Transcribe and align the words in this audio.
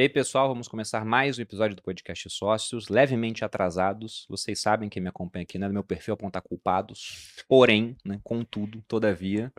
E 0.00 0.04
aí, 0.04 0.08
pessoal, 0.08 0.48
vamos 0.48 0.66
começar 0.66 1.04
mais 1.04 1.38
um 1.38 1.42
episódio 1.42 1.76
do 1.76 1.82
podcast 1.82 2.30
Sócios, 2.30 2.88
levemente 2.88 3.44
atrasados. 3.44 4.24
Vocês 4.30 4.58
sabem 4.58 4.88
quem 4.88 5.02
me 5.02 5.10
acompanha 5.10 5.42
aqui, 5.42 5.58
né? 5.58 5.66
No 5.66 5.74
meu 5.74 5.84
perfil 5.84 6.14
apontar 6.14 6.40
culpados. 6.40 7.42
Porém, 7.46 7.94
né? 8.02 8.18
Contudo, 8.24 8.82
todavia. 8.88 9.52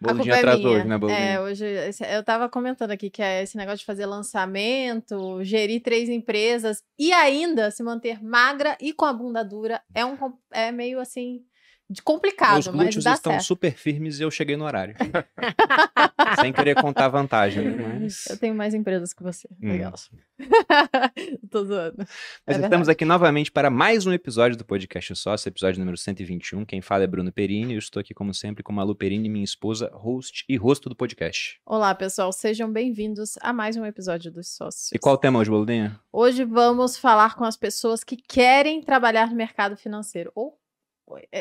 Boldinho 0.00 0.32
é 0.32 0.38
atrasou 0.38 0.76
hoje, 0.76 0.86
né, 0.86 0.96
Boldinho? 0.96 1.20
É, 1.20 1.38
hoje 1.38 1.66
eu 2.10 2.24
tava 2.24 2.48
comentando 2.48 2.92
aqui 2.92 3.10
que 3.10 3.20
é 3.20 3.42
esse 3.42 3.58
negócio 3.58 3.80
de 3.80 3.84
fazer 3.84 4.06
lançamento, 4.06 5.44
gerir 5.44 5.82
três 5.82 6.08
empresas 6.08 6.82
e 6.98 7.12
ainda 7.12 7.70
se 7.70 7.82
manter 7.82 8.24
magra 8.24 8.78
e 8.80 8.94
com 8.94 9.04
a 9.04 9.12
bunda 9.12 9.44
dura 9.44 9.82
é 9.94 10.06
um 10.06 10.16
é 10.52 10.72
meio 10.72 10.98
assim 10.98 11.44
de 11.88 12.02
complicado, 12.02 12.58
Os 12.58 12.66
glúteos 12.66 13.04
mas 13.04 13.14
estão 13.14 13.32
certo. 13.32 13.44
super 13.44 13.72
firmes 13.72 14.18
e 14.18 14.22
eu 14.22 14.30
cheguei 14.30 14.56
no 14.56 14.64
horário. 14.64 14.96
Sem 16.40 16.52
querer 16.52 16.74
contar 16.74 17.08
vantagem, 17.08 17.70
né, 17.70 17.98
mas... 18.00 18.26
Eu 18.26 18.36
tenho 18.36 18.54
mais 18.54 18.74
empresas 18.74 19.12
que 19.12 19.22
você. 19.22 19.48
Hum. 19.62 19.70
Legal. 19.70 19.94
Tô 21.48 21.64
zoando. 21.64 22.04
Mas 22.44 22.58
é 22.58 22.64
estamos 22.64 22.88
aqui 22.88 23.04
novamente 23.04 23.52
para 23.52 23.70
mais 23.70 24.04
um 24.04 24.12
episódio 24.12 24.58
do 24.58 24.64
Podcast 24.64 25.14
Sócio, 25.14 25.48
episódio 25.48 25.78
número 25.78 25.96
121. 25.96 26.64
Quem 26.64 26.82
fala 26.82 27.04
é 27.04 27.06
Bruno 27.06 27.30
Perini. 27.30 27.74
Eu 27.74 27.78
estou 27.78 28.00
aqui, 28.00 28.12
como 28.12 28.34
sempre, 28.34 28.64
com 28.64 28.72
Malu 28.72 28.94
Perini, 28.94 29.28
minha 29.28 29.44
esposa, 29.44 29.88
host 29.94 30.44
e 30.48 30.56
rosto 30.56 30.88
do 30.88 30.96
podcast. 30.96 31.60
Olá, 31.64 31.94
pessoal. 31.94 32.32
Sejam 32.32 32.70
bem-vindos 32.70 33.38
a 33.40 33.52
mais 33.52 33.76
um 33.76 33.86
episódio 33.86 34.32
dos 34.32 34.48
Sócios. 34.48 34.90
E 34.92 34.98
qual 34.98 35.14
o 35.14 35.18
tema 35.18 35.38
hoje, 35.38 35.50
Boludinha? 35.50 36.00
Hoje 36.12 36.44
vamos 36.44 36.98
falar 36.98 37.36
com 37.36 37.44
as 37.44 37.56
pessoas 37.56 38.02
que 38.02 38.16
querem 38.16 38.82
trabalhar 38.82 39.30
no 39.30 39.36
mercado 39.36 39.76
financeiro 39.76 40.32
ou 40.34 40.58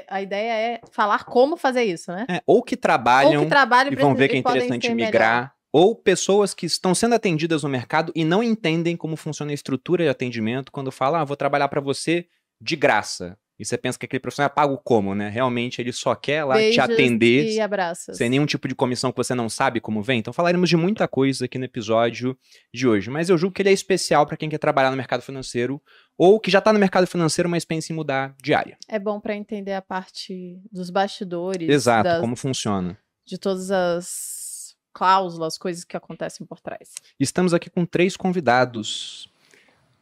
a 0.07 0.21
ideia 0.21 0.51
é 0.51 0.81
falar 0.91 1.25
como 1.25 1.57
fazer 1.57 1.83
isso, 1.83 2.11
né? 2.11 2.25
É, 2.29 2.41
ou 2.45 2.61
que 2.61 2.77
trabalham, 2.77 3.39
ou 3.39 3.43
que 3.45 3.49
trabalham 3.49 3.91
e 3.91 3.95
vão 3.95 4.13
ver 4.13 4.29
que 4.29 4.35
é 4.35 4.39
interessante 4.39 4.93
migrar. 4.93 5.35
Melhor. 5.35 5.51
Ou 5.71 5.93
pessoas 5.93 6.53
que 6.53 6.65
estão 6.65 6.95
sendo 6.95 7.15
atendidas 7.15 7.63
no 7.63 7.69
mercado 7.69 8.11
e 8.15 8.23
não 8.23 8.41
entendem 8.41 8.95
como 8.95 9.17
funciona 9.17 9.51
a 9.51 9.53
estrutura 9.53 10.03
de 10.05 10.09
atendimento 10.09 10.71
quando 10.71 10.91
falam, 10.91 11.19
ah, 11.19 11.25
vou 11.25 11.35
trabalhar 11.35 11.67
para 11.67 11.81
você 11.81 12.27
de 12.61 12.77
graça. 12.77 13.37
E 13.57 13.65
você 13.65 13.77
pensa 13.77 13.97
que 13.97 14.05
aquele 14.05 14.19
profissional 14.19 14.47
é 14.47 14.53
pago 14.53 14.77
como, 14.83 15.15
né? 15.15 15.29
Realmente 15.29 15.81
ele 15.81 15.93
só 15.93 16.13
quer 16.13 16.43
lá 16.43 16.55
Beijos 16.55 16.75
te 16.75 16.81
atender. 16.81 17.51
E 17.51 17.61
abraços. 17.61 18.17
Sem 18.17 18.29
nenhum 18.29 18.45
tipo 18.45 18.67
de 18.67 18.75
comissão 18.75 19.11
que 19.11 19.17
você 19.17 19.33
não 19.33 19.47
sabe 19.47 19.79
como 19.79 20.03
vem. 20.03 20.19
Então 20.19 20.33
falaremos 20.33 20.69
de 20.69 20.75
muita 20.75 21.07
coisa 21.07 21.45
aqui 21.45 21.57
no 21.57 21.63
episódio 21.63 22.37
de 22.73 22.85
hoje. 22.85 23.09
Mas 23.09 23.29
eu 23.29 23.37
julgo 23.37 23.53
que 23.53 23.61
ele 23.61 23.69
é 23.69 23.73
especial 23.73 24.25
para 24.25 24.35
quem 24.35 24.49
quer 24.49 24.57
trabalhar 24.57 24.91
no 24.91 24.97
mercado 24.97 25.21
financeiro 25.21 25.81
ou 26.17 26.39
que 26.39 26.51
já 26.51 26.59
está 26.59 26.73
no 26.73 26.79
mercado 26.79 27.07
financeiro, 27.07 27.49
mas 27.49 27.63
pensa 27.63 27.93
em 27.93 27.95
mudar 27.95 28.35
de 28.41 28.53
área. 28.53 28.77
É 28.89 28.99
bom 28.99 29.21
para 29.21 29.35
entender 29.35 29.73
a 29.73 29.81
parte 29.81 30.59
dos 30.69 30.89
bastidores. 30.89 31.69
Exato, 31.69 32.03
das, 32.03 32.19
como 32.21 32.35
funciona. 32.35 32.97
De 33.25 33.37
todas 33.37 33.71
as 33.71 34.75
cláusulas, 34.93 35.57
coisas 35.57 35.83
que 35.83 35.95
acontecem 35.95 36.45
por 36.45 36.59
trás. 36.59 36.93
Estamos 37.19 37.53
aqui 37.53 37.69
com 37.69 37.85
três 37.85 38.17
convidados. 38.17 39.29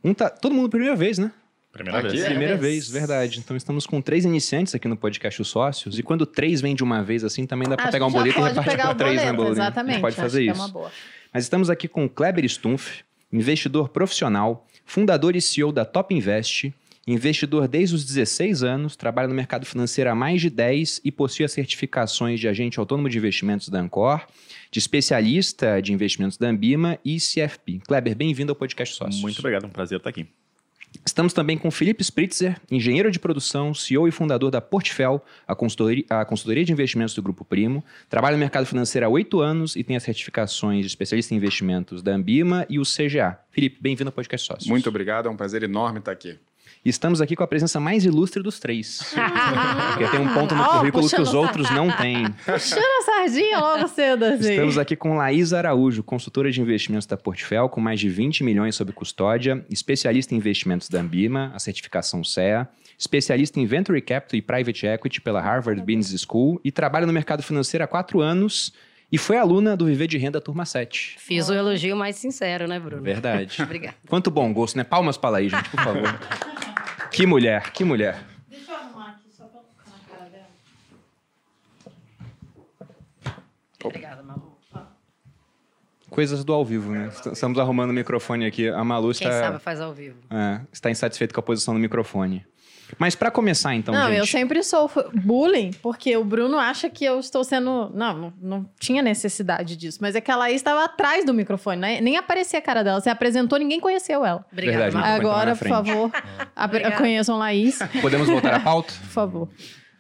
Um 0.04 0.14
tá, 0.14 0.30
todo 0.30 0.54
mundo 0.54 0.70
primeira 0.70 0.96
vez, 0.96 1.18
né? 1.18 1.32
Primeira 1.74 2.00
aqui? 2.00 2.10
vez. 2.10 2.26
Primeira 2.26 2.56
vez, 2.56 2.88
verdade. 2.88 3.40
Então 3.40 3.58
estamos 3.58 3.88
com 3.88 4.00
três 4.00 4.26
iniciantes 4.26 4.76
aqui 4.76 4.88
no 4.88 4.96
podcast 4.96 5.42
Os 5.42 5.48
Sócios. 5.48 5.98
E 5.98 6.04
quando 6.04 6.24
três 6.24 6.62
vem 6.62 6.76
de 6.76 6.84
uma 6.84 7.02
vez 7.02 7.24
assim, 7.24 7.48
também 7.48 7.68
dá 7.68 7.76
para 7.76 7.90
pegar 7.90 8.06
um 8.06 8.12
boleto 8.12 8.40
e 8.40 8.44
repartir 8.44 8.78
para 8.78 8.94
três, 8.94 9.16
né, 9.16 9.34
boleto? 9.34 9.54
Exatamente. 9.54 10.00
Pode 10.00 10.16
fazer 10.16 10.44
isso. 10.44 10.78
É 10.78 10.92
Mas 11.34 11.44
estamos 11.44 11.72
aqui 11.72 11.88
com 11.88 12.08
Kleber 12.08 12.48
Stumpf, 12.48 13.04
investidor 13.32 13.90
profissional, 13.90 14.68
fundador 14.86 15.36
e 15.36 15.42
CEO 15.42 15.72
da 15.72 15.84
Top 15.84 16.14
Invest, 16.14 16.72
investidor 17.08 17.68
desde 17.68 17.96
os 17.96 18.06
16 18.06 18.62
anos, 18.62 18.96
trabalha 18.96 19.28
no 19.28 19.34
mercado 19.34 19.66
financeiro 19.66 20.12
há 20.12 20.16
mais 20.16 20.42
de 20.42 20.52
10 20.52 21.02
e 21.04 21.12
possui 21.12 21.44
as 21.44 21.54
certificações 21.54 22.40
de 22.40 22.48
agente 22.48 22.80
autônomo 22.80 23.10
de 23.10 23.18
investimentos 23.18 23.68
da 23.70 23.80
Ancor, 23.80 24.22
de 24.70 24.78
especialista 24.78 25.82
de 25.82 25.92
investimentos 25.92 26.38
da 26.38 26.50
Ambima 26.50 27.00
e 27.04 27.18
CFP. 27.18 27.80
Kleber, 27.88 28.16
bem-vindo 28.16 28.52
ao 28.52 28.56
podcast 28.56 28.96
Sócios. 28.96 29.24
Muito 29.24 29.40
obrigado, 29.40 29.64
é 29.64 29.68
um 29.68 29.72
prazer 29.72 29.98
estar 29.98 30.12
aqui. 30.12 30.28
Estamos 31.06 31.34
também 31.34 31.58
com 31.58 31.72
Felipe 31.72 32.02
Spritzer, 32.02 32.60
engenheiro 32.70 33.12
de 33.12 33.20
produção, 33.20 33.74
CEO 33.74 34.08
e 34.08 34.12
fundador 34.12 34.52
da 34.52 34.62
Portfel, 34.62 35.24
a 35.48 35.56
consultoria, 35.56 36.06
a 36.10 36.26
consultoria 36.26 36.64
de 36.64 36.72
investimentos 36.72 37.14
do 37.16 37.22
Grupo 37.22 37.44
Primo. 37.44 37.84
Trabalha 38.10 38.36
no 38.36 38.40
mercado 38.40 38.66
financeiro 38.66 39.06
há 39.06 39.10
oito 39.10 39.42
anos 39.42 39.76
e 39.76 39.84
tem 39.84 39.96
as 39.96 40.04
certificações 40.04 40.82
de 40.82 40.88
especialista 40.88 41.34
em 41.34 41.38
investimentos 41.38 42.02
da 42.02 42.14
Ambima 42.14 42.66
e 42.70 42.80
o 42.80 42.84
CGA. 42.84 43.40
Felipe, 43.52 43.78
bem-vindo 43.82 44.10
ao 44.10 44.14
Podcast 44.14 44.48
Sócios. 44.48 44.68
Muito 44.68 44.88
obrigado, 44.88 45.28
é 45.28 45.32
um 45.32 45.38
prazer 45.38 45.64
enorme 45.64 46.00
estar 46.00 46.12
aqui. 46.12 46.38
E 46.86 46.90
estamos 46.90 47.22
aqui 47.22 47.34
com 47.34 47.44
a 47.44 47.48
presença 47.48 47.80
mais 47.80 48.04
ilustre 48.04 48.44
dos 48.44 48.60
três. 48.60 49.14
Porque 49.94 50.08
tem 50.10 50.20
um 50.20 50.34
ponto 50.34 50.54
no 50.54 50.66
currículo 50.66 51.10
que 51.10 51.22
os 51.22 51.34
outros 51.34 51.70
não 51.72 51.90
têm. 51.90 52.30
Puxando 52.46 52.84
a 52.84 53.02
sardinha 53.06 53.60
logo 53.60 53.88
cedo, 53.88 54.26
assim. 54.26 54.50
Estamos 54.50 54.78
aqui 54.78 54.94
com 54.94 55.16
Laís 55.16 55.54
Araújo, 55.54 56.04
consultora 56.04 56.52
de 56.52 56.60
investimentos 56.60 57.08
da 57.08 57.16
Portfel, 57.16 57.70
com 57.70 57.80
mais 57.80 58.02
de 58.02 58.10
20 58.10 58.44
milhões 58.44 58.76
sob 58.76 58.92
custódia, 58.92 59.66
especialista 59.70 60.36
em 60.36 60.38
investimentos 60.38 60.90
da 60.90 61.00
Ambima, 61.00 61.54
a 61.56 61.60
certificação 61.60 62.22
CEA, 62.22 62.68
especialista 63.00 63.62
em 63.62 63.66
Venture 63.66 64.02
Capital 64.02 64.38
e 64.38 64.42
Private 64.42 64.86
Equity 64.86 65.22
pela 65.22 65.40
Harvard 65.40 65.80
Business 65.82 66.26
School 66.30 66.60
e 66.66 66.72
trabalha 66.72 67.06
no 67.06 67.14
mercado 67.14 67.42
financeiro 67.42 67.86
há 67.86 67.88
quatro 67.88 68.20
anos 68.20 68.74
e 69.10 69.18
foi 69.18 69.38
aluna 69.38 69.78
do 69.78 69.86
Viver 69.86 70.08
de 70.08 70.18
Renda 70.18 70.42
Turma 70.42 70.66
7. 70.66 71.16
Fiz 71.20 71.48
o 71.48 71.54
elogio 71.54 71.96
mais 71.96 72.16
sincero, 72.18 72.68
né, 72.68 72.80
Bruno? 72.80 73.04
Verdade. 73.04 73.62
Obrigada. 73.64 73.96
Quanto 74.10 74.30
bom 74.30 74.52
gosto, 74.52 74.76
né? 74.76 74.84
Palmas 74.84 75.16
para 75.16 75.30
a 75.30 75.32
Laís, 75.34 75.52
gente, 75.52 75.70
por 75.70 75.80
favor. 75.82 76.20
Que 77.14 77.28
mulher, 77.28 77.72
que 77.72 77.84
mulher. 77.84 78.26
Deixa 78.50 78.72
eu 78.72 78.76
arrumar 78.76 79.12
aqui 79.12 79.30
só 79.32 79.46
pra 79.46 79.62
tocar 79.62 79.86
na 79.86 80.18
cara 80.18 80.30
dela. 80.32 80.48
Obrigada, 83.84 84.24
Malu. 84.24 84.58
Coisas 86.10 86.44
do 86.44 86.54
ao 86.54 86.66
vivo, 86.66 86.92
né? 86.92 87.12
Estamos 87.32 87.58
arrumando 87.60 87.92
o 87.92 87.94
microfone 87.94 88.46
aqui. 88.46 88.68
A 88.68 88.84
Malu 88.84 89.12
está. 89.12 89.30
Quem 89.30 89.40
sabe 89.40 89.60
faz 89.60 89.80
ao 89.80 89.94
vivo. 89.94 90.18
É, 90.30 90.62
está 90.72 90.90
insatisfeito 90.90 91.34
com 91.34 91.40
a 91.40 91.44
posição 91.44 91.74
do 91.76 91.80
microfone. 91.80 92.46
Mas 92.98 93.16
para 93.16 93.32
começar, 93.32 93.76
então, 93.76 93.94
não, 93.94 94.08
gente... 94.08 94.18
eu 94.18 94.26
sempre 94.26 94.64
sou 94.64 94.90
bullying, 95.14 95.72
porque 95.82 96.16
o 96.16 96.24
Bruno 96.24 96.58
acha 96.58 96.90
que 96.90 97.04
eu 97.04 97.20
estou 97.20 97.44
sendo... 97.44 97.92
Não, 97.94 98.18
não, 98.18 98.34
não 98.42 98.70
tinha 98.80 99.02
necessidade 99.02 99.76
disso. 99.76 100.00
Mas 100.02 100.16
é 100.16 100.22
que 100.22 100.32
a 100.32 100.36
Laís 100.36 100.58
estava 100.58 100.86
atrás 100.86 101.26
do 101.26 101.34
microfone, 101.34 101.80
né? 101.80 102.02
Nem 102.02 102.18
aparecia 102.18 102.60
a 102.60 102.62
cara 102.62 102.84
dela. 102.84 103.00
Você 103.00 103.10
apresentou, 103.10 103.58
ninguém 103.60 103.80
conheceu 103.80 104.26
ela. 104.26 104.46
Obrigada, 104.52 104.84
Verdade, 104.92 105.08
Agora, 105.08 105.56
por 105.56 105.68
favor, 105.68 106.12
conheçam 106.98 107.38
Laís. 107.38 107.80
Podemos 108.02 108.28
voltar 108.28 108.54
à 108.54 108.60
pauta? 108.60 108.94
por 108.94 109.10
favor. 109.10 109.50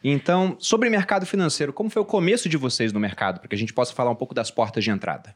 Então, 0.03 0.57
sobre 0.59 0.89
mercado 0.89 1.25
financeiro, 1.25 1.71
como 1.71 1.89
foi 1.89 2.01
o 2.01 2.05
começo 2.05 2.49
de 2.49 2.57
vocês 2.57 2.91
no 2.91 2.99
mercado? 2.99 3.39
Para 3.39 3.47
que 3.47 3.55
a 3.55 3.57
gente 3.57 3.73
possa 3.73 3.93
falar 3.93 4.11
um 4.11 4.15
pouco 4.15 4.33
das 4.33 4.51
portas 4.51 4.83
de 4.83 4.89
entrada. 4.89 5.35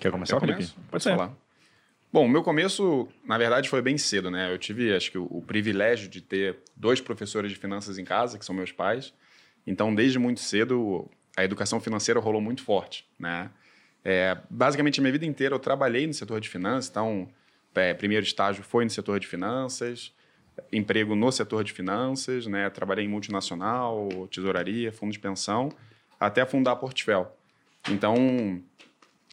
Quer 0.00 0.10
começar, 0.10 0.40
Felipe? 0.40 0.68
Pode 0.90 1.04
falar. 1.04 1.30
Bom, 2.14 2.26
o 2.26 2.28
meu 2.28 2.44
começo, 2.44 3.08
na 3.24 3.36
verdade, 3.36 3.68
foi 3.68 3.82
bem 3.82 3.98
cedo, 3.98 4.30
né? 4.30 4.52
Eu 4.52 4.56
tive, 4.56 4.94
acho 4.94 5.10
que, 5.10 5.18
o, 5.18 5.26
o, 5.28 5.42
privilégio 5.42 6.08
de 6.08 6.20
ter 6.20 6.58
dois 6.76 7.00
professores 7.00 7.50
de 7.50 7.58
finanças 7.58 7.98
em 7.98 8.04
casa, 8.04 8.38
que 8.38 8.44
são 8.44 8.54
meus 8.54 8.70
pais. 8.70 9.12
Então, 9.66 9.92
desde 9.92 10.16
muito 10.16 10.38
cedo, 10.38 11.10
a 11.36 11.42
educação 11.42 11.80
financeira 11.80 12.20
rolou 12.20 12.40
muito 12.40 12.62
forte, 12.62 13.04
né? 13.18 13.50
É, 14.04 14.38
basicamente, 14.48 15.00
a 15.00 15.02
minha 15.02 15.10
vida 15.10 15.26
inteira 15.26 15.56
eu 15.56 15.58
trabalhei 15.58 16.06
no 16.06 16.14
setor 16.14 16.40
de 16.40 16.48
finanças. 16.48 16.88
Então, 16.88 17.28
é, 17.74 17.92
primeiro 17.92 18.24
estágio 18.24 18.62
foi 18.62 18.84
no 18.84 18.90
setor 18.90 19.18
de 19.18 19.26
finanças, 19.26 20.14
emprego 20.72 21.16
no 21.16 21.32
setor 21.32 21.64
de 21.64 21.72
finanças, 21.72 22.46
né? 22.46 22.70
Trabalhei 22.70 23.04
em 23.04 23.08
multinacional, 23.08 24.08
tesouraria, 24.30 24.92
fundo 24.92 25.10
de 25.10 25.18
pensão, 25.18 25.68
até 26.20 26.46
fundar 26.46 26.76
Portfel. 26.76 27.36
Então, 27.90 28.62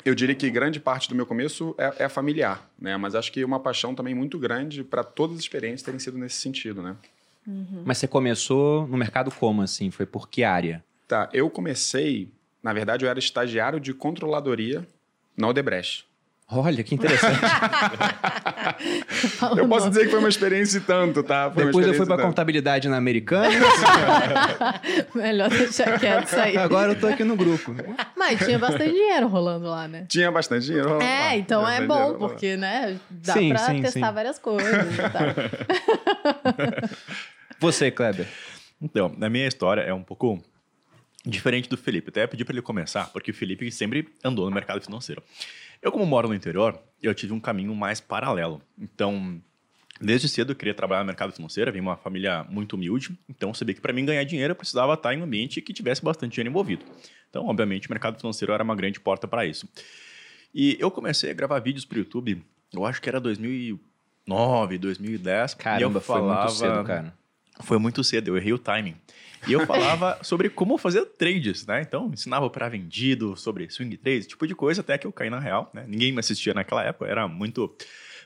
eu 0.04 0.16
diria 0.16 0.36
que 0.36 0.50
grande 0.50 0.80
parte 0.80 1.08
do 1.10 1.16
meu 1.16 1.26
começo 1.26 1.76
é, 1.78 2.06
é 2.06 2.10
familiar, 2.10 2.70
né? 2.80 2.98
Mas 2.98 3.16
acho 3.16 3.32
que 3.32 3.44
uma 3.44 3.60
paixão 3.60 3.94
também 3.94 4.16
muito 4.16 4.40
grande 4.40 4.84
para 4.84 5.04
todas 5.04 5.38
as 5.38 5.42
experiências 5.42 5.84
terem 5.84 6.00
sido 6.00 6.18
nesse 6.18 6.38
sentido, 6.38 6.82
né? 6.82 6.96
Uhum. 7.46 7.84
Mas 7.86 7.98
você 7.98 8.08
começou 8.08 8.88
no 8.88 8.98
mercado 8.98 9.32
como, 9.32 9.62
assim? 9.62 9.92
Foi 9.92 10.06
por 10.06 10.30
que 10.30 10.44
área? 10.44 10.84
Tá, 11.08 11.30
eu 11.34 11.50
comecei... 11.50 12.30
Na 12.62 12.74
verdade, 12.74 13.06
eu 13.06 13.10
era 13.10 13.18
estagiário 13.18 13.80
de 13.80 13.92
controladoria 13.92 14.88
na 15.36 15.48
Odebrecht. 15.48 16.06
Olha, 16.54 16.84
que 16.84 16.94
interessante. 16.96 17.40
eu 19.58 19.68
posso 19.70 19.88
dizer 19.90 20.04
que 20.04 20.10
foi 20.10 20.20
uma 20.20 20.28
experiência 20.28 20.80
e 20.80 20.82
tanto, 20.82 21.24
tá? 21.24 21.50
Foi 21.50 21.66
Depois 21.66 21.88
eu 21.88 21.94
fui 21.94 22.06
para 22.06 22.22
contabilidade 22.22 22.90
na 22.90 22.98
Americana. 22.98 23.50
Melhor 25.16 25.50
deixar 25.50 25.98
quieto 25.98 26.28
isso 26.28 26.36
aí. 26.36 26.58
Agora 26.58 26.92
eu 26.92 27.00
tô 27.00 27.08
aqui 27.08 27.24
no 27.24 27.38
grupo. 27.38 27.74
Mas 28.18 28.40
tinha 28.46 28.60
bastante 28.60 28.92
dinheiro 28.92 29.28
rolando 29.28 29.68
lá, 29.70 29.88
né? 29.88 30.06
Tinha 30.10 30.30
bastante 30.30 30.66
dinheiro 30.66 30.90
rolando 30.90 31.06
É, 31.06 31.20
lá. 31.28 31.36
então 31.38 31.68
é 31.68 31.86
bom, 31.88 32.16
porque, 32.16 32.58
né, 32.58 33.00
dá 33.10 33.34
sim, 33.34 33.50
pra 33.50 33.60
sim, 33.60 33.82
testar 33.82 34.08
sim. 34.08 34.14
várias 34.14 34.38
coisas 34.38 34.94
e 34.94 34.98
tal. 34.98 35.22
Você, 37.60 37.90
Kleber? 37.92 38.28
Então, 38.82 39.16
a 39.22 39.30
minha 39.30 39.48
história 39.48 39.82
é 39.82 39.94
um 39.94 40.04
pouco 40.04 40.44
diferente 41.26 41.70
do 41.70 41.78
Felipe. 41.78 42.10
Até 42.10 42.26
pedi 42.28 42.44
para 42.44 42.54
ele 42.54 42.62
começar, 42.62 43.06
porque 43.14 43.32
o 43.32 43.34
Felipe 43.34 43.72
sempre 43.72 44.10
andou 44.24 44.46
no 44.46 44.52
mercado 44.52 44.82
financeiro. 44.82 45.22
Eu, 45.82 45.92
como 45.92 46.06
moro 46.06 46.28
no 46.28 46.36
interior, 46.36 46.80
eu 47.02 47.14
tive 47.14 47.34
um 47.34 47.40
caminho 47.40 47.74
mais 47.74 48.00
paralelo. 48.00 48.62
Então, 48.78 49.42
desde 50.00 50.30
cedo 50.30 50.52
eu 50.52 50.56
queria 50.56 50.74
trabalhar 50.74 51.02
no 51.02 51.08
mercado 51.08 51.34
financeiro, 51.34 51.72
vim 51.72 51.80
de 51.80 51.86
uma 51.86 51.98
família 51.98 52.44
muito 52.50 52.74
humilde, 52.74 53.18
então 53.28 53.50
eu 53.50 53.54
sabia 53.54 53.74
que 53.74 53.82
para 53.82 53.92
mim 53.92 54.06
ganhar 54.06 54.24
dinheiro 54.24 54.52
eu 54.52 54.56
precisava 54.56 54.94
estar 54.94 55.14
em 55.14 55.20
um 55.20 55.24
ambiente 55.24 55.62
que 55.62 55.74
tivesse 55.74 56.04
bastante 56.04 56.34
dinheiro 56.34 56.50
envolvido. 56.50 56.86
Então, 57.30 57.48
obviamente, 57.48 57.88
o 57.88 57.92
mercado 57.92 58.20
financeiro 58.20 58.54
era 58.54 58.64
uma 58.64 58.76
grande 58.76 59.00
porta 59.00 59.28
para 59.28 59.46
isso. 59.46 59.68
E 60.54 60.78
eu 60.80 60.92
comecei 60.92 61.32
a 61.32 61.34
gravar 61.34 61.60
vídeos 61.60 61.86
para 61.86 61.96
o 61.96 62.00
YouTube, 62.00 62.44
eu 62.74 62.86
acho 62.86 63.02
que 63.02 63.10
era 63.10 63.20
2009, 63.20 64.78
2010. 64.78 65.54
Caramba, 65.56 65.82
e 65.82 65.84
eu 65.98 66.02
falava, 66.02 66.50
foi 66.50 66.68
muito 66.68 66.76
cedo, 66.76 66.84
cara. 66.86 67.14
Foi 67.62 67.78
muito 67.78 68.04
cedo, 68.04 68.28
eu 68.30 68.38
errei 68.38 68.54
o 68.54 68.60
timing. 68.60 68.96
E 69.48 69.54
eu 69.54 69.66
falava 69.66 70.20
sobre 70.22 70.50
como 70.50 70.78
fazer 70.78 71.06
trades, 71.06 71.66
né? 71.66 71.82
Então, 71.82 72.12
ensinava 72.14 72.50
para 72.50 72.70
vendido, 72.70 73.36
sobre 73.36 73.70
swing 73.70 73.98
trades, 73.98 74.28
tipo 74.28 74.46
de 74.46 74.56
coisa, 74.56 74.82
até 74.82 74.98
que 74.98 75.08
eu 75.08 75.12
caí 75.12 75.30
na 75.30 75.40
real, 75.40 75.70
né? 75.74 75.86
Ninguém 75.88 76.12
me 76.12 76.20
assistia 76.20 76.54
naquela 76.54 76.84
época, 76.84 77.10
era 77.10 77.28
muito 77.28 77.76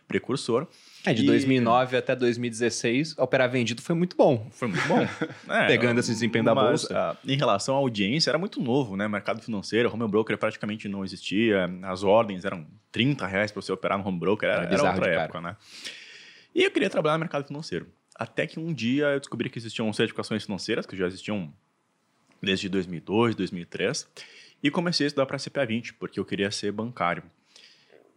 precursor. 0.07 0.67
É, 1.05 1.13
de 1.13 1.23
e... 1.23 1.25
2009 1.25 1.97
até 1.97 2.15
2016, 2.15 3.17
operar 3.17 3.49
vendido 3.49 3.81
foi 3.81 3.95
muito 3.95 4.15
bom. 4.15 4.47
Foi 4.51 4.67
muito 4.67 4.87
bom. 4.87 5.07
é, 5.53 5.67
Pegando 5.67 5.99
esse 5.99 6.11
desempenho 6.11 6.45
da 6.45 6.55
bolsa. 6.55 6.95
A, 6.97 7.17
em 7.25 7.37
relação 7.37 7.75
à 7.75 7.77
audiência, 7.77 8.29
era 8.29 8.37
muito 8.37 8.61
novo, 8.61 8.95
né? 8.95 9.07
Mercado 9.07 9.41
financeiro, 9.41 9.91
home 9.93 10.07
broker 10.07 10.37
praticamente 10.37 10.87
não 10.87 11.03
existia. 11.03 11.69
As 11.83 12.03
ordens 12.03 12.45
eram 12.45 12.65
30 12.91 13.25
reais 13.25 13.51
para 13.51 13.61
você 13.61 13.71
operar 13.71 13.97
no 13.97 14.07
home 14.07 14.19
broker. 14.19 14.47
Era, 14.47 14.63
era, 14.63 14.73
era 14.73 14.91
outra 14.91 15.09
época, 15.09 15.41
né? 15.41 15.55
E 16.53 16.63
eu 16.63 16.71
queria 16.71 16.89
trabalhar 16.89 17.15
no 17.15 17.19
mercado 17.19 17.45
financeiro. 17.45 17.87
Até 18.15 18.47
que 18.47 18.59
um 18.59 18.73
dia 18.73 19.07
eu 19.07 19.19
descobri 19.19 19.49
que 19.49 19.59
existiam 19.59 19.91
certificações 19.91 20.45
financeiras, 20.45 20.85
que 20.85 20.95
já 20.95 21.05
existiam 21.05 21.53
desde 22.41 22.69
2002, 22.69 23.35
2003. 23.35 24.07
E 24.63 24.71
comecei 24.71 25.05
a 25.05 25.07
estudar 25.07 25.25
para 25.25 25.37
CPA 25.37 25.65
20, 25.65 25.95
porque 25.95 26.19
eu 26.19 26.25
queria 26.25 26.49
ser 26.49 26.71
bancário. 26.71 27.23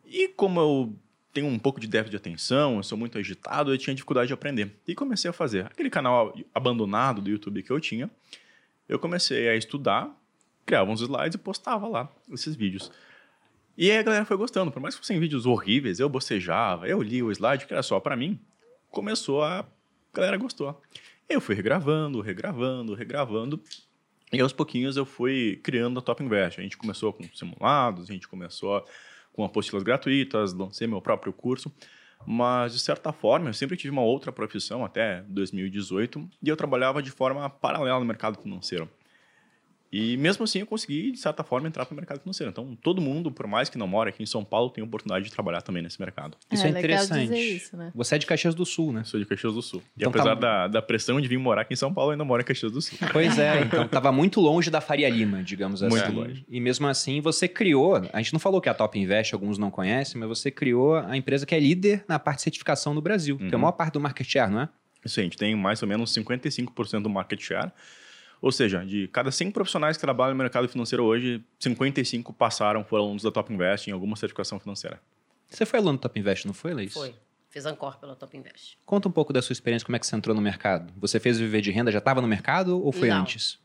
E 0.06 0.28
como 0.28 0.60
eu 0.60 0.96
tenho 1.32 1.46
um 1.46 1.58
pouco 1.58 1.80
de 1.80 1.86
déficit 1.86 2.12
de 2.12 2.16
atenção, 2.16 2.76
eu 2.76 2.82
sou 2.82 2.96
muito 2.96 3.18
agitado, 3.18 3.72
eu 3.72 3.78
tinha 3.78 3.94
dificuldade 3.94 4.28
de 4.28 4.34
aprender. 4.34 4.72
E 4.86 4.94
comecei 4.94 5.28
a 5.28 5.32
fazer. 5.32 5.66
Aquele 5.66 5.90
canal 5.90 6.34
abandonado 6.54 7.20
do 7.20 7.28
YouTube 7.28 7.62
que 7.62 7.70
eu 7.70 7.80
tinha, 7.80 8.10
eu 8.88 8.98
comecei 8.98 9.48
a 9.48 9.56
estudar, 9.56 10.10
criava 10.64 10.90
uns 10.90 11.00
slides 11.00 11.34
e 11.34 11.38
postava 11.38 11.86
lá 11.86 12.10
esses 12.32 12.56
vídeos. 12.56 12.90
E 13.76 13.90
aí 13.90 13.98
a 13.98 14.02
galera 14.02 14.24
foi 14.24 14.36
gostando. 14.36 14.72
Por 14.72 14.80
mais 14.80 14.94
que 14.94 15.00
fossem 15.00 15.20
vídeos 15.20 15.46
horríveis, 15.46 16.00
eu 16.00 16.08
bocejava, 16.08 16.88
eu 16.88 17.00
li 17.02 17.22
o 17.22 17.30
slide, 17.30 17.66
que 17.66 17.72
era 17.72 17.82
só 17.82 18.00
para 18.00 18.16
mim, 18.16 18.38
começou 18.90 19.42
a... 19.44 19.64
A 20.12 20.16
galera 20.16 20.36
gostou. 20.36 20.80
Eu 21.28 21.40
fui 21.40 21.54
regravando, 21.54 22.20
regravando, 22.20 22.94
regravando. 22.94 23.62
E 24.32 24.40
aos 24.40 24.52
pouquinhos 24.52 24.96
eu 24.96 25.04
fui 25.04 25.60
criando 25.62 25.98
a 25.98 26.02
Top 26.02 26.22
Invest. 26.22 26.60
A 26.60 26.62
gente 26.62 26.76
começou 26.76 27.12
com 27.12 27.24
simulados, 27.34 28.08
a 28.08 28.12
gente 28.12 28.28
começou 28.28 28.84
com 29.32 29.44
apostilas 29.44 29.82
gratuitas, 29.82 30.52
lancei 30.52 30.86
meu 30.86 31.00
próprio 31.00 31.32
curso. 31.32 31.72
Mas, 32.26 32.72
de 32.72 32.80
certa 32.80 33.12
forma, 33.12 33.48
eu 33.48 33.54
sempre 33.54 33.76
tive 33.76 33.90
uma 33.90 34.02
outra 34.02 34.32
profissão 34.32 34.84
até 34.84 35.22
2018 35.28 36.28
e 36.42 36.48
eu 36.48 36.56
trabalhava 36.56 37.02
de 37.02 37.10
forma 37.10 37.48
paralela 37.48 38.00
no 38.00 38.04
mercado 38.04 38.40
financeiro. 38.40 38.90
E 39.90 40.16
mesmo 40.18 40.44
assim 40.44 40.60
eu 40.60 40.66
consegui, 40.66 41.10
de 41.10 41.18
certa 41.18 41.42
forma, 41.42 41.66
entrar 41.66 41.86
para 41.86 41.94
o 41.94 41.96
mercado 41.96 42.20
financeiro. 42.20 42.50
Então, 42.50 42.76
todo 42.82 43.00
mundo, 43.00 43.30
por 43.30 43.46
mais 43.46 43.68
que 43.68 43.78
não 43.78 43.86
mora 43.86 44.10
aqui 44.10 44.22
em 44.22 44.26
São 44.26 44.44
Paulo, 44.44 44.70
tem 44.70 44.84
oportunidade 44.84 45.24
de 45.24 45.30
trabalhar 45.30 45.62
também 45.62 45.82
nesse 45.82 45.98
mercado. 46.00 46.36
Isso 46.50 46.64
é, 46.64 46.68
é 46.68 46.70
interessante. 46.70 47.34
Isso, 47.34 47.76
né? 47.76 47.90
Você 47.94 48.16
é 48.16 48.18
de 48.18 48.26
Caxias 48.26 48.54
do 48.54 48.66
Sul, 48.66 48.92
né? 48.92 49.02
Sou 49.04 49.18
de 49.18 49.24
Caxias 49.24 49.54
do 49.54 49.62
Sul. 49.62 49.82
Então, 49.96 50.10
e 50.10 50.14
apesar 50.14 50.36
tá... 50.36 50.40
da, 50.40 50.68
da 50.68 50.82
pressão 50.82 51.20
de 51.20 51.26
vir 51.26 51.38
morar 51.38 51.62
aqui 51.62 51.72
em 51.72 51.76
São 51.76 51.92
Paulo, 51.92 52.10
eu 52.10 52.12
ainda 52.12 52.24
moro 52.24 52.42
em 52.42 52.44
Caxias 52.44 52.70
do 52.70 52.82
Sul. 52.82 52.98
Pois 53.12 53.38
é, 53.38 53.62
então 53.62 53.84
estava 53.84 54.12
muito 54.12 54.40
longe 54.40 54.70
da 54.70 54.80
Faria 54.80 55.08
Lima, 55.08 55.42
digamos 55.42 55.82
assim. 55.82 55.96
Muito 55.96 56.12
longe. 56.12 56.44
E 56.48 56.60
mesmo 56.60 56.86
assim, 56.86 57.20
você 57.20 57.48
criou, 57.48 57.96
a 58.12 58.18
gente 58.18 58.32
não 58.32 58.40
falou 58.40 58.60
que 58.60 58.68
a 58.68 58.74
Top 58.74 58.98
Invest, 58.98 59.34
alguns 59.34 59.56
não 59.56 59.70
conhecem, 59.70 60.20
mas 60.20 60.28
você 60.28 60.50
criou 60.50 60.96
a 60.96 61.16
empresa 61.16 61.46
que 61.46 61.54
é 61.54 61.60
líder 61.60 62.04
na 62.06 62.18
parte 62.18 62.38
de 62.38 62.42
certificação 62.44 62.92
no 62.92 63.00
Brasil, 63.00 63.36
uhum. 63.36 63.48
que 63.48 63.54
é 63.54 63.54
a 63.54 63.56
uhum. 63.56 63.62
maior 63.62 63.72
parte 63.72 63.94
do 63.94 64.00
market 64.00 64.26
share, 64.28 64.50
não 64.50 64.60
é? 64.60 64.68
Isso, 65.04 65.20
a 65.20 65.22
gente 65.22 65.36
tem 65.36 65.54
mais 65.54 65.80
ou 65.82 65.88
menos 65.88 66.12
55% 66.12 67.02
do 67.02 67.08
market 67.08 67.40
share. 67.40 67.70
Ou 68.40 68.52
seja, 68.52 68.84
de 68.84 69.08
cada 69.08 69.30
100 69.30 69.50
profissionais 69.50 69.96
que 69.96 70.00
trabalham 70.00 70.34
no 70.34 70.38
mercado 70.38 70.68
financeiro 70.68 71.04
hoje, 71.04 71.42
55 71.58 72.32
passaram, 72.32 72.84
foram 72.84 73.04
alunos 73.04 73.22
da 73.22 73.30
Top 73.30 73.52
Invest 73.52 73.90
em 73.90 73.92
alguma 73.92 74.16
certificação 74.16 74.60
financeira. 74.60 75.00
Você 75.48 75.66
foi 75.66 75.78
aluno 75.78 75.98
da 75.98 76.02
Top 76.02 76.18
Invest, 76.18 76.46
não 76.46 76.54
foi, 76.54 76.74
Leis? 76.74 76.92
Foi. 76.92 77.14
Fiz 77.50 77.64
Ancor 77.64 77.98
pela 77.98 78.14
Top 78.14 78.36
Invest. 78.36 78.78
Conta 78.84 79.08
um 79.08 79.10
pouco 79.10 79.32
da 79.32 79.40
sua 79.40 79.52
experiência, 79.52 79.84
como 79.84 79.96
é 79.96 79.98
que 79.98 80.06
você 80.06 80.14
entrou 80.14 80.36
no 80.36 80.42
mercado. 80.42 80.92
Você 80.98 81.18
fez 81.18 81.38
Viver 81.38 81.60
de 81.60 81.70
Renda, 81.70 81.90
já 81.90 81.98
estava 81.98 82.20
no 82.20 82.28
mercado 82.28 82.80
ou 82.84 82.92
foi 82.92 83.08
não. 83.08 83.22
antes? 83.22 83.58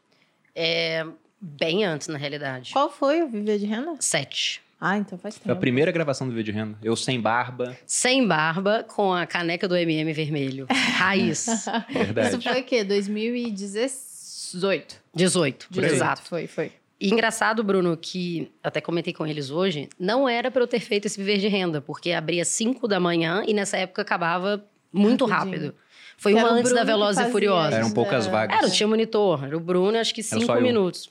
É, 0.55 1.05
bem 1.39 1.83
antes, 1.83 2.07
na 2.07 2.17
realidade. 2.17 2.71
Qual 2.71 2.89
foi 2.89 3.21
o 3.21 3.27
Viver 3.27 3.59
de 3.59 3.65
Renda? 3.65 3.95
Sete. 3.99 4.61
Ah, 4.79 4.97
então 4.97 5.17
faz 5.17 5.35
tempo. 5.35 5.45
Foi 5.45 5.53
a 5.53 5.57
primeira 5.57 5.91
gravação 5.91 6.27
do 6.27 6.31
Viver 6.31 6.43
de 6.43 6.51
Renda. 6.51 6.77
Eu 6.81 6.95
sem 6.95 7.19
barba. 7.19 7.77
Sem 7.85 8.25
barba, 8.25 8.83
com 8.83 9.13
a 9.13 9.25
caneca 9.25 9.67
do 9.67 9.75
MM 9.75 10.11
vermelho. 10.13 10.65
Raiz. 10.97 11.65
Verdade. 11.89 12.29
Isso 12.29 12.41
foi 12.41 12.61
o 12.61 12.63
quê? 12.63 12.83
2016? 12.83 14.12
18. 14.53 15.01
18, 15.13 15.67
18 15.69 15.93
exato. 15.93 16.21
Foi, 16.23 16.47
foi. 16.47 16.71
E 16.99 17.09
engraçado, 17.09 17.63
Bruno, 17.63 17.97
que 17.97 18.51
até 18.63 18.79
comentei 18.79 19.13
com 19.13 19.27
eles 19.27 19.49
hoje, 19.49 19.89
não 19.99 20.29
era 20.29 20.49
para 20.49 20.61
eu 20.61 20.67
ter 20.67 20.79
feito 20.79 21.05
esse 21.05 21.17
viver 21.17 21.37
de 21.37 21.47
renda, 21.47 21.81
porque 21.81 22.11
abria 22.11 22.45
5 22.45 22.87
da 22.87 22.99
manhã 22.99 23.43
e 23.45 23.53
nessa 23.53 23.77
época 23.77 24.01
acabava 24.01 24.63
muito 24.91 25.25
Rapidinho. 25.25 25.57
rápido. 25.57 25.75
Foi 26.17 26.33
uma 26.33 26.49
antes 26.49 26.71
da 26.71 26.83
Veloz 26.83 27.17
e 27.17 27.25
Furiosa. 27.29 27.75
Eram 27.75 27.91
poucas 27.91 28.27
vagas. 28.27 28.57
Era, 28.57 28.69
tinha 28.69 28.87
monitor. 28.87 29.43
Era 29.43 29.57
o 29.57 29.59
Bruno, 29.59 29.97
acho 29.97 30.13
que 30.13 30.23
5 30.23 30.61
minutos. 30.61 31.09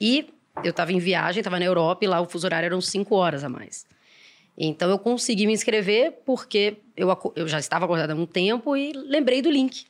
E 0.00 0.32
eu 0.62 0.70
estava 0.70 0.92
em 0.92 0.98
viagem, 0.98 1.40
estava 1.40 1.58
na 1.58 1.64
Europa 1.64 2.04
e 2.04 2.08
lá 2.08 2.20
o 2.20 2.26
fuso 2.26 2.46
horário 2.46 2.66
eram 2.66 2.80
5 2.80 3.14
horas 3.14 3.44
a 3.44 3.48
mais. 3.48 3.84
Então 4.56 4.88
eu 4.88 4.98
consegui 4.98 5.46
me 5.46 5.52
inscrever 5.52 6.12
porque 6.24 6.78
eu, 6.96 7.08
eu 7.34 7.48
já 7.48 7.58
estava 7.58 7.84
acordada 7.84 8.12
há 8.12 8.16
um 8.16 8.24
tempo 8.24 8.76
e 8.76 8.92
lembrei 8.92 9.42
do 9.42 9.50
link. 9.50 9.84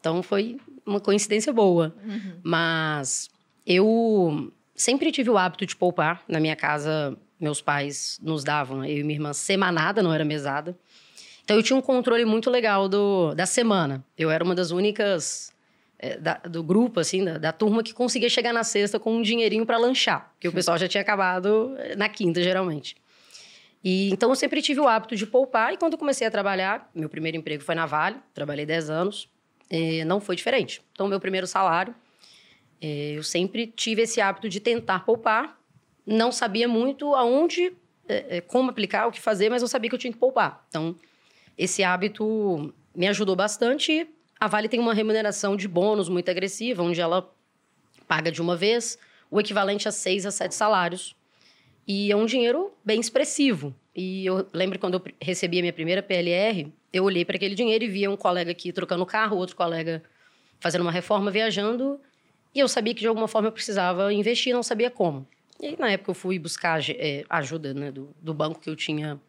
Então 0.00 0.22
foi 0.22 0.58
uma 0.86 1.00
coincidência 1.00 1.52
boa. 1.52 1.94
Uhum. 2.04 2.40
Mas 2.42 3.28
eu 3.66 4.52
sempre 4.74 5.10
tive 5.10 5.28
o 5.28 5.36
hábito 5.36 5.66
de 5.66 5.74
poupar. 5.74 6.22
Na 6.28 6.38
minha 6.38 6.54
casa, 6.54 7.16
meus 7.40 7.60
pais 7.60 8.18
nos 8.22 8.44
davam, 8.44 8.84
eu 8.84 8.98
e 8.98 9.02
minha 9.02 9.16
irmã, 9.16 9.32
semanada, 9.32 10.02
não 10.02 10.12
era 10.12 10.24
mesada. 10.24 10.76
Então 11.44 11.56
eu 11.56 11.62
tinha 11.62 11.76
um 11.76 11.82
controle 11.82 12.24
muito 12.24 12.50
legal 12.50 12.88
do, 12.88 13.34
da 13.34 13.46
semana. 13.46 14.04
Eu 14.16 14.30
era 14.30 14.44
uma 14.44 14.54
das 14.54 14.70
únicas 14.70 15.52
é, 15.98 16.16
da, 16.18 16.34
do 16.38 16.62
grupo, 16.62 17.00
assim, 17.00 17.24
da, 17.24 17.38
da, 17.38 17.52
turma 17.52 17.82
que 17.82 17.94
conseguia 17.94 18.28
chegar 18.28 18.52
na 18.52 18.64
sexta 18.64 18.98
com 18.98 19.16
um 19.16 19.22
dinheirinho 19.22 19.64
para 19.64 19.78
lanchar, 19.78 20.30
porque 20.34 20.48
o 20.48 20.52
pessoal 20.52 20.76
já 20.76 20.88
tinha 20.88 21.00
acabado 21.00 21.74
eh, 21.78 21.96
na 21.96 22.08
quinta, 22.08 22.42
geralmente. 22.42 22.96
E 23.82 24.10
então 24.10 24.28
eu 24.28 24.36
sempre 24.36 24.60
tive 24.60 24.80
o 24.80 24.88
hábito 24.88 25.14
de 25.14 25.24
poupar 25.24 25.72
e 25.72 25.76
quando 25.76 25.92
eu 25.92 25.98
comecei 25.98 26.26
a 26.26 26.30
trabalhar, 26.30 26.90
meu 26.92 27.08
primeiro 27.08 27.36
emprego 27.36 27.62
foi 27.62 27.74
na 27.74 27.86
Vale, 27.86 28.16
trabalhei 28.34 28.66
10 28.66 28.90
anos 28.90 29.28
é, 29.70 30.04
não 30.04 30.20
foi 30.20 30.36
diferente. 30.36 30.82
Então, 30.92 31.08
meu 31.08 31.20
primeiro 31.20 31.46
salário, 31.46 31.94
é, 32.80 33.12
eu 33.16 33.22
sempre 33.22 33.66
tive 33.66 34.02
esse 34.02 34.20
hábito 34.20 34.48
de 34.48 34.60
tentar 34.60 35.00
poupar. 35.00 35.58
Não 36.04 36.30
sabia 36.30 36.68
muito 36.68 37.14
aonde, 37.14 37.72
é, 38.08 38.36
é, 38.36 38.40
como 38.40 38.70
aplicar, 38.70 39.06
o 39.06 39.12
que 39.12 39.20
fazer, 39.20 39.50
mas 39.50 39.62
eu 39.62 39.68
sabia 39.68 39.90
que 39.90 39.94
eu 39.94 39.98
tinha 39.98 40.12
que 40.12 40.18
poupar. 40.18 40.64
Então, 40.68 40.94
esse 41.56 41.82
hábito 41.82 42.72
me 42.94 43.08
ajudou 43.08 43.34
bastante. 43.34 44.08
A 44.38 44.46
Vale 44.46 44.68
tem 44.68 44.78
uma 44.78 44.94
remuneração 44.94 45.56
de 45.56 45.66
bônus 45.66 46.08
muito 46.08 46.30
agressiva, 46.30 46.82
onde 46.82 47.00
ela 47.00 47.32
paga 48.06 48.30
de 48.30 48.40
uma 48.40 48.56
vez 48.56 48.98
o 49.30 49.40
equivalente 49.40 49.88
a 49.88 49.92
seis 49.92 50.24
a 50.24 50.30
sete 50.30 50.54
salários. 50.54 51.16
E 51.86 52.10
é 52.10 52.16
um 52.16 52.26
dinheiro 52.26 52.72
bem 52.84 53.00
expressivo. 53.00 53.74
E 53.94 54.26
eu 54.26 54.46
lembro 54.52 54.78
quando 54.78 54.94
eu 54.94 55.02
recebi 55.20 55.58
a 55.58 55.62
minha 55.62 55.72
primeira 55.72 56.02
PLR, 56.02 56.70
eu 56.96 57.04
olhei 57.04 57.24
para 57.24 57.36
aquele 57.36 57.54
dinheiro 57.54 57.84
e 57.84 57.88
via 57.88 58.10
um 58.10 58.16
colega 58.16 58.50
aqui 58.50 58.72
trocando 58.72 59.04
carro, 59.04 59.36
outro 59.36 59.56
colega 59.56 60.02
fazendo 60.60 60.82
uma 60.82 60.90
reforma, 60.90 61.30
viajando. 61.30 62.00
E 62.54 62.60
eu 62.60 62.68
sabia 62.68 62.94
que 62.94 63.00
de 63.00 63.06
alguma 63.06 63.28
forma 63.28 63.48
eu 63.48 63.52
precisava 63.52 64.12
investir, 64.12 64.54
não 64.54 64.62
sabia 64.62 64.90
como. 64.90 65.26
E 65.60 65.66
aí, 65.66 65.76
na 65.78 65.90
época 65.90 66.10
eu 66.10 66.14
fui 66.14 66.38
buscar 66.38 66.80
é, 66.90 67.24
ajuda 67.28 67.72
né, 67.72 67.90
do, 67.90 68.14
do 68.20 68.34
banco 68.34 68.60
que 68.60 68.68
eu 68.68 68.76
tinha 68.76 69.20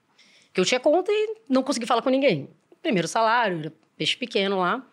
que 0.53 0.59
eu 0.59 0.65
tinha 0.65 0.79
conta 0.79 1.11
e 1.11 1.35
não 1.47 1.61
consegui 1.61 1.85
falar 1.85 2.01
com 2.01 2.09
ninguém. 2.09 2.49
Primeiro 2.81 3.07
salário, 3.07 3.71
peixe 3.95 4.17
pequeno 4.17 4.59
lá. 4.59 4.83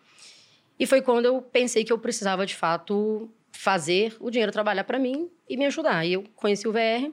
E 0.79 0.85
foi 0.85 1.01
quando 1.01 1.25
eu 1.25 1.41
pensei 1.41 1.83
que 1.83 1.91
eu 1.91 1.97
precisava 1.97 2.45
de 2.45 2.55
fato 2.55 3.29
fazer 3.51 4.15
o 4.19 4.29
dinheiro 4.29 4.51
trabalhar 4.51 4.83
para 4.83 4.99
mim 4.99 5.29
e 5.49 5.57
me 5.57 5.65
ajudar. 5.65 6.05
E 6.05 6.13
eu 6.13 6.23
conheci 6.35 6.67
o 6.67 6.71
VR, 6.71 7.11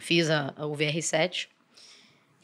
fiz 0.00 0.28
a, 0.28 0.52
a 0.56 0.66
o 0.66 0.76
VR7 0.76 1.48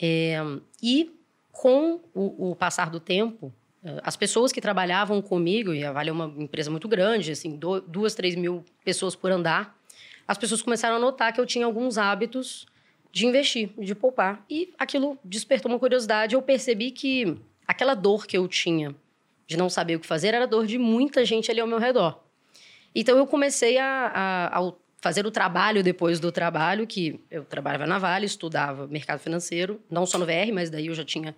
é, 0.01 0.39
e 0.83 1.13
com 1.61 2.01
o, 2.15 2.53
o, 2.53 2.57
passar 2.57 2.89
do 2.89 2.99
tempo, 2.99 3.53
eh, 3.85 4.01
as 4.03 4.17
pessoas 4.17 4.51
que 4.51 4.63
trabalhavam 4.63 5.21
comigo, 5.21 5.75
e 5.75 5.85
a 5.85 5.93
Vale 5.93 6.09
é 6.09 6.13
uma 6.13 6.33
empresa 6.39 6.71
muito 6.71 6.89
grande, 6.89 7.33
assim, 7.33 7.55
do, 7.55 7.83
duas, 7.83 8.15
três 8.15 8.35
mil 8.35 8.65
pessoas 8.83 9.15
por 9.15 9.31
andar, 9.31 9.79
as 10.27 10.39
pessoas 10.39 10.63
começaram 10.63 10.97
a 10.97 10.99
notar 10.99 11.35
que 11.35 11.39
eu 11.39 11.45
tinha 11.45 11.67
alguns 11.67 11.99
hábitos 11.99 12.65
de 13.13 13.27
investir, 13.27 13.69
de 13.79 13.95
poupar. 13.95 14.43
E 14.49 14.73
aquilo 14.79 15.19
despertou 15.23 15.71
uma 15.71 15.79
curiosidade. 15.79 16.35
Eu 16.35 16.41
percebi 16.41 16.93
que 16.93 17.37
aquela 17.69 17.93
dor 17.93 18.27
que 18.27 18.39
eu 18.39 18.49
tinha 18.49 18.95
de 19.47 19.59
não 19.59 19.69
saber 19.69 19.97
o 19.97 20.01
que 20.01 20.07
fazer 20.07 20.33
era 20.33 20.47
dor 20.47 20.67
de 20.67 20.79
muita 20.79 21.27
gente 21.27 21.51
ali 21.51 21.61
ao 21.61 21.67
meu 21.67 21.79
redor. 21.79 22.23
Então 22.95 23.19
eu 23.19 23.27
comecei 23.27 23.77
a, 23.77 24.07
a, 24.15 24.61
a 24.61 24.73
fazer 25.03 25.27
o 25.27 25.31
trabalho 25.31 25.83
depois 25.83 26.19
do 26.19 26.33
trabalho, 26.33 26.87
que 26.87 27.21
eu 27.31 27.45
trabalhava 27.45 27.87
na 27.87 27.99
Vale, 27.99 28.25
estudava 28.25 28.87
mercado 28.87 29.19
financeiro, 29.19 29.79
não 29.91 30.07
só 30.07 30.17
no 30.17 30.25
VR, 30.25 30.51
mas 30.55 30.71
daí 30.71 30.87
eu 30.87 30.95
já 30.95 31.05
tinha 31.05 31.37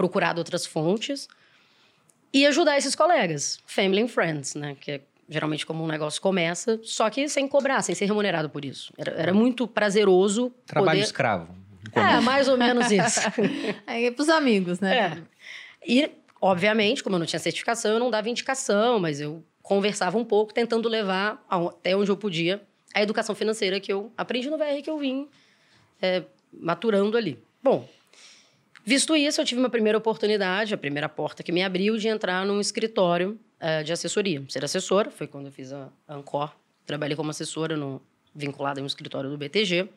procurado 0.00 0.40
outras 0.40 0.64
fontes 0.64 1.28
e 2.32 2.46
ajudar 2.46 2.78
esses 2.78 2.94
colegas, 2.94 3.58
family 3.66 4.00
and 4.02 4.08
friends, 4.08 4.54
né? 4.54 4.74
Que 4.80 4.92
é 4.92 5.00
geralmente 5.28 5.66
como 5.66 5.84
um 5.84 5.86
negócio 5.86 6.22
começa, 6.22 6.80
só 6.82 7.10
que 7.10 7.28
sem 7.28 7.46
cobrar, 7.46 7.82
sem 7.82 7.94
ser 7.94 8.06
remunerado 8.06 8.48
por 8.48 8.64
isso. 8.64 8.94
Era, 8.96 9.12
era 9.12 9.34
muito 9.34 9.68
prazeroso. 9.68 10.50
Trabalho 10.66 10.92
poder... 10.92 11.02
escravo. 11.02 11.54
É, 11.92 12.18
mais 12.20 12.48
ou 12.48 12.56
menos 12.56 12.88
isso. 12.90 13.20
Aí 13.86 14.06
é 14.06 14.10
pros 14.10 14.30
amigos, 14.30 14.80
né? 14.80 14.96
É. 14.96 15.22
E, 15.86 16.10
obviamente, 16.40 17.02
como 17.02 17.16
eu 17.16 17.18
não 17.18 17.26
tinha 17.26 17.38
certificação, 17.38 17.92
eu 17.92 18.00
não 18.00 18.10
dava 18.10 18.30
indicação, 18.30 18.98
mas 18.98 19.20
eu 19.20 19.44
conversava 19.62 20.16
um 20.16 20.24
pouco, 20.24 20.54
tentando 20.54 20.88
levar 20.88 21.44
até 21.46 21.94
onde 21.94 22.10
eu 22.10 22.16
podia 22.16 22.62
a 22.94 23.02
educação 23.02 23.34
financeira 23.34 23.78
que 23.78 23.92
eu 23.92 24.10
aprendi 24.16 24.48
no 24.48 24.56
VR, 24.56 24.82
que 24.82 24.88
eu 24.88 24.98
vim 24.98 25.28
é, 26.00 26.22
maturando 26.50 27.18
ali. 27.18 27.38
Bom, 27.62 27.86
visto 28.84 29.16
isso, 29.16 29.40
eu 29.40 29.44
tive 29.44 29.60
uma 29.60 29.70
primeira 29.70 29.98
oportunidade, 29.98 30.74
a 30.74 30.78
primeira 30.78 31.08
porta 31.08 31.42
que 31.42 31.52
me 31.52 31.62
abriu 31.62 31.96
de 31.96 32.08
entrar 32.08 32.44
num 32.44 32.60
escritório 32.60 33.38
é, 33.58 33.82
de 33.82 33.92
assessoria. 33.92 34.42
Ser 34.48 34.64
assessora, 34.64 35.10
foi 35.10 35.26
quando 35.26 35.46
eu 35.46 35.52
fiz 35.52 35.72
a 35.72 35.88
Ancor. 36.08 36.52
Trabalhei 36.86 37.16
como 37.16 37.30
assessora 37.30 37.76
no, 37.76 38.00
vinculada 38.34 38.80
em 38.80 38.82
um 38.82 38.86
escritório 38.86 39.30
do 39.30 39.36
BTG. 39.36 39.88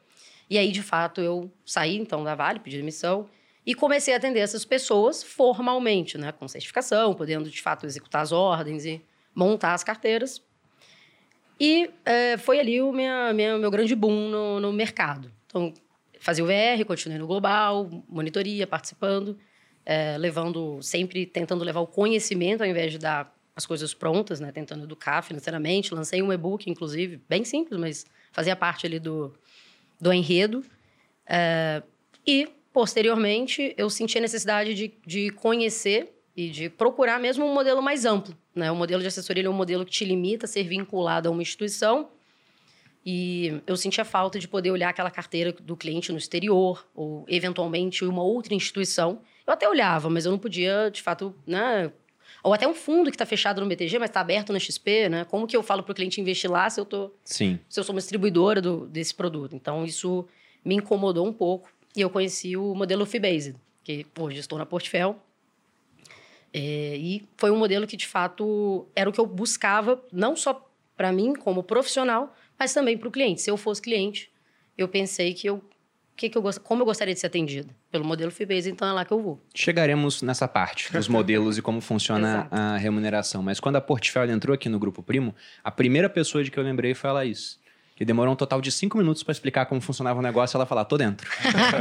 E 0.50 0.58
aí, 0.58 0.72
de 0.72 0.84
fato, 0.84 1.22
eu 1.22 1.52
saí, 1.66 1.98
então, 1.98 2.24
da 2.24 2.36
Vale, 2.36 2.60
pedi 2.60 2.78
demissão 2.78 3.28
e 3.66 3.74
comecei 3.74 4.14
a 4.14 4.18
atender 4.18 4.40
essas 4.40 4.66
pessoas 4.66 5.24
formalmente, 5.24 6.18
né? 6.18 6.32
Com 6.32 6.48
certificação, 6.48 7.14
podendo, 7.14 7.50
de 7.50 7.62
fato, 7.62 7.86
executar 7.86 8.22
as 8.22 8.32
ordens 8.32 8.86
e 8.86 9.02
montar 9.34 9.74
as 9.74 9.84
carteiras. 9.84 10.42
E 11.60 11.90
é, 12.04 12.38
foi 12.38 12.60
ali 12.60 12.82
o 12.82 12.92
minha, 12.92 13.32
minha, 13.34 13.58
meu 13.58 13.72
grande 13.72 13.96
boom 13.96 14.30
no, 14.30 14.60
no 14.60 14.74
mercado. 14.74 15.32
Então, 15.48 15.74
fazia 16.24 16.44
o 16.44 16.48
VR, 16.48 16.86
continuei 16.86 17.20
no 17.20 17.28
Global, 17.28 17.90
monitoria, 18.08 18.66
participando, 18.66 19.38
é, 19.86 20.18
levando, 20.18 20.82
sempre 20.82 21.26
tentando 21.26 21.64
levar 21.64 21.82
o 21.82 21.88
conhecimento 21.88 22.62
ao 22.62 22.68
invés 22.68 22.92
de 22.92 22.98
dar 22.98 23.36
as 23.56 23.66
coisas 23.66 23.94
prontas, 23.94 24.40
né? 24.40 24.52
Tentando 24.52 24.84
educar 24.86 25.22
financeiramente. 25.22 25.94
Lancei 25.94 26.22
um 26.22 26.32
e-book, 26.32 26.70
inclusive, 26.70 27.22
bem 27.30 27.44
simples, 27.44 27.80
mas 27.80 28.06
fazia 28.32 28.56
parte 28.56 28.86
ali 28.86 29.00
do, 29.00 29.34
do 30.00 30.12
enredo. 30.12 30.64
É, 31.28 31.84
e, 32.26 32.48
posteriormente, 32.72 33.74
eu 33.78 33.90
senti 33.90 34.18
a 34.18 34.22
necessidade 34.22 34.74
de, 34.74 34.94
de 35.06 35.30
conhecer 35.32 36.14
e 36.36 36.50
de 36.50 36.70
procurar 36.70 37.20
mesmo 37.20 37.46
um 37.46 37.54
modelo 37.54 37.82
mais 37.82 38.06
amplo. 38.06 38.36
Né? 38.56 38.72
O 38.72 38.76
modelo 38.76 39.02
de 39.02 39.08
assessoria 39.08 39.46
é 39.46 39.50
um 39.50 39.54
modelo 39.54 39.86
que 39.86 39.92
te 39.92 40.06
limita 40.06 40.46
a 40.46 40.50
ser 40.50 40.64
vinculado 40.64 41.30
a 41.30 41.32
uma 41.32 41.42
instituição. 41.42 42.10
E 43.06 43.62
eu 43.68 43.76
sentia 43.76 44.06
falta 44.06 44.40
de 44.40 44.48
poder 44.48 44.72
olhar 44.72 44.90
aquela 44.90 45.12
carteira 45.12 45.52
do 45.52 45.76
cliente 45.76 46.12
no 46.12 46.18
exterior, 46.18 46.88
ou 46.96 47.26
eventualmente 47.28 48.06
uma 48.06 48.24
outra 48.24 48.54
instituição. 48.54 49.20
Eu 49.46 49.54
até 49.54 49.68
olhava, 49.68 50.10
mas 50.10 50.26
eu 50.26 50.32
não 50.32 50.40
podia, 50.40 50.90
de 50.90 51.02
fato, 51.02 51.36
né? 51.46 51.92
Ou 52.42 52.54
até 52.54 52.68
um 52.68 52.74
fundo 52.74 53.10
que 53.10 53.16
está 53.16 53.26
fechado 53.26 53.62
no 53.62 53.68
BTG, 53.68 54.00
mas 54.00 54.10
está 54.10 54.22
aberto 54.22 54.54
na 54.54 54.60
XP, 54.60 55.10
né? 55.10 55.26
Como 55.26 55.48
que 55.48 55.56
eu 55.56 55.64
falo 55.64 55.84
para 55.84 55.92
o 55.92 55.96
cliente 55.96 56.20
investir 56.20 56.50
lá 56.50 56.70
se 56.70 56.80
eu 56.80 56.86
tô, 56.86 57.12
Sim. 57.24 57.60
se 57.70 57.80
eu 57.80 57.84
sou 57.84 57.94
uma 57.94 58.00
distribuidora 58.00 58.62
do, 58.62 58.86
desse 58.88 59.14
produto? 59.14 59.56
Então 59.56 59.86
isso 59.86 60.26
me 60.64 60.76
incomodou 60.76 61.28
um 61.28 61.34
pouco 61.34 61.70
e 61.96 62.02
eu 62.02 62.10
conheci 62.10 62.56
o 62.56 62.74
modelo 62.74 63.06
fee-based, 63.06 63.56
que 63.84 64.06
hoje 64.18 64.40
estou 64.40 64.58
na 64.58 64.66
Portfel 64.66 65.20
é, 66.54 66.96
e 66.98 67.28
foi 67.36 67.50
um 67.50 67.58
modelo 67.58 67.88
que, 67.88 67.98
de 67.98 68.06
fato, 68.06 68.86
era 68.96 69.10
o 69.10 69.14
que 69.14 69.20
eu 69.20 69.26
buscava, 69.26 70.02
não 70.12 70.36
só 70.36 70.70
para 70.96 71.12
mim 71.12 71.34
como 71.34 71.64
profissional, 71.64 72.36
mas 72.58 72.74
também 72.74 72.98
para 72.98 73.08
o 73.08 73.12
cliente. 73.12 73.42
Se 73.42 73.50
eu 73.50 73.58
fosse 73.58 73.82
cliente, 73.82 74.32
eu 74.78 74.88
pensei 74.88 75.34
que 75.34 75.48
eu 75.48 75.64
que 76.16 76.30
que 76.30 76.38
eu 76.38 76.44
como 76.64 76.82
eu 76.82 76.86
gostaria 76.86 77.14
de 77.14 77.20
ser 77.20 77.28
atendido 77.28 77.74
pelo 77.90 78.06
modelo 78.06 78.32
Fibase, 78.32 78.70
então 78.70 78.88
é 78.88 78.92
lá 78.92 79.04
que 79.04 79.12
eu 79.12 79.22
vou. 79.22 79.42
Chegaremos 79.54 80.22
nessa 80.22 80.48
parte 80.48 80.92
dos 80.92 81.08
modelos 81.10 81.58
e 81.58 81.62
como 81.62 81.82
funciona 81.82 82.48
a 82.52 82.78
remuneração. 82.78 83.42
Mas 83.42 83.60
quando 83.60 83.78
a 83.78 83.82
Portfólio 83.82 84.34
entrou 84.34 84.54
aqui 84.54 84.70
no 84.70 84.78
Grupo 84.78 85.02
Primo, 85.02 85.34
a 85.64 85.72
primeira 85.72 86.10
pessoa 86.10 86.44
de 86.44 86.52
que 86.52 86.60
eu 86.60 86.64
lembrei 86.64 86.94
foi 86.94 87.10
a 87.10 87.14
Laís 87.14 87.60
que 87.96 88.04
demorou 88.04 88.34
um 88.34 88.36
total 88.36 88.60
de 88.60 88.72
cinco 88.72 88.98
minutos 88.98 89.24
para 89.24 89.32
explicar 89.32 89.66
como 89.66 89.80
funcionava 89.80 90.20
o 90.20 90.22
negócio, 90.22 90.58
ela 90.58 90.66
falar, 90.66 90.86
tô 90.86 90.98
dentro. 90.98 91.30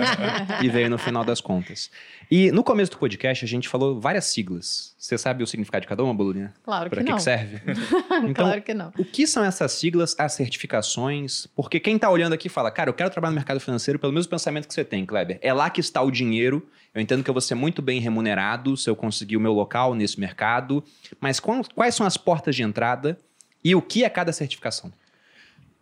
e 0.62 0.68
veio 0.68 0.90
no 0.90 0.98
final 0.98 1.24
das 1.24 1.40
contas. 1.40 1.90
E 2.30 2.50
no 2.52 2.62
começo 2.62 2.90
do 2.90 2.98
podcast, 2.98 3.44
a 3.44 3.48
gente 3.48 3.68
falou 3.68 3.98
várias 3.98 4.26
siglas. 4.26 4.94
Você 4.98 5.16
sabe 5.16 5.42
o 5.42 5.46
significado 5.46 5.82
de 5.82 5.88
cada 5.88 6.04
uma, 6.04 6.12
Boludinha? 6.12 6.52
Claro 6.62 6.90
pra 6.90 7.00
que, 7.00 7.06
que 7.06 7.12
não. 7.12 7.22
Para 7.22 7.36
que 7.36 7.40
serve? 7.40 7.62
então, 8.28 8.44
claro 8.44 8.62
que 8.62 8.74
não. 8.74 8.92
O 8.98 9.04
que 9.04 9.26
são 9.26 9.42
essas 9.42 9.72
siglas, 9.72 10.14
as 10.18 10.32
certificações? 10.34 11.46
Porque 11.56 11.80
quem 11.80 11.96
está 11.96 12.10
olhando 12.10 12.34
aqui 12.34 12.48
fala, 12.48 12.70
cara, 12.70 12.90
eu 12.90 12.94
quero 12.94 13.10
trabalhar 13.10 13.30
no 13.32 13.36
mercado 13.36 13.58
financeiro 13.60 13.98
pelo 13.98 14.12
mesmo 14.12 14.30
pensamento 14.30 14.68
que 14.68 14.74
você 14.74 14.84
tem, 14.84 15.06
Kleber. 15.06 15.38
É 15.40 15.52
lá 15.52 15.70
que 15.70 15.80
está 15.80 16.02
o 16.02 16.10
dinheiro. 16.10 16.66
Eu 16.94 17.00
entendo 17.00 17.24
que 17.24 17.30
eu 17.30 17.34
vou 17.34 17.40
ser 17.40 17.54
muito 17.54 17.80
bem 17.80 18.00
remunerado 18.00 18.76
se 18.76 18.88
eu 18.88 18.94
conseguir 18.94 19.36
o 19.36 19.40
meu 19.40 19.52
local 19.52 19.94
nesse 19.94 20.20
mercado. 20.20 20.84
Mas 21.20 21.40
quais 21.40 21.94
são 21.94 22.06
as 22.06 22.16
portas 22.18 22.54
de 22.54 22.62
entrada 22.62 23.18
e 23.64 23.74
o 23.74 23.80
que 23.80 24.04
é 24.04 24.10
cada 24.10 24.32
certificação? 24.32 24.92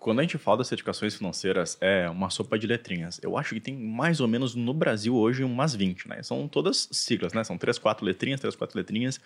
Quando 0.01 0.21
a 0.21 0.23
gente 0.23 0.39
fala 0.39 0.57
das 0.57 0.69
certificações 0.69 1.15
financeiras, 1.15 1.77
é 1.79 2.09
uma 2.09 2.31
sopa 2.31 2.59
de 2.59 2.67
letrinhas. 2.67 3.21
Eu 3.23 3.37
acho 3.37 3.55
que 3.55 3.61
tem 3.61 3.77
mais 3.77 4.19
ou 4.19 4.27
menos 4.27 4.55
no 4.55 4.73
Brasil 4.73 5.15
hoje 5.15 5.45
umas 5.45 5.75
20, 5.75 6.09
né? 6.09 6.23
São 6.23 6.49
todas 6.49 6.89
siglas, 6.91 7.35
né? 7.35 7.45
São 7.45 7.59
três, 7.59 7.79
quatro 7.79 8.05
letrinhas, 8.07 8.41
três, 8.41 8.57
quatro 8.57 8.79
letrinhas. 8.79 9.21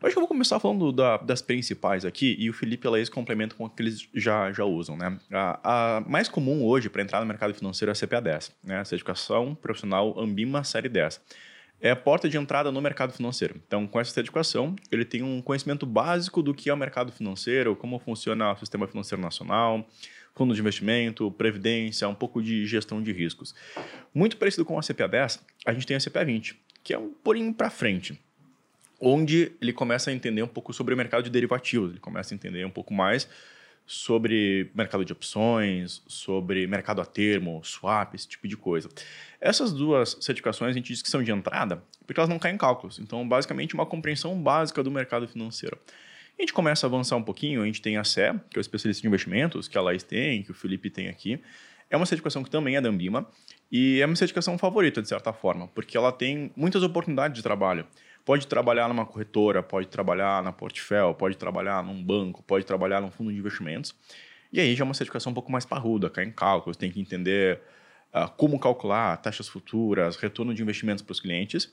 Eu 0.00 0.06
acho 0.06 0.14
que 0.14 0.18
eu 0.18 0.20
vou 0.20 0.28
começar 0.28 0.60
falando 0.60 0.92
da, 0.92 1.16
das 1.16 1.40
principais 1.40 2.04
aqui 2.04 2.36
e 2.38 2.50
o 2.50 2.52
Felipe 2.52 2.86
e 2.86 2.88
a 2.88 2.90
Laís 2.90 3.08
complementam 3.08 3.56
com 3.56 3.64
o 3.64 3.70
que 3.70 3.82
eles 3.82 4.06
já, 4.14 4.52
já 4.52 4.64
usam, 4.64 4.94
né? 4.94 5.18
A, 5.32 5.96
a 5.96 6.00
mais 6.02 6.28
comum 6.28 6.62
hoje 6.64 6.90
para 6.90 7.00
entrar 7.00 7.20
no 7.20 7.26
mercado 7.26 7.54
financeiro 7.54 7.90
é 7.90 7.92
a 7.92 7.96
CPA 7.96 8.20
10, 8.20 8.52
né? 8.62 8.84
Certificação 8.84 9.54
Profissional 9.54 10.20
Ambima 10.20 10.62
Série 10.64 10.90
10 10.90 11.18
é 11.80 11.90
a 11.90 11.96
porta 11.96 12.28
de 12.28 12.36
entrada 12.36 12.72
no 12.72 12.80
mercado 12.80 13.12
financeiro. 13.12 13.60
Então, 13.66 13.86
com 13.86 14.00
essa 14.00 14.12
certificação, 14.12 14.74
ele 14.90 15.04
tem 15.04 15.22
um 15.22 15.40
conhecimento 15.40 15.86
básico 15.86 16.42
do 16.42 16.52
que 16.52 16.70
é 16.70 16.74
o 16.74 16.76
mercado 16.76 17.12
financeiro, 17.12 17.76
como 17.76 17.98
funciona 17.98 18.52
o 18.52 18.56
sistema 18.56 18.86
financeiro 18.86 19.22
nacional, 19.22 19.86
fundo 20.34 20.54
de 20.54 20.60
investimento, 20.60 21.30
previdência, 21.32 22.08
um 22.08 22.14
pouco 22.14 22.42
de 22.42 22.66
gestão 22.66 23.02
de 23.02 23.12
riscos. 23.12 23.54
Muito 24.12 24.36
parecido 24.36 24.64
com 24.64 24.78
a 24.78 24.82
CPA 24.82 25.08
10, 25.08 25.44
a 25.66 25.72
gente 25.72 25.86
tem 25.86 25.96
a 25.96 26.00
CPA 26.00 26.24
20, 26.24 26.58
que 26.82 26.94
é 26.94 26.98
um 26.98 27.10
pouquinho 27.10 27.52
para 27.54 27.70
frente, 27.70 28.18
onde 29.00 29.52
ele 29.60 29.72
começa 29.72 30.10
a 30.10 30.12
entender 30.12 30.42
um 30.42 30.48
pouco 30.48 30.72
sobre 30.72 30.94
o 30.94 30.96
mercado 30.96 31.22
de 31.22 31.30
derivativos, 31.30 31.90
ele 31.90 32.00
começa 32.00 32.34
a 32.34 32.36
entender 32.36 32.64
um 32.64 32.70
pouco 32.70 32.92
mais 32.92 33.28
sobre 33.88 34.70
mercado 34.74 35.04
de 35.04 35.12
opções, 35.12 36.02
sobre 36.06 36.66
mercado 36.68 37.00
a 37.00 37.04
termo, 37.04 37.60
swap, 37.64 38.14
esse 38.14 38.28
tipo 38.28 38.46
de 38.46 38.56
coisa. 38.56 38.88
Essas 39.40 39.72
duas 39.72 40.16
certificações 40.20 40.70
a 40.70 40.74
gente 40.74 40.92
diz 40.92 41.02
que 41.02 41.08
são 41.08 41.22
de 41.22 41.32
entrada 41.32 41.82
porque 42.08 42.18
elas 42.18 42.30
não 42.30 42.38
caem 42.38 42.54
em 42.54 42.58
cálculos. 42.58 42.98
Então, 42.98 43.28
basicamente, 43.28 43.74
uma 43.74 43.84
compreensão 43.84 44.34
básica 44.42 44.82
do 44.82 44.90
mercado 44.90 45.28
financeiro. 45.28 45.78
A 46.38 46.42
gente 46.42 46.54
começa 46.54 46.86
a 46.86 46.88
avançar 46.88 47.16
um 47.16 47.22
pouquinho, 47.22 47.62
a 47.62 47.66
gente 47.66 47.82
tem 47.82 47.98
a 47.98 48.04
CE, 48.04 48.32
que 48.48 48.56
é 48.56 48.58
o 48.58 48.62
especialista 48.62 49.06
em 49.06 49.08
investimentos, 49.08 49.68
que 49.68 49.76
a 49.76 49.82
Laís 49.82 50.02
tem, 50.02 50.42
que 50.42 50.50
o 50.50 50.54
Felipe 50.54 50.88
tem 50.88 51.08
aqui. 51.08 51.38
É 51.90 51.96
uma 51.96 52.06
certificação 52.06 52.42
que 52.42 52.48
também 52.48 52.76
é 52.76 52.80
da 52.80 52.88
Ambima 52.88 53.28
e 53.70 54.00
é 54.00 54.06
uma 54.06 54.16
certificação 54.16 54.56
favorita, 54.56 55.02
de 55.02 55.08
certa 55.08 55.34
forma, 55.34 55.68
porque 55.68 55.98
ela 55.98 56.10
tem 56.10 56.50
muitas 56.56 56.82
oportunidades 56.82 57.36
de 57.36 57.42
trabalho. 57.42 57.86
Pode 58.28 58.46
trabalhar 58.46 58.88
numa 58.88 59.06
corretora, 59.06 59.62
pode 59.62 59.86
trabalhar 59.86 60.42
na 60.42 60.52
Portfel, 60.52 61.14
pode 61.14 61.34
trabalhar 61.38 61.82
num 61.82 62.04
banco, 62.04 62.42
pode 62.42 62.66
trabalhar 62.66 63.00
num 63.00 63.10
fundo 63.10 63.32
de 63.32 63.38
investimentos. 63.38 63.94
E 64.52 64.60
aí 64.60 64.76
já 64.76 64.82
é 64.82 64.86
uma 64.86 64.92
certificação 64.92 65.32
um 65.32 65.34
pouco 65.34 65.50
mais 65.50 65.64
parruda, 65.64 66.10
cai 66.10 66.26
em 66.26 66.30
cálculos, 66.30 66.76
tem 66.76 66.90
que 66.90 67.00
entender 67.00 67.58
uh, 68.14 68.30
como 68.36 68.60
calcular 68.60 69.16
taxas 69.16 69.48
futuras, 69.48 70.16
retorno 70.16 70.52
de 70.52 70.60
investimentos 70.60 71.02
para 71.02 71.12
os 71.12 71.20
clientes. 71.20 71.72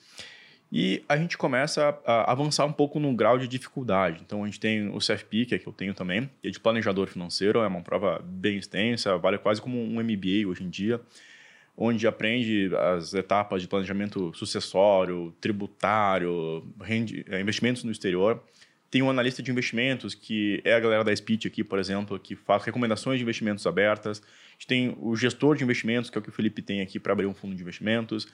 E 0.71 1.03
a 1.09 1.17
gente 1.17 1.37
começa 1.37 1.99
a 2.05 2.31
avançar 2.31 2.63
um 2.63 2.71
pouco 2.71 3.01
no 3.01 3.13
grau 3.13 3.37
de 3.37 3.49
dificuldade. 3.49 4.21
Então, 4.25 4.41
a 4.41 4.45
gente 4.45 4.57
tem 4.61 4.87
o 4.87 4.99
CFP, 4.99 5.47
que 5.47 5.55
é 5.55 5.59
que 5.59 5.67
eu 5.67 5.73
tenho 5.73 5.93
também, 5.93 6.29
que 6.41 6.47
é 6.47 6.51
de 6.51 6.59
planejador 6.61 7.07
financeiro, 7.07 7.59
é 7.59 7.67
uma 7.67 7.81
prova 7.81 8.23
bem 8.23 8.55
extensa, 8.55 9.17
vale 9.17 9.37
quase 9.37 9.61
como 9.61 9.77
um 9.77 10.01
MBA 10.01 10.47
hoje 10.47 10.63
em 10.63 10.69
dia 10.69 11.01
onde 11.77 12.07
aprende 12.07 12.71
as 12.75 13.13
etapas 13.13 13.61
de 13.61 13.67
planejamento 13.67 14.33
sucessório, 14.33 15.35
tributário, 15.41 16.65
rende, 16.81 17.25
eh, 17.29 17.41
investimentos 17.41 17.83
no 17.83 17.91
exterior. 17.91 18.41
Tem 18.89 19.01
um 19.01 19.09
analista 19.09 19.43
de 19.43 19.51
investimentos, 19.51 20.15
que 20.15 20.61
é 20.63 20.73
a 20.73 20.79
galera 20.79 21.03
da 21.03 21.13
Speech 21.13 21.47
aqui, 21.47 21.63
por 21.63 21.77
exemplo, 21.79 22.17
que 22.17 22.35
faz 22.35 22.63
recomendações 22.63 23.17
de 23.17 23.23
investimentos 23.23 23.67
abertas. 23.67 24.21
A 24.21 24.51
gente 24.53 24.67
tem 24.67 24.97
o 25.01 25.15
gestor 25.17 25.57
de 25.57 25.63
investimentos, 25.63 26.09
que 26.09 26.17
é 26.17 26.19
o 26.19 26.21
que 26.21 26.29
o 26.29 26.31
Felipe 26.31 26.61
tem 26.61 26.81
aqui 26.81 26.97
para 26.97 27.11
abrir 27.11 27.25
um 27.25 27.33
fundo 27.33 27.53
de 27.55 27.61
investimentos. 27.61 28.25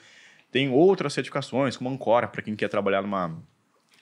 Tem 0.52 0.70
outras 0.70 1.14
certificações, 1.14 1.76
como 1.76 1.90
Ancora, 1.90 2.28
para 2.28 2.44
quem 2.44 2.56
quer 2.56 2.68
trabalhar 2.68 3.02
numa 3.02 3.42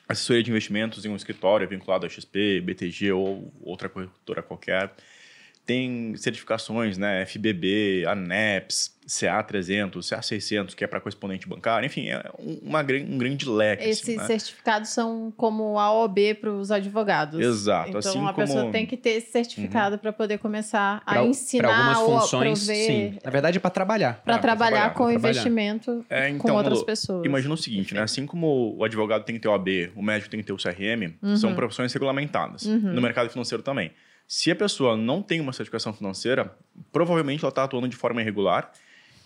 assessoria 0.08 0.42
de 0.42 0.50
investimentos 0.50 1.06
em 1.06 1.10
um 1.10 1.16
escritório 1.16 1.68
vinculado 1.68 2.06
a 2.06 2.10
XP, 2.10 2.60
BTG 2.62 3.12
ou 3.12 3.54
outra 3.62 3.88
corretora 3.88 4.42
qualquer. 4.42 4.92
Tem 5.70 6.16
certificações, 6.16 6.98
né? 6.98 7.24
FBB, 7.28 8.04
ANEPS, 8.08 8.98
CA300, 9.08 9.98
CA600, 9.98 10.74
que 10.74 10.84
é 10.84 10.88
para 10.88 11.00
correspondente 11.00 11.48
bancário, 11.48 11.86
enfim, 11.86 12.10
é 12.10 12.24
uma, 12.40 12.82
um 12.82 13.18
grande 13.20 13.48
leque. 13.48 13.84
Assim, 13.84 13.92
Esses 13.92 14.10
assim, 14.10 14.18
né? 14.18 14.26
certificados 14.26 14.90
são 14.90 15.32
como 15.38 15.78
AOB 15.78 16.34
para 16.42 16.52
os 16.52 16.72
advogados. 16.72 17.40
Exato. 17.40 17.90
Então, 17.90 18.00
assim 18.00 18.18
a 18.18 18.34
como... 18.34 18.48
pessoa 18.48 18.72
tem 18.72 18.88
que 18.88 18.98
ter 18.98 19.12
esse 19.12 19.32
certificado 19.32 19.94
uhum. 19.94 20.00
para 20.00 20.12
poder 20.12 20.40
começar 20.40 21.06
pra, 21.06 21.20
a 21.20 21.26
ensinar 21.28 21.96
algumas 21.96 22.22
funções, 22.22 22.66
prover... 22.66 22.88
sim. 22.88 23.20
Na 23.24 23.30
verdade, 23.30 23.58
é 23.58 23.62
para 23.62 23.70
trabalhar. 23.70 24.24
Para 24.26 24.40
trabalhar, 24.40 24.90
trabalhar, 24.90 24.94
com 24.96 25.12
investimento 25.12 26.04
é, 26.10 26.30
então, 26.30 26.50
com 26.50 26.52
outras 26.52 26.82
pessoas. 26.82 27.24
Imagina 27.28 27.54
o 27.54 27.58
seguinte, 27.58 27.94
né? 27.94 28.02
Assim 28.02 28.26
como 28.26 28.76
o 28.76 28.84
advogado 28.84 29.24
tem 29.24 29.36
que 29.36 29.42
ter 29.42 29.48
o 29.48 29.54
AB, 29.54 29.92
o 29.96 30.02
médico 30.02 30.32
tem 30.32 30.40
que 30.40 30.48
ter 30.48 30.54
o 30.54 30.58
CRM, 30.58 31.14
uhum. 31.22 31.38
são 31.38 31.54
profissões 31.54 31.94
regulamentadas. 31.94 32.66
Uhum. 32.66 32.92
No 32.92 33.02
mercado 33.04 33.30
financeiro 33.30 33.62
também. 33.62 33.92
Se 34.32 34.52
a 34.52 34.56
pessoa 34.56 34.96
não 34.96 35.24
tem 35.24 35.42
uma 35.42 35.52
certificação 35.52 35.92
financeira, 35.92 36.56
provavelmente 36.92 37.44
ela 37.44 37.50
está 37.50 37.64
atuando 37.64 37.88
de 37.88 37.96
forma 37.96 38.22
irregular. 38.22 38.72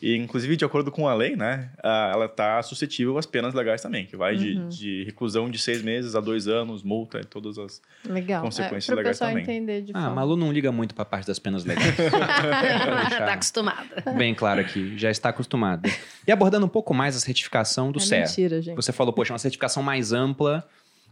E, 0.01 0.15
inclusive, 0.15 0.55
de 0.55 0.63
acordo 0.63 0.91
com 0.91 1.09
a 1.09 1.13
lei, 1.13 1.35
né, 1.35 1.71
ela 1.83 2.25
está 2.25 2.61
suscetível 2.63 3.17
às 3.17 3.25
penas 3.25 3.53
legais 3.53 3.81
também, 3.81 4.05
que 4.05 4.15
vai 4.15 4.35
uhum. 4.35 4.69
de, 4.69 4.77
de, 4.77 5.03
reclusão 5.03 5.49
de 5.49 5.57
seis 5.57 5.81
meses 5.81 6.15
a 6.15 6.21
dois 6.21 6.47
anos, 6.47 6.83
multa 6.83 7.19
e 7.19 7.25
todas 7.25 7.57
as 7.57 7.81
Legal. 8.05 8.41
consequências 8.43 8.89
é, 8.89 8.95
legais 8.95 9.19
também. 9.19 9.43
Entender 9.43 9.81
de 9.81 9.91
ah, 9.93 10.09
Malu 10.09 10.37
não 10.37 10.53
liga 10.53 10.71
muito 10.71 10.95
para 10.95 11.03
a 11.03 11.05
parte 11.05 11.27
das 11.27 11.39
penas 11.39 11.65
legais. 11.65 11.87
Está 11.99 13.33
acostumada. 13.33 14.01
Bem 14.17 14.33
claro 14.33 14.61
aqui, 14.61 14.97
já 14.97 15.11
está 15.11 15.29
acostumada. 15.29 15.89
E 16.25 16.31
abordando 16.31 16.65
um 16.65 16.69
pouco 16.69 16.93
mais 16.93 17.15
a 17.15 17.19
certificação 17.19 17.91
do 17.91 17.99
é 17.99 18.01
CEA. 18.01 18.19
Mentira, 18.21 18.61
gente. 18.61 18.75
Você 18.77 18.93
falou, 18.93 19.11
poxa, 19.11 19.33
uma 19.33 19.39
certificação 19.39 19.83
mais 19.83 20.13
ampla 20.13 20.65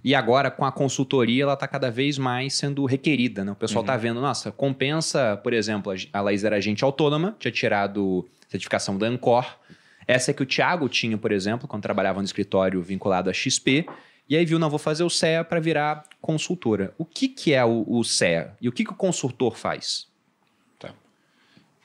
e 0.04 0.16
agora, 0.16 0.50
com 0.50 0.66
a 0.66 0.72
consultoria, 0.72 1.44
ela 1.44 1.54
está 1.54 1.68
cada 1.68 1.92
vez 1.92 2.18
mais 2.18 2.56
sendo 2.56 2.86
requerida. 2.86 3.46
Né? 3.46 3.52
O 3.52 3.56
pessoal 3.56 3.82
está 3.82 3.94
uhum. 3.94 4.00
vendo, 4.00 4.22
nossa, 4.22 4.52
compensa, 4.52 5.38
por 5.38 5.54
exemplo, 5.54 5.94
a 6.12 6.22
Laís 6.22 6.44
era 6.44 6.56
agente 6.56 6.84
autônoma, 6.84 7.36
tinha 7.40 7.52
tirado 7.52 8.28
certificação 8.50 8.98
da 8.98 9.06
Ancor. 9.06 9.46
Essa 10.08 10.32
é 10.32 10.34
que 10.34 10.42
o 10.42 10.46
Thiago 10.46 10.90
tinha, 10.90 11.18
por 11.18 11.32
exemplo, 11.32 11.68
quando 11.68 11.84
trabalhava 11.84 12.20
no 12.20 12.26
escritório 12.26 12.82
vinculado 12.82 13.30
a 13.30 13.34
XP. 13.34 13.86
E 14.28 14.36
aí 14.36 14.44
viu, 14.44 14.58
não, 14.58 14.70
vou 14.70 14.80
fazer 14.80 15.04
o 15.04 15.10
CEA 15.10 15.44
para 15.44 15.60
virar 15.60 16.04
consultora. 16.20 16.94
O 16.98 17.06
que, 17.06 17.28
que 17.28 17.54
é 17.54 17.64
o, 17.64 17.86
o 17.88 18.04
CEA? 18.04 18.56
E 18.60 18.68
o 18.68 18.72
que, 18.72 18.84
que 18.84 18.92
o 18.92 18.96
consultor 18.96 19.56
faz? 19.56 20.08
Tá. 20.80 20.94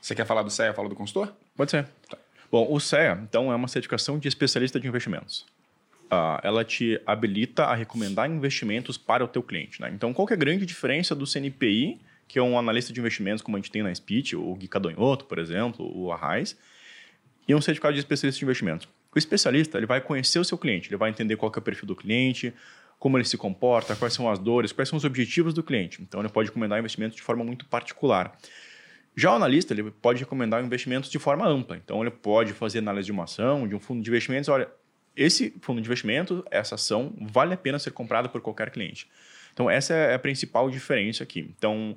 Você 0.01 0.15
quer 0.15 0.25
falar 0.25 0.43
do 0.43 0.51
CEA, 0.51 0.73
fala 0.73 0.89
do 0.89 0.95
consultor? 0.95 1.35
Pode 1.55 1.71
ser. 1.71 1.87
Tá. 2.09 2.17
Bom, 2.51 2.67
o 2.71 2.81
CEA, 2.81 3.21
então, 3.23 3.53
é 3.53 3.57
uma 3.57 3.69
certificação 3.69 4.19
de 4.19 4.27
especialista 4.27 4.81
de 4.81 4.89
investimentos 4.89 5.45
uh, 6.13 6.41
ela 6.43 6.65
te 6.65 7.01
habilita 7.07 7.65
a 7.65 7.75
recomendar 7.75 8.31
investimentos 8.31 8.97
para 8.97 9.25
o 9.25 9.29
teu 9.29 9.43
cliente. 9.43 9.81
Né? 9.81 9.91
Então, 9.95 10.13
qual 10.13 10.27
que 10.27 10.33
é 10.33 10.37
a 10.37 10.39
grande 10.39 10.67
diferença 10.67 11.15
do 11.15 11.27
CNPI, 11.27 12.01
que 12.29 12.39
é 12.39 12.43
um 12.43 12.59
analista 12.59 12.93
de 12.93 13.01
investimentos, 13.01 13.43
como 13.43 13.57
a 13.57 13.61
gente 13.61 13.71
tem 13.71 13.83
na 13.83 13.95
Speech, 13.95 14.35
o 14.37 14.55
Gui 14.55 14.69
Cadonhoto, 14.69 15.25
por 15.27 15.39
exemplo, 15.39 15.91
o 15.97 16.13
Arraiz, 16.13 16.57
e 17.47 17.55
um 17.55 17.61
certificado 17.61 17.95
de 17.95 18.01
especialista 18.01 18.39
de 18.39 18.45
investimentos? 18.45 18.89
O 19.15 19.19
especialista 19.19 19.79
ele 19.79 19.87
vai 19.87 20.01
conhecer 20.01 20.39
o 20.39 20.45
seu 20.45 20.59
cliente, 20.59 20.89
ele 20.89 20.97
vai 20.97 21.11
entender 21.11 21.37
qual 21.37 21.51
é 21.55 21.59
o 21.59 21.63
perfil 21.63 21.87
do 21.87 21.97
cliente, 21.97 22.53
como 22.99 23.17
ele 23.17 23.25
se 23.25 23.37
comporta, 23.37 23.95
quais 23.95 24.15
são 24.15 24.31
as 24.31 24.39
dores, 24.39 24.73
quais 24.73 24.89
são 24.89 24.97
os 24.97 25.05
objetivos 25.05 25.55
do 25.55 25.63
cliente. 25.63 26.03
Então, 26.03 26.21
ele 26.21 26.29
pode 26.29 26.49
recomendar 26.49 26.79
investimentos 26.79 27.17
de 27.17 27.23
forma 27.23 27.45
muito 27.45 27.65
particular. 27.67 28.37
Já 29.15 29.33
o 29.33 29.37
analista, 29.37 29.73
ele 29.73 29.91
pode 29.91 30.21
recomendar 30.21 30.63
investimentos 30.63 31.11
de 31.11 31.19
forma 31.19 31.47
ampla. 31.47 31.77
Então, 31.77 32.03
ele 32.03 32.11
pode 32.11 32.53
fazer 32.53 32.81
análise 32.81 33.07
de 33.07 33.13
uma 33.13 33.25
ação, 33.25 33.67
de 33.67 33.75
um 33.75 33.81
fundo 33.81 34.03
de 34.03 34.11
investimentos. 34.11 34.49
Olha, 34.49 34.69
esse 35.17 35.55
fundo 35.61 35.81
de 35.81 35.87
investimento, 35.89 36.45
essa 36.51 36.75
ação, 36.75 37.15
vale 37.21 37.55
a 37.55 37.57
pena 37.57 37.79
ser 37.79 37.93
comprada 37.93 38.29
por 38.29 38.41
qualquer 38.41 38.71
cliente. 38.71 39.09
Então, 39.53 39.71
essa 39.71 39.95
é 39.95 40.15
a 40.15 40.19
principal 40.19 40.69
diferença 40.69 41.23
aqui. 41.23 41.51
Então, 41.57 41.97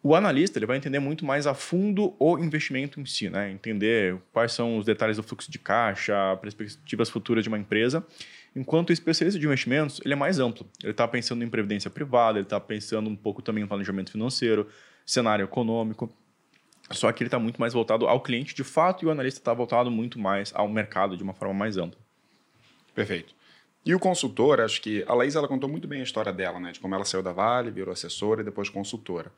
o 0.00 0.14
analista 0.14 0.58
ele 0.58 0.66
vai 0.66 0.76
entender 0.76 0.98
muito 0.98 1.24
mais 1.24 1.46
a 1.46 1.54
fundo 1.54 2.14
o 2.18 2.38
investimento 2.38 3.00
em 3.00 3.06
si, 3.06 3.30
né? 3.30 3.50
entender 3.50 4.16
quais 4.32 4.52
são 4.52 4.76
os 4.76 4.84
detalhes 4.84 5.16
do 5.16 5.22
fluxo 5.22 5.50
de 5.50 5.58
caixa, 5.58 6.36
perspectivas 6.42 7.08
futuras 7.08 7.42
de 7.42 7.48
uma 7.48 7.58
empresa. 7.58 8.06
Enquanto 8.54 8.90
o 8.90 8.92
especialista 8.92 9.40
de 9.40 9.46
investimentos, 9.46 10.00
ele 10.04 10.12
é 10.12 10.16
mais 10.16 10.38
amplo. 10.38 10.66
Ele 10.82 10.92
está 10.92 11.08
pensando 11.08 11.42
em 11.42 11.48
previdência 11.48 11.90
privada, 11.90 12.38
ele 12.38 12.44
está 12.44 12.60
pensando 12.60 13.08
um 13.08 13.16
pouco 13.16 13.42
também 13.42 13.64
em 13.64 13.66
planejamento 13.66 14.12
financeiro, 14.12 14.68
cenário 15.06 15.44
econômico. 15.44 16.14
Só 16.90 17.10
que 17.10 17.22
ele 17.22 17.28
está 17.28 17.38
muito 17.38 17.58
mais 17.58 17.72
voltado 17.72 18.06
ao 18.06 18.20
cliente 18.20 18.54
de 18.54 18.62
fato 18.62 19.04
e 19.04 19.08
o 19.08 19.10
analista 19.10 19.40
está 19.40 19.54
voltado 19.54 19.90
muito 19.90 20.18
mais 20.18 20.52
ao 20.54 20.68
mercado 20.68 21.16
de 21.16 21.22
uma 21.22 21.32
forma 21.32 21.54
mais 21.54 21.78
ampla. 21.78 22.03
Perfeito. 22.94 23.34
E 23.84 23.94
o 23.94 23.98
consultor, 23.98 24.60
acho 24.60 24.80
que 24.80 25.04
a 25.06 25.14
Laís 25.14 25.34
ela 25.34 25.46
contou 25.46 25.68
muito 25.68 25.86
bem 25.86 26.00
a 26.00 26.04
história 26.04 26.32
dela, 26.32 26.58
né? 26.58 26.72
De 26.72 26.80
como 26.80 26.94
ela 26.94 27.04
saiu 27.04 27.22
da 27.22 27.32
Vale, 27.32 27.70
virou 27.70 27.92
assessora 27.92 28.40
e 28.40 28.44
depois 28.44 28.70
consultora. 28.70 29.30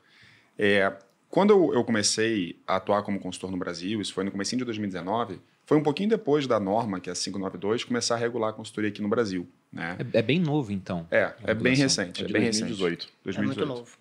É, 0.57 0.93
quando 1.29 1.51
eu, 1.51 1.75
eu, 1.75 1.85
comecei 1.85 2.57
a 2.67 2.77
atuar 2.77 3.03
como 3.03 3.19
consultor 3.19 3.51
no 3.51 3.57
Brasil, 3.57 4.01
isso 4.01 4.15
foi 4.15 4.23
no 4.23 4.31
começo 4.31 4.57
de 4.57 4.65
2019, 4.65 5.41
foi 5.67 5.77
um 5.77 5.83
pouquinho 5.83 6.09
depois 6.09 6.47
da 6.47 6.61
norma, 6.61 7.01
que 7.01 7.11
é 7.11 7.13
a 7.13 7.17
592, 7.17 7.83
começar 7.83 8.15
a 8.15 8.19
regular 8.19 8.51
a 8.51 8.53
consultoria 8.53 8.89
aqui 8.89 9.03
no 9.03 9.09
Brasil. 9.09 9.49
Né? 9.73 9.97
É, 10.15 10.19
é 10.19 10.23
bem 10.23 10.39
novo, 10.39 10.73
então. 10.73 11.07
É, 11.11 11.35
é 11.43 11.53
bem 11.53 11.75
recente. 11.75 12.23
É, 12.23 12.29
é 12.29 12.33
bem 12.33 12.43
2018. 12.45 13.09
2018. 13.25 13.37
É 13.37 13.43
muito 13.43 13.67
novo. 13.67 13.99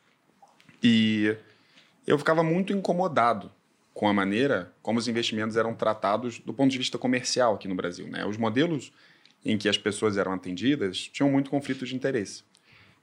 E 0.83 1.35
eu 2.05 2.19
ficava 2.19 2.43
muito 2.43 2.71
incomodado 2.71 3.51
com 3.95 4.07
a 4.07 4.13
maneira 4.13 4.71
como 4.83 4.99
os 4.99 5.07
investimentos 5.07 5.57
eram 5.57 5.73
tratados 5.73 6.37
do 6.39 6.53
ponto 6.53 6.69
de 6.69 6.77
vista 6.77 6.99
comercial 6.99 7.55
aqui 7.55 7.67
no 7.67 7.73
Brasil. 7.73 8.07
Né? 8.07 8.23
Os 8.25 8.37
modelos 8.37 8.91
em 9.45 9.57
que 9.57 9.69
as 9.69 9.77
pessoas 9.77 10.17
eram 10.17 10.33
atendidas 10.33 10.97
tinham 10.97 11.29
muito 11.29 11.49
conflito 11.49 11.85
de 11.85 11.95
interesse. 11.95 12.43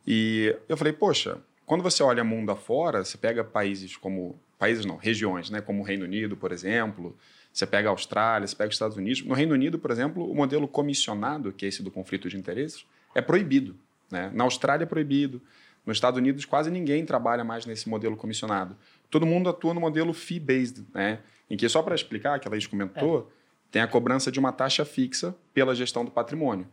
E 0.07 0.55
eu 0.69 0.77
falei, 0.77 0.93
poxa, 0.93 1.39
quando 1.65 1.83
você 1.83 2.03
olha 2.03 2.25
mundo 2.25 2.51
afora, 2.51 3.05
você 3.05 3.17
pega 3.17 3.45
países 3.45 3.97
como 3.97 4.39
países 4.59 4.85
não, 4.85 4.97
regiões, 4.97 5.51
né, 5.51 5.61
como 5.61 5.81
o 5.81 5.85
Reino 5.85 6.05
Unido, 6.05 6.37
por 6.37 6.53
exemplo, 6.53 7.17
você 7.53 7.67
pega 7.67 7.89
a 7.89 7.91
Austrália, 7.91 8.47
você 8.47 8.57
pega 8.57 8.69
os 8.69 8.75
Estados 8.75 8.97
Unidos. 8.97 9.23
No 9.25 9.35
Reino 9.35 9.55
Unido, 9.55 9.79
por 9.79 9.91
exemplo, 9.91 10.29
o 10.31 10.35
modelo 10.35 10.67
comissionado, 10.67 11.53
que 11.53 11.65
é 11.65 11.69
esse 11.69 11.83
do 11.83 11.91
conflito 11.91 12.29
de 12.29 12.37
interesses, 12.37 12.85
é 13.15 13.21
proibido. 13.21 13.77
Né? 14.11 14.31
Na 14.33 14.45
Austrália 14.45 14.85
é 14.85 14.87
proibido. 14.87 15.41
Nos 15.85 15.97
Estados 15.97 16.17
Unidos, 16.17 16.45
quase 16.45 16.71
ninguém 16.71 17.05
trabalha 17.05 17.43
mais 17.43 17.67
nesse 17.67 17.89
modelo 17.89 18.17
comissionado. 18.17 18.77
Todo 19.11 19.27
mundo 19.27 19.51
atua 19.51 19.75
no 19.75 19.81
modelo 19.81 20.13
fee-based, 20.15 20.87
né? 20.95 21.19
em 21.51 21.57
que, 21.57 21.69
só 21.69 21.83
para 21.83 21.95
explicar, 21.95 22.39
que 22.39 22.49
a 22.49 22.69
comentou, 22.69 23.21
é 23.21 23.42
tem 23.73 23.81
a 23.81 23.89
cobrança 23.89 24.31
de 24.31 24.39
uma 24.39 24.53
taxa 24.53 24.85
fixa 24.85 25.35
pela 25.55 25.75
gestão 25.75 26.05
do 26.05 26.11
patrimônio. 26.11 26.69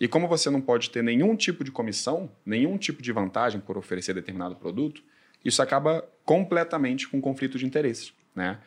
E 0.00 0.06
como 0.06 0.28
você 0.28 0.48
não 0.48 0.60
pode 0.60 0.88
ter 0.90 1.02
nenhum 1.02 1.36
tipo 1.36 1.64
de 1.64 1.72
comissão, 1.72 2.30
nenhum 2.46 2.78
tipo 2.78 3.02
de 3.02 3.12
vantagem 3.12 3.60
por 3.60 3.76
oferecer 3.76 4.14
determinado 4.14 4.54
produto, 4.54 5.02
isso 5.44 5.60
acaba 5.60 6.08
completamente 6.24 7.08
com 7.08 7.20
conflito 7.20 7.58
de 7.58 7.66
interesses. 7.66 8.14
Né? 8.34 8.58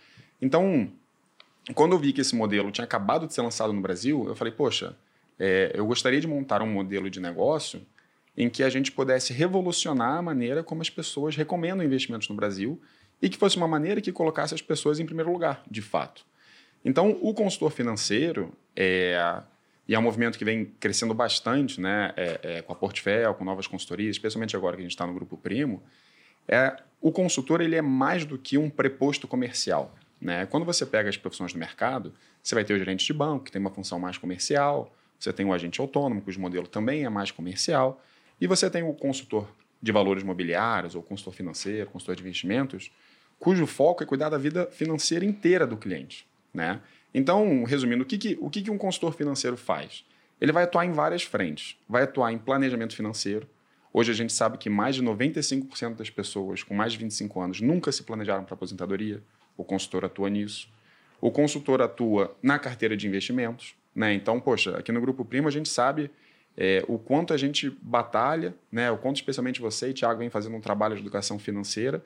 Então, 0.42 0.92
quando 1.74 1.94
eu 1.94 2.00
vi 2.00 2.12
que 2.12 2.22
esse 2.22 2.36
modelo 2.36 2.72
tinha 2.72 2.86
acabado 2.86 3.26
de 3.26 3.34
ser 3.34 3.42
lançado 3.42 3.72
no 3.74 3.82
Brasil, 3.82 4.26
eu 4.28 4.36
falei, 4.36 4.54
poxa, 4.54 4.96
é, 5.40 5.72
eu 5.74 5.86
gostaria 5.86 6.20
de 6.20 6.28
montar 6.28 6.62
um 6.62 6.68
modelo 6.68 7.10
de 7.10 7.20
negócio 7.20 7.82
em 8.36 8.50
que 8.50 8.64
a 8.64 8.70
gente 8.70 8.92
pudesse 8.92 9.32
revolucionar 9.34 10.18
a 10.18 10.22
maneira 10.22 10.62
como 10.62 10.82
as 10.82 10.90
pessoas 10.90 11.36
recomendam 11.36 11.86
investimentos 11.86 12.28
no 12.30 12.36
Brasil 12.36 12.80
e 13.22 13.30
que 13.30 13.38
fosse 13.38 13.58
uma 13.58 13.68
maneira 13.68 14.00
que 14.02 14.12
colocasse 14.12 14.54
as 14.54 14.62
pessoas 14.62 15.00
em 15.00 15.06
primeiro 15.06 15.32
lugar, 15.32 15.64
de 15.70 15.82
fato. 15.82 16.24
Então, 16.84 17.18
o 17.22 17.34
consultor 17.34 17.72
financeiro 17.72 18.54
é, 18.76 19.42
e 19.88 19.96
é 19.96 20.00
um 20.00 20.02
movimento 20.02 20.38
que 20.38 20.44
vem 20.44 20.66
crescendo 20.80 21.14
bastante, 21.14 21.80
né, 21.80 22.14
é, 22.18 22.40
é, 22.44 22.62
com 22.62 22.74
a 22.74 22.76
Portfel, 22.76 23.34
com 23.34 23.46
novas 23.46 23.68
consultorias, 23.68 24.16
especialmente 24.16 24.56
agora 24.56 24.76
que 24.76 24.82
a 24.82 24.84
gente 24.84 24.92
está 24.92 25.08
no 25.08 25.14
Grupo 25.14 25.38
Primo. 25.38 25.82
É, 26.46 26.76
o 27.00 27.12
consultor 27.12 27.62
ele 27.62 27.76
é 27.76 27.82
mais 27.82 28.26
do 28.26 28.38
que 28.38 28.58
um 28.58 28.70
preposto 28.70 29.28
comercial. 29.28 29.96
Né? 30.20 30.46
Quando 30.46 30.66
você 30.66 30.86
pega 30.86 31.08
as 31.08 31.16
profissões 31.16 31.54
do 31.54 31.60
mercado, 31.60 32.14
você 32.44 32.54
vai 32.54 32.66
ter 32.66 32.74
o 32.74 32.78
gerente 32.78 33.06
de 33.06 33.14
banco, 33.14 33.46
que 33.46 33.52
tem 33.52 33.62
uma 33.62 33.70
função 33.70 33.98
mais 33.98 34.18
comercial, 34.18 34.94
você 35.18 35.32
tem 35.32 35.46
o 35.46 35.54
agente 35.54 35.80
autônomo, 35.80 36.22
cujo 36.22 36.40
modelo 36.40 36.68
também 36.68 37.06
é 37.06 37.10
mais 37.10 37.32
comercial, 37.32 38.02
e 38.42 38.46
você 38.46 38.70
tem 38.70 38.84
o 38.84 38.94
consultor 38.94 39.48
de 39.82 39.92
valores 39.92 40.24
mobiliários, 40.24 40.96
ou 40.96 41.04
consultor 41.04 41.34
financeiro, 41.34 41.90
consultor 41.90 42.16
de 42.16 42.24
investimentos, 42.24 42.92
cujo 43.40 43.66
foco 43.66 44.04
é 44.04 44.06
cuidar 44.06 44.30
da 44.30 44.38
vida 44.38 44.68
financeira 44.72 45.24
inteira 45.24 45.66
do 45.66 45.78
cliente. 45.78 46.27
Né? 46.58 46.82
Então, 47.14 47.64
resumindo, 47.64 48.02
o, 48.02 48.06
que, 48.06 48.18
que, 48.18 48.38
o 48.42 48.50
que, 48.50 48.64
que 48.64 48.72
um 48.72 48.80
consultor 48.80 49.14
financeiro 49.14 49.56
faz? 49.56 50.04
Ele 50.42 50.52
vai 50.52 50.64
atuar 50.64 50.86
em 50.86 50.92
várias 50.92 51.22
frentes. 51.22 51.78
Vai 51.88 52.02
atuar 52.02 52.34
em 52.34 52.38
planejamento 52.40 52.96
financeiro. 52.96 53.48
Hoje 53.94 54.12
a 54.12 54.16
gente 54.16 54.34
sabe 54.34 54.58
que 54.58 54.68
mais 54.68 54.96
de 54.96 55.04
95% 55.04 55.96
das 55.96 56.10
pessoas 56.10 56.64
com 56.64 56.74
mais 56.74 56.94
de 56.94 56.98
25 56.98 57.40
anos 57.40 57.62
nunca 57.62 57.92
se 57.92 58.02
planejaram 58.02 58.44
para 58.44 58.56
aposentadoria. 58.56 59.22
O 59.56 59.64
consultor 59.64 60.04
atua 60.04 60.32
nisso. 60.32 60.68
O 61.22 61.30
consultor 61.30 61.80
atua 61.80 62.36
na 62.42 62.58
carteira 62.58 62.98
de 62.98 63.08
investimentos. 63.08 63.76
Né? 63.96 64.16
Então, 64.16 64.40
poxa, 64.40 64.78
aqui 64.78 64.92
no 64.92 65.00
Grupo 65.00 65.24
Primo 65.24 65.48
a 65.48 65.52
gente 65.52 65.70
sabe 65.70 66.10
é, 66.58 66.84
o 66.88 66.98
quanto 66.98 67.36
a 67.36 67.38
gente 67.38 67.70
batalha, 67.84 68.56
né? 68.72 68.90
o 68.90 68.98
quanto 68.98 69.18
especialmente 69.18 69.62
você 69.62 69.90
e 69.90 69.94
Tiago 69.94 70.20
vem 70.20 70.30
fazendo 70.32 70.56
um 70.56 70.62
trabalho 70.62 70.96
de 70.96 71.02
educação 71.02 71.38
financeira 71.38 72.04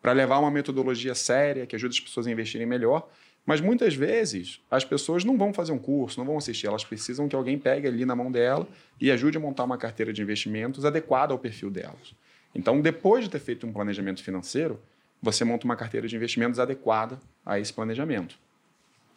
para 0.00 0.10
levar 0.10 0.40
uma 0.40 0.50
metodologia 0.50 1.14
séria 1.14 1.66
que 1.66 1.76
ajude 1.76 1.94
as 1.94 2.00
pessoas 2.00 2.26
a 2.26 2.30
investirem 2.32 2.66
melhor 2.66 3.08
mas 3.44 3.60
muitas 3.60 3.94
vezes 3.94 4.60
as 4.70 4.84
pessoas 4.84 5.24
não 5.24 5.36
vão 5.36 5.52
fazer 5.52 5.72
um 5.72 5.78
curso, 5.78 6.18
não 6.18 6.26
vão 6.26 6.38
assistir, 6.38 6.66
elas 6.66 6.84
precisam 6.84 7.28
que 7.28 7.34
alguém 7.34 7.58
pegue 7.58 7.88
ali 7.88 8.04
na 8.04 8.14
mão 8.14 8.30
dela 8.30 8.66
e 9.00 9.10
ajude 9.10 9.36
a 9.36 9.40
montar 9.40 9.64
uma 9.64 9.76
carteira 9.76 10.12
de 10.12 10.22
investimentos 10.22 10.84
adequada 10.84 11.32
ao 11.32 11.38
perfil 11.38 11.70
delas. 11.70 12.14
Então, 12.54 12.80
depois 12.80 13.24
de 13.24 13.30
ter 13.30 13.40
feito 13.40 13.66
um 13.66 13.72
planejamento 13.72 14.22
financeiro, 14.22 14.80
você 15.20 15.44
monta 15.44 15.64
uma 15.64 15.76
carteira 15.76 16.06
de 16.06 16.14
investimentos 16.14 16.58
adequada 16.58 17.18
a 17.44 17.58
esse 17.58 17.72
planejamento. 17.72 18.36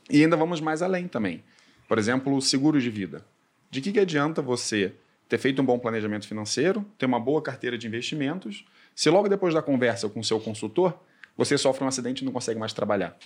E 0.09 0.21
ainda 0.21 0.37
vamos 0.37 0.61
mais 0.61 0.81
além 0.81 1.07
também. 1.07 1.43
Por 1.87 1.97
exemplo, 1.97 2.41
seguro 2.41 2.79
de 2.79 2.89
vida. 2.89 3.25
De 3.69 3.81
que, 3.81 3.91
que 3.91 3.99
adianta 3.99 4.41
você 4.41 4.93
ter 5.27 5.37
feito 5.37 5.61
um 5.61 5.65
bom 5.65 5.79
planejamento 5.79 6.27
financeiro, 6.27 6.85
ter 6.97 7.05
uma 7.05 7.19
boa 7.19 7.41
carteira 7.41 7.77
de 7.77 7.87
investimentos, 7.87 8.65
se 8.95 9.09
logo 9.09 9.27
depois 9.27 9.53
da 9.53 9.61
conversa 9.61 10.07
com 10.07 10.19
o 10.19 10.23
seu 10.23 10.39
consultor, 10.39 10.97
você 11.35 11.57
sofre 11.57 11.83
um 11.83 11.87
acidente 11.87 12.21
e 12.21 12.25
não 12.25 12.31
consegue 12.31 12.59
mais 12.59 12.71
trabalhar? 12.71 13.17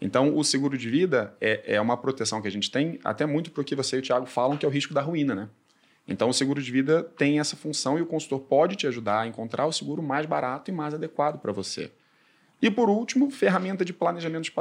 Então, 0.00 0.36
o 0.36 0.44
seguro 0.44 0.76
de 0.76 0.90
vida 0.90 1.34
é, 1.40 1.74
é 1.74 1.80
uma 1.80 1.96
proteção 1.96 2.42
que 2.42 2.48
a 2.48 2.50
gente 2.50 2.70
tem, 2.70 2.98
até 3.02 3.24
muito 3.24 3.50
porque 3.50 3.74
você 3.74 3.96
e 3.96 3.98
o 4.00 4.02
Thiago 4.02 4.26
falam 4.26 4.56
que 4.56 4.66
é 4.66 4.68
o 4.68 4.72
risco 4.72 4.92
da 4.92 5.00
ruína, 5.00 5.34
né? 5.34 5.48
Então, 6.06 6.28
o 6.28 6.34
seguro 6.34 6.62
de 6.62 6.70
vida 6.70 7.02
tem 7.02 7.40
essa 7.40 7.56
função 7.56 7.98
e 7.98 8.02
o 8.02 8.06
consultor 8.06 8.40
pode 8.40 8.76
te 8.76 8.86
ajudar 8.86 9.22
a 9.22 9.26
encontrar 9.26 9.66
o 9.66 9.72
seguro 9.72 10.02
mais 10.02 10.24
barato 10.24 10.70
e 10.70 10.74
mais 10.74 10.94
adequado 10.94 11.40
para 11.40 11.50
você. 11.50 11.90
E, 12.62 12.70
por 12.70 12.88
último, 12.88 13.30
ferramenta 13.30 13.84
de 13.84 13.92
planejamento, 13.92 14.52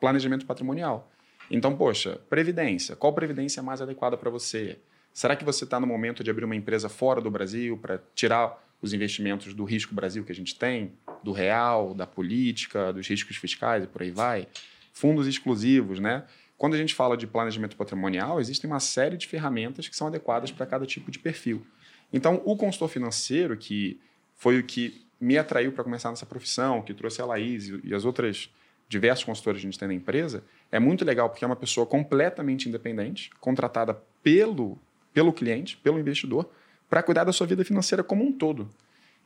planejamento 0.00 0.46
patrimonial. 0.46 1.10
Então, 1.50 1.76
poxa, 1.76 2.18
previdência. 2.30 2.96
Qual 2.96 3.12
previdência 3.12 3.60
é 3.60 3.62
mais 3.62 3.82
adequada 3.82 4.16
para 4.16 4.30
você? 4.30 4.78
Será 5.12 5.36
que 5.36 5.44
você 5.44 5.64
está 5.64 5.78
no 5.78 5.86
momento 5.86 6.24
de 6.24 6.30
abrir 6.30 6.44
uma 6.44 6.56
empresa 6.56 6.88
fora 6.88 7.20
do 7.20 7.30
Brasil 7.30 7.76
para 7.78 8.00
tirar 8.14 8.62
os 8.82 8.92
investimentos 8.92 9.54
do 9.54 9.64
risco 9.64 9.94
Brasil 9.94 10.24
que 10.24 10.32
a 10.32 10.34
gente 10.34 10.58
tem, 10.58 10.92
do 11.22 11.32
real, 11.32 11.94
da 11.94 12.06
política, 12.06 12.92
dos 12.92 13.06
riscos 13.06 13.36
fiscais 13.36 13.84
e 13.84 13.86
por 13.86 14.02
aí 14.02 14.10
vai? 14.10 14.48
Fundos 14.96 15.26
exclusivos, 15.26 16.00
né? 16.00 16.24
Quando 16.56 16.72
a 16.72 16.78
gente 16.78 16.94
fala 16.94 17.18
de 17.18 17.26
planejamento 17.26 17.76
patrimonial, 17.76 18.40
existem 18.40 18.68
uma 18.68 18.80
série 18.80 19.18
de 19.18 19.26
ferramentas 19.26 19.86
que 19.86 19.94
são 19.94 20.06
adequadas 20.06 20.50
para 20.50 20.64
cada 20.64 20.86
tipo 20.86 21.10
de 21.10 21.18
perfil. 21.18 21.66
Então, 22.10 22.40
o 22.46 22.56
consultor 22.56 22.88
financeiro, 22.88 23.58
que 23.58 24.00
foi 24.36 24.58
o 24.58 24.64
que 24.64 25.04
me 25.20 25.36
atraiu 25.36 25.70
para 25.70 25.84
começar 25.84 26.08
nessa 26.08 26.24
profissão, 26.24 26.80
que 26.80 26.94
trouxe 26.94 27.20
a 27.20 27.26
Laís 27.26 27.70
e 27.84 27.94
as 27.94 28.06
outras 28.06 28.50
diversos 28.88 29.22
consultores 29.22 29.60
que 29.60 29.66
a 29.66 29.70
gente 29.70 29.78
tem 29.78 29.86
na 29.86 29.92
empresa, 29.92 30.42
é 30.72 30.80
muito 30.80 31.04
legal 31.04 31.28
porque 31.28 31.44
é 31.44 31.46
uma 31.46 31.56
pessoa 31.56 31.84
completamente 31.84 32.66
independente, 32.66 33.28
contratada 33.38 34.00
pelo, 34.22 34.78
pelo 35.12 35.30
cliente, 35.30 35.76
pelo 35.76 35.98
investidor, 35.98 36.48
para 36.88 37.02
cuidar 37.02 37.24
da 37.24 37.34
sua 37.34 37.46
vida 37.46 37.62
financeira 37.66 38.02
como 38.02 38.24
um 38.24 38.32
todo. 38.32 38.66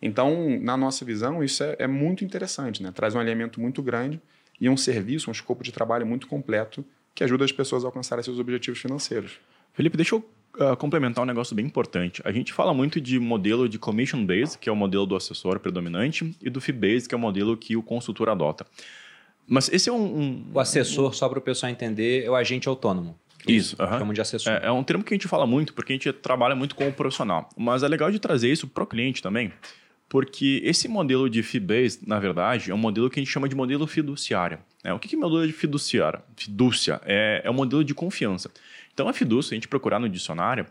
Então, 0.03 0.59
na 0.61 0.77
nossa 0.77 1.05
visão, 1.05 1.45
isso 1.45 1.63
é, 1.63 1.77
é 1.79 1.87
muito 1.87 2.25
interessante, 2.25 2.83
né? 2.83 2.91
traz 2.91 3.15
um 3.15 3.21
alinhamento 3.21 3.61
muito 3.61 3.81
grande 3.81 4.21
e 4.61 4.69
um 4.69 4.77
serviço, 4.77 5.31
um 5.31 5.33
escopo 5.33 5.65
de 5.65 5.73
trabalho 5.73 6.07
muito 6.07 6.27
completo 6.27 6.85
que 7.15 7.25
ajuda 7.25 7.45
as 7.45 7.53
pessoas 7.53 7.85
a 7.85 7.89
alcançarem 7.89 8.23
seus 8.23 8.39
objetivos 8.39 8.81
financeiros. 8.81 9.39
Felipe, 9.73 9.97
deixa 9.97 10.15
eu 10.15 10.25
uh, 10.59 10.77
complementar 10.77 11.23
um 11.23 11.27
negócio 11.27 11.55
bem 11.55 11.67
importante. 11.67 12.23
A 12.25 12.33
gente 12.33 12.53
fala 12.53 12.73
muito 12.73 13.01
de 13.01 13.19
modelo 13.19 13.69
de 13.69 13.79
commission 13.79 14.25
based, 14.25 14.59
que 14.59 14.69
é 14.69 14.73
o 14.73 14.77
modelo 14.77 15.07
do 15.07 15.17
assessor 15.17 15.59
predominante, 15.61 16.35
e 16.41 16.51
do 16.51 16.61
fee 16.61 16.73
based, 16.73 17.09
que 17.09 17.15
é 17.15 17.19
o 17.19 17.21
modelo 17.21 17.57
que 17.57 17.77
o 17.77 17.83
consultor 17.83 18.29
adota. 18.29 18.67
Mas 19.47 19.69
esse 19.73 19.89
é 19.89 19.93
um. 19.93 20.21
um 20.21 20.45
o 20.55 20.61
assessor, 20.61 21.11
um... 21.11 21.13
só 21.13 21.29
para 21.29 21.39
o 21.39 21.43
pessoal 21.43 21.71
entender, 21.71 22.25
é 22.25 22.31
o 22.31 22.37
agente 22.37 22.69
autônomo. 22.69 23.19
Isso, 23.49 23.75
uh 23.77 23.87
-huh. 23.87 23.99
chamam 23.99 24.13
de 24.13 24.21
assessor. 24.21 24.53
É, 24.53 24.67
é, 24.67 24.71
um 24.71 24.85
termo 24.85 25.03
que 25.03 25.15
a 25.15 25.17
gente 25.17 25.27
fala 25.27 25.47
muito, 25.47 25.73
porque 25.73 25.93
a 25.93 25.97
gente 25.97 26.13
trabalha 26.13 26.55
muito 26.55 26.75
com 26.75 26.87
o 26.87 26.93
profissional. 26.93 27.49
Mas 27.57 27.83
é 27.83 27.89
legal 27.89 28.11
de 28.11 28.19
trazer 28.19 28.53
isso 28.53 28.69
para 28.69 28.85
o 28.85 28.87
cliente 28.87 29.23
também, 29.23 29.51
porque 30.11 30.61
esse 30.65 30.89
modelo 30.89 31.31
de 31.31 31.41
fee-based, 31.41 32.01
na 32.05 32.19
verdade, 32.19 32.73
é 32.73 32.75
um 32.75 32.79
modelo 32.79 33.09
que 33.09 33.21
a 33.21 33.23
gente 33.23 33.33
chama 33.33 33.49
de 33.49 33.55
modelo 33.55 33.87
fiduciário. 33.87 34.59
É, 34.83 34.93
o 34.93 34.99
que 34.99 35.15
é 35.15 35.19
modelo 35.19 35.47
de 35.47 35.53
fiduciária? 35.53 36.21
Fidúcia 36.37 37.01
é, 37.05 37.43
é 37.45 37.51
um 37.51 37.55
modelo 37.55 37.85
de 37.85 37.95
confiança. 37.95 38.51
Então, 38.93 39.09
a 39.09 39.13
fidúcia, 39.13 39.55
a 39.55 39.57
gente 39.57 39.69
procurar 39.69 40.01
no 40.01 40.09
dicionário, 40.09 40.67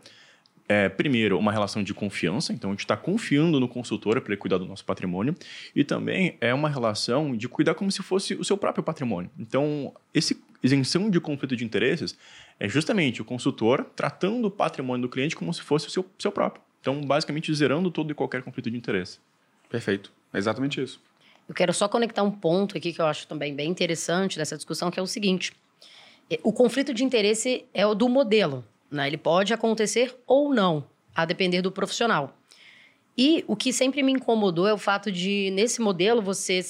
é, 0.68 0.90
primeiro, 0.90 1.38
uma 1.38 1.50
relação 1.50 1.82
de 1.82 1.94
confiança, 1.94 2.52
então 2.52 2.68
a 2.68 2.72
gente 2.74 2.80
está 2.80 2.98
confiando 2.98 3.58
no 3.58 3.66
consultor 3.66 4.20
para 4.20 4.34
ele 4.34 4.36
cuidar 4.36 4.58
do 4.58 4.66
nosso 4.66 4.84
patrimônio, 4.84 5.34
e 5.74 5.82
também 5.84 6.36
é 6.38 6.52
uma 6.52 6.68
relação 6.68 7.34
de 7.34 7.48
cuidar 7.48 7.74
como 7.74 7.90
se 7.90 8.02
fosse 8.02 8.34
o 8.34 8.44
seu 8.44 8.58
próprio 8.58 8.84
patrimônio. 8.84 9.30
Então, 9.38 9.94
esse 10.12 10.38
isenção 10.62 11.08
de 11.08 11.18
conflito 11.18 11.56
de 11.56 11.64
interesses 11.64 12.14
é 12.58 12.68
justamente 12.68 13.22
o 13.22 13.24
consultor 13.24 13.86
tratando 13.96 14.48
o 14.48 14.50
patrimônio 14.50 15.08
do 15.08 15.08
cliente 15.08 15.34
como 15.34 15.52
se 15.54 15.62
fosse 15.62 15.86
o 15.86 15.90
seu, 15.90 16.04
seu 16.18 16.30
próprio. 16.30 16.62
Então, 16.80 17.00
basicamente, 17.00 17.54
zerando 17.54 17.90
todo 17.90 18.10
e 18.10 18.14
qualquer 18.14 18.42
conflito 18.42 18.70
de 18.70 18.76
interesse. 18.76 19.18
Perfeito. 19.68 20.12
É 20.32 20.38
exatamente 20.38 20.82
isso. 20.82 21.00
Eu 21.48 21.54
quero 21.54 21.72
só 21.74 21.88
conectar 21.88 22.22
um 22.22 22.30
ponto 22.30 22.76
aqui 22.76 22.92
que 22.92 23.00
eu 23.00 23.06
acho 23.06 23.26
também 23.26 23.54
bem 23.54 23.68
interessante 23.68 24.38
dessa 24.38 24.56
discussão, 24.56 24.90
que 24.90 25.00
é 25.00 25.02
o 25.02 25.06
seguinte: 25.06 25.52
é, 26.30 26.38
o 26.42 26.52
conflito 26.52 26.94
de 26.94 27.04
interesse 27.04 27.64
é 27.74 27.86
o 27.86 27.94
do 27.94 28.08
modelo. 28.08 28.64
Né? 28.90 29.06
Ele 29.06 29.18
pode 29.18 29.52
acontecer 29.52 30.16
ou 30.26 30.54
não, 30.54 30.84
a 31.14 31.24
depender 31.24 31.62
do 31.62 31.70
profissional. 31.70 32.36
E 33.16 33.44
o 33.46 33.56
que 33.56 33.72
sempre 33.72 34.02
me 34.02 34.12
incomodou 34.12 34.66
é 34.66 34.72
o 34.72 34.78
fato 34.78 35.10
de, 35.12 35.50
nesse 35.50 35.80
modelo, 35.80 36.22
você 36.22 36.60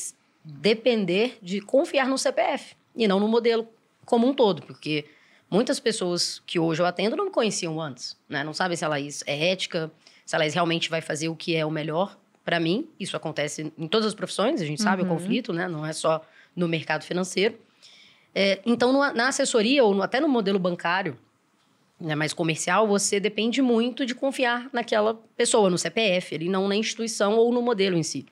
depender 0.43 1.39
de 1.43 1.61
confiar 1.61 2.09
no 2.09 2.19
CPF 2.19 2.75
e 2.97 3.07
não 3.07 3.21
no 3.21 3.29
modelo 3.29 3.69
como 4.05 4.27
um 4.27 4.35
todo, 4.35 4.63
porque 4.63 5.05
muitas 5.51 5.81
pessoas 5.81 6.41
que 6.47 6.59
hoje 6.59 6.81
eu 6.81 6.87
atendo 6.87 7.17
não 7.17 7.27
me 7.27 7.31
conheciam 7.31 7.81
antes, 7.81 8.17
né? 8.29 8.45
Não 8.45 8.55
sabem 8.55 8.77
se 8.77 8.85
a 8.85 8.89
Laís 8.89 9.25
é 9.27 9.51
ética, 9.51 9.91
se 10.25 10.37
a 10.37 10.39
Laís 10.39 10.55
realmente 10.55 10.89
vai 10.89 11.01
fazer 11.01 11.29
o 11.29 11.35
que 11.35 11.57
é 11.57 11.67
o 11.67 11.71
melhor 11.71 12.17
para 12.45 12.61
mim, 12.61 12.89
isso 12.99 13.17
acontece 13.17 13.73
em 13.77 13.87
todas 13.87 14.07
as 14.07 14.15
profissões, 14.15 14.63
a 14.63 14.65
gente 14.65 14.81
sabe 14.81 15.03
uhum. 15.03 15.09
o 15.09 15.11
conflito, 15.11 15.53
né? 15.53 15.69
Não 15.69 15.85
é 15.85 15.93
só 15.93 16.25
no 16.55 16.67
mercado 16.67 17.05
financeiro. 17.05 17.59
É, 18.35 18.61
então, 18.65 18.93
no, 18.93 18.99
na 19.13 19.29
assessoria 19.29 19.85
ou 19.85 19.95
no, 19.95 20.03
até 20.03 20.21
no 20.21 20.29
modelo 20.29 20.59
bancário, 20.59 21.19
né, 22.01 22.15
mais 22.15 22.33
comercial, 22.33 22.87
você 22.87 23.21
depende 23.21 23.61
muito 23.61 24.07
de 24.07 24.15
confiar 24.15 24.69
naquela 24.73 25.15
pessoa, 25.37 25.69
no 25.69 25.77
CPF, 25.77 26.35
ele 26.35 26.49
não 26.49 26.67
na 26.67 26.77
instituição 26.77 27.37
ou 27.37 27.53
no 27.53 27.61
modelo 27.61 27.97
em 27.97 28.03
si. 28.03 28.25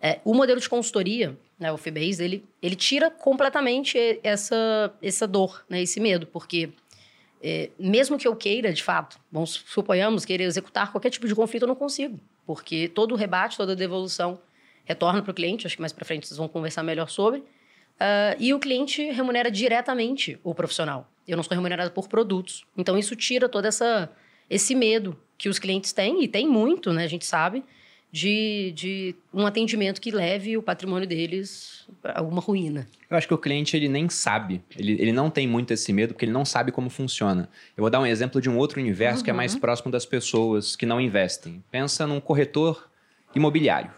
É, 0.00 0.20
o 0.24 0.34
modelo 0.34 0.60
de 0.60 0.68
consultoria, 0.68 1.36
né, 1.58 1.72
o 1.72 1.76
FBIs, 1.76 2.20
ele, 2.20 2.44
ele 2.62 2.76
tira 2.76 3.10
completamente 3.10 4.20
essa, 4.22 4.92
essa 5.02 5.26
dor, 5.26 5.64
né, 5.68 5.82
esse 5.82 5.98
medo, 5.98 6.26
porque 6.26 6.70
é, 7.42 7.70
mesmo 7.78 8.18
que 8.18 8.26
eu 8.26 8.34
queira, 8.36 8.72
de 8.72 8.82
fato, 8.82 9.18
vamos 9.30 9.64
suponhamos, 9.66 10.24
querer 10.24 10.44
executar 10.44 10.92
qualquer 10.92 11.10
tipo 11.10 11.26
de 11.26 11.34
conflito, 11.34 11.62
eu 11.62 11.68
não 11.68 11.74
consigo, 11.74 12.18
porque 12.46 12.88
todo 12.88 13.12
o 13.12 13.16
rebate, 13.16 13.56
toda 13.56 13.72
a 13.72 13.76
devolução 13.76 14.40
retorna 14.84 15.22
para 15.22 15.30
o 15.30 15.34
cliente, 15.34 15.66
acho 15.66 15.76
que 15.76 15.82
mais 15.82 15.92
para 15.92 16.04
frente 16.04 16.26
vocês 16.26 16.38
vão 16.38 16.48
conversar 16.48 16.82
melhor 16.82 17.08
sobre, 17.08 17.40
uh, 17.40 18.36
e 18.38 18.54
o 18.54 18.58
cliente 18.58 19.02
remunera 19.10 19.50
diretamente 19.50 20.38
o 20.42 20.54
profissional. 20.54 21.10
Eu 21.26 21.36
não 21.36 21.44
sou 21.44 21.54
remunerado 21.54 21.90
por 21.90 22.08
produtos. 22.08 22.64
Então, 22.74 22.96
isso 22.96 23.14
tira 23.14 23.50
todo 23.50 23.66
essa, 23.66 24.10
esse 24.48 24.74
medo 24.74 25.14
que 25.36 25.48
os 25.48 25.58
clientes 25.58 25.92
têm, 25.92 26.24
e 26.24 26.28
tem 26.28 26.48
muito, 26.48 26.90
né, 26.92 27.04
a 27.04 27.08
gente 27.08 27.26
sabe, 27.26 27.62
de, 28.10 28.72
de 28.74 29.14
um 29.32 29.46
atendimento 29.46 30.00
que 30.00 30.10
leve 30.10 30.56
o 30.56 30.62
patrimônio 30.62 31.06
deles 31.06 31.86
a 32.02 32.20
alguma 32.20 32.40
ruína. 32.40 32.86
Eu 33.10 33.16
acho 33.16 33.28
que 33.28 33.34
o 33.34 33.38
cliente 33.38 33.76
ele 33.76 33.88
nem 33.88 34.08
sabe, 34.08 34.62
ele, 34.76 34.92
ele 34.92 35.12
não 35.12 35.30
tem 35.30 35.46
muito 35.46 35.72
esse 35.72 35.92
medo 35.92 36.14
porque 36.14 36.24
ele 36.24 36.32
não 36.32 36.44
sabe 36.44 36.72
como 36.72 36.88
funciona. 36.88 37.48
Eu 37.76 37.82
vou 37.82 37.90
dar 37.90 38.00
um 38.00 38.06
exemplo 38.06 38.40
de 38.40 38.48
um 38.48 38.56
outro 38.56 38.80
universo 38.80 39.18
uhum. 39.18 39.24
que 39.24 39.30
é 39.30 39.32
mais 39.32 39.54
uhum. 39.54 39.60
próximo 39.60 39.90
das 39.90 40.06
pessoas 40.06 40.74
que 40.74 40.86
não 40.86 41.00
investem. 41.00 41.62
Pensa 41.70 42.06
num 42.06 42.20
corretor 42.20 42.88
imobiliário. 43.34 43.90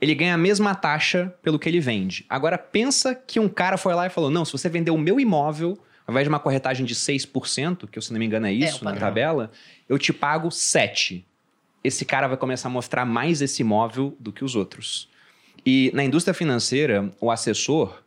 Ele 0.00 0.14
ganha 0.14 0.34
a 0.34 0.38
mesma 0.38 0.74
taxa 0.74 1.32
pelo 1.42 1.58
que 1.58 1.68
ele 1.68 1.78
vende. 1.78 2.24
Agora 2.28 2.56
pensa 2.56 3.14
que 3.14 3.38
um 3.38 3.48
cara 3.48 3.76
foi 3.76 3.94
lá 3.94 4.06
e 4.06 4.10
falou: 4.10 4.30
"Não, 4.30 4.44
se 4.44 4.52
você 4.52 4.68
vender 4.68 4.90
o 4.90 4.98
meu 4.98 5.20
imóvel, 5.20 5.78
ao 6.06 6.12
invés 6.12 6.24
de 6.24 6.28
uma 6.30 6.40
corretagem 6.40 6.86
de 6.86 6.94
6%, 6.94 7.86
que 7.86 8.00
se 8.00 8.12
não 8.12 8.18
me 8.18 8.24
engano 8.24 8.46
é 8.46 8.52
isso 8.52 8.80
é, 8.80 8.84
na 8.84 8.96
tabela, 8.96 9.52
eu 9.88 9.98
te 9.98 10.12
pago 10.12 10.50
7 10.50 11.24
esse 11.82 12.04
cara 12.04 12.28
vai 12.28 12.36
começar 12.36 12.68
a 12.68 12.70
mostrar 12.70 13.04
mais 13.04 13.40
esse 13.40 13.62
imóvel 13.62 14.16
do 14.18 14.32
que 14.32 14.44
os 14.44 14.54
outros. 14.54 15.08
E 15.64 15.90
na 15.94 16.04
indústria 16.04 16.34
financeira, 16.34 17.12
o 17.20 17.30
assessor, 17.30 18.02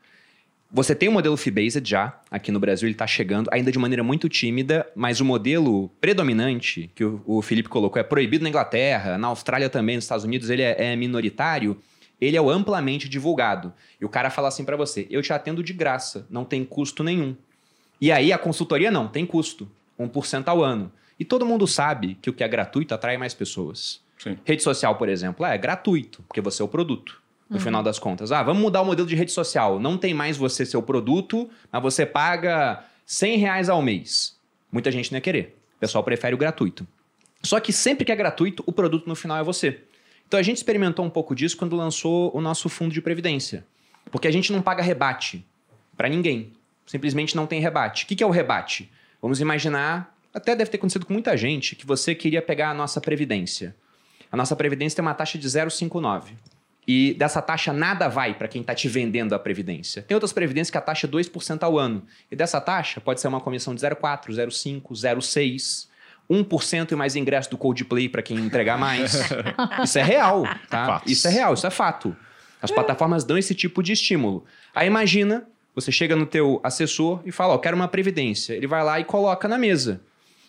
você 0.72 0.96
tem 0.96 1.08
o 1.08 1.12
modelo 1.12 1.38
fee-based 1.38 1.88
já, 1.88 2.20
aqui 2.32 2.52
no 2.52 2.60
Brasil 2.60 2.88
ele 2.88 2.96
está 2.96 3.06
chegando, 3.06 3.48
ainda 3.54 3.72
de 3.72 3.78
maneira 3.78 4.04
muito 4.04 4.28
tímida, 4.28 4.88
mas 4.96 5.22
o 5.22 5.26
modelo 5.26 5.90
predominante, 6.02 6.90
que 6.96 7.04
o, 7.04 7.42
Felipe 7.44 7.70
colocou, 7.70 8.00
é 8.00 8.04
proibido 8.04 8.44
na 8.44 8.50
Inglaterra, 8.50 9.18
na 9.18 9.28
Austrália 9.28 9.70
também, 9.70 9.98
nos 9.98 10.06
Estados 10.06 10.26
Unidos 10.26 10.50
ele 10.50 10.64
é, 10.64 10.94
é 10.94 10.96
minoritário, 10.96 11.78
ele 12.20 12.38
é 12.38 12.40
amplamente 12.40 13.08
divulgado. 13.08 13.72
E 14.02 14.06
o 14.06 14.10
cara 14.10 14.32
fala 14.32 14.48
assim 14.48 14.66
para 14.66 14.76
você, 14.76 15.06
eu 15.12 15.22
te 15.22 15.32
atendo 15.32 15.62
de 15.62 15.74
graça, 15.74 16.26
não 16.30 16.44
tem 16.44 16.66
custo 16.66 17.04
nenhum. 17.04 17.36
E 18.02 18.12
aí 18.12 18.34
a 18.34 18.38
consultoria 18.38 18.90
não, 18.90 19.08
tem 19.08 19.26
custo, 19.26 19.70
1% 20.00 20.48
ao 20.48 20.64
ano. 20.64 20.92
E 21.20 21.26
todo 21.26 21.46
mundo 21.46 21.68
sabe 21.68 22.18
que 22.22 22.30
o 22.30 22.34
que 22.34 22.44
é 22.44 22.48
gratuito 22.48 22.94
atrai 22.94 23.18
mais 23.18 23.34
pessoas. 23.34 24.02
Sim. 24.18 24.38
Rede 24.46 24.64
social, 24.64 24.96
por 24.96 25.10
exemplo, 25.10 25.46
é, 25.46 25.58
gratuito, 25.58 26.24
porque 26.24 26.42
você 26.42 26.62
é 26.62 26.66
o 26.66 26.68
produto. 26.68 27.22
No 27.50 27.58
uhum. 27.58 27.62
final 27.62 27.84
das 27.84 28.00
contas. 28.00 28.32
Ah, 28.32 28.42
vamos 28.42 28.62
mudar 28.64 28.82
o 28.82 28.86
modelo 28.86 29.08
de 29.08 29.16
rede 29.16 29.32
social. 29.32 29.80
Não 29.80 29.98
tem 29.98 30.14
mais 30.14 30.38
você 30.38 30.66
ser 30.66 30.78
o 30.78 30.82
produto, 30.82 31.50
mas 31.72 31.84
você 31.84 32.06
paga 32.06 32.84
100 33.06 33.38
reais 33.38 33.70
ao 33.70 33.82
mês. 33.82 34.38
Muita 34.72 34.90
gente 34.92 35.12
não 35.12 35.18
ia 35.18 35.22
querer. 35.22 35.58
O 35.76 35.80
pessoal 35.80 36.04
prefere 36.04 36.34
o 36.34 36.38
gratuito. 36.38 36.88
Só 37.44 37.60
que 37.60 37.74
sempre 37.74 38.06
que 38.06 38.12
é 38.12 38.16
gratuito, 38.16 38.64
o 38.66 38.72
produto 38.72 39.08
no 39.08 39.16
final 39.16 39.38
é 39.38 39.44
você. 39.44 39.82
Então 40.26 40.40
a 40.40 40.44
gente 40.44 40.58
experimentou 40.58 41.06
um 41.06 41.10
pouco 41.10 41.36
disso 41.36 41.58
quando 41.58 41.76
lançou 41.76 42.32
o 42.36 42.42
nosso 42.42 42.70
fundo 42.70 42.94
de 42.94 43.02
previdência. 43.02 43.66
Porque 44.10 44.28
a 44.28 44.32
gente 44.32 44.52
não 44.52 44.62
paga 44.62 44.82
rebate 44.82 45.46
para 45.96 46.10
ninguém. 46.10 46.54
Simplesmente 46.86 47.36
não 47.36 47.46
tem 47.46 47.60
rebate. 47.60 48.06
O 48.06 48.08
que 48.08 48.24
é 48.24 48.26
o 48.26 48.32
rebate? 48.32 48.90
Vamos 49.22 49.40
imaginar 49.42 50.13
até 50.34 50.56
deve 50.56 50.72
ter 50.72 50.78
acontecido 50.78 51.06
com 51.06 51.14
muita 51.14 51.38
gente, 51.38 51.76
que 51.76 51.86
você 51.86 52.16
queria 52.16 52.42
pegar 52.42 52.70
a 52.70 52.74
nossa 52.74 53.00
previdência. 53.00 53.76
A 54.32 54.38
nossa 54.38 54.56
previdência 54.56 54.96
tem 54.96 55.06
uma 55.06 55.14
taxa 55.14 55.38
de 55.38 55.48
0,59. 55.48 56.32
E 56.88 57.14
dessa 57.14 57.42
taxa 57.42 57.72
nada 57.72 58.10
vai 58.10 58.34
para 58.34 58.48
quem 58.48 58.62
está 58.62 58.76
te 58.76 58.90
vendendo 58.90 59.34
a 59.34 59.40
previdência. 59.40 60.02
Tem 60.02 60.16
outras 60.16 60.34
previdências 60.34 60.70
que 60.70 60.78
a 60.78 60.82
taxa 60.82 61.08
é 61.08 61.10
2% 61.10 61.64
ao 61.64 61.78
ano. 61.78 62.04
E 62.30 62.36
dessa 62.36 62.60
taxa 62.60 63.00
pode 63.00 63.22
ser 63.22 63.28
uma 63.28 63.40
comissão 63.40 63.74
de 63.74 63.82
0,4, 63.82 64.32
0,5, 64.32 64.82
0,6. 64.92 65.88
1% 66.30 66.92
e 66.92 66.96
mais 66.96 67.16
ingresso 67.16 67.50
do 67.52 67.58
Coldplay 67.58 68.08
para 68.10 68.22
quem 68.22 68.38
entregar 68.38 68.78
mais. 68.78 69.14
isso 69.84 70.00
é 70.00 70.04
real, 70.04 70.44
tá? 70.70 70.86
Fatos. 70.86 71.12
Isso 71.12 71.28
é 71.28 71.32
real, 71.32 71.54
isso 71.54 71.68
é 71.68 71.70
fato. 71.70 72.16
As 72.62 72.72
é. 72.72 72.74
plataformas 72.74 73.26
dão 73.26 73.38
esse 73.38 73.54
tipo 73.54 73.84
de 73.84 73.92
estímulo. 73.92 74.46
Aí 74.74 74.88
imagina, 74.88 75.46
você 75.76 75.92
chega 75.92 76.16
no 76.16 76.26
teu 76.26 76.62
assessor 76.64 77.22
e 77.26 77.32
fala, 77.32 77.54
ó, 77.54 77.58
quero 77.58 77.76
uma 77.76 77.90
previdência. 77.90 78.54
Ele 78.54 78.68
vai 78.68 78.84
lá 78.84 79.00
e 79.00 79.04
coloca 79.04 79.48
na 79.48 79.58
mesa. 79.58 80.02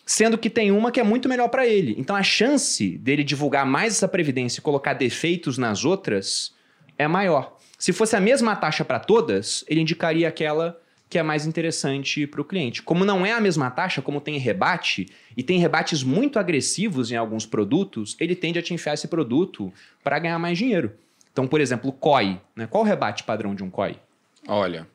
Sendo 0.05 0.37
que 0.37 0.49
tem 0.49 0.71
uma 0.71 0.91
que 0.91 0.99
é 0.99 1.03
muito 1.03 1.27
melhor 1.27 1.47
para 1.49 1.65
ele. 1.65 1.95
Então 1.97 2.15
a 2.15 2.21
chance 2.21 2.97
dele 2.97 3.23
divulgar 3.23 3.65
mais 3.65 3.93
essa 3.93 4.07
previdência 4.07 4.59
e 4.59 4.63
colocar 4.63 4.93
defeitos 4.93 5.57
nas 5.57 5.83
outras 5.83 6.53
é 6.97 7.07
maior. 7.07 7.57
Se 7.77 7.91
fosse 7.91 8.15
a 8.15 8.21
mesma 8.21 8.55
taxa 8.55 8.85
para 8.85 8.99
todas, 8.99 9.65
ele 9.67 9.81
indicaria 9.81 10.27
aquela 10.27 10.79
que 11.09 11.19
é 11.19 11.23
mais 11.23 11.45
interessante 11.45 12.25
para 12.25 12.41
o 12.41 12.45
cliente. 12.45 12.81
Como 12.81 13.05
não 13.05 13.25
é 13.25 13.31
a 13.31 13.39
mesma 13.39 13.69
taxa, 13.69 14.01
como 14.01 14.19
tem 14.19 14.37
rebate, 14.37 15.07
e 15.37 15.43
tem 15.43 15.59
rebates 15.59 16.03
muito 16.03 16.39
agressivos 16.39 17.11
em 17.11 17.15
alguns 17.15 17.45
produtos, 17.45 18.15
ele 18.19 18.35
tende 18.35 18.57
a 18.57 18.61
te 18.61 18.73
enfiar 18.73 18.95
esse 18.95 19.07
produto 19.07 19.71
para 20.03 20.19
ganhar 20.19 20.39
mais 20.39 20.57
dinheiro. 20.57 20.93
Então, 21.31 21.47
por 21.47 21.61
exemplo, 21.61 21.91
COI. 21.91 22.41
Né? 22.55 22.65
Qual 22.67 22.83
o 22.83 22.85
rebate 22.85 23.23
padrão 23.23 23.53
de 23.53 23.63
um 23.63 23.69
COI? 23.69 23.99
Olha, 24.47 24.87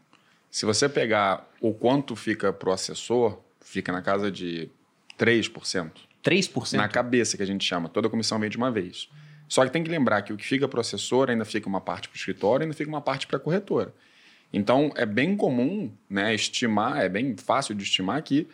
se 0.51 0.67
você 0.67 0.89
pegar 0.89 1.49
o 1.61 1.73
quanto 1.73 2.17
fica 2.17 2.53
para 2.53 2.71
o 2.71 2.73
assessor, 2.73 3.39
fica 3.61 3.93
na 3.93 4.03
casa 4.03 4.31
de 4.31 4.69
3%. 5.21 5.91
3%? 6.25 6.73
Na 6.73 6.89
cabeça, 6.89 7.37
que 7.37 7.43
a 7.43 7.47
gente 7.47 7.65
chama. 7.65 7.89
Toda 7.89 8.09
a 8.09 8.11
comissão 8.11 8.39
vem 8.39 8.49
de 8.49 8.57
uma 8.57 8.71
vez. 8.71 9.09
Só 9.49 9.65
que 9.65 9.73
tem 9.73 9.83
que 9.83 9.91
lembrar 9.91 10.23
que 10.23 10.33
o 10.33 10.37
que 10.37 10.47
fica 10.47 10.67
para 10.69 10.79
o 10.79 10.81
assessor 10.81 11.29
ainda 11.29 11.45
fica 11.45 11.69
uma 11.69 11.81
parte 11.81 12.09
para 12.09 12.17
o 12.17 12.19
escritório, 12.19 12.65
ainda 12.65 12.75
fica 12.75 12.89
uma 12.89 13.01
parte 13.01 13.27
para 13.27 13.37
a 13.37 13.41
corretora. 13.41 13.93
Então, 14.53 14.93
é 14.97 15.05
bem 15.05 15.37
comum 15.37 15.93
né, 16.09 16.35
estimar, 16.35 16.99
é 16.99 17.09
bem 17.09 17.37
fácil 17.37 17.75
de 17.75 17.83
estimar 17.83 18.23
que 18.23 18.49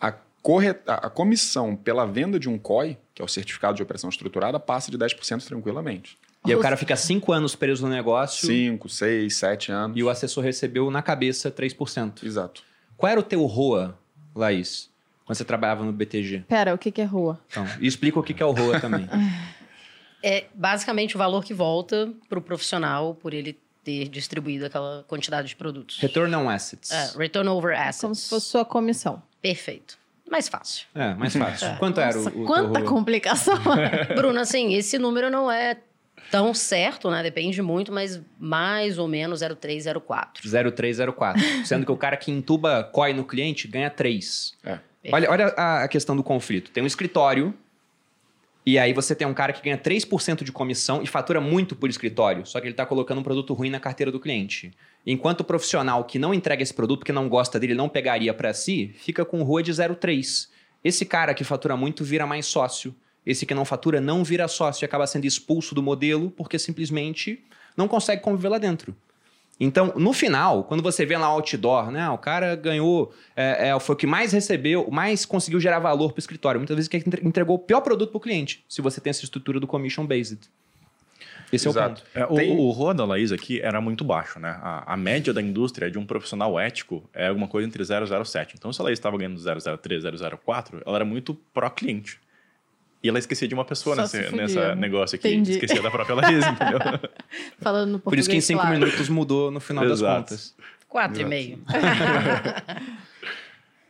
a, 0.00 0.12
correta, 0.42 0.94
a 0.94 1.08
comissão 1.08 1.74
pela 1.76 2.04
venda 2.04 2.38
de 2.38 2.48
um 2.48 2.58
COI, 2.58 2.98
que 3.14 3.22
é 3.22 3.24
o 3.24 3.28
Certificado 3.28 3.76
de 3.76 3.82
Operação 3.82 4.10
Estruturada, 4.10 4.58
passa 4.58 4.90
de 4.90 4.98
10% 4.98 5.44
tranquilamente. 5.44 6.18
E 6.44 6.50
aí 6.50 6.56
o 6.56 6.60
cara 6.60 6.76
fica 6.76 6.96
5 6.96 7.32
anos 7.32 7.54
preso 7.54 7.86
no 7.86 7.92
negócio. 7.92 8.46
5, 8.46 8.88
6, 8.88 9.36
7 9.36 9.72
anos. 9.72 9.96
E 9.96 10.02
o 10.02 10.08
assessor 10.08 10.42
recebeu 10.42 10.90
na 10.90 11.00
cabeça 11.00 11.52
3%. 11.52 12.24
Exato. 12.24 12.64
Qual 12.96 13.10
era 13.10 13.20
o 13.20 13.22
teu 13.22 13.44
ROA, 13.46 13.96
Laís, 14.34 14.90
quando 15.32 15.38
você 15.38 15.44
trabalhava 15.44 15.84
no 15.84 15.92
BTG? 15.92 16.44
Pera, 16.46 16.74
o 16.74 16.78
que, 16.78 16.90
que 16.90 17.00
é 17.00 17.04
ROA? 17.04 17.40
Então, 17.48 17.66
e 17.80 17.86
explica 17.86 18.20
o 18.20 18.22
que, 18.22 18.34
que 18.34 18.42
é 18.42 18.46
o 18.46 18.52
ROA 18.52 18.78
também. 18.78 19.08
é 20.22 20.44
basicamente 20.54 21.16
o 21.16 21.18
valor 21.18 21.42
que 21.42 21.54
volta 21.54 22.12
para 22.28 22.38
o 22.38 22.42
profissional 22.42 23.14
por 23.14 23.32
ele 23.32 23.58
ter 23.82 24.08
distribuído 24.08 24.66
aquela 24.66 25.04
quantidade 25.08 25.48
de 25.48 25.56
produtos. 25.56 25.98
Return 25.98 26.34
on 26.36 26.48
assets. 26.48 26.90
É, 26.90 27.12
return 27.16 27.48
over 27.48 27.76
assets. 27.76 28.00
Como 28.00 28.14
se 28.14 28.28
fosse 28.28 28.46
sua 28.46 28.64
comissão. 28.64 29.22
Perfeito. 29.40 29.98
Mais 30.30 30.48
fácil. 30.48 30.86
É, 30.94 31.14
mais 31.14 31.34
fácil. 31.34 31.66
É. 31.66 31.76
Quanto 31.76 32.00
Nossa, 32.00 32.28
era 32.28 32.38
o, 32.38 32.42
o 32.42 32.46
Quanta 32.46 32.82
complicação. 32.82 33.58
Bruna, 34.14 34.42
assim, 34.42 34.74
esse 34.74 34.98
número 34.98 35.30
não 35.30 35.50
é 35.50 35.78
tão 36.30 36.54
certo, 36.54 37.10
né? 37.10 37.22
Depende 37.22 37.60
muito, 37.60 37.92
mas 37.92 38.20
mais 38.38 38.98
ou 38.98 39.08
menos 39.08 39.40
0,304. 39.40 40.48
0,304. 40.48 41.66
Sendo 41.66 41.84
que 41.84 41.92
o 41.92 41.96
cara 41.96 42.16
que 42.16 42.30
entuba 42.30 42.84
COI 42.84 43.12
no 43.12 43.24
cliente 43.24 43.66
ganha 43.66 43.90
3. 43.90 44.54
É. 44.64 44.78
Olha, 45.10 45.30
olha 45.30 45.46
a 45.56 45.88
questão 45.88 46.14
do 46.14 46.22
conflito. 46.22 46.70
Tem 46.70 46.82
um 46.82 46.86
escritório 46.86 47.54
e 48.64 48.78
aí 48.78 48.92
você 48.92 49.14
tem 49.14 49.26
um 49.26 49.34
cara 49.34 49.52
que 49.52 49.60
ganha 49.60 49.76
3% 49.76 50.44
de 50.44 50.52
comissão 50.52 51.02
e 51.02 51.06
fatura 51.06 51.40
muito 51.40 51.74
por 51.74 51.90
escritório, 51.90 52.46
só 52.46 52.60
que 52.60 52.66
ele 52.66 52.74
está 52.74 52.86
colocando 52.86 53.18
um 53.18 53.22
produto 53.22 53.52
ruim 53.54 53.70
na 53.70 53.80
carteira 53.80 54.12
do 54.12 54.20
cliente. 54.20 54.72
Enquanto 55.04 55.40
o 55.40 55.44
profissional 55.44 56.04
que 56.04 56.16
não 56.16 56.32
entrega 56.32 56.62
esse 56.62 56.72
produto, 56.72 57.00
porque 57.00 57.10
não 57.10 57.28
gosta 57.28 57.58
dele, 57.58 57.74
não 57.74 57.88
pegaria 57.88 58.32
para 58.32 58.54
si, 58.54 58.94
fica 58.98 59.24
com 59.24 59.42
rua 59.42 59.64
de 59.64 59.72
0,3. 59.72 60.48
Esse 60.84 61.04
cara 61.04 61.34
que 61.34 61.42
fatura 61.42 61.76
muito 61.76 62.04
vira 62.04 62.24
mais 62.24 62.46
sócio. 62.46 62.94
Esse 63.26 63.44
que 63.46 63.54
não 63.54 63.64
fatura 63.64 64.00
não 64.00 64.22
vira 64.22 64.46
sócio 64.46 64.84
e 64.84 64.86
acaba 64.86 65.06
sendo 65.08 65.24
expulso 65.24 65.74
do 65.74 65.82
modelo 65.82 66.30
porque 66.30 66.58
simplesmente 66.58 67.42
não 67.76 67.88
consegue 67.88 68.22
conviver 68.22 68.48
lá 68.48 68.58
dentro. 68.58 68.96
Então, 69.64 69.92
no 69.94 70.12
final, 70.12 70.64
quando 70.64 70.82
você 70.82 71.06
vê 71.06 71.16
lá 71.16 71.28
o 71.28 71.34
outdoor, 71.34 71.92
né? 71.92 72.10
O 72.10 72.18
cara 72.18 72.56
ganhou, 72.56 73.14
é, 73.36 73.68
é, 73.68 73.80
foi 73.80 73.94
o 73.94 73.96
que 73.96 74.08
mais 74.08 74.32
recebeu, 74.32 74.88
mais 74.90 75.24
conseguiu 75.24 75.60
gerar 75.60 75.78
valor 75.78 76.10
para 76.10 76.18
o 76.18 76.18
escritório. 76.18 76.58
Muitas 76.58 76.74
vezes 76.74 76.88
que 76.88 76.96
entregou 77.22 77.54
o 77.54 77.58
pior 77.60 77.80
produto 77.80 78.10
para 78.10 78.18
o 78.18 78.20
cliente, 78.20 78.64
se 78.68 78.82
você 78.82 79.00
tem 79.00 79.10
essa 79.10 79.22
estrutura 79.22 79.60
do 79.60 79.66
commission 79.68 80.04
based. 80.04 80.40
Esse 81.52 81.68
Exato. 81.68 82.02
é 82.12 82.24
o 82.24 82.26
ponto. 82.26 82.40
É, 82.40 82.42
o, 82.42 82.44
tem... 82.44 82.56
o 82.58 82.70
ROA 82.70 82.92
da 82.92 83.04
Laís 83.04 83.30
aqui 83.30 83.60
era 83.60 83.80
muito 83.80 84.02
baixo, 84.02 84.40
né? 84.40 84.58
A, 84.60 84.94
a, 84.94 84.96
média 84.96 85.32
da 85.32 85.40
indústria 85.40 85.88
de 85.88 85.96
um 85.96 86.04
profissional 86.04 86.58
ético 86.58 87.08
é 87.14 87.28
alguma 87.28 87.46
coisa 87.46 87.68
entre 87.68 87.84
0,07. 87.84 88.54
Então, 88.56 88.72
se 88.72 88.80
a 88.80 88.84
Laís 88.84 88.98
estava 88.98 89.16
ganhando 89.16 89.38
0,03, 89.38 90.00
0,04, 90.00 90.82
ela 90.84 90.96
era 90.96 91.04
muito 91.04 91.34
pró-cliente. 91.54 92.18
E 93.02 93.08
ela 93.08 93.18
esquecia 93.18 93.48
de 93.48 93.54
uma 93.54 93.64
pessoa 93.64 93.96
nesse 93.96 94.30
nessa 94.30 94.74
negócio 94.76 95.16
aqui. 95.16 95.28
Entendi. 95.28 95.52
Esquecia 95.52 95.82
da 95.82 95.90
própria 95.90 96.14
Laís, 96.14 96.46
entendeu? 96.46 96.78
Falando 97.60 97.92
no 97.92 97.98
português, 97.98 98.04
Por 98.04 98.18
isso 98.18 98.30
que 98.30 98.36
em 98.36 98.40
cinco 98.40 98.60
claro. 98.60 98.78
minutos 98.78 99.08
mudou 99.08 99.50
no 99.50 99.58
final 99.58 99.84
Exato. 99.84 100.30
das 100.30 100.30
contas. 100.30 100.54
Quatro 100.88 101.20
Exato. 101.20 101.26
e 101.26 101.28
meio. 101.28 101.58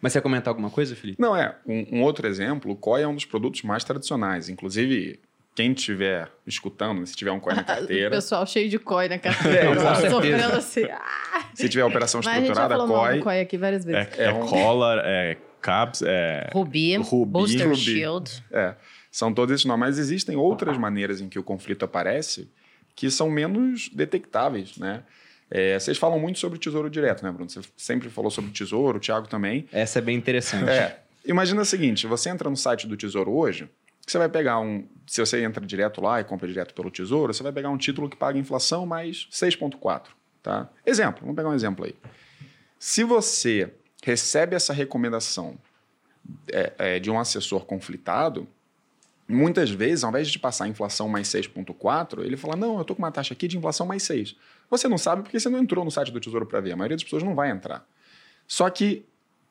Mas 0.01 0.13
você 0.13 0.19
ia 0.19 0.23
comentar 0.23 0.49
alguma 0.49 0.71
coisa, 0.71 0.97
Felipe? 0.97 1.21
Não, 1.21 1.37
é. 1.37 1.55
Um, 1.67 1.99
um, 1.99 2.03
outro 2.03 2.27
exemplo, 2.27 2.73
o 2.73 2.77
COI 2.77 3.03
é 3.03 3.07
um 3.09 3.15
dos 3.15 3.25
produtos 3.25 3.63
mais 3.63 3.85
tradicionais. 3.85 4.49
Inclusive, 4.49 5.21
quem 5.55 5.73
estiver 5.73 6.29
escutando, 6.45 7.07
se 7.07 7.15
tiver 7.15 7.31
um 7.31 7.39
COI 7.39 7.55
na 7.55 7.63
carteira... 7.65 8.09
o 8.09 8.11
pessoal 8.11 8.45
cheio 8.45 8.69
de 8.69 8.81
COI 8.81 9.09
na 9.09 9.19
carteira. 9.19 9.71
É, 9.71 10.11
sofrendo 10.11 10.57
assim. 10.57 10.85
Ah. 10.85 11.45
Se 11.55 11.69
tiver 11.69 11.85
operação 11.85 12.21
estruturada, 12.21 12.49
Mas 12.51 12.59
a 12.59 12.87
gente 12.87 12.89
já 12.89 13.01
COI... 13.01 13.21
COI 13.21 13.41
aqui 13.41 13.57
várias 13.57 13.85
vezes. 13.85 14.19
É, 14.19 14.25
é, 14.25 14.27
é 14.27 14.33
um... 14.33 14.47
Collar, 14.47 15.03
é 15.05 15.37
CABS, 15.61 16.03
é... 16.05 16.51
Ruby 16.53 16.99
Booster 17.27 17.69
Ruby. 17.69 17.81
Shield. 17.81 18.45
É. 18.51 18.75
São 19.13 19.33
todos 19.33 19.55
esses 19.55 19.67
nomes, 19.67 19.81
mas 19.81 19.99
existem 19.99 20.37
outras 20.37 20.79
maneiras 20.79 21.21
em 21.21 21.29
que 21.29 21.39
o 21.39 21.43
conflito 21.43 21.85
aparece 21.85 22.51
que 22.97 23.11
são 23.11 23.31
menos 23.31 23.91
detectáveis, 23.91 24.79
né? 24.79 25.05
É, 25.51 25.79
vocês 25.79 25.99
falam 25.99 26.19
muito 26.19 26.39
sobre 26.39 26.59
tesouro 26.59 26.89
direto, 26.89 27.23
né, 27.23 27.31
Bruno? 27.31 27.49
Você 27.49 27.61
sempre 27.77 28.09
falou 28.09 28.31
sobre 28.31 28.51
tesouro, 28.51 28.97
o 28.97 29.01
Thiago 29.01 29.29
também. 29.29 29.69
Essa 29.71 29.99
é 29.99 30.03
bem 30.03 30.17
interessante. 30.17 30.71
É. 30.71 30.99
Imagina 31.27 31.61
o 31.61 31.65
seguinte: 31.65 32.07
você 32.07 32.31
entra 32.31 32.49
no 32.49 32.57
site 32.57 32.87
do 32.87 32.97
Tesouro 32.97 33.31
hoje, 33.31 33.69
você 34.07 34.17
vai 34.17 34.31
pegar 34.31 34.59
um. 34.61 34.89
Se 35.07 35.21
você 35.21 35.45
entra 35.45 35.65
direto 35.65 36.01
lá 36.01 36.21
e 36.21 36.25
compra 36.25 36.49
direto 36.49 36.73
pelo 36.73 36.91
Tesouro, 36.91 37.35
você 37.35 37.43
vai 37.43 37.53
pegar 37.53 37.69
um 37.69 37.77
título 37.77 38.09
que 38.09 38.17
paga 38.17 38.39
inflação 38.39 38.87
mais 38.87 39.29
6,4. 39.31 40.07
Tá? 40.43 40.71
Exemplo, 40.87 41.21
vamos 41.21 41.37
pegar 41.37 41.51
um 41.51 41.55
exemplo 41.55 41.85
aí. 41.85 41.95
Se 42.79 43.05
você 43.05 43.71
recebe 44.03 44.57
essa 44.57 44.73
recomendação 44.73 45.57
é, 46.51 46.73
é, 46.79 46.99
de 46.99 47.11
um 47.11 47.19
assessor 47.21 47.65
conflitado, 47.65 48.49
muitas 49.29 49.71
vezes, 49.71 50.05
ao 50.05 50.11
invés 50.11 50.29
de 50.29 50.39
passar 50.39 50.65
a 50.65 50.69
inflação 50.69 51.09
mais 51.09 51.29
6,4, 51.29 52.25
ele 52.25 52.37
fala: 52.37 52.57
não, 52.57 52.77
eu 52.77 52.83
estou 52.83 52.97
com 52.97 53.03
uma 53.03 53.13
taxa 53.13 53.35
aqui 53.35 53.49
de 53.49 53.57
inflação 53.57 53.87
mais 53.87 54.03
6. 54.03 54.37
Você 54.71 54.89
não 54.89 54.99
sabe 54.99 55.23
porque 55.23 55.39
você 55.39 55.49
não 55.49 55.59
entrou 55.59 55.85
no 55.85 55.91
site 55.91 56.11
do 56.11 56.21
Tesouro 56.21 56.47
para 56.47 56.61
ver. 56.61 56.73
A 56.73 56.77
maioria 56.77 56.97
das 56.97 57.05
pessoas 57.05 57.23
não 57.23 57.35
vai 57.35 57.51
entrar. 57.51 57.87
Só 58.47 58.69
que 58.71 59.05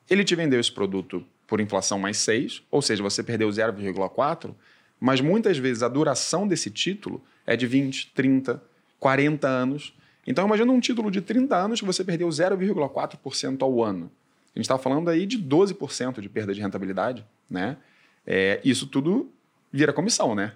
ele 0.08 0.24
te 0.24 0.34
vendeu 0.34 0.60
esse 0.60 0.70
produto 0.70 1.24
por 1.46 1.60
inflação 1.60 1.98
mais 1.98 2.16
6, 2.18 2.62
ou 2.70 2.80
seja, 2.80 3.02
você 3.02 3.22
perdeu 3.22 3.48
0,4, 3.48 4.54
mas 4.98 5.20
muitas 5.20 5.58
vezes 5.58 5.82
a 5.82 5.88
duração 5.88 6.46
desse 6.46 6.70
título 6.70 7.22
é 7.46 7.56
de 7.56 7.66
20, 7.66 8.12
30, 8.14 8.62
40 8.98 9.48
anos. 9.48 9.94
Então 10.26 10.46
imagina 10.46 10.72
um 10.72 10.80
título 10.80 11.10
de 11.10 11.20
30 11.20 11.56
anos 11.56 11.80
que 11.80 11.86
você 11.86 12.04
perdeu 12.04 12.28
0,4% 12.28 13.62
ao 13.62 13.82
ano. 13.82 14.10
A 14.54 14.58
gente 14.58 14.64
está 14.64 14.78
falando 14.78 15.08
aí 15.08 15.26
de 15.26 15.38
12% 15.38 16.20
de 16.20 16.28
perda 16.28 16.54
de 16.54 16.60
rentabilidade, 16.60 17.24
né? 17.48 17.76
É, 18.26 18.60
isso 18.64 18.86
tudo 18.86 19.32
vira 19.72 19.92
comissão, 19.92 20.34
né? 20.34 20.52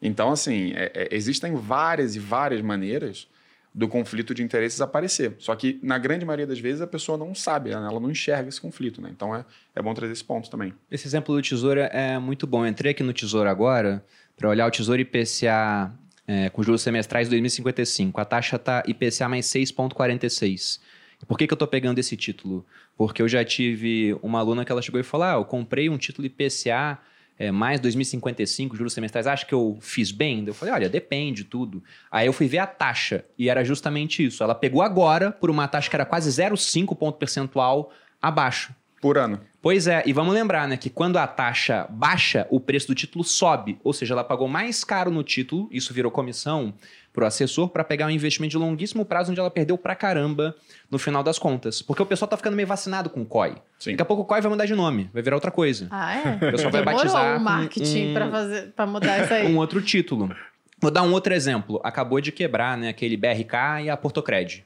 Então, 0.00 0.30
assim, 0.30 0.72
é, 0.74 0.92
é, 0.94 1.08
existem 1.10 1.54
várias 1.54 2.14
e 2.14 2.18
várias 2.18 2.60
maneiras 2.60 3.26
do 3.74 3.88
conflito 3.88 4.34
de 4.34 4.42
interesses 4.42 4.80
aparecer. 4.80 5.34
Só 5.38 5.54
que, 5.56 5.80
na 5.82 5.98
grande 5.98 6.24
maioria 6.24 6.46
das 6.46 6.60
vezes, 6.60 6.80
a 6.80 6.86
pessoa 6.86 7.18
não 7.18 7.34
sabe, 7.34 7.70
ela 7.70 7.98
não 7.98 8.10
enxerga 8.10 8.48
esse 8.48 8.60
conflito, 8.60 9.02
né? 9.02 9.10
Então, 9.10 9.34
é, 9.34 9.44
é 9.74 9.82
bom 9.82 9.92
trazer 9.92 10.12
esse 10.12 10.22
ponto 10.22 10.48
também. 10.48 10.72
Esse 10.90 11.08
exemplo 11.08 11.34
do 11.34 11.42
Tesouro 11.42 11.80
é 11.80 12.18
muito 12.18 12.46
bom. 12.46 12.64
Eu 12.64 12.68
entrei 12.68 12.92
aqui 12.92 13.02
no 13.02 13.12
Tesouro 13.12 13.48
agora 13.48 14.04
para 14.36 14.48
olhar 14.48 14.66
o 14.66 14.70
Tesouro 14.70 15.00
IPCA 15.00 15.92
é, 16.26 16.48
com 16.50 16.62
juros 16.62 16.82
semestrais 16.82 17.28
2055. 17.28 18.20
A 18.20 18.24
taxa 18.24 18.56
está 18.56 18.84
IPCA 18.86 19.28
mais 19.28 19.46
6,46. 19.46 20.80
Por 21.26 21.38
que, 21.38 21.46
que 21.46 21.52
eu 21.52 21.56
estou 21.56 21.68
pegando 21.68 21.98
esse 21.98 22.16
título? 22.16 22.64
Porque 22.96 23.22
eu 23.22 23.28
já 23.28 23.44
tive 23.44 24.16
uma 24.22 24.38
aluna 24.38 24.64
que 24.64 24.70
ela 24.70 24.82
chegou 24.82 25.00
e 25.00 25.04
falou: 25.04 25.26
ah, 25.26 25.32
eu 25.32 25.44
comprei 25.44 25.88
um 25.88 25.96
título 25.96 26.26
IPCA 26.26 26.98
é, 27.38 27.50
mais 27.50 27.80
2055 27.80 28.76
juros 28.76 28.92
semestrais, 28.92 29.26
acho 29.26 29.46
que 29.46 29.54
eu 29.54 29.76
fiz 29.80 30.10
bem? 30.10 30.44
Eu 30.46 30.54
falei, 30.54 30.74
olha, 30.74 30.88
depende 30.88 31.44
tudo. 31.44 31.82
Aí 32.10 32.26
eu 32.26 32.32
fui 32.32 32.46
ver 32.46 32.58
a 32.58 32.66
taxa 32.66 33.24
e 33.38 33.48
era 33.48 33.64
justamente 33.64 34.24
isso. 34.24 34.42
Ela 34.42 34.54
pegou 34.54 34.82
agora 34.82 35.32
por 35.32 35.50
uma 35.50 35.66
taxa 35.66 35.90
que 35.90 35.96
era 35.96 36.04
quase 36.04 36.30
0,5 36.30 36.96
ponto 36.96 37.18
percentual 37.18 37.90
abaixo. 38.20 38.74
Por 39.00 39.18
ano. 39.18 39.38
Pois 39.60 39.86
é, 39.86 40.02
e 40.06 40.14
vamos 40.14 40.32
lembrar, 40.32 40.66
né, 40.66 40.78
que 40.78 40.88
quando 40.88 41.18
a 41.18 41.26
taxa 41.26 41.86
baixa, 41.90 42.46
o 42.50 42.58
preço 42.58 42.86
do 42.86 42.94
título 42.94 43.22
sobe. 43.22 43.78
Ou 43.84 43.92
seja, 43.92 44.14
ela 44.14 44.24
pagou 44.24 44.48
mais 44.48 44.82
caro 44.82 45.10
no 45.10 45.22
título, 45.22 45.68
isso 45.70 45.92
virou 45.92 46.10
comissão, 46.10 46.72
pro 47.14 47.24
assessor 47.24 47.68
para 47.68 47.84
pegar 47.84 48.06
um 48.06 48.10
investimento 48.10 48.50
de 48.50 48.58
longuíssimo 48.58 49.04
prazo 49.04 49.30
onde 49.30 49.38
ela 49.38 49.50
perdeu 49.50 49.78
pra 49.78 49.94
caramba 49.94 50.54
no 50.90 50.98
final 50.98 51.22
das 51.22 51.38
contas. 51.38 51.80
Porque 51.80 52.02
o 52.02 52.06
pessoal 52.06 52.28
tá 52.28 52.36
ficando 52.36 52.56
meio 52.56 52.66
vacinado 52.66 53.08
com 53.08 53.22
o 53.22 53.24
COI. 53.24 53.54
Sim. 53.78 53.92
Daqui 53.92 54.02
a 54.02 54.04
pouco 54.04 54.24
o 54.24 54.26
COI 54.26 54.40
vai 54.40 54.50
mudar 54.50 54.66
de 54.66 54.74
nome, 54.74 55.08
vai 55.14 55.22
virar 55.22 55.36
outra 55.36 55.52
coisa. 55.52 55.86
Ah, 55.92 56.12
é? 56.12 56.34
O 56.34 56.50
pessoal 56.50 56.72
vai 56.72 56.82
batizar 56.82 57.38
o 57.38 57.40
marketing 57.40 58.10
um, 58.10 58.14
pra, 58.14 58.30
fazer, 58.30 58.72
pra 58.72 58.86
mudar 58.86 59.24
isso 59.24 59.32
aí. 59.32 59.44
Um 59.54 59.58
outro 59.58 59.80
título. 59.80 60.34
Vou 60.80 60.90
dar 60.90 61.02
um 61.02 61.12
outro 61.12 61.32
exemplo. 61.32 61.80
Acabou 61.84 62.20
de 62.20 62.32
quebrar 62.32 62.76
né, 62.76 62.88
aquele 62.88 63.16
BRK 63.16 63.84
e 63.84 63.90
a 63.90 63.96
Portocred. 63.96 64.64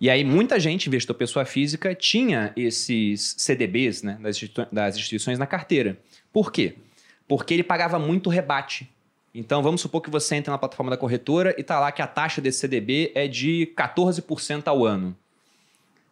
E 0.00 0.08
aí, 0.08 0.24
muita 0.24 0.58
gente, 0.58 0.86
investidor 0.86 1.14
pessoa 1.14 1.44
física, 1.44 1.94
tinha 1.94 2.54
esses 2.56 3.34
CDBs 3.36 4.02
né, 4.02 4.18
das, 4.22 4.40
das 4.72 4.96
instituições 4.96 5.38
na 5.38 5.46
carteira. 5.46 5.98
Por 6.32 6.50
quê? 6.50 6.76
Porque 7.28 7.52
ele 7.52 7.62
pagava 7.62 7.98
muito 7.98 8.30
rebate. 8.30 8.90
Então, 9.34 9.62
vamos 9.62 9.80
supor 9.80 10.00
que 10.00 10.10
você 10.10 10.34
entra 10.36 10.50
na 10.50 10.58
plataforma 10.58 10.90
da 10.90 10.96
corretora 10.96 11.54
e 11.56 11.60
está 11.60 11.78
lá 11.78 11.92
que 11.92 12.02
a 12.02 12.06
taxa 12.06 12.40
desse 12.40 12.58
CDB 12.58 13.12
é 13.14 13.28
de 13.28 13.72
14% 13.76 14.66
ao 14.66 14.84
ano. 14.84 15.16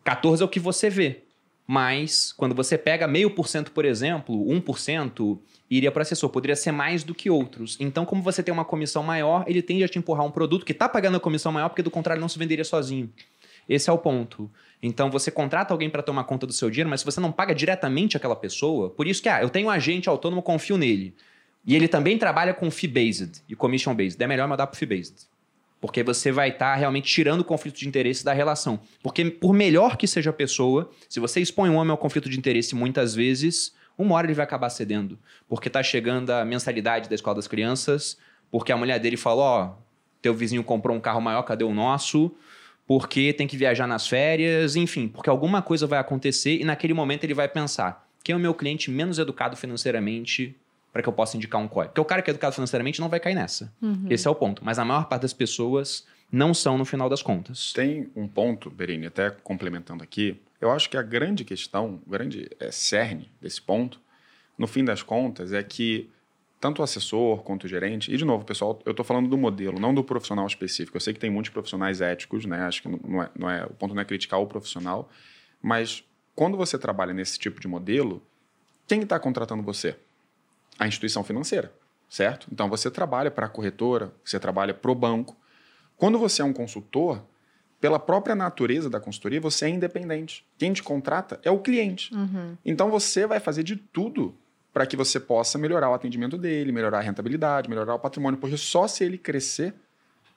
14% 0.04 0.40
é 0.40 0.44
o 0.44 0.48
que 0.48 0.60
você 0.60 0.88
vê. 0.88 1.22
Mas, 1.66 2.32
quando 2.32 2.54
você 2.54 2.78
pega 2.78 3.06
meio 3.06 3.30
por 3.30 3.46
cento, 3.46 3.72
por 3.72 3.84
exemplo, 3.84 4.34
1%, 4.46 5.38
iria 5.70 5.90
para 5.90 6.00
o 6.00 6.02
assessor. 6.02 6.30
Poderia 6.30 6.56
ser 6.56 6.72
mais 6.72 7.04
do 7.04 7.14
que 7.14 7.28
outros. 7.28 7.76
Então, 7.78 8.06
como 8.06 8.22
você 8.22 8.42
tem 8.42 8.54
uma 8.54 8.64
comissão 8.64 9.02
maior, 9.02 9.44
ele 9.46 9.60
tende 9.60 9.84
a 9.84 9.88
te 9.88 9.98
empurrar 9.98 10.24
um 10.24 10.30
produto 10.30 10.64
que 10.64 10.72
está 10.72 10.88
pagando 10.88 11.16
a 11.16 11.20
comissão 11.20 11.52
maior, 11.52 11.68
porque 11.68 11.82
do 11.82 11.90
contrário 11.90 12.20
não 12.20 12.28
se 12.28 12.38
venderia 12.38 12.64
sozinho. 12.64 13.12
Esse 13.68 13.90
é 13.90 13.92
o 13.92 13.98
ponto. 13.98 14.50
Então 14.82 15.10
você 15.10 15.30
contrata 15.30 15.74
alguém 15.74 15.90
para 15.90 16.02
tomar 16.02 16.24
conta 16.24 16.46
do 16.46 16.52
seu 16.52 16.70
dinheiro, 16.70 16.88
mas 16.88 17.00
se 17.00 17.06
você 17.06 17.20
não 17.20 17.30
paga 17.30 17.54
diretamente 17.54 18.16
aquela 18.16 18.36
pessoa, 18.36 18.88
por 18.90 19.06
isso 19.06 19.20
que 19.20 19.28
ah, 19.28 19.42
eu 19.42 19.50
tenho 19.50 19.66
um 19.66 19.70
agente 19.70 20.08
autônomo, 20.08 20.40
confio 20.40 20.78
nele. 20.78 21.14
E 21.68 21.76
ele 21.76 21.86
também 21.86 22.16
trabalha 22.16 22.54
com 22.54 22.70
fee-based 22.70 23.42
e 23.46 23.54
commission-based. 23.54 24.20
É 24.22 24.26
melhor 24.26 24.48
mandar 24.48 24.66
para 24.66 24.78
fee-based. 24.78 25.28
Porque 25.78 26.02
você 26.02 26.32
vai 26.32 26.48
estar 26.48 26.72
tá 26.72 26.74
realmente 26.74 27.12
tirando 27.12 27.42
o 27.42 27.44
conflito 27.44 27.78
de 27.78 27.86
interesse 27.86 28.24
da 28.24 28.32
relação. 28.32 28.80
Porque 29.02 29.30
por 29.30 29.52
melhor 29.52 29.98
que 29.98 30.06
seja 30.06 30.30
a 30.30 30.32
pessoa, 30.32 30.90
se 31.10 31.20
você 31.20 31.40
expõe 31.40 31.68
um 31.68 31.76
homem 31.76 31.90
ao 31.90 31.98
conflito 31.98 32.30
de 32.30 32.38
interesse 32.38 32.74
muitas 32.74 33.14
vezes, 33.14 33.74
uma 33.98 34.14
hora 34.14 34.26
ele 34.26 34.32
vai 34.32 34.44
acabar 34.44 34.70
cedendo. 34.70 35.18
Porque 35.46 35.68
está 35.68 35.82
chegando 35.82 36.30
a 36.30 36.42
mensalidade 36.42 37.06
da 37.06 37.14
escola 37.14 37.36
das 37.36 37.46
crianças, 37.46 38.16
porque 38.50 38.72
a 38.72 38.76
mulher 38.76 38.98
dele 38.98 39.18
falou, 39.18 39.44
ó, 39.44 39.74
teu 40.22 40.32
vizinho 40.32 40.64
comprou 40.64 40.96
um 40.96 41.00
carro 41.00 41.20
maior, 41.20 41.42
cadê 41.42 41.64
o 41.64 41.74
nosso? 41.74 42.34
porque 42.86 43.34
tem 43.34 43.46
que 43.46 43.54
viajar 43.54 43.86
nas 43.86 44.08
férias, 44.08 44.74
enfim, 44.74 45.08
porque 45.08 45.28
alguma 45.28 45.60
coisa 45.60 45.86
vai 45.86 45.98
acontecer 45.98 46.58
e 46.58 46.64
naquele 46.64 46.94
momento 46.94 47.22
ele 47.22 47.34
vai 47.34 47.46
pensar: 47.46 48.08
quem 48.24 48.32
é 48.32 48.36
o 48.36 48.40
meu 48.40 48.54
cliente 48.54 48.90
menos 48.90 49.18
educado 49.18 49.58
financeiramente 49.58 50.56
para 50.92 51.02
que 51.02 51.08
eu 51.08 51.12
possa 51.12 51.36
indicar 51.36 51.60
um 51.60 51.68
COI? 51.68 51.86
Porque 51.88 52.00
o 52.00 52.04
cara 52.04 52.22
que 52.22 52.30
é 52.30 52.32
educado 52.32 52.54
financeiramente 52.54 53.00
não 53.00 53.08
vai 53.08 53.20
cair 53.20 53.34
nessa. 53.34 53.72
Uhum. 53.80 54.06
Esse 54.08 54.26
é 54.26 54.30
o 54.30 54.34
ponto. 54.34 54.64
Mas 54.64 54.78
a 54.78 54.84
maior 54.84 55.06
parte 55.06 55.22
das 55.22 55.32
pessoas 55.32 56.06
não 56.30 56.52
são 56.52 56.76
no 56.76 56.84
final 56.84 57.08
das 57.08 57.22
contas. 57.22 57.72
Tem 57.72 58.10
um 58.14 58.28
ponto, 58.28 58.70
Berini, 58.70 59.06
até 59.06 59.30
complementando 59.30 60.02
aqui. 60.02 60.40
Eu 60.60 60.70
acho 60.70 60.90
que 60.90 60.96
a 60.96 61.02
grande 61.02 61.44
questão, 61.44 62.00
o 62.06 62.10
grande 62.10 62.50
é, 62.60 62.70
cerne 62.70 63.30
desse 63.40 63.60
ponto, 63.60 64.00
no 64.56 64.66
fim 64.66 64.84
das 64.84 65.02
contas, 65.02 65.52
é 65.52 65.62
que 65.62 66.10
tanto 66.60 66.80
o 66.80 66.82
assessor 66.82 67.42
quanto 67.42 67.64
o 67.64 67.68
gerente, 67.68 68.12
e 68.12 68.16
de 68.16 68.24
novo, 68.24 68.44
pessoal, 68.44 68.80
eu 68.84 68.90
estou 68.90 69.04
falando 69.04 69.28
do 69.28 69.38
modelo, 69.38 69.78
não 69.78 69.94
do 69.94 70.02
profissional 70.02 70.46
específico. 70.46 70.96
Eu 70.96 71.00
sei 71.00 71.14
que 71.14 71.20
tem 71.20 71.30
muitos 71.30 71.52
profissionais 71.52 72.00
éticos, 72.00 72.44
né? 72.44 72.62
Acho 72.62 72.82
que 72.82 72.88
não 72.88 73.22
é, 73.22 73.30
não 73.38 73.50
é, 73.50 73.64
o 73.64 73.70
ponto 73.70 73.94
não 73.94 74.02
é 74.02 74.04
criticar 74.04 74.40
o 74.40 74.46
profissional, 74.46 75.08
mas 75.62 76.04
quando 76.34 76.56
você 76.56 76.76
trabalha 76.76 77.14
nesse 77.14 77.38
tipo 77.38 77.60
de 77.60 77.68
modelo, 77.68 78.22
quem 78.86 79.02
está 79.02 79.18
contratando 79.18 79.62
você? 79.62 79.96
A 80.78 80.86
instituição 80.86 81.24
financeira, 81.24 81.72
certo? 82.08 82.46
Então 82.52 82.68
você 82.68 82.90
trabalha 82.90 83.30
para 83.30 83.46
a 83.46 83.48
corretora, 83.48 84.12
você 84.24 84.38
trabalha 84.38 84.72
para 84.72 84.90
o 84.90 84.94
banco. 84.94 85.36
Quando 85.96 86.18
você 86.18 86.42
é 86.42 86.44
um 86.44 86.52
consultor, 86.52 87.22
pela 87.80 87.98
própria 87.98 88.34
natureza 88.34 88.90
da 88.90 89.00
consultoria, 89.00 89.40
você 89.40 89.66
é 89.66 89.68
independente. 89.68 90.44
Quem 90.56 90.72
te 90.72 90.82
contrata 90.82 91.40
é 91.42 91.50
o 91.50 91.58
cliente. 91.58 92.14
Uhum. 92.14 92.56
Então 92.64 92.90
você 92.90 93.26
vai 93.26 93.40
fazer 93.40 93.62
de 93.62 93.76
tudo 93.76 94.34
para 94.72 94.86
que 94.86 94.96
você 94.96 95.18
possa 95.18 95.58
melhorar 95.58 95.90
o 95.90 95.94
atendimento 95.94 96.36
dele, 96.36 96.72
melhorar 96.72 96.98
a 96.98 97.02
rentabilidade, 97.02 97.68
melhorar 97.68 97.94
o 97.94 97.98
patrimônio, 97.98 98.38
porque 98.38 98.56
só 98.56 98.86
se 98.86 99.04
ele 99.04 99.18
crescer, 99.18 99.74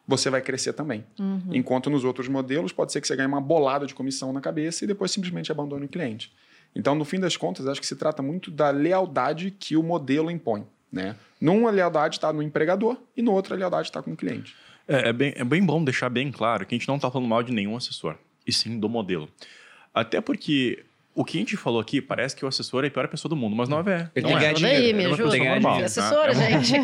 você 0.07 0.29
vai 0.29 0.41
crescer 0.41 0.73
também. 0.73 1.05
Uhum. 1.19 1.49
Enquanto 1.51 1.89
nos 1.89 2.03
outros 2.03 2.27
modelos, 2.27 2.71
pode 2.71 2.91
ser 2.91 3.01
que 3.01 3.07
você 3.07 3.15
ganhe 3.15 3.27
uma 3.27 3.41
bolada 3.41 3.85
de 3.85 3.93
comissão 3.93 4.33
na 4.33 4.41
cabeça 4.41 4.83
e 4.83 4.87
depois 4.87 5.11
simplesmente 5.11 5.51
abandone 5.51 5.85
o 5.85 5.89
cliente. 5.89 6.33
Então, 6.75 6.95
no 6.95 7.03
fim 7.03 7.19
das 7.19 7.35
contas, 7.35 7.67
acho 7.67 7.81
que 7.81 7.87
se 7.87 7.95
trata 7.95 8.21
muito 8.21 8.49
da 8.49 8.69
lealdade 8.69 9.51
que 9.51 9.75
o 9.75 9.83
modelo 9.83 10.31
impõe. 10.31 10.65
Né? 10.91 11.15
Numa 11.39 11.71
lealdade 11.71 12.15
está 12.15 12.33
no 12.33 12.41
empregador 12.41 12.97
e 13.15 13.21
no 13.21 13.31
outro 13.31 13.53
a 13.53 13.57
lealdade 13.57 13.87
está 13.87 14.01
com 14.01 14.11
o 14.11 14.17
cliente. 14.17 14.55
É, 14.87 15.09
é, 15.09 15.13
bem, 15.13 15.33
é 15.35 15.43
bem 15.43 15.63
bom 15.63 15.83
deixar 15.83 16.09
bem 16.09 16.31
claro 16.31 16.65
que 16.65 16.75
a 16.75 16.77
gente 16.77 16.87
não 16.87 16.95
está 16.95 17.09
falando 17.09 17.29
mal 17.29 17.41
de 17.41 17.53
nenhum 17.53 17.77
assessor, 17.77 18.15
e 18.45 18.51
sim 18.51 18.79
do 18.79 18.89
modelo. 18.89 19.29
Até 19.93 20.19
porque 20.19 20.83
o 21.13 21.23
que 21.23 21.37
a 21.37 21.39
gente 21.39 21.55
falou 21.55 21.79
aqui 21.79 22.01
parece 22.01 22.35
que 22.35 22.43
o 22.43 22.47
assessor 22.47 22.83
é 22.83 22.87
a 22.87 22.91
pior 22.91 23.07
pessoa 23.07 23.29
do 23.29 23.35
mundo, 23.35 23.55
mas 23.55 23.69
não 23.69 23.79
é. 23.79 24.09
Ele 24.15 24.29
não 24.29 24.39
tem 24.39 24.47
é. 24.47 24.53
dinheiro. 24.53 24.85
Aí, 24.85 24.93
me 24.93 25.03
é 25.03 25.07
uma 25.07 25.17
pessoa 25.17 25.37
normal. 25.37 25.77
Né? 25.77 25.85
Assessora, 25.85 26.31
é 26.31 26.35
uma, 26.35 26.63
gente. 26.63 26.75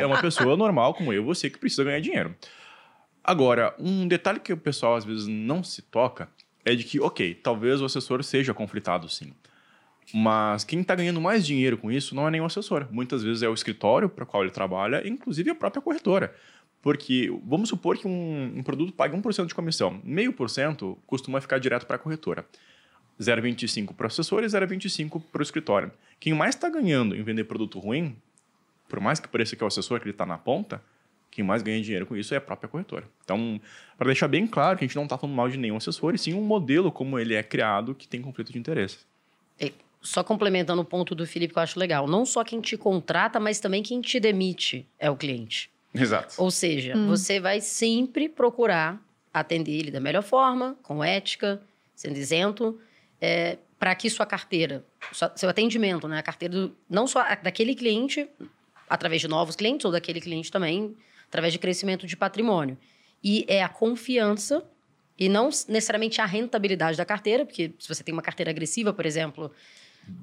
é 0.00 0.06
uma 0.06 0.20
pessoa 0.20 0.56
normal 0.56 0.94
como 0.94 1.12
eu, 1.12 1.24
você 1.24 1.48
que 1.48 1.58
precisa 1.58 1.84
ganhar 1.84 2.00
dinheiro. 2.00 2.34
Agora, 3.22 3.74
um 3.78 4.06
detalhe 4.06 4.40
que 4.40 4.52
o 4.52 4.56
pessoal 4.56 4.96
às 4.96 5.04
vezes 5.04 5.26
não 5.26 5.64
se 5.64 5.80
toca 5.80 6.28
é 6.64 6.74
de 6.74 6.84
que, 6.84 7.00
ok, 7.00 7.34
talvez 7.34 7.80
o 7.80 7.84
assessor 7.84 8.22
seja 8.22 8.54
conflitado 8.54 9.08
sim. 9.08 9.32
Mas 10.12 10.64
quem 10.64 10.80
está 10.80 10.94
ganhando 10.94 11.20
mais 11.20 11.46
dinheiro 11.46 11.78
com 11.78 11.90
isso 11.90 12.14
não 12.14 12.28
é 12.28 12.40
o 12.40 12.44
assessor. 12.44 12.86
Muitas 12.90 13.22
vezes 13.22 13.42
é 13.42 13.48
o 13.48 13.54
escritório 13.54 14.08
para 14.08 14.24
o 14.24 14.26
qual 14.26 14.42
ele 14.42 14.52
trabalha, 14.52 15.06
inclusive 15.06 15.50
a 15.50 15.54
própria 15.54 15.82
corretora. 15.82 16.34
Porque 16.82 17.32
vamos 17.44 17.70
supor 17.70 17.96
que 17.96 18.06
um, 18.06 18.58
um 18.58 18.62
produto 18.62 18.92
pague 18.92 19.16
1% 19.16 19.46
de 19.46 19.54
comissão. 19.54 20.00
Meio 20.04 20.32
por 20.32 20.50
cento 20.50 20.98
costuma 21.06 21.40
ficar 21.40 21.58
direto 21.58 21.86
para 21.86 21.96
a 21.96 21.98
corretora. 21.98 22.46
0,25 23.20 23.94
para 23.94 24.04
o 24.04 24.06
assessor 24.08 24.42
e 24.42 24.46
0,25 24.46 25.22
para 25.32 25.40
o 25.40 25.42
escritório. 25.42 25.90
Quem 26.20 26.34
mais 26.34 26.54
está 26.54 26.68
ganhando 26.68 27.16
em 27.16 27.22
vender 27.22 27.44
produto 27.44 27.78
ruim, 27.78 28.16
por 28.88 29.00
mais 29.00 29.18
que 29.20 29.28
pareça 29.28 29.56
que 29.56 29.62
é 29.62 29.64
o 29.64 29.68
assessor 29.68 29.98
que 29.98 30.04
ele 30.04 30.12
está 30.12 30.26
na 30.26 30.36
ponta, 30.36 30.82
quem 31.34 31.44
mais 31.44 31.62
ganha 31.62 31.82
dinheiro 31.82 32.06
com 32.06 32.16
isso 32.16 32.32
é 32.32 32.36
a 32.36 32.40
própria 32.40 32.68
corretora. 32.68 33.08
Então, 33.24 33.60
para 33.98 34.06
deixar 34.06 34.28
bem 34.28 34.46
claro 34.46 34.78
que 34.78 34.84
a 34.84 34.86
gente 34.86 34.94
não 34.94 35.02
está 35.02 35.18
falando 35.18 35.34
mal 35.34 35.48
de 35.48 35.58
nenhum 35.58 35.76
assessor, 35.76 36.14
e 36.14 36.18
sim 36.18 36.32
um 36.32 36.40
modelo 36.40 36.92
como 36.92 37.18
ele 37.18 37.34
é 37.34 37.42
criado 37.42 37.92
que 37.92 38.06
tem 38.06 38.22
conflito 38.22 38.52
de 38.52 38.58
interesse. 38.58 38.98
E 39.60 39.74
só 40.00 40.22
complementando 40.22 40.80
o 40.80 40.84
ponto 40.84 41.12
do 41.12 41.26
Felipe 41.26 41.52
que 41.52 41.58
eu 41.58 41.62
acho 41.62 41.76
legal, 41.76 42.06
não 42.06 42.24
só 42.24 42.44
quem 42.44 42.60
te 42.60 42.76
contrata, 42.76 43.40
mas 43.40 43.58
também 43.58 43.82
quem 43.82 44.00
te 44.00 44.20
demite 44.20 44.86
é 44.96 45.10
o 45.10 45.16
cliente. 45.16 45.68
Exato. 45.92 46.34
Ou 46.38 46.52
seja, 46.52 46.96
hum. 46.96 47.08
você 47.08 47.40
vai 47.40 47.60
sempre 47.60 48.28
procurar 48.28 49.02
atender 49.32 49.72
ele 49.72 49.90
da 49.90 49.98
melhor 49.98 50.22
forma, 50.22 50.76
com 50.84 51.02
ética, 51.02 51.60
sendo 51.96 52.16
isento, 52.16 52.78
é, 53.20 53.58
para 53.76 53.92
que 53.96 54.08
sua 54.08 54.24
carteira, 54.24 54.84
seu 55.34 55.48
atendimento, 55.48 56.06
né, 56.06 56.18
a 56.18 56.22
carteira 56.22 56.54
do, 56.54 56.76
não 56.88 57.08
só 57.08 57.24
daquele 57.42 57.74
cliente, 57.74 58.28
através 58.88 59.20
de 59.20 59.26
novos 59.26 59.56
clientes, 59.56 59.84
ou 59.84 59.90
daquele 59.90 60.20
cliente 60.20 60.52
também, 60.52 60.96
através 61.34 61.52
de 61.52 61.58
crescimento 61.58 62.06
de 62.06 62.16
patrimônio. 62.16 62.78
E 63.22 63.44
é 63.48 63.60
a 63.60 63.68
confiança 63.68 64.64
e 65.18 65.28
não 65.28 65.46
necessariamente 65.46 66.20
a 66.20 66.26
rentabilidade 66.26 66.96
da 66.96 67.04
carteira, 67.04 67.44
porque 67.44 67.72
se 67.76 67.88
você 67.88 68.04
tem 68.04 68.12
uma 68.12 68.22
carteira 68.22 68.52
agressiva, 68.52 68.92
por 68.92 69.04
exemplo. 69.04 69.50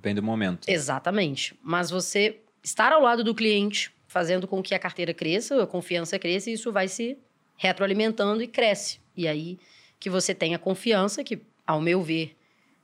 Vem 0.02 0.16
do 0.16 0.24
momento. 0.24 0.70
Exatamente. 0.70 1.54
Mas 1.62 1.90
você 1.90 2.40
estar 2.64 2.94
ao 2.94 3.02
lado 3.02 3.26
do 3.26 3.36
cliente, 3.36 3.92
fazendo 4.08 4.48
com 4.48 4.64
que 4.64 4.74
a 4.74 4.80
carteira 4.80 5.14
cresça, 5.14 5.62
a 5.62 5.68
confiança 5.68 6.18
cresça, 6.18 6.50
e 6.50 6.54
isso 6.54 6.72
vai 6.72 6.88
se 6.88 7.18
retroalimentando 7.58 8.42
e 8.42 8.48
cresce. 8.48 9.00
E 9.16 9.28
aí 9.28 9.60
que 10.00 10.10
você 10.10 10.34
tenha 10.34 10.58
confiança, 10.58 11.24
que, 11.26 11.42
ao 11.68 11.82
meu 11.82 12.02
ver, 12.02 12.38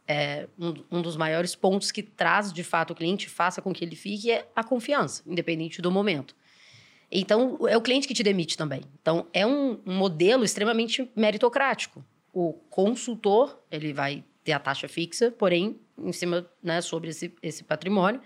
é, 0.06 0.48
um, 0.60 0.74
um, 0.92 1.02
dos 1.02 1.16
maiores 1.16 1.56
pontos 1.56 1.92
que 1.92 2.04
traz 2.04 2.52
de 2.52 2.64
fato 2.64 2.92
o 2.92 2.96
cliente, 2.96 3.30
faça 3.30 3.62
com 3.62 3.74
que 3.74 3.86
ele 3.86 3.96
fique, 3.96 4.32
é 4.32 4.48
a 4.54 4.64
confiança, 4.64 5.24
independente 5.26 5.82
do 5.82 5.90
momento. 5.90 6.36
Então, 7.12 7.58
é 7.68 7.78
o 7.78 7.82
cliente 7.82 8.08
que 8.08 8.14
te 8.14 8.24
demite 8.24 8.58
também. 8.58 8.82
Então, 9.02 9.28
é 9.34 9.46
um, 9.46 9.80
um 9.86 9.94
modelo 9.96 10.44
extremamente 10.44 11.10
meritocrático. 11.16 12.04
O 12.34 12.54
consultor, 12.70 13.62
ele 13.72 13.94
vai 13.94 14.24
ter 14.44 14.52
a 14.52 14.60
taxa 14.60 14.88
fixa, 14.88 15.32
porém, 15.32 15.80
em 15.98 16.12
cima, 16.12 16.46
né, 16.62 16.82
sobre 16.82 17.10
esse, 17.10 17.34
esse 17.42 17.64
patrimônio, 17.64 18.22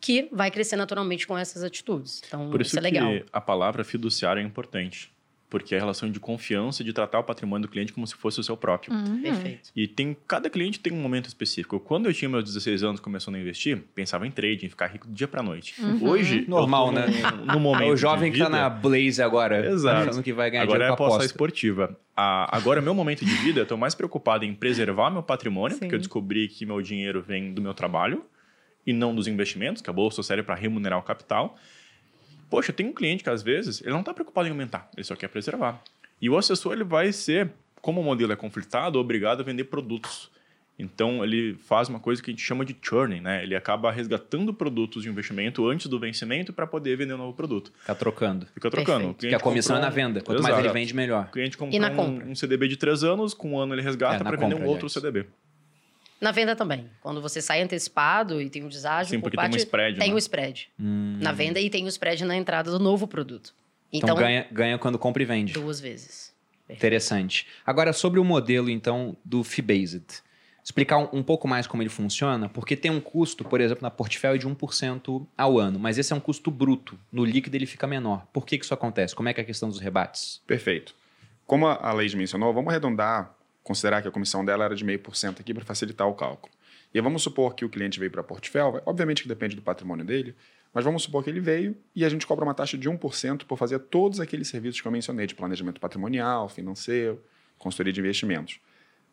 que 0.00 0.28
vai 0.32 0.50
crescer 0.50 0.76
naturalmente 0.76 1.26
com 1.26 1.38
essas 1.38 1.62
atitudes. 1.62 2.22
Então, 2.26 2.50
Por 2.50 2.60
isso, 2.60 2.70
isso 2.70 2.78
é 2.78 2.82
legal. 2.82 3.08
que 3.08 3.24
a 3.32 3.40
palavra 3.40 3.82
fiduciário 3.84 4.40
é 4.40 4.44
importante 4.44 5.15
porque 5.48 5.74
é 5.74 5.78
a 5.78 5.80
relação 5.80 6.10
de 6.10 6.18
confiança 6.18 6.82
de 6.82 6.92
tratar 6.92 7.20
o 7.20 7.24
patrimônio 7.24 7.68
do 7.68 7.70
cliente 7.70 7.92
como 7.92 8.06
se 8.06 8.14
fosse 8.14 8.40
o 8.40 8.42
seu 8.42 8.56
próprio. 8.56 8.92
Uhum. 8.92 9.22
Perfeito. 9.22 9.70
E 9.74 9.86
tem 9.86 10.16
cada 10.26 10.50
cliente 10.50 10.80
tem 10.80 10.92
um 10.92 11.00
momento 11.00 11.26
específico. 11.26 11.78
Quando 11.78 12.06
eu 12.06 12.14
tinha 12.14 12.28
meus 12.28 12.44
16 12.44 12.82
anos 12.82 13.00
começando 13.00 13.36
a 13.36 13.38
investir, 13.38 13.82
pensava 13.94 14.26
em 14.26 14.30
trading, 14.30 14.68
ficar 14.68 14.88
rico 14.88 15.06
do 15.06 15.14
dia 15.14 15.28
para 15.28 15.42
noite. 15.42 15.80
Uhum. 15.80 16.08
Hoje, 16.08 16.44
normal, 16.48 16.90
né? 16.92 17.06
No 17.52 17.60
momento 17.60 17.88
é 17.88 17.92
o 17.92 17.96
jovem 17.96 18.32
que 18.32 18.38
tá 18.38 18.48
na 18.48 18.68
Blaze 18.68 19.22
agora, 19.22 19.66
Exato. 19.66 20.10
achando 20.10 20.22
que 20.22 20.32
vai 20.32 20.50
ganhar 20.50 20.64
agora 20.64 20.78
dinheiro 20.78 20.90
é 20.90 21.04
a 21.04 21.06
aposta 21.06 21.24
esportiva. 21.24 21.96
A, 22.16 22.56
agora, 22.56 22.80
meu 22.80 22.94
momento 22.94 23.24
de 23.24 23.34
vida, 23.36 23.60
eu 23.60 23.64
estou 23.64 23.78
mais 23.78 23.94
preocupado 23.94 24.44
em 24.44 24.54
preservar 24.54 25.10
meu 25.10 25.22
patrimônio, 25.22 25.76
Sim. 25.76 25.80
porque 25.80 25.94
eu 25.94 25.98
descobri 25.98 26.48
que 26.48 26.66
meu 26.66 26.80
dinheiro 26.80 27.22
vem 27.22 27.52
do 27.52 27.62
meu 27.62 27.74
trabalho 27.74 28.24
e 28.86 28.92
não 28.92 29.14
dos 29.14 29.26
investimentos, 29.26 29.82
que 29.82 29.90
a 29.90 29.92
bolsa 29.92 30.22
serve 30.22 30.42
para 30.42 30.54
remunerar 30.54 30.98
o 30.98 31.02
capital 31.02 31.56
Poxa, 32.48 32.72
tem 32.72 32.86
um 32.86 32.92
cliente 32.92 33.24
que 33.24 33.30
às 33.30 33.42
vezes 33.42 33.80
ele 33.80 33.90
não 33.90 34.00
está 34.00 34.14
preocupado 34.14 34.46
em 34.48 34.50
aumentar, 34.50 34.88
ele 34.96 35.04
só 35.04 35.16
quer 35.16 35.28
preservar. 35.28 35.82
E 36.20 36.30
o 36.30 36.36
assessor 36.36 36.72
ele 36.72 36.84
vai 36.84 37.12
ser, 37.12 37.50
como 37.80 38.00
o 38.00 38.04
modelo 38.04 38.32
é 38.32 38.36
conflitado, 38.36 38.98
obrigado 38.98 39.40
a 39.40 39.44
vender 39.44 39.64
produtos. 39.64 40.30
Então 40.78 41.24
ele 41.24 41.54
faz 41.54 41.88
uma 41.88 41.98
coisa 41.98 42.22
que 42.22 42.30
a 42.30 42.32
gente 42.32 42.42
chama 42.42 42.64
de 42.64 42.76
churning, 42.80 43.20
né? 43.20 43.42
Ele 43.42 43.56
acaba 43.56 43.90
resgatando 43.90 44.52
produtos 44.52 45.02
de 45.02 45.08
investimento 45.08 45.66
antes 45.66 45.86
do 45.86 45.98
vencimento 45.98 46.52
para 46.52 46.66
poder 46.66 46.96
vender 46.96 47.14
um 47.14 47.18
novo 47.18 47.32
produto. 47.32 47.72
Fica 47.80 47.94
trocando. 47.94 48.46
Fica 48.52 48.70
trocando. 48.70 49.14
Porque 49.14 49.34
a 49.34 49.40
comissão 49.40 49.76
comprou... 49.76 49.88
é 49.88 49.90
na 49.90 50.08
venda. 50.08 50.20
Quanto 50.20 50.38
Exato. 50.38 50.52
mais 50.52 50.64
ele 50.64 50.72
vende, 50.72 50.94
melhor. 50.94 51.26
O 51.28 51.32
cliente 51.32 51.56
compra 51.56 52.02
um, 52.02 52.30
um, 52.30 52.34
CDB 52.34 52.68
de 52.68 52.76
três 52.76 53.02
anos, 53.02 53.32
com 53.32 53.52
um 53.52 53.58
ano 53.58 53.74
ele 53.74 53.82
resgata 53.82 54.16
é, 54.16 54.18
para 54.18 54.36
vender 54.36 54.54
um 54.54 54.66
outro 54.66 54.88
CDB. 54.90 55.26
Na 56.20 56.30
venda 56.32 56.56
também. 56.56 56.88
Quando 57.00 57.20
você 57.20 57.42
sai 57.42 57.62
antecipado 57.62 58.40
e 58.40 58.48
tem 58.48 58.64
um 58.64 58.68
deságio, 58.68 59.10
Sim, 59.10 59.20
porque 59.20 59.36
parte, 59.36 59.50
tem 59.50 59.60
um 59.60 59.62
spread. 59.62 59.98
Tem 59.98 60.08
né? 60.08 60.14
um 60.14 60.18
spread. 60.18 60.68
Hum. 60.80 61.18
Na 61.20 61.32
venda 61.32 61.60
e 61.60 61.68
tem 61.68 61.84
um 61.84 61.88
spread 61.88 62.24
na 62.24 62.36
entrada 62.36 62.70
do 62.70 62.78
novo 62.78 63.06
produto. 63.06 63.54
Então, 63.92 64.10
então 64.10 64.16
ganha, 64.16 64.46
ganha 64.50 64.78
quando 64.78 64.98
compra 64.98 65.22
e 65.22 65.26
vende. 65.26 65.52
Duas 65.52 65.78
vezes. 65.80 66.34
Perfeito. 66.66 66.80
Interessante. 66.80 67.46
Agora, 67.64 67.92
sobre 67.92 68.18
o 68.18 68.24
modelo, 68.24 68.68
então, 68.68 69.16
do 69.24 69.44
Fee-Based 69.44 70.26
explicar 70.66 70.98
um, 70.98 71.08
um, 71.12 71.22
pouco 71.22 71.46
mais 71.46 71.64
como 71.64 71.80
ele 71.80 71.88
funciona, 71.88 72.48
porque 72.48 72.74
tem 72.76 72.90
um 72.90 73.00
custo, 73.00 73.44
por 73.44 73.60
exemplo, 73.60 73.84
na 73.84 73.90
Portfólio 73.90 74.36
de 74.36 74.48
1% 74.48 75.24
ao 75.38 75.58
ano, 75.60 75.78
mas 75.78 75.96
esse 75.96 76.12
é 76.12 76.16
um 76.16 76.18
custo 76.18 76.50
bruto. 76.50 76.98
No 77.12 77.24
líquido 77.24 77.56
ele 77.56 77.66
fica 77.66 77.86
menor. 77.86 78.26
Por 78.32 78.44
que, 78.44 78.58
que 78.58 78.64
isso 78.64 78.74
acontece? 78.74 79.14
Como 79.14 79.28
é 79.28 79.32
que 79.32 79.40
é 79.40 79.44
a 79.44 79.46
questão 79.46 79.68
dos 79.68 79.78
rebates? 79.78 80.42
Perfeito. 80.44 80.92
Como 81.46 81.68
a 81.68 81.92
lei 81.92 82.12
mencionou, 82.16 82.52
vamos 82.52 82.68
arredondar, 82.68 83.32
considerar 83.66 84.00
que 84.00 84.06
a 84.06 84.12
comissão 84.12 84.44
dela 84.44 84.64
era 84.64 84.76
de 84.76 84.84
0,5% 84.84 85.40
aqui 85.40 85.52
para 85.52 85.64
facilitar 85.64 86.06
o 86.06 86.14
cálculo. 86.14 86.52
E 86.94 87.00
vamos 87.00 87.22
supor 87.22 87.52
que 87.56 87.64
o 87.64 87.68
cliente 87.68 87.98
veio 87.98 88.12
para 88.12 88.20
a 88.20 88.24
Portfólio, 88.24 88.80
obviamente 88.86 89.22
que 89.22 89.28
depende 89.28 89.56
do 89.56 89.60
patrimônio 89.60 90.04
dele, 90.04 90.36
mas 90.72 90.84
vamos 90.84 91.02
supor 91.02 91.24
que 91.24 91.30
ele 91.30 91.40
veio 91.40 91.76
e 91.92 92.04
a 92.04 92.08
gente 92.08 92.24
cobra 92.24 92.44
uma 92.44 92.54
taxa 92.54 92.78
de 92.78 92.88
1% 92.88 93.44
por 93.44 93.58
fazer 93.58 93.80
todos 93.80 94.20
aqueles 94.20 94.46
serviços 94.46 94.80
que 94.80 94.86
eu 94.86 94.92
mencionei, 94.92 95.26
de 95.26 95.34
planejamento 95.34 95.80
patrimonial, 95.80 96.48
financeiro, 96.48 97.20
consultoria 97.58 97.92
de 97.92 97.98
investimentos. 97.98 98.60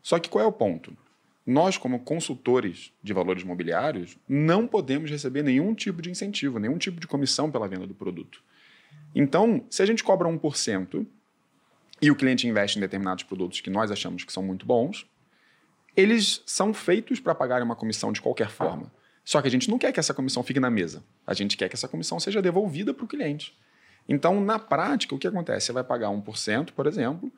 Só 0.03 0.19
que 0.19 0.29
qual 0.29 0.43
é 0.43 0.47
o 0.47 0.51
ponto? 0.51 0.95
Nós, 1.43 1.75
como 1.75 2.01
consultores 2.01 2.93
de 3.01 3.11
valores 3.11 3.41
imobiliários, 3.41 4.19
não 4.29 4.67
podemos 4.67 5.09
receber 5.09 5.41
nenhum 5.41 5.73
tipo 5.73 5.99
de 5.99 6.11
incentivo, 6.11 6.59
nenhum 6.59 6.77
tipo 6.77 6.99
de 6.99 7.07
comissão 7.07 7.49
pela 7.49 7.67
venda 7.67 7.87
do 7.87 7.95
produto. 7.95 8.43
Então, 9.15 9.65
se 9.67 9.81
a 9.81 9.85
gente 9.85 10.03
cobra 10.03 10.29
1% 10.29 11.07
e 12.01 12.11
o 12.11 12.15
cliente 12.15 12.47
investe 12.47 12.77
em 12.77 12.81
determinados 12.81 13.23
produtos 13.23 13.61
que 13.61 13.69
nós 13.69 13.91
achamos 13.91 14.23
que 14.23 14.33
são 14.33 14.43
muito 14.43 14.65
bons, 14.65 15.05
eles 15.95 16.41
são 16.45 16.73
feitos 16.73 17.19
para 17.19 17.35
pagar 17.35 17.61
uma 17.61 17.75
comissão 17.75 18.11
de 18.11 18.21
qualquer 18.21 18.49
forma. 18.49 18.91
Só 19.23 19.41
que 19.41 19.47
a 19.47 19.51
gente 19.51 19.69
não 19.69 19.77
quer 19.77 19.91
que 19.91 19.99
essa 19.99 20.13
comissão 20.13 20.43
fique 20.43 20.59
na 20.59 20.69
mesa. 20.69 21.03
A 21.25 21.33
gente 21.33 21.55
quer 21.55 21.69
que 21.69 21.75
essa 21.75 21.87
comissão 21.87 22.19
seja 22.19 22.41
devolvida 22.41 22.93
para 22.93 23.05
o 23.05 23.07
cliente. 23.07 23.57
Então, 24.07 24.43
na 24.43 24.59
prática, 24.59 25.15
o 25.15 25.19
que 25.19 25.27
acontece? 25.27 25.67
Você 25.67 25.71
vai 25.71 25.83
pagar 25.83 26.09
1%, 26.09 26.71
por 26.71 26.87
exemplo, 26.87 27.31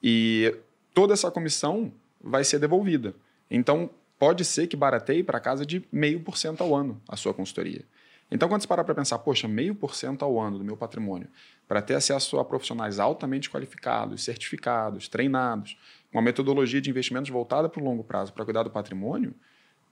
e 0.00 0.54
toda 0.94 1.14
essa 1.14 1.30
comissão 1.30 1.92
vai 2.20 2.44
ser 2.44 2.60
devolvida. 2.60 3.14
Então, 3.50 3.90
pode 4.18 4.44
ser 4.44 4.68
que 4.68 4.76
barateie 4.76 5.24
para 5.24 5.40
casa 5.40 5.66
de 5.66 5.84
meio 5.90 6.20
por 6.20 6.36
cento 6.36 6.62
ao 6.62 6.74
ano 6.74 7.02
a 7.08 7.16
sua 7.16 7.34
consultoria. 7.34 7.84
Então, 8.32 8.48
quando 8.48 8.62
você 8.62 8.66
parar 8.66 8.82
para 8.82 8.94
pensar, 8.94 9.18
poxa, 9.18 9.46
meio 9.46 9.74
por 9.74 9.94
cento 9.94 10.24
ao 10.24 10.40
ano 10.40 10.56
do 10.56 10.64
meu 10.64 10.74
patrimônio, 10.74 11.28
para 11.68 11.82
ter 11.82 11.94
acesso 11.94 12.38
a 12.38 12.44
profissionais 12.44 12.98
altamente 12.98 13.50
qualificados, 13.50 14.24
certificados, 14.24 15.06
treinados, 15.06 15.76
uma 16.10 16.22
metodologia 16.22 16.80
de 16.80 16.88
investimentos 16.88 17.30
voltada 17.30 17.68
para 17.68 17.80
o 17.80 17.84
longo 17.84 18.02
prazo 18.02 18.32
para 18.32 18.42
cuidar 18.42 18.62
do 18.62 18.70
patrimônio, 18.70 19.34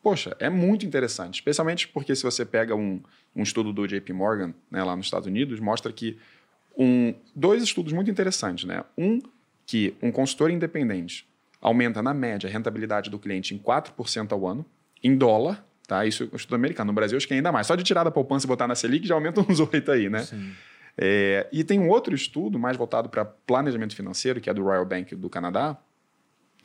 poxa, 0.02 0.34
é 0.40 0.48
muito 0.48 0.86
interessante. 0.86 1.34
Especialmente 1.34 1.86
porque 1.88 2.16
se 2.16 2.22
você 2.22 2.46
pega 2.46 2.74
um, 2.74 3.02
um 3.36 3.42
estudo 3.42 3.74
do 3.74 3.86
JP 3.86 4.10
Morgan, 4.14 4.54
né, 4.70 4.82
lá 4.82 4.96
nos 4.96 5.06
Estados 5.06 5.26
Unidos, 5.26 5.60
mostra 5.60 5.92
que 5.92 6.18
um, 6.78 7.14
dois 7.36 7.62
estudos 7.62 7.92
muito 7.92 8.10
interessantes. 8.10 8.64
Né? 8.64 8.82
Um, 8.96 9.20
que 9.66 9.94
um 10.02 10.10
consultor 10.10 10.50
independente 10.50 11.28
aumenta, 11.60 12.02
na 12.02 12.14
média, 12.14 12.48
a 12.48 12.52
rentabilidade 12.52 13.10
do 13.10 13.18
cliente 13.18 13.54
em 13.54 13.58
4% 13.58 14.32
ao 14.32 14.46
ano, 14.46 14.64
em 15.02 15.14
dólar, 15.14 15.62
tá? 15.90 16.06
Isso 16.06 16.22
é 16.22 16.28
o 16.32 16.36
estudo 16.36 16.54
americano. 16.54 16.92
No 16.92 16.94
Brasil, 16.94 17.16
acho 17.16 17.26
que 17.26 17.34
ainda 17.34 17.50
mais. 17.50 17.66
Só 17.66 17.74
de 17.74 17.82
tirar 17.82 18.04
da 18.04 18.12
poupança 18.12 18.46
e 18.46 18.48
botar 18.48 18.68
na 18.68 18.76
Selic, 18.76 19.08
já 19.08 19.14
aumenta 19.14 19.40
uns 19.40 19.58
8 19.58 19.90
aí, 19.90 20.08
né? 20.08 20.22
Sim. 20.22 20.52
É, 20.96 21.48
e 21.50 21.64
tem 21.64 21.80
um 21.80 21.88
outro 21.88 22.14
estudo, 22.14 22.60
mais 22.60 22.76
voltado 22.76 23.08
para 23.08 23.24
planejamento 23.24 23.96
financeiro, 23.96 24.40
que 24.40 24.48
é 24.48 24.54
do 24.54 24.62
Royal 24.62 24.86
Bank 24.86 25.16
do 25.16 25.28
Canadá, 25.28 25.76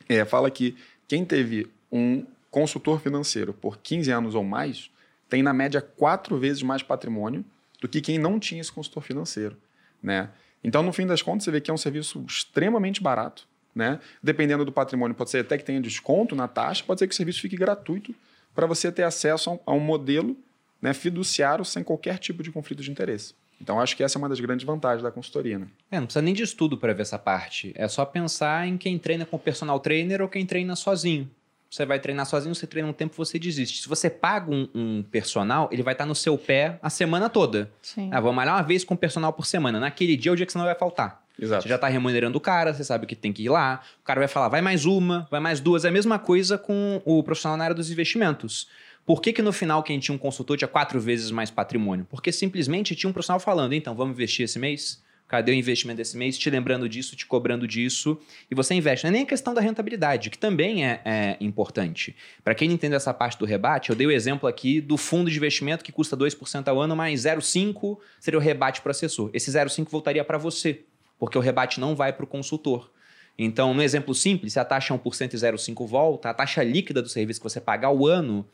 é, 0.08 0.24
fala 0.24 0.48
que 0.48 0.76
quem 1.08 1.24
teve 1.24 1.68
um 1.90 2.24
consultor 2.50 3.00
financeiro 3.00 3.52
por 3.52 3.78
15 3.78 4.10
anos 4.12 4.34
ou 4.36 4.44
mais 4.44 4.90
tem, 5.28 5.42
na 5.42 5.52
média, 5.52 5.80
quatro 5.80 6.38
vezes 6.38 6.62
mais 6.62 6.84
patrimônio 6.84 7.44
do 7.80 7.88
que 7.88 8.00
quem 8.00 8.18
não 8.18 8.38
tinha 8.38 8.60
esse 8.60 8.70
consultor 8.70 9.02
financeiro, 9.02 9.56
né? 10.00 10.30
Então, 10.62 10.84
no 10.84 10.92
fim 10.92 11.04
das 11.04 11.20
contas, 11.20 11.44
você 11.44 11.50
vê 11.50 11.60
que 11.60 11.68
é 11.70 11.74
um 11.74 11.78
serviço 11.78 12.24
extremamente 12.28 13.02
barato, 13.02 13.46
né? 13.74 13.98
Dependendo 14.22 14.64
do 14.64 14.70
patrimônio, 14.70 15.16
pode 15.16 15.30
ser 15.30 15.38
até 15.38 15.58
que 15.58 15.64
tenha 15.64 15.80
desconto 15.80 16.36
na 16.36 16.46
taxa, 16.46 16.84
pode 16.86 17.00
ser 17.00 17.08
que 17.08 17.14
o 17.14 17.16
serviço 17.16 17.40
fique 17.40 17.56
gratuito 17.56 18.14
para 18.56 18.66
você 18.66 18.90
ter 18.90 19.04
acesso 19.04 19.60
a 19.64 19.72
um, 19.72 19.78
modelo 19.78 20.36
né, 20.80 20.94
fiduciário 20.94 21.64
sem 21.64 21.84
qualquer 21.84 22.18
tipo 22.18 22.42
de 22.42 22.50
conflito 22.50 22.82
de 22.82 22.90
interesse. 22.90 23.34
Então, 23.60 23.80
acho 23.80 23.96
que 23.96 24.02
essa 24.02 24.18
é 24.18 24.18
uma 24.18 24.28
das 24.28 24.40
grandes 24.40 24.66
vantagens 24.66 25.02
da 25.02 25.10
consultoria. 25.10 25.58
Né? 25.58 25.68
É, 25.90 25.98
não 25.98 26.06
precisa 26.06 26.22
nem 26.22 26.34
de 26.34 26.42
estudo 26.42 26.76
para 26.76 26.92
ver 26.92 27.02
essa 27.02 27.18
parte. 27.18 27.72
É 27.76 27.86
só 27.86 28.04
pensar 28.04 28.66
em 28.66 28.76
quem 28.76 28.98
treina 28.98 29.24
com 29.24 29.38
personal 29.38 29.78
trainer 29.78 30.20
ou 30.20 30.28
quem 30.28 30.44
treina 30.44 30.74
sozinho. 30.74 31.30
Você 31.70 31.84
vai 31.84 31.98
treinar 31.98 32.26
sozinho, 32.26 32.54
você 32.54 32.66
treina 32.66 32.88
um 32.88 32.92
tempo, 32.92 33.14
você 33.16 33.38
desiste. 33.38 33.82
Se 33.82 33.88
você 33.88 34.08
paga 34.08 34.50
um, 34.50 34.68
um 34.74 35.02
personal, 35.02 35.68
ele 35.72 35.82
vai 35.82 35.94
estar 35.94 36.06
no 36.06 36.14
seu 36.14 36.38
pé 36.38 36.78
a 36.82 36.88
semana 36.88 37.28
toda. 37.28 37.70
Sim. 37.82 38.08
Ah, 38.12 38.20
vou 38.20 38.32
malhar 38.32 38.54
uma 38.54 38.62
vez 38.62 38.84
com 38.84 38.94
o 38.94 38.96
personal 38.96 39.32
por 39.32 39.44
semana. 39.44 39.80
Naquele 39.80 40.16
dia 40.16 40.30
é 40.30 40.32
o 40.32 40.36
dia 40.36 40.46
que 40.46 40.52
você 40.52 40.58
não 40.58 40.64
vai 40.64 40.74
faltar. 40.74 41.25
Exato. 41.38 41.62
Você 41.62 41.68
já 41.68 41.74
está 41.74 41.88
remunerando 41.88 42.38
o 42.38 42.40
cara, 42.40 42.72
você 42.72 42.82
sabe 42.82 43.06
que 43.06 43.14
tem 43.14 43.32
que 43.32 43.42
ir 43.42 43.48
lá. 43.48 43.82
O 44.00 44.04
cara 44.04 44.20
vai 44.20 44.28
falar, 44.28 44.48
vai 44.48 44.62
mais 44.62 44.84
uma, 44.84 45.28
vai 45.30 45.40
mais 45.40 45.60
duas. 45.60 45.84
É 45.84 45.88
a 45.88 45.92
mesma 45.92 46.18
coisa 46.18 46.56
com 46.56 47.00
o 47.04 47.22
profissional 47.22 47.56
na 47.56 47.64
área 47.64 47.76
dos 47.76 47.90
investimentos. 47.90 48.68
Por 49.04 49.20
que, 49.20 49.32
que 49.32 49.42
no 49.42 49.52
final 49.52 49.82
quem 49.82 50.00
tinha 50.00 50.14
um 50.14 50.18
consultor 50.18 50.56
tinha 50.56 50.66
quatro 50.66 50.98
vezes 50.98 51.30
mais 51.30 51.50
patrimônio? 51.50 52.06
Porque 52.10 52.32
simplesmente 52.32 52.96
tinha 52.96 53.08
um 53.08 53.12
profissional 53.12 53.38
falando, 53.38 53.72
então, 53.72 53.94
vamos 53.94 54.14
investir 54.14 54.44
esse 54.44 54.58
mês? 54.58 55.00
Cadê 55.28 55.52
o 55.52 55.54
investimento 55.54 55.98
desse 55.98 56.16
mês? 56.16 56.38
Te 56.38 56.48
lembrando 56.48 56.88
disso, 56.88 57.16
te 57.16 57.26
cobrando 57.26 57.66
disso. 57.66 58.18
E 58.50 58.54
você 58.54 58.74
investe. 58.74 59.04
Não 59.04 59.10
é 59.10 59.12
nem 59.12 59.22
a 59.22 59.26
questão 59.26 59.52
da 59.52 59.60
rentabilidade, 59.60 60.30
que 60.30 60.38
também 60.38 60.86
é, 60.86 61.00
é 61.04 61.36
importante. 61.40 62.14
Para 62.44 62.54
quem 62.54 62.68
não 62.68 62.74
entendeu 62.76 62.96
essa 62.96 63.12
parte 63.12 63.38
do 63.38 63.44
rebate, 63.44 63.90
eu 63.90 63.96
dei 63.96 64.06
o 64.06 64.10
exemplo 64.10 64.48
aqui 64.48 64.80
do 64.80 64.96
fundo 64.96 65.30
de 65.30 65.36
investimento 65.36 65.84
que 65.84 65.90
custa 65.90 66.16
2% 66.16 66.68
ao 66.68 66.80
ano, 66.80 66.94
mais 66.96 67.22
0,5% 67.22 67.98
seria 68.20 68.38
o 68.38 68.42
rebate 68.42 68.80
para 68.80 68.90
o 68.90 68.92
assessor. 68.92 69.30
Esse 69.32 69.50
0,5% 69.50 69.88
voltaria 69.88 70.24
para 70.24 70.38
você 70.38 70.84
porque 71.18 71.36
o 71.38 71.40
rebate 71.40 71.80
não 71.80 71.94
vai 71.94 72.12
para 72.12 72.24
o 72.24 72.28
consultor. 72.28 72.90
Então, 73.38 73.74
no 73.74 73.82
exemplo 73.82 74.14
simples, 74.14 74.54
se 74.54 74.60
a 74.60 74.64
taxa 74.64 74.94
é 74.94 74.98
1% 74.98 75.34
e 75.34 75.36
0,5% 75.36 75.86
volta, 75.86 76.30
a 76.30 76.34
taxa 76.34 76.62
líquida 76.62 77.02
do 77.02 77.08
serviço 77.08 77.40
que 77.40 77.44
você 77.44 77.60
pagar 77.60 77.88
ao 77.88 78.06
ano 78.06 78.46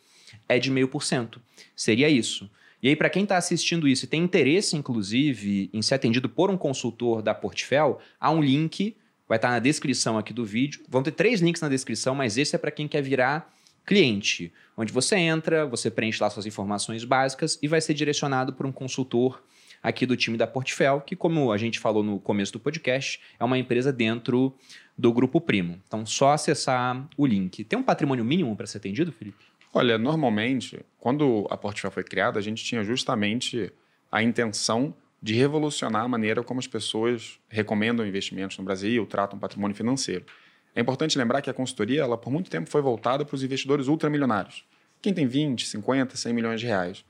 é 0.48 0.58
de 0.58 0.70
0,5%. 0.70 1.38
Seria 1.76 2.08
isso. 2.08 2.50
E 2.82 2.88
aí, 2.88 2.96
para 2.96 3.08
quem 3.08 3.22
está 3.22 3.36
assistindo 3.36 3.86
isso 3.86 4.04
e 4.06 4.08
tem 4.08 4.22
interesse, 4.22 4.76
inclusive, 4.76 5.70
em 5.72 5.80
ser 5.80 5.94
atendido 5.94 6.28
por 6.28 6.50
um 6.50 6.56
consultor 6.56 7.22
da 7.22 7.32
Portfel, 7.32 8.00
há 8.18 8.30
um 8.30 8.42
link, 8.42 8.96
vai 9.28 9.38
estar 9.38 9.48
tá 9.48 9.54
na 9.54 9.60
descrição 9.60 10.18
aqui 10.18 10.32
do 10.32 10.44
vídeo. 10.44 10.82
Vão 10.88 11.02
ter 11.02 11.12
três 11.12 11.40
links 11.40 11.62
na 11.62 11.68
descrição, 11.68 12.12
mas 12.12 12.36
esse 12.36 12.56
é 12.56 12.58
para 12.58 12.72
quem 12.72 12.88
quer 12.88 13.02
virar 13.02 13.52
cliente, 13.84 14.52
onde 14.76 14.92
você 14.92 15.16
entra, 15.16 15.66
você 15.66 15.90
preenche 15.90 16.22
lá 16.22 16.30
suas 16.30 16.46
informações 16.46 17.04
básicas 17.04 17.58
e 17.62 17.68
vai 17.68 17.80
ser 17.80 17.94
direcionado 17.94 18.52
por 18.52 18.64
um 18.64 18.72
consultor 18.72 19.42
aqui 19.82 20.06
do 20.06 20.16
time 20.16 20.36
da 20.36 20.46
Portfel, 20.46 21.00
que, 21.00 21.16
como 21.16 21.50
a 21.50 21.58
gente 21.58 21.78
falou 21.78 22.02
no 22.02 22.20
começo 22.20 22.52
do 22.52 22.60
podcast, 22.60 23.20
é 23.38 23.44
uma 23.44 23.58
empresa 23.58 23.92
dentro 23.92 24.54
do 24.96 25.12
Grupo 25.12 25.40
Primo. 25.40 25.80
Então, 25.86 26.06
só 26.06 26.32
acessar 26.32 27.08
o 27.16 27.26
link. 27.26 27.64
Tem 27.64 27.78
um 27.78 27.82
patrimônio 27.82 28.24
mínimo 28.24 28.54
para 28.56 28.66
ser 28.66 28.78
atendido, 28.78 29.10
Felipe? 29.10 29.44
Olha, 29.74 29.98
normalmente, 29.98 30.84
quando 30.98 31.46
a 31.50 31.56
Portfel 31.56 31.90
foi 31.90 32.04
criada, 32.04 32.38
a 32.38 32.42
gente 32.42 32.62
tinha 32.62 32.84
justamente 32.84 33.72
a 34.10 34.22
intenção 34.22 34.94
de 35.20 35.34
revolucionar 35.34 36.04
a 36.04 36.08
maneira 36.08 36.42
como 36.42 36.60
as 36.60 36.66
pessoas 36.66 37.38
recomendam 37.48 38.06
investimentos 38.06 38.58
no 38.58 38.64
Brasil, 38.64 39.06
tratam 39.06 39.38
patrimônio 39.38 39.74
financeiro. 39.74 40.26
É 40.74 40.80
importante 40.80 41.16
lembrar 41.16 41.40
que 41.40 41.48
a 41.48 41.54
consultoria, 41.54 42.02
ela 42.02 42.18
por 42.18 42.30
muito 42.30 42.50
tempo 42.50 42.68
foi 42.68 42.82
voltada 42.82 43.24
para 43.24 43.34
os 43.34 43.42
investidores 43.42 43.88
ultramilionários. 43.88 44.64
Quem 45.00 45.14
tem 45.14 45.26
20, 45.26 45.66
50, 45.66 46.16
100 46.16 46.32
milhões 46.32 46.60
de 46.60 46.66
reais. 46.66 47.04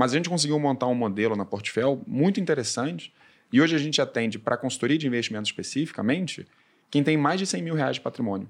Mas 0.00 0.14
a 0.14 0.16
gente 0.16 0.30
conseguiu 0.30 0.58
montar 0.58 0.86
um 0.86 0.94
modelo 0.94 1.36
na 1.36 1.44
Portfel 1.44 2.02
muito 2.06 2.40
interessante 2.40 3.12
e 3.52 3.60
hoje 3.60 3.76
a 3.76 3.78
gente 3.78 4.00
atende 4.00 4.38
para 4.38 4.56
consultoria 4.56 4.96
de 4.96 5.06
investimento 5.06 5.50
especificamente 5.50 6.48
quem 6.90 7.04
tem 7.04 7.18
mais 7.18 7.38
de 7.38 7.46
100 7.46 7.62
mil 7.62 7.74
reais 7.74 7.96
de 7.96 8.00
patrimônio. 8.00 8.48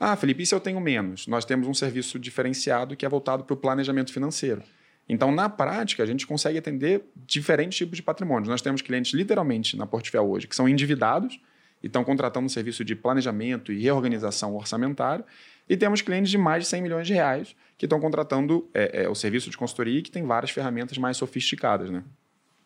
Ah, 0.00 0.16
Felipe, 0.16 0.42
e 0.42 0.46
se 0.46 0.54
eu 0.54 0.60
tenho 0.60 0.80
menos? 0.80 1.26
Nós 1.26 1.44
temos 1.44 1.68
um 1.68 1.74
serviço 1.74 2.18
diferenciado 2.18 2.96
que 2.96 3.04
é 3.04 3.08
voltado 3.08 3.44
para 3.44 3.52
o 3.52 3.56
planejamento 3.58 4.10
financeiro. 4.10 4.62
Então, 5.06 5.30
na 5.30 5.50
prática, 5.50 6.02
a 6.02 6.06
gente 6.06 6.26
consegue 6.26 6.56
atender 6.56 7.04
diferentes 7.14 7.76
tipos 7.76 7.98
de 7.98 8.02
patrimônios. 8.02 8.48
Nós 8.48 8.62
temos 8.62 8.80
clientes 8.80 9.12
literalmente 9.12 9.76
na 9.76 9.86
Portfel 9.86 10.26
hoje 10.26 10.46
que 10.46 10.56
são 10.56 10.66
endividados 10.66 11.38
e 11.82 11.86
estão 11.86 12.02
contratando 12.02 12.46
um 12.46 12.48
serviço 12.48 12.82
de 12.82 12.96
planejamento 12.96 13.74
e 13.74 13.82
reorganização 13.82 14.56
orçamentário. 14.56 15.22
E 15.68 15.76
temos 15.76 16.00
clientes 16.00 16.30
de 16.30 16.38
mais 16.38 16.64
de 16.64 16.70
100 16.70 16.80
milhões 16.80 17.06
de 17.06 17.12
reais 17.12 17.54
que 17.78 17.86
estão 17.86 18.00
contratando 18.00 18.68
é, 18.74 19.04
é, 19.04 19.08
o 19.08 19.14
serviço 19.14 19.48
de 19.48 19.56
consultoria 19.56 20.00
e 20.00 20.02
que 20.02 20.10
tem 20.10 20.24
várias 20.24 20.50
ferramentas 20.50 20.98
mais 20.98 21.16
sofisticadas, 21.16 21.88
né? 21.88 22.02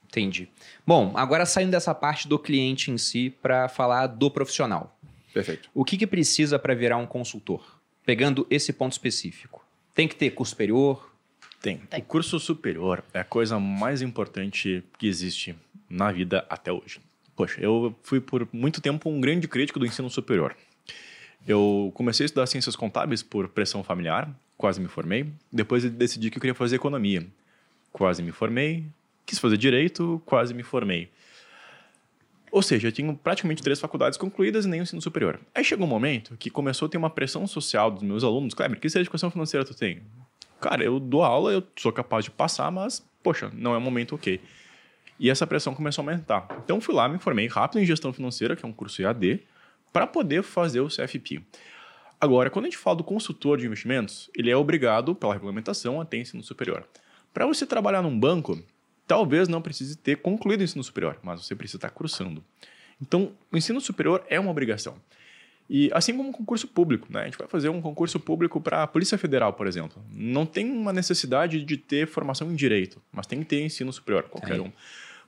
Entendi. 0.09 0.49
Bom, 0.87 1.13
agora 1.15 1.47
saindo 1.47 1.71
dessa 1.71 1.95
parte 1.95 2.27
do 2.27 2.39
cliente 2.39 2.91
em 2.91 2.99
si 2.99 3.31
para 3.31 3.69
falar 3.69 4.07
do 4.07 4.31
profissional. 4.31 4.99
Perfeito. 5.33 5.71
O 5.75 5.85
que, 5.85 5.97
que 5.97 6.07
precisa 6.07 6.59
para 6.59 6.75
virar 6.75 6.97
um 6.97 7.07
consultor? 7.07 7.81
Pegando 8.05 8.47
esse 8.51 8.73
ponto 8.73 8.93
específico. 8.93 9.65
Tem 9.95 10.09
que 10.09 10.17
ter 10.17 10.31
curso 10.31 10.51
superior? 10.51 11.13
Tem. 11.61 11.79
Tem. 11.79 12.01
O 12.01 12.05
curso 12.05 12.41
superior 12.41 13.05
é 13.15 13.21
a 13.21 13.25
coisa 13.25 13.59
mais 13.59 14.03
importante 14.03 14.83
que 14.99 15.07
existe 15.07 15.55
na 15.89 16.11
vida 16.11 16.45
até 16.49 16.73
hoje. 16.73 17.01
Poxa, 17.37 17.61
eu 17.61 17.95
fui 18.03 18.21
por 18.21 18.47
muito 18.53 18.81
tempo 18.81 19.09
um 19.09 19.21
grande 19.21 19.47
crítico 19.47 19.79
do 19.79 19.87
ensino 19.87 20.11
superior. 20.11 20.57
Eu 21.47 21.91
comecei 21.95 22.25
a 22.25 22.27
estudar 22.27 22.47
ciências 22.47 22.77
contábeis 22.77 23.23
por 23.23 23.49
pressão 23.49 23.83
familiar, 23.83 24.29
quase 24.63 24.81
me 24.81 24.87
formei. 24.87 25.27
Depois 25.53 25.83
decidi 25.91 26.31
que 26.31 26.39
eu 26.39 26.41
queria 26.41 26.55
fazer 26.55 26.77
economia. 26.77 27.27
Quase 27.93 28.23
me 28.23 28.31
formei. 28.31 28.87
Quis 29.27 29.37
fazer 29.41 29.57
direito, 29.57 30.23
quase 30.25 30.55
me 30.55 30.63
formei. 30.63 31.11
Ou 32.49 32.63
seja, 32.63 32.87
eu 32.87 32.93
tinha 32.93 33.13
praticamente 33.13 33.61
três 33.61 33.81
faculdades 33.81 34.17
concluídas 34.17 34.65
e 34.65 34.69
o 34.69 34.75
ensino 34.77 35.03
superior. 35.03 35.41
Aí 35.53 35.65
chegou 35.65 35.85
um 35.85 35.91
momento 35.91 36.37
que 36.37 36.49
começou 36.49 36.87
a 36.87 36.89
ter 36.89 36.97
uma 36.97 37.11
pressão 37.11 37.45
social 37.45 37.91
dos 37.91 38.05
meus 38.05 38.23
alunos. 38.23 38.55
Kleber, 38.55 38.79
que 38.79 38.87
educação 38.87 39.33
financeira 39.33 39.65
tu 39.65 39.75
tem? 39.75 40.01
Cara, 40.61 40.85
eu 40.85 41.01
dou 41.01 41.25
aula, 41.25 41.51
eu 41.51 41.67
sou 41.77 41.91
capaz 41.91 42.25
de 42.25 42.31
passar, 42.31 42.71
mas, 42.71 43.05
poxa, 43.21 43.51
não 43.55 43.75
é 43.75 43.79
um 43.79 43.81
momento 43.81 44.15
ok. 44.15 44.41
E 45.19 45.29
essa 45.29 45.45
pressão 45.45 45.75
começou 45.75 46.03
a 46.03 46.09
aumentar. 46.09 46.47
Então 46.65 46.81
fui 46.81 46.95
lá, 46.95 47.09
me 47.09 47.19
formei 47.19 47.49
rápido 47.49 47.81
em 47.81 47.85
gestão 47.85 48.13
financeira, 48.13 48.55
que 48.55 48.65
é 48.65 48.69
um 48.69 48.73
curso 48.73 49.03
EAD, 49.03 49.41
para 49.93 50.07
poder 50.07 50.45
fazer 50.45 50.79
o 50.79 50.87
CFP. 50.87 51.43
Agora, 52.23 52.51
quando 52.51 52.67
a 52.67 52.69
gente 52.69 52.79
fala 52.79 52.99
do 52.99 53.03
consultor 53.03 53.59
de 53.59 53.67
investimentos, 53.67 54.31
ele 54.33 54.49
é 54.49 54.57
obrigado, 54.57 55.13
pela 55.13 55.33
regulamentação, 55.33 56.01
a 56.01 56.05
ter 56.05 56.19
ensino 56.19 56.41
superior. 56.41 56.87
Para 57.35 57.49
você 57.49 57.67
trabalhar 57.67 58.01
num 58.01 58.17
banco, 58.17 58.63
talvez 59.09 59.49
não 59.49 59.61
precise 59.61 59.97
ter 59.97 60.19
concluído 60.19 60.61
o 60.61 60.63
ensino 60.63 60.85
superior, 60.85 61.19
mas 61.21 61.45
você 61.45 61.57
precisa 61.57 61.79
estar 61.79 61.91
cursando. 61.91 62.41
Então, 63.01 63.33
o 63.51 63.57
ensino 63.57 63.81
superior 63.81 64.25
é 64.29 64.39
uma 64.39 64.53
obrigação. 64.53 64.95
E 65.69 65.91
assim 65.93 66.17
como 66.17 66.29
um 66.29 66.33
concurso 66.33 66.69
público, 66.69 67.09
né? 67.11 67.23
A 67.23 67.25
gente 67.25 67.39
vai 67.39 67.49
fazer 67.49 67.71
um 67.71 67.83
concurso 67.83 68.21
público 68.21 68.61
para 68.61 68.85
a 68.85 68.87
Polícia 68.87 69.19
Federal, 69.19 69.53
por 69.55 69.67
exemplo. 69.67 70.01
Não 70.09 70.47
tem 70.47 70.71
uma 70.71 70.93
necessidade 70.93 71.65
de 71.65 71.77
ter 71.77 72.07
formação 72.07 72.53
em 72.53 72.55
direito, 72.55 73.03
mas 73.11 73.27
tem 73.27 73.41
que 73.41 73.47
ter 73.47 73.65
ensino 73.65 73.93
superior, 73.93 74.29
qualquer 74.29 74.61
um. 74.61 74.71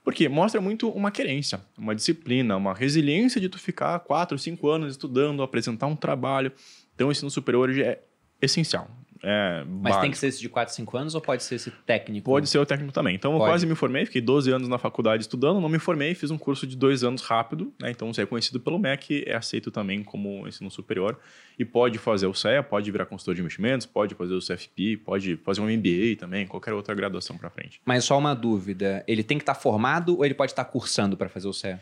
Porque 0.04 0.28
mostra 0.28 0.60
muito 0.60 0.90
uma 0.90 1.10
querência, 1.10 1.60
uma 1.78 1.94
disciplina, 1.94 2.56
uma 2.56 2.74
resiliência 2.74 3.40
de 3.40 3.48
tu 3.48 3.58
ficar 3.58 3.98
quatro, 4.00 4.38
cinco 4.38 4.68
anos 4.68 4.92
estudando, 4.92 5.42
apresentar 5.42 5.86
um 5.86 5.96
trabalho. 5.96 6.52
Então, 6.94 7.08
o 7.08 7.12
ensino 7.12 7.30
superior 7.30 7.68
hoje 7.68 7.82
é 7.82 8.00
essencial. 8.40 8.88
É 9.26 9.64
Mas 9.64 9.82
básico. 9.82 10.00
tem 10.02 10.10
que 10.10 10.18
ser 10.18 10.26
esse 10.26 10.38
de 10.38 10.50
4, 10.50 10.74
5 10.74 10.96
anos 10.98 11.14
ou 11.14 11.20
pode 11.20 11.42
ser 11.42 11.54
esse 11.54 11.70
técnico? 11.70 12.26
Pode 12.26 12.46
ser 12.46 12.58
o 12.58 12.66
técnico 12.66 12.92
também. 12.92 13.14
Então, 13.14 13.32
pode. 13.32 13.42
eu 13.42 13.48
quase 13.48 13.66
me 13.66 13.74
formei, 13.74 14.04
fiquei 14.04 14.20
12 14.20 14.50
anos 14.52 14.68
na 14.68 14.76
faculdade 14.76 15.22
estudando, 15.22 15.60
não 15.62 15.68
me 15.68 15.78
formei, 15.78 16.14
fiz 16.14 16.30
um 16.30 16.36
curso 16.36 16.66
de 16.66 16.76
dois 16.76 17.02
anos 17.02 17.22
rápido, 17.22 17.72
né? 17.80 17.90
Então, 17.90 18.12
ser 18.12 18.22
reconhecido 18.22 18.60
pelo 18.60 18.78
MEC 18.78 19.24
é 19.26 19.34
aceito 19.34 19.70
também 19.70 20.04
como 20.04 20.46
ensino 20.46 20.70
superior. 20.70 21.18
E 21.58 21.64
pode 21.64 21.98
fazer 21.98 22.26
o 22.26 22.34
CEA, 22.34 22.62
pode 22.62 22.90
virar 22.90 23.06
consultor 23.06 23.34
de 23.34 23.40
investimentos, 23.40 23.86
pode 23.86 24.14
fazer 24.14 24.34
o 24.34 24.40
CFP, 24.40 24.98
pode 24.98 25.36
fazer 25.36 25.62
um 25.62 25.70
MBA 25.70 26.16
também, 26.18 26.46
qualquer 26.46 26.74
outra 26.74 26.94
graduação 26.94 27.38
para 27.38 27.48
frente. 27.48 27.80
Mas 27.84 28.04
só 28.04 28.18
uma 28.18 28.34
dúvida: 28.34 29.02
ele 29.08 29.22
tem 29.22 29.38
que 29.38 29.42
estar 29.42 29.54
tá 29.54 29.60
formado 29.60 30.18
ou 30.18 30.24
ele 30.24 30.34
pode 30.34 30.52
estar 30.52 30.64
tá 30.64 30.70
cursando 30.70 31.16
para 31.16 31.30
fazer 31.30 31.48
o 31.48 31.52
CEA? 31.52 31.80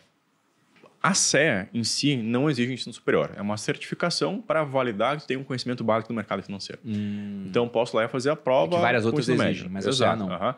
A 1.02 1.14
CE 1.14 1.68
em 1.74 1.82
si 1.82 2.16
não 2.16 2.48
exige 2.48 2.72
ensino 2.72 2.92
superior. 2.92 3.32
É 3.36 3.42
uma 3.42 3.56
certificação 3.56 4.40
para 4.40 4.62
validar 4.62 5.20
que 5.20 5.26
tem 5.26 5.36
um 5.36 5.42
conhecimento 5.42 5.82
básico 5.82 6.12
do 6.12 6.14
mercado 6.14 6.42
financeiro. 6.42 6.80
Hum. 6.84 7.44
Então, 7.48 7.68
posso 7.68 7.96
lá 7.96 8.06
fazer 8.08 8.30
a 8.30 8.36
prova. 8.36 8.74
É 8.74 8.76
que 8.76 8.82
várias 8.82 9.04
outras 9.04 9.28
exigem, 9.28 9.68
mas 9.68 9.84
Exato. 9.84 10.12
a 10.12 10.16
CE 10.16 10.30
não. 10.30 10.48
Uhum. 10.48 10.54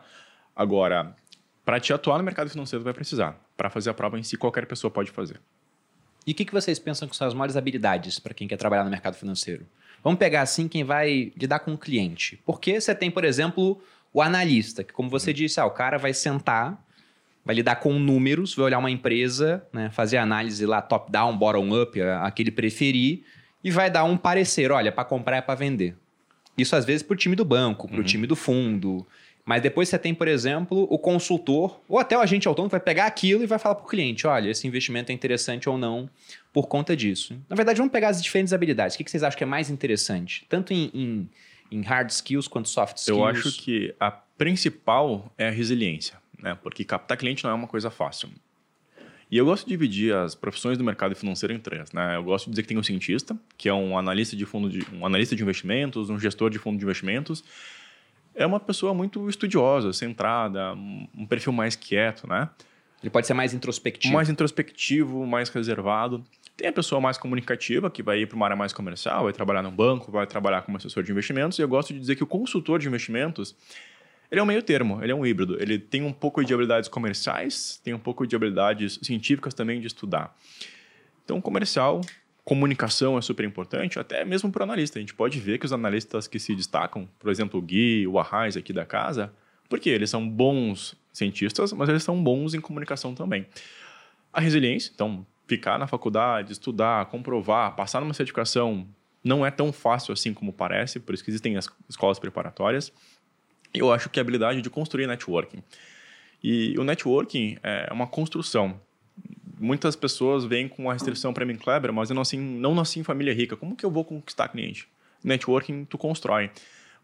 Agora, 0.55 1.15
para 1.65 1.79
te 1.79 1.91
atuar 1.91 2.19
no 2.19 2.23
mercado 2.23 2.47
financeiro, 2.49 2.83
vai 2.83 2.93
precisar. 2.93 3.41
Para 3.57 3.71
fazer 3.71 3.89
a 3.89 3.93
prova 3.93 4.19
em 4.19 4.23
si, 4.23 4.37
qualquer 4.37 4.67
pessoa 4.67 4.91
pode 4.91 5.09
fazer. 5.09 5.41
E 6.27 6.31
o 6.31 6.35
que, 6.35 6.45
que 6.45 6.53
vocês 6.53 6.77
pensam 6.77 7.07
que 7.07 7.15
são 7.15 7.27
as 7.27 7.33
maiores 7.33 7.57
habilidades 7.57 8.19
para 8.19 8.33
quem 8.33 8.47
quer 8.47 8.57
trabalhar 8.57 8.83
no 8.83 8.89
mercado 8.91 9.15
financeiro? 9.15 9.65
Vamos 10.03 10.19
pegar 10.19 10.41
assim 10.41 10.67
quem 10.67 10.83
vai 10.83 11.33
lidar 11.35 11.59
com 11.59 11.73
o 11.73 11.77
cliente. 11.77 12.39
Porque 12.45 12.79
você 12.79 12.93
tem, 12.93 13.09
por 13.09 13.23
exemplo, 13.23 13.81
o 14.13 14.21
analista, 14.21 14.83
que, 14.83 14.93
como 14.93 15.09
você 15.09 15.31
hum. 15.31 15.33
disse, 15.33 15.59
ah, 15.59 15.65
o 15.65 15.71
cara 15.71 15.97
vai 15.97 16.13
sentar 16.13 16.84
vai 17.45 17.55
lidar 17.55 17.75
com 17.75 17.93
números, 17.99 18.55
vai 18.55 18.65
olhar 18.65 18.79
uma 18.79 18.89
empresa, 18.89 19.63
né, 19.71 19.91
fazer 19.91 20.17
análise 20.17 20.65
lá 20.65 20.81
top-down, 20.81 21.37
bottom-up, 21.37 22.01
a, 22.01 22.29
que 22.31 22.41
ele 22.41 22.51
preferir, 22.51 23.23
e 23.63 23.69
vai 23.69 23.89
dar 23.89 24.03
um 24.03 24.17
parecer, 24.17 24.71
olha, 24.71 24.91
para 24.91 25.05
comprar 25.05 25.37
é 25.37 25.41
para 25.41 25.53
vender. 25.53 25.95
Isso 26.57 26.75
às 26.75 26.85
vezes 26.85 27.03
para 27.03 27.13
o 27.13 27.17
time 27.17 27.35
do 27.35 27.45
banco, 27.45 27.87
para 27.87 27.97
o 27.97 27.99
uhum. 27.99 28.05
time 28.05 28.25
do 28.25 28.35
fundo. 28.35 29.05
Mas 29.43 29.61
depois 29.61 29.87
você 29.87 29.99
tem, 29.99 30.13
por 30.13 30.27
exemplo, 30.27 30.87
o 30.89 30.97
consultor 30.97 31.79
ou 31.87 31.99
até 31.99 32.17
o 32.17 32.21
agente 32.21 32.47
autônomo 32.47 32.69
que 32.69 32.77
vai 32.77 32.79
pegar 32.79 33.05
aquilo 33.05 33.43
e 33.43 33.45
vai 33.45 33.59
falar 33.59 33.75
para 33.75 33.85
o 33.85 33.87
cliente: 33.87 34.25
olha, 34.25 34.49
esse 34.49 34.65
investimento 34.65 35.11
é 35.11 35.15
interessante 35.15 35.69
ou 35.69 35.77
não 35.77 36.09
por 36.51 36.67
conta 36.67 36.95
disso. 36.95 37.39
Na 37.47 37.55
verdade, 37.55 37.77
vamos 37.77 37.91
pegar 37.91 38.09
as 38.09 38.23
diferentes 38.23 38.53
habilidades. 38.53 38.95
O 38.95 38.97
que 38.97 39.11
vocês 39.11 39.21
acham 39.21 39.37
que 39.37 39.43
é 39.43 39.47
mais 39.47 39.69
interessante? 39.69 40.45
Tanto 40.49 40.73
em, 40.73 40.89
em, 40.93 41.29
em 41.71 41.81
hard 41.81 42.09
skills 42.09 42.47
quanto 42.47 42.69
soft 42.69 42.97
skills? 42.97 43.19
Eu 43.19 43.25
acho 43.25 43.51
que 43.61 43.93
a 43.99 44.09
principal 44.09 45.31
é 45.37 45.49
a 45.49 45.51
resiliência 45.51 46.24
né? 46.41 46.57
Porque 46.61 46.83
captar 46.83 47.17
cliente 47.17 47.43
não 47.43 47.51
é 47.51 47.53
uma 47.53 47.67
coisa 47.67 47.89
fácil. 47.89 48.29
E 49.29 49.37
eu 49.37 49.45
gosto 49.45 49.65
de 49.65 49.69
dividir 49.69 50.13
as 50.13 50.35
profissões 50.35 50.77
do 50.77 50.83
mercado 50.83 51.15
financeiro 51.15 51.53
em 51.53 51.59
três, 51.59 51.91
né? 51.91 52.15
Eu 52.15 52.23
gosto 52.23 52.45
de 52.45 52.51
dizer 52.51 52.61
que 52.61 52.67
tem 52.67 52.77
um 52.77 52.83
cientista, 52.83 53.35
que 53.57 53.67
é 53.67 53.73
um 53.73 53.97
analista 53.97 54.35
de 54.35 54.45
fundo 54.45 54.69
de 54.69 54.85
um 54.93 55.05
analista 55.05 55.35
de 55.35 55.41
investimentos, 55.41 56.09
um 56.09 56.19
gestor 56.19 56.49
de 56.49 56.59
fundo 56.59 56.77
de 56.77 56.83
investimentos. 56.83 57.43
É 58.35 58.45
uma 58.45 58.59
pessoa 58.59 58.93
muito 58.93 59.27
estudiosa, 59.29 59.91
centrada, 59.93 60.73
um 60.73 61.25
perfil 61.27 61.53
mais 61.53 61.75
quieto, 61.75 62.27
né? 62.27 62.49
Ele 63.01 63.09
pode 63.09 63.27
ser 63.27 63.33
mais 63.33 63.53
introspectivo. 63.53 64.13
Mais 64.13 64.29
introspectivo, 64.29 65.25
mais 65.25 65.49
reservado. 65.49 66.23
Tem 66.57 66.69
a 66.69 66.73
pessoa 66.73 67.01
mais 67.01 67.17
comunicativa, 67.17 67.89
que 67.89 68.01
vai 68.01 68.19
ir 68.19 68.27
para 68.27 68.35
uma 68.35 68.45
área 68.45 68.55
mais 68.55 68.73
comercial, 68.73 69.25
vai 69.25 69.33
trabalhar 69.33 69.61
no 69.61 69.71
banco, 69.71 70.11
vai 70.11 70.25
trabalhar 70.25 70.61
como 70.61 70.77
assessor 70.77 71.03
de 71.03 71.11
investimentos. 71.11 71.59
E 71.59 71.61
eu 71.61 71.67
gosto 71.67 71.93
de 71.93 71.99
dizer 71.99 72.15
que 72.15 72.23
o 72.23 72.27
consultor 72.27 72.79
de 72.79 72.87
investimentos 72.87 73.55
ele 74.31 74.39
é 74.39 74.43
um 74.43 74.45
meio 74.45 74.61
termo, 74.61 75.03
ele 75.03 75.11
é 75.11 75.15
um 75.15 75.25
híbrido. 75.25 75.61
Ele 75.61 75.77
tem 75.77 76.03
um 76.03 76.11
pouco 76.11 76.43
de 76.43 76.53
habilidades 76.53 76.89
comerciais, 76.89 77.79
tem 77.83 77.93
um 77.93 77.99
pouco 77.99 78.25
de 78.25 78.35
habilidades 78.35 78.99
científicas 79.01 79.53
também 79.53 79.79
de 79.79 79.87
estudar. 79.87 80.35
Então, 81.23 81.39
comercial, 81.39 82.01
comunicação 82.43 83.17
é 83.17 83.21
super 83.21 83.45
importante, 83.45 83.99
até 83.99 84.23
mesmo 84.25 84.51
para 84.51 84.61
o 84.61 84.63
analista. 84.63 84.99
A 84.99 85.01
gente 85.01 85.13
pode 85.13 85.39
ver 85.39 85.57
que 85.57 85.65
os 85.65 85.73
analistas 85.73 86.27
que 86.27 86.39
se 86.39 86.55
destacam, 86.55 87.07
por 87.19 87.29
exemplo, 87.29 87.59
o 87.59 87.63
Gui, 87.63 88.07
o 88.07 88.19
Arraiz 88.19 88.57
aqui 88.57 88.73
da 88.73 88.85
casa, 88.85 89.33
porque 89.69 89.89
eles 89.89 90.09
são 90.09 90.27
bons 90.27 90.95
cientistas, 91.11 91.73
mas 91.73 91.89
eles 91.89 92.03
são 92.03 92.21
bons 92.21 92.53
em 92.53 92.61
comunicação 92.61 93.15
também. 93.15 93.47
A 94.31 94.39
resiliência, 94.39 94.91
então, 94.93 95.25
ficar 95.47 95.79
na 95.79 95.87
faculdade, 95.87 96.51
estudar, 96.51 97.05
comprovar, 97.05 97.75
passar 97.75 98.01
numa 98.01 98.13
certificação, 98.13 98.87
não 99.23 99.45
é 99.45 99.49
tão 99.49 99.71
fácil 99.73 100.13
assim 100.13 100.33
como 100.33 100.53
parece, 100.53 100.99
por 100.99 101.15
isso 101.15 101.23
que 101.23 101.31
existem 101.31 101.57
as 101.57 101.67
escolas 101.89 102.19
preparatórias 102.19 102.91
eu 103.79 103.91
acho 103.91 104.09
que 104.09 104.19
a 104.19 104.21
habilidade 104.21 104.61
de 104.61 104.69
construir 104.69 105.07
networking. 105.07 105.63
E 106.43 106.75
o 106.77 106.83
networking 106.83 107.57
é 107.63 107.91
uma 107.91 108.07
construção. 108.07 108.79
Muitas 109.59 109.95
pessoas 109.95 110.45
vêm 110.45 110.67
com 110.67 110.89
a 110.89 110.93
restrição 110.93 111.33
para 111.33 111.45
mim, 111.45 111.55
Kleber, 111.55 111.91
mas 111.93 112.09
eu 112.09 112.13
não 112.13 112.21
nasci, 112.21 112.37
não 112.37 112.75
nasci 112.75 112.99
em 112.99 113.03
família 113.03 113.33
rica. 113.33 113.55
Como 113.55 113.75
que 113.75 113.85
eu 113.85 113.91
vou 113.91 114.03
conquistar 114.03 114.49
cliente? 114.49 114.87
Networking, 115.23 115.85
tu 115.85 115.97
constrói. 115.97 116.51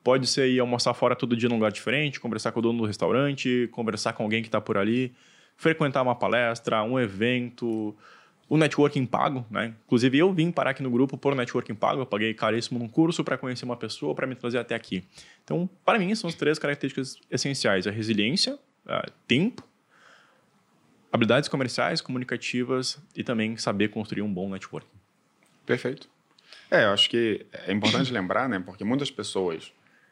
Pode 0.03 0.27
ser 0.27 0.49
ir 0.49 0.59
almoçar 0.59 0.93
fora 0.93 1.15
todo 1.15 1.35
dia 1.35 1.47
num 1.47 1.55
lugar 1.55 1.71
diferente, 1.71 2.19
conversar 2.19 2.51
com 2.51 2.59
o 2.59 2.61
dono 2.61 2.79
do 2.79 2.85
restaurante, 2.85 3.69
conversar 3.71 4.13
com 4.13 4.23
alguém 4.23 4.41
que 4.41 4.47
está 4.47 4.59
por 4.59 4.77
ali, 4.77 5.13
frequentar 5.55 6.01
uma 6.01 6.15
palestra, 6.15 6.83
um 6.83 6.99
evento, 6.99 7.95
o 8.51 8.57
networking 8.57 9.05
pago, 9.05 9.45
né? 9.49 9.73
Inclusive 9.85 10.17
eu 10.17 10.33
vim 10.33 10.51
parar 10.51 10.71
aqui 10.71 10.83
no 10.83 10.91
grupo 10.91 11.17
por 11.17 11.33
networking 11.33 11.73
pago, 11.73 12.01
eu 12.01 12.05
paguei 12.05 12.33
caríssimo 12.33 12.77
num 12.77 12.87
curso 12.89 13.23
para 13.23 13.37
conhecer 13.37 13.63
uma 13.63 13.77
pessoa, 13.77 14.13
para 14.13 14.27
me 14.27 14.35
trazer 14.35 14.57
até 14.57 14.75
aqui. 14.75 15.05
Então, 15.41 15.69
para 15.85 15.97
mim, 15.97 16.13
são 16.15 16.27
as 16.27 16.35
três 16.35 16.59
características 16.59 17.17
essenciais: 17.31 17.87
a 17.87 17.91
resiliência, 17.91 18.59
a 18.85 19.05
tempo, 19.25 19.65
habilidades 21.13 21.47
comerciais, 21.47 22.01
comunicativas 22.01 23.01
e 23.15 23.23
também 23.23 23.55
saber 23.55 23.87
construir 23.87 24.21
um 24.21 24.33
bom 24.33 24.49
networking. 24.49 24.99
Perfeito. 25.65 26.09
É, 26.69 26.83
eu 26.83 26.89
acho 26.89 27.09
que 27.09 27.45
é 27.53 27.71
importante 27.71 28.11
lembrar, 28.11 28.49
né? 28.49 28.59
Porque 28.59 28.83
muitas 28.83 29.09
pessoas, 29.09 29.71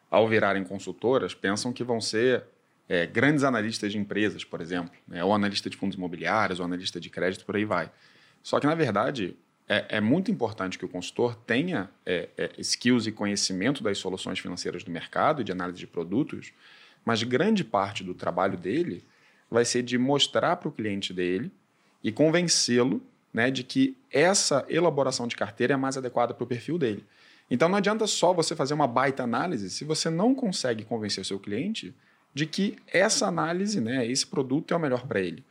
ao 0.09 0.29
virarem 0.29 0.63
consultoras, 0.63 1.33
pensam 1.33 1.73
que 1.73 1.83
vão 1.83 1.99
ser 1.99 2.45
é, 2.87 3.05
grandes 3.05 3.43
analistas 3.43 3.91
de 3.91 3.97
empresas, 3.97 4.45
por 4.45 4.61
exemplo, 4.61 4.93
né? 5.05 5.21
ou 5.25 5.33
analista 5.33 5.69
de 5.69 5.75
fundos 5.75 5.97
imobiliários, 5.97 6.61
ou 6.61 6.65
analista 6.65 7.01
de 7.01 7.09
crédito, 7.09 7.43
por 7.43 7.57
aí 7.57 7.65
vai. 7.65 7.91
Só 8.41 8.59
que, 8.59 8.67
na 8.67 8.75
verdade, 8.75 9.35
é, 9.67 9.97
é 9.97 10.01
muito 10.01 10.31
importante 10.31 10.79
que 10.79 10.85
o 10.85 10.89
consultor 10.89 11.35
tenha 11.35 11.89
é, 12.05 12.29
é, 12.35 12.51
skills 12.57 13.05
e 13.05 13.11
conhecimento 13.11 13.83
das 13.83 13.97
soluções 13.99 14.39
financeiras 14.39 14.83
do 14.83 14.89
mercado 14.89 15.41
e 15.41 15.43
de 15.43 15.51
análise 15.51 15.77
de 15.77 15.87
produtos, 15.87 16.51
mas 17.05 17.21
grande 17.23 17.63
parte 17.63 18.03
do 18.03 18.13
trabalho 18.13 18.57
dele 18.57 19.03
vai 19.49 19.63
ser 19.63 19.83
de 19.83 19.97
mostrar 19.97 20.55
para 20.55 20.69
o 20.69 20.71
cliente 20.71 21.13
dele 21.13 21.51
e 22.03 22.11
convencê-lo 22.11 23.01
né, 23.33 23.51
de 23.51 23.63
que 23.63 23.95
essa 24.11 24.65
elaboração 24.69 25.27
de 25.27 25.35
carteira 25.35 25.73
é 25.73 25.77
mais 25.77 25.97
adequada 25.97 26.33
para 26.33 26.43
o 26.43 26.47
perfil 26.47 26.77
dele. 26.77 27.05
Então 27.49 27.69
não 27.69 27.77
adianta 27.77 28.05
só 28.07 28.33
você 28.33 28.55
fazer 28.55 28.73
uma 28.73 28.87
baita 28.87 29.23
análise 29.23 29.69
se 29.69 29.83
você 29.83 30.09
não 30.09 30.35
consegue 30.35 30.83
convencer 30.83 31.21
o 31.21 31.25
seu 31.25 31.39
cliente 31.39 31.93
de 32.33 32.45
que 32.45 32.77
essa 32.87 33.27
análise, 33.27 33.81
né, 33.81 34.05
esse 34.05 34.25
produto 34.25 34.73
é 34.73 34.77
o 34.77 34.79
melhor 34.79 35.05
para 35.07 35.19
ele. 35.19 35.43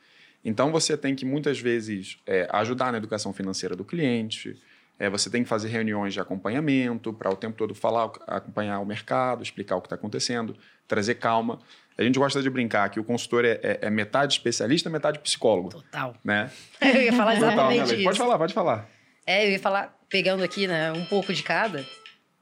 Então 0.44 0.70
você 0.70 0.96
tem 0.96 1.14
que 1.14 1.24
muitas 1.24 1.60
vezes 1.60 2.18
é, 2.26 2.48
ajudar 2.50 2.92
na 2.92 2.98
educação 2.98 3.32
financeira 3.32 3.74
do 3.74 3.84
cliente, 3.84 4.56
é, 4.98 5.08
você 5.08 5.30
tem 5.30 5.42
que 5.42 5.48
fazer 5.48 5.68
reuniões 5.68 6.12
de 6.12 6.20
acompanhamento 6.20 7.12
para 7.12 7.30
o 7.30 7.36
tempo 7.36 7.56
todo 7.56 7.74
falar, 7.74 8.10
acompanhar 8.26 8.80
o 8.80 8.86
mercado, 8.86 9.42
explicar 9.42 9.76
o 9.76 9.80
que 9.80 9.86
está 9.86 9.94
acontecendo, 9.94 10.56
trazer 10.88 11.14
calma. 11.14 11.60
A 11.96 12.02
gente 12.02 12.18
gosta 12.18 12.42
de 12.42 12.50
brincar 12.50 12.88
que 12.90 12.98
o 12.98 13.04
consultor 13.04 13.44
é, 13.44 13.60
é, 13.62 13.78
é 13.82 13.90
metade 13.90 14.32
especialista, 14.34 14.90
metade 14.90 15.18
psicólogo. 15.20 15.70
Total. 15.70 16.16
Né? 16.24 16.50
eu 16.80 17.02
ia 17.02 17.12
falar 17.12 17.36
exatamente 17.36 17.80
Total, 17.80 17.88
né? 17.88 17.94
isso. 17.94 18.04
Pode 18.04 18.18
falar, 18.18 18.38
pode 18.38 18.54
falar. 18.54 18.88
É, 19.26 19.46
eu 19.46 19.50
ia 19.50 19.58
falar, 19.60 19.96
pegando 20.08 20.42
aqui 20.42 20.66
né, 20.66 20.90
um 20.92 21.04
pouco 21.04 21.32
de 21.32 21.42
cada. 21.42 21.84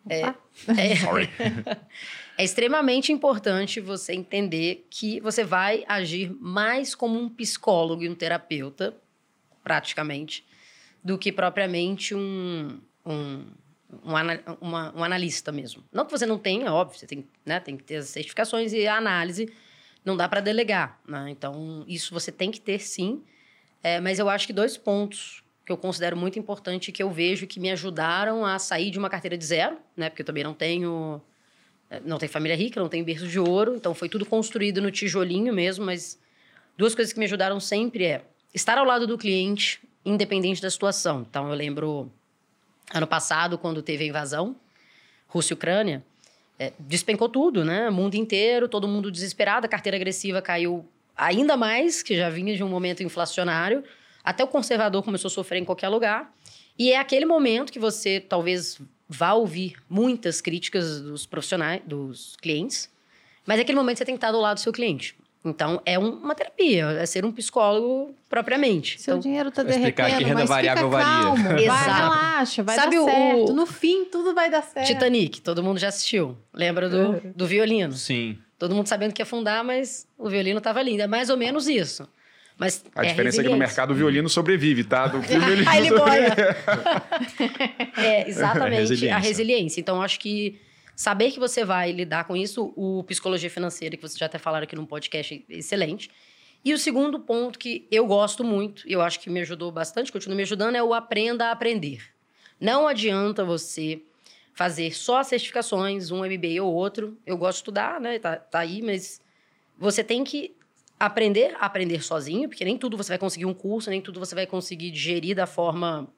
É, 0.09 0.20
é, 0.20 0.97
Sorry. 0.97 1.28
é 2.39 2.45
extremamente 2.45 3.12
importante 3.12 3.80
você 3.80 4.12
entender 4.12 4.87
que 4.91 5.20
você 5.20 5.43
vai 5.43 5.84
agir 5.89 6.34
mais 6.39 6.95
como 6.95 7.18
um 7.18 7.28
psicólogo 7.28 8.03
e 8.03 8.09
um 8.09 8.14
terapeuta, 8.14 8.95
praticamente, 9.64 10.45
do 11.03 11.16
que 11.16 11.32
propriamente 11.32 12.14
um, 12.14 12.78
um, 13.05 13.47
um, 14.05 14.12
uma, 14.61 14.95
um 14.95 15.03
analista 15.03 15.51
mesmo. 15.51 15.82
Não 15.91 16.05
que 16.05 16.12
você 16.12 16.26
não 16.26 16.39
tenha, 16.39 16.72
óbvio, 16.72 16.99
você 16.99 17.07
tem, 17.07 17.26
né, 17.45 17.59
tem 17.59 17.76
que 17.76 17.84
ter 17.84 17.97
as 17.97 18.09
certificações 18.09 18.72
e 18.72 18.87
a 18.87 18.97
análise 18.97 19.51
não 20.05 20.16
dá 20.16 20.28
para 20.28 20.41
delegar. 20.41 21.01
Né? 21.09 21.30
Então, 21.30 21.84
isso 21.89 22.12
você 22.12 22.30
tem 22.30 22.51
que 22.51 22.61
ter 22.61 22.80
sim. 22.80 23.24
É, 23.82 23.99
mas 24.01 24.18
eu 24.18 24.28
acho 24.28 24.47
que 24.47 24.53
dois 24.53 24.76
pontos 24.76 25.43
que 25.64 25.72
eu 25.72 25.76
considero 25.76 26.16
muito 26.16 26.39
importante 26.39 26.93
que 26.93 27.03
eu 27.03 27.11
vejo 27.11 27.47
que 27.47 27.59
me 27.59 27.70
ajudaram 27.70 28.45
a 28.45 28.59
sair 28.59 28.91
de 28.91 28.99
uma 28.99 29.09
carteira 29.09 29.37
de 29.37 29.45
zero, 29.45 29.78
né? 29.97 30.09
Porque 30.09 30.22
eu 30.22 30.26
também 30.26 30.45
não 30.45 30.55
tenho 30.55 31.20
não 32.05 32.18
tenho 32.18 32.30
família 32.30 32.57
rica, 32.57 32.80
não 32.80 32.89
tenho 32.89 33.05
berço 33.05 33.26
de 33.26 33.39
ouro, 33.39 33.74
então 33.76 33.95
foi 33.95 34.09
tudo 34.09 34.26
construído 34.26 34.80
no 34.80 34.91
tijolinho 34.91 35.53
mesmo, 35.53 35.84
mas 35.84 36.18
duas 36.76 36.95
coisas 36.95 37.12
que 37.12 37.18
me 37.18 37.24
ajudaram 37.24 37.61
sempre 37.61 38.05
é 38.05 38.22
estar 38.53 38.78
ao 38.78 38.84
lado 38.84 39.07
do 39.07 39.16
cliente, 39.16 39.80
independente 40.05 40.61
da 40.61 40.70
situação. 40.70 41.26
Então, 41.28 41.49
eu 41.49 41.55
lembro 41.55 42.11
ano 42.93 43.07
passado, 43.07 43.59
quando 43.59 43.82
teve 43.82 44.05
a 44.05 44.07
invasão 44.07 44.57
Rússia 45.28 45.53
e 45.53 45.57
Ucrânia, 45.57 46.05
é, 46.59 46.72
despencou 46.78 47.28
tudo, 47.28 47.64
né? 47.64 47.89
O 47.89 47.93
mundo 47.93 48.14
inteiro, 48.14 48.68
todo 48.68 48.89
mundo 48.89 49.11
desesperado, 49.11 49.66
a 49.66 49.68
carteira 49.68 49.97
agressiva 49.97 50.41
caiu 50.41 50.87
ainda 51.16 51.57
mais, 51.57 52.03
que 52.03 52.16
já 52.16 52.30
vinha 52.30 52.55
de 52.57 52.62
um 52.62 52.68
momento 52.68 53.03
inflacionário. 53.03 53.84
Até 54.24 54.43
o 54.43 54.49
conservador 54.49 55.03
começou 55.03 55.28
a 55.28 55.30
sofrer 55.30 55.61
em 55.61 55.64
qualquer 55.64 55.89
lugar. 55.89 56.32
E 56.78 56.93
é 56.93 56.99
aquele 56.99 57.24
momento 57.26 57.72
que 57.72 57.78
você 57.78 58.20
talvez 58.20 58.80
vá 59.09 59.32
ouvir 59.34 59.76
muitas 59.88 60.40
críticas 60.40 61.00
dos 61.00 61.26
profissionais, 61.26 61.82
dos 61.84 62.36
clientes, 62.36 62.90
mas 63.46 63.59
é 63.59 63.62
aquele 63.62 63.78
momento 63.78 63.98
você 63.98 64.04
tem 64.04 64.14
que 64.14 64.18
estar 64.18 64.32
do 64.32 64.40
lado 64.40 64.57
do 64.57 64.61
seu 64.61 64.72
cliente. 64.72 65.16
Então, 65.44 65.80
é 65.86 65.96
uma 65.96 66.34
terapia, 66.34 66.86
é 66.86 67.07
ser 67.07 67.24
um 67.24 67.30
psicólogo 67.30 68.12
propriamente. 68.28 69.00
Seu 69.00 69.14
então, 69.14 69.20
dinheiro 69.20 69.50
tá 69.52 69.62
derretendo, 69.62 70.18
que 70.18 70.24
renda 70.24 70.40
mas 70.40 70.48
variável 70.48 70.90
fica 70.90 71.02
calmo. 71.02 71.36
varia. 71.44 71.64
Exato. 71.64 71.84
Vai, 71.84 72.00
relaxa, 72.00 72.62
vai 72.64 72.76
Sabe 72.76 72.96
dar 72.96 73.04
certo. 73.04 73.52
O... 73.52 73.54
No 73.54 73.64
fim, 73.64 74.04
tudo 74.07 74.34
vai 74.34 74.50
dar 74.50 74.62
certo. 74.62 74.88
Titanic, 74.88 75.40
todo 75.40 75.62
mundo 75.62 75.78
já 75.78 75.88
assistiu. 75.88 76.36
Lembra 76.52 76.88
do, 76.88 76.98
uhum. 76.98 77.32
do 77.34 77.46
violino? 77.46 77.92
Sim. 77.92 78.36
Todo 78.59 78.74
mundo 78.74 78.88
sabendo 78.88 79.12
que 79.12 79.22
ia 79.22 79.24
afundar, 79.24 79.62
mas 79.62 80.09
o 80.18 80.28
violino 80.28 80.59
estava 80.59 80.82
lindo. 80.82 81.02
É 81.02 81.07
mais 81.07 81.30
ou 81.30 81.36
menos 81.36 81.68
isso. 81.68 82.09
Mas 82.59 82.84
a 82.94 83.04
é 83.04 83.09
diferença 83.09 83.40
é 83.40 83.44
que 83.44 83.50
no 83.50 83.57
mercado 83.57 83.92
o 83.92 83.94
violino 83.94 84.28
sobrevive, 84.28 84.84
tá? 84.84 85.09
Do 85.09 85.18
ele... 85.18 85.68
Aí 85.68 85.86
ele 85.88 85.96
é, 87.98 88.28
exatamente, 88.28 88.80
resiliência. 88.80 89.14
a 89.14 89.18
resiliência. 89.18 89.80
Então, 89.80 90.00
acho 90.00 90.18
que 90.18 90.59
Saber 90.96 91.30
que 91.30 91.38
você 91.38 91.62
vai 91.62 91.92
lidar 91.92 92.24
com 92.24 92.34
isso, 92.34 92.72
o 92.74 93.04
psicologia 93.04 93.50
financeira, 93.50 93.94
que 93.94 94.02
vocês 94.02 94.18
já 94.18 94.24
até 94.24 94.38
falaram 94.38 94.64
aqui 94.64 94.74
num 94.74 94.86
podcast 94.86 95.44
excelente. 95.46 96.11
E 96.64 96.72
o 96.72 96.78
segundo 96.78 97.20
ponto 97.20 97.59
que 97.59 97.86
eu 97.90 98.07
gosto 98.07 98.42
muito, 98.42 98.88
e 98.88 98.94
eu 98.94 99.02
acho 99.02 99.20
que 99.20 99.28
me 99.28 99.40
ajudou 99.40 99.70
bastante, 99.70 100.11
continua 100.11 100.34
me 100.34 100.42
ajudando, 100.42 100.74
é 100.74 100.82
o 100.82 100.94
aprenda 100.94 101.48
a 101.48 101.52
aprender. 101.52 102.02
Não 102.59 102.88
adianta 102.88 103.44
você 103.44 104.00
fazer 104.54 104.96
só 104.96 105.22
certificações, 105.22 106.11
um 106.11 106.24
MBA 106.24 106.62
ou 106.62 106.72
outro. 106.72 107.18
Eu 107.26 107.36
gosto 107.36 107.59
de 107.59 107.61
estudar, 107.61 108.00
né? 108.00 108.18
Tá, 108.18 108.36
tá 108.36 108.61
aí, 108.61 108.80
mas 108.80 109.20
você 109.76 110.02
tem 110.02 110.24
que 110.24 110.55
aprender 110.99 111.55
a 111.59 111.66
aprender 111.66 112.03
sozinho, 112.03 112.49
porque 112.49 112.64
nem 112.64 112.78
tudo 112.78 112.97
você 112.97 113.11
vai 113.11 113.18
conseguir 113.18 113.47
um 113.47 113.55
curso, 113.55 113.90
nem 113.90 114.01
tudo 114.01 114.18
você 114.18 114.34
vai 114.34 114.47
conseguir 114.47 114.90
digerir 114.90 115.36
da 115.36 115.47
forma 115.47 116.09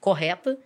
correta. 0.00 0.58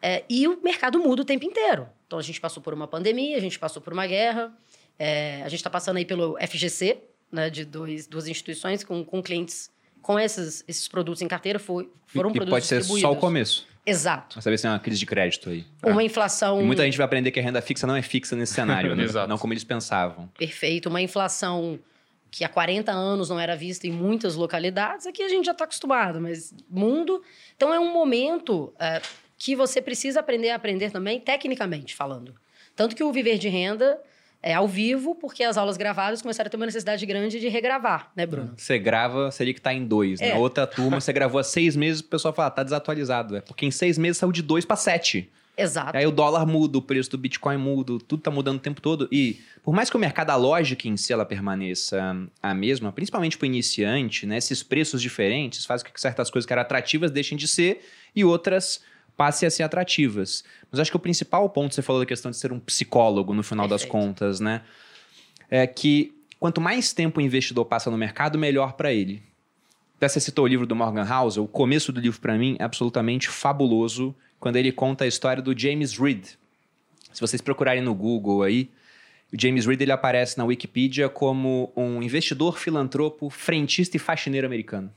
É, 0.00 0.24
e 0.28 0.48
o 0.48 0.60
mercado 0.62 0.98
muda 0.98 1.22
o 1.22 1.24
tempo 1.24 1.44
inteiro. 1.44 1.88
Então 2.06 2.18
a 2.18 2.22
gente 2.22 2.40
passou 2.40 2.62
por 2.62 2.74
uma 2.74 2.88
pandemia, 2.88 3.36
a 3.36 3.40
gente 3.40 3.58
passou 3.58 3.80
por 3.80 3.92
uma 3.92 4.06
guerra, 4.06 4.52
é, 4.98 5.42
a 5.42 5.48
gente 5.48 5.60
está 5.60 5.70
passando 5.70 5.98
aí 5.98 6.04
pelo 6.04 6.36
FGC, 6.40 6.98
né, 7.30 7.48
de 7.48 7.64
dois, 7.64 8.06
duas 8.06 8.26
instituições 8.26 8.82
com, 8.82 9.04
com 9.04 9.22
clientes 9.22 9.70
com 10.02 10.18
esses, 10.18 10.64
esses 10.66 10.88
produtos 10.88 11.22
em 11.22 11.28
carteira, 11.28 11.60
foi, 11.60 11.88
foram 12.06 12.30
e, 12.30 12.32
produtos 12.32 12.50
pode 12.50 12.66
ser 12.66 12.82
só 12.82 13.12
o 13.12 13.16
começo. 13.16 13.66
Exato. 13.86 14.34
Pra 14.34 14.42
saber 14.42 14.58
se 14.58 14.66
é 14.66 14.70
uma 14.70 14.78
crise 14.78 14.98
de 14.98 15.06
crédito 15.06 15.48
aí. 15.48 15.64
Uma 15.82 16.02
inflação. 16.02 16.60
E 16.60 16.64
muita 16.64 16.84
gente 16.84 16.96
vai 16.96 17.04
aprender 17.04 17.30
que 17.30 17.40
a 17.40 17.42
renda 17.42 17.60
fixa 17.62 17.86
não 17.86 17.96
é 17.96 18.02
fixa 18.02 18.36
nesse 18.36 18.54
cenário, 18.54 18.94
né? 18.94 19.06
não 19.28 19.38
como 19.38 19.52
eles 19.52 19.64
pensavam. 19.64 20.28
Perfeito. 20.38 20.88
Uma 20.88 21.00
inflação 21.00 21.78
que 22.32 22.44
há 22.44 22.48
40 22.48 22.90
anos 22.90 23.28
não 23.28 23.38
era 23.38 23.54
vista 23.54 23.86
em 23.86 23.90
muitas 23.90 24.34
localidades, 24.34 25.06
aqui 25.06 25.22
a 25.22 25.28
gente 25.28 25.44
já 25.44 25.52
está 25.52 25.64
acostumado, 25.64 26.18
mas 26.18 26.54
mundo. 26.68 27.22
Então 27.54 27.74
é 27.74 27.78
um 27.78 27.92
momento 27.92 28.72
é, 28.80 29.02
que 29.36 29.54
você 29.54 29.82
precisa 29.82 30.20
aprender 30.20 30.48
a 30.48 30.56
aprender 30.56 30.90
também, 30.90 31.20
tecnicamente 31.20 31.94
falando. 31.94 32.34
Tanto 32.74 32.96
que 32.96 33.04
o 33.04 33.12
Viver 33.12 33.36
de 33.36 33.50
Renda 33.50 34.00
é 34.42 34.54
ao 34.54 34.66
vivo, 34.66 35.14
porque 35.14 35.44
as 35.44 35.58
aulas 35.58 35.76
gravadas 35.76 36.22
começaram 36.22 36.48
a 36.48 36.50
ter 36.50 36.56
uma 36.56 36.64
necessidade 36.64 37.04
grande 37.04 37.38
de 37.38 37.48
regravar, 37.48 38.10
né, 38.16 38.24
Bruno? 38.24 38.54
Você 38.56 38.78
grava, 38.78 39.30
seria 39.30 39.52
que 39.52 39.60
está 39.60 39.74
em 39.74 39.84
dois. 39.84 40.18
Né? 40.18 40.30
É. 40.30 40.32
Na 40.32 40.40
outra 40.40 40.66
turma, 40.66 41.02
você 41.02 41.12
gravou 41.12 41.38
há 41.38 41.44
seis 41.44 41.76
meses, 41.76 42.00
o 42.00 42.04
pessoal 42.04 42.32
fala, 42.32 42.50
tá 42.50 42.62
desatualizado. 42.62 43.36
É 43.36 43.42
porque 43.42 43.66
em 43.66 43.70
seis 43.70 43.98
meses 43.98 44.16
saiu 44.16 44.32
de 44.32 44.40
dois 44.42 44.64
para 44.64 44.76
sete. 44.76 45.30
Exato. 45.56 45.96
Aí 45.96 46.06
o 46.06 46.10
dólar 46.10 46.46
muda, 46.46 46.78
o 46.78 46.82
preço 46.82 47.10
do 47.10 47.18
Bitcoin 47.18 47.58
muda, 47.58 47.98
tudo 48.08 48.22
tá 48.22 48.30
mudando 48.30 48.56
o 48.56 48.60
tempo 48.60 48.80
todo. 48.80 49.06
E 49.12 49.40
por 49.62 49.74
mais 49.74 49.90
que 49.90 49.96
o 49.96 49.98
mercado, 49.98 50.30
a 50.30 50.36
lógica 50.36 50.88
em 50.88 50.96
si, 50.96 51.12
ela 51.12 51.26
permaneça 51.26 52.16
a 52.42 52.54
mesma, 52.54 52.90
principalmente 52.90 53.36
para 53.36 53.44
o 53.44 53.46
iniciante, 53.46 54.26
né? 54.26 54.38
Esses 54.38 54.62
preços 54.62 55.02
diferentes 55.02 55.66
fazem 55.66 55.86
com 55.86 55.92
que 55.92 56.00
certas 56.00 56.30
coisas 56.30 56.46
que 56.46 56.52
eram 56.52 56.62
atrativas 56.62 57.10
deixem 57.10 57.36
de 57.36 57.46
ser 57.46 57.84
e 58.16 58.24
outras 58.24 58.80
passe 59.14 59.44
a 59.44 59.50
ser 59.50 59.62
atrativas. 59.62 60.42
Mas 60.70 60.80
acho 60.80 60.90
que 60.90 60.96
o 60.96 61.00
principal 61.00 61.48
ponto, 61.50 61.74
você 61.74 61.82
falou 61.82 62.00
da 62.00 62.06
questão 62.06 62.30
de 62.30 62.36
ser 62.38 62.50
um 62.50 62.58
psicólogo 62.58 63.34
no 63.34 63.42
final 63.42 63.68
Perfeito. 63.68 63.92
das 63.92 64.04
contas, 64.04 64.40
né? 64.40 64.62
É 65.50 65.66
que 65.66 66.14
quanto 66.40 66.62
mais 66.62 66.94
tempo 66.94 67.20
o 67.20 67.22
investidor 67.22 67.66
passa 67.66 67.90
no 67.90 67.98
mercado, 67.98 68.38
melhor 68.38 68.72
para 68.72 68.90
ele. 68.90 69.22
Até 69.98 70.08
você 70.08 70.18
citou 70.18 70.46
o 70.46 70.48
livro 70.48 70.66
do 70.66 70.74
Morgan 70.74 71.06
Housel, 71.08 71.44
o 71.44 71.48
começo 71.48 71.92
do 71.92 72.00
livro 72.00 72.20
para 72.20 72.36
mim 72.36 72.56
é 72.58 72.64
absolutamente 72.64 73.28
fabuloso, 73.28 74.12
quando 74.42 74.56
ele 74.56 74.72
conta 74.72 75.04
a 75.04 75.06
história 75.06 75.40
do 75.40 75.56
James 75.56 75.96
Reed. 75.96 76.30
Se 77.12 77.20
vocês 77.20 77.40
procurarem 77.40 77.80
no 77.80 77.94
Google 77.94 78.42
aí, 78.42 78.68
o 79.32 79.40
James 79.40 79.66
Reed 79.66 79.80
ele 79.80 79.92
aparece 79.92 80.36
na 80.36 80.44
Wikipedia 80.44 81.08
como 81.08 81.72
um 81.76 82.02
investidor, 82.02 82.58
filantropo, 82.58 83.30
frentista 83.30 83.96
e 83.96 84.00
faxineiro 84.00 84.44
americano. 84.44 84.92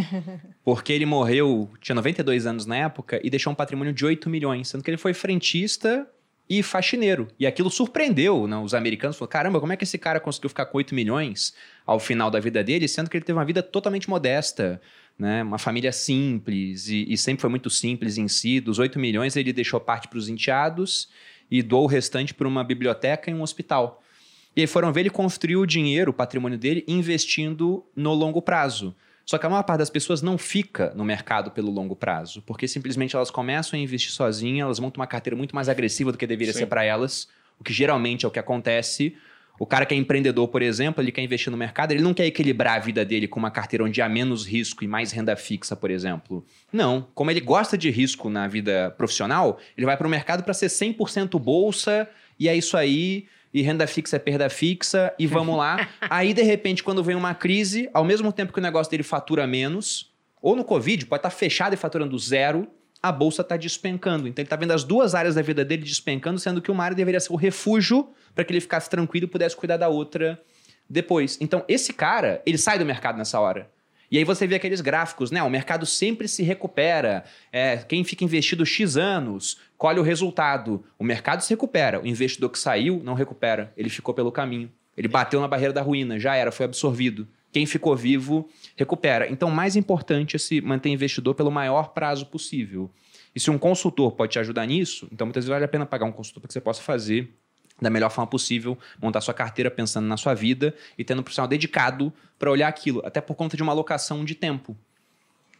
Porque 0.64 0.90
ele 0.90 1.04
morreu, 1.04 1.70
tinha 1.82 1.94
92 1.94 2.46
anos 2.46 2.64
na 2.64 2.76
época, 2.76 3.20
e 3.22 3.28
deixou 3.28 3.52
um 3.52 3.54
patrimônio 3.54 3.92
de 3.92 4.06
8 4.06 4.30
milhões, 4.30 4.68
sendo 4.68 4.82
que 4.82 4.88
ele 4.88 4.96
foi 4.96 5.12
frentista 5.12 6.08
e 6.48 6.62
faxineiro. 6.62 7.28
E 7.38 7.46
aquilo 7.46 7.70
surpreendeu 7.70 8.46
né? 8.46 8.56
os 8.56 8.72
americanos. 8.72 9.18
Falaram, 9.18 9.30
caramba, 9.30 9.60
como 9.60 9.70
é 9.70 9.76
que 9.76 9.84
esse 9.84 9.98
cara 9.98 10.18
conseguiu 10.18 10.48
ficar 10.48 10.64
com 10.64 10.78
8 10.78 10.94
milhões 10.94 11.52
ao 11.84 12.00
final 12.00 12.30
da 12.30 12.40
vida 12.40 12.64
dele, 12.64 12.88
sendo 12.88 13.10
que 13.10 13.18
ele 13.18 13.24
teve 13.24 13.38
uma 13.38 13.44
vida 13.44 13.62
totalmente 13.62 14.08
modesta, 14.08 14.80
né? 15.18 15.42
uma 15.42 15.58
família 15.58 15.90
simples, 15.90 16.88
e, 16.88 17.06
e 17.08 17.16
sempre 17.18 17.40
foi 17.40 17.50
muito 17.50 17.68
simples 17.68 18.16
em 18.16 18.28
si. 18.28 18.60
Dos 18.60 18.78
8 18.78 18.98
milhões, 18.98 19.36
ele 19.36 19.52
deixou 19.52 19.80
parte 19.80 20.08
para 20.08 20.18
os 20.18 20.28
enteados 20.28 21.08
e 21.50 21.62
doou 21.62 21.84
o 21.84 21.86
restante 21.86 22.32
para 22.32 22.46
uma 22.46 22.62
biblioteca 22.62 23.30
e 23.30 23.34
um 23.34 23.42
hospital. 23.42 24.02
E 24.54 24.60
aí 24.60 24.66
foram 24.66 24.92
ver 24.92 25.00
ele 25.00 25.10
construiu 25.10 25.60
o 25.60 25.66
dinheiro, 25.66 26.10
o 26.10 26.14
patrimônio 26.14 26.58
dele, 26.58 26.84
investindo 26.86 27.84
no 27.94 28.12
longo 28.14 28.40
prazo. 28.40 28.94
Só 29.24 29.36
que 29.36 29.44
a 29.44 29.50
maior 29.50 29.62
parte 29.62 29.80
das 29.80 29.90
pessoas 29.90 30.22
não 30.22 30.38
fica 30.38 30.92
no 30.94 31.04
mercado 31.04 31.50
pelo 31.50 31.70
longo 31.70 31.94
prazo, 31.94 32.42
porque 32.46 32.66
simplesmente 32.66 33.14
elas 33.14 33.30
começam 33.30 33.78
a 33.78 33.82
investir 33.82 34.10
sozinhas, 34.10 34.64
elas 34.64 34.80
montam 34.80 35.00
uma 35.00 35.06
carteira 35.06 35.36
muito 35.36 35.54
mais 35.54 35.68
agressiva 35.68 36.10
do 36.10 36.16
que 36.16 36.26
deveria 36.26 36.52
Sim. 36.52 36.60
ser 36.60 36.66
para 36.66 36.82
elas, 36.82 37.28
o 37.60 37.64
que 37.64 37.72
geralmente 37.72 38.24
é 38.24 38.28
o 38.28 38.30
que 38.30 38.38
acontece 38.38 39.14
o 39.58 39.66
cara 39.66 39.84
que 39.84 39.94
é 39.94 39.96
empreendedor, 39.96 40.48
por 40.48 40.62
exemplo, 40.62 41.02
ele 41.02 41.10
quer 41.10 41.22
investir 41.22 41.50
no 41.50 41.56
mercado, 41.56 41.92
ele 41.92 42.02
não 42.02 42.14
quer 42.14 42.26
equilibrar 42.26 42.76
a 42.76 42.78
vida 42.78 43.04
dele 43.04 43.26
com 43.26 43.38
uma 43.38 43.50
carteira 43.50 43.84
onde 43.84 44.00
há 44.00 44.08
menos 44.08 44.46
risco 44.46 44.84
e 44.84 44.86
mais 44.86 45.10
renda 45.10 45.34
fixa, 45.36 45.74
por 45.74 45.90
exemplo. 45.90 46.44
Não. 46.72 47.08
Como 47.14 47.30
ele 47.30 47.40
gosta 47.40 47.76
de 47.76 47.90
risco 47.90 48.30
na 48.30 48.46
vida 48.46 48.94
profissional, 48.96 49.58
ele 49.76 49.84
vai 49.84 49.96
para 49.96 50.06
o 50.06 50.10
mercado 50.10 50.44
para 50.44 50.54
ser 50.54 50.68
100% 50.68 51.38
bolsa 51.40 52.08
e 52.38 52.48
é 52.48 52.56
isso 52.56 52.76
aí. 52.76 53.26
E 53.52 53.62
renda 53.62 53.86
fixa 53.86 54.16
é 54.16 54.18
perda 54.18 54.50
fixa, 54.50 55.12
e 55.18 55.26
vamos 55.26 55.56
lá. 55.56 55.88
aí, 56.10 56.34
de 56.34 56.42
repente, 56.42 56.84
quando 56.84 57.02
vem 57.02 57.16
uma 57.16 57.34
crise, 57.34 57.88
ao 57.94 58.04
mesmo 58.04 58.30
tempo 58.30 58.52
que 58.52 58.58
o 58.58 58.62
negócio 58.62 58.90
dele 58.90 59.02
fatura 59.02 59.46
menos, 59.46 60.12
ou 60.40 60.54
no 60.54 60.62
Covid, 60.62 61.06
pode 61.06 61.20
estar 61.20 61.30
tá 61.30 61.34
fechado 61.34 61.72
e 61.72 61.76
faturando 61.76 62.16
zero, 62.18 62.68
a 63.02 63.12
bolsa 63.12 63.42
está 63.42 63.56
despencando. 63.56 64.28
Então 64.28 64.42
ele 64.42 64.46
está 64.46 64.56
vendo 64.56 64.72
as 64.72 64.84
duas 64.84 65.14
áreas 65.14 65.34
da 65.34 65.42
vida 65.42 65.64
dele 65.64 65.82
despencando, 65.82 66.38
sendo 66.38 66.60
que 66.60 66.70
uma 66.70 66.84
área 66.84 66.96
deveria 66.96 67.20
ser 67.20 67.32
o 67.32 67.36
refúgio 67.36 68.08
para 68.34 68.44
que 68.44 68.52
ele 68.52 68.60
ficasse 68.60 68.88
tranquilo 68.90 69.26
e 69.26 69.28
pudesse 69.28 69.56
cuidar 69.56 69.76
da 69.76 69.88
outra 69.88 70.40
depois. 70.88 71.38
Então, 71.40 71.64
esse 71.68 71.92
cara, 71.92 72.42
ele 72.46 72.58
sai 72.58 72.78
do 72.78 72.84
mercado 72.84 73.18
nessa 73.18 73.38
hora. 73.38 73.70
E 74.10 74.16
aí 74.16 74.24
você 74.24 74.46
vê 74.46 74.54
aqueles 74.54 74.80
gráficos, 74.80 75.30
né? 75.30 75.42
O 75.42 75.50
mercado 75.50 75.84
sempre 75.84 76.26
se 76.26 76.42
recupera. 76.42 77.24
É, 77.52 77.76
quem 77.76 78.02
fica 78.04 78.24
investido 78.24 78.64
X 78.64 78.96
anos, 78.96 79.58
colhe 79.76 80.00
o 80.00 80.02
resultado. 80.02 80.82
O 80.98 81.04
mercado 81.04 81.42
se 81.42 81.50
recupera. 81.50 82.00
O 82.00 82.06
investidor 82.06 82.48
que 82.48 82.58
saiu 82.58 83.02
não 83.04 83.12
recupera. 83.12 83.70
Ele 83.76 83.90
ficou 83.90 84.14
pelo 84.14 84.32
caminho. 84.32 84.72
Ele 84.96 85.08
bateu 85.08 85.40
na 85.40 85.46
barreira 85.46 85.74
da 85.74 85.82
ruína, 85.82 86.18
já 86.18 86.34
era, 86.34 86.50
foi 86.50 86.64
absorvido. 86.64 87.28
Quem 87.52 87.66
ficou 87.66 87.96
vivo 87.96 88.48
recupera. 88.76 89.30
Então, 89.30 89.50
mais 89.50 89.76
importante 89.76 90.36
é 90.36 90.38
se 90.38 90.60
manter 90.60 90.90
investidor 90.90 91.34
pelo 91.34 91.50
maior 91.50 91.88
prazo 91.88 92.26
possível. 92.26 92.90
E 93.34 93.40
se 93.40 93.50
um 93.50 93.58
consultor 93.58 94.12
pode 94.12 94.32
te 94.32 94.38
ajudar 94.38 94.66
nisso, 94.66 95.08
então 95.12 95.26
muitas 95.26 95.44
vezes 95.44 95.50
vale 95.50 95.64
a 95.64 95.68
pena 95.68 95.86
pagar 95.86 96.06
um 96.06 96.12
consultor 96.12 96.42
para 96.42 96.48
que 96.48 96.52
você 96.52 96.60
possa 96.60 96.82
fazer 96.82 97.32
da 97.80 97.88
melhor 97.88 98.10
forma 98.10 98.28
possível, 98.28 98.76
montar 99.00 99.20
sua 99.20 99.32
carteira 99.32 99.70
pensando 99.70 100.06
na 100.06 100.16
sua 100.16 100.34
vida 100.34 100.74
e 100.96 101.04
tendo 101.04 101.20
um 101.20 101.22
profissional 101.22 101.48
dedicado 101.48 102.12
para 102.38 102.50
olhar 102.50 102.68
aquilo, 102.68 103.00
até 103.04 103.20
por 103.20 103.36
conta 103.36 103.56
de 103.56 103.62
uma 103.62 103.72
alocação 103.72 104.24
de 104.24 104.34
tempo. 104.34 104.76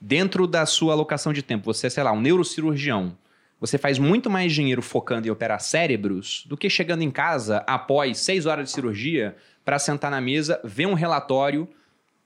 Dentro 0.01 0.47
da 0.47 0.67
sua 0.67 0.93
alocação 0.93 1.33
de 1.33 1.43
tempo, 1.43 1.65
você 1.65 1.87
é, 1.87 1.91
sei 1.91 2.03
lá, 2.03 2.13
um 2.13 2.21
neurocirurgião, 2.21 3.17
você 3.61 3.77
faz 3.77 3.99
muito 3.99 4.31
mais 4.31 4.53
dinheiro 4.53 4.83
focando 4.83 5.27
em 5.27 5.31
operar 5.31 5.61
cérebros 5.61 6.45
do 6.47 6.57
que 6.57 6.71
chegando 6.71 7.03
em 7.03 7.11
casa 7.11 7.59
após 7.67 8.19
seis 8.19 8.47
horas 8.47 8.69
de 8.69 8.75
cirurgia 8.75 9.37
para 9.65 9.79
sentar 9.79 10.11
na 10.11 10.21
mesa, 10.21 10.61
ver 10.65 10.87
um 10.87 10.95
relatório 10.95 11.69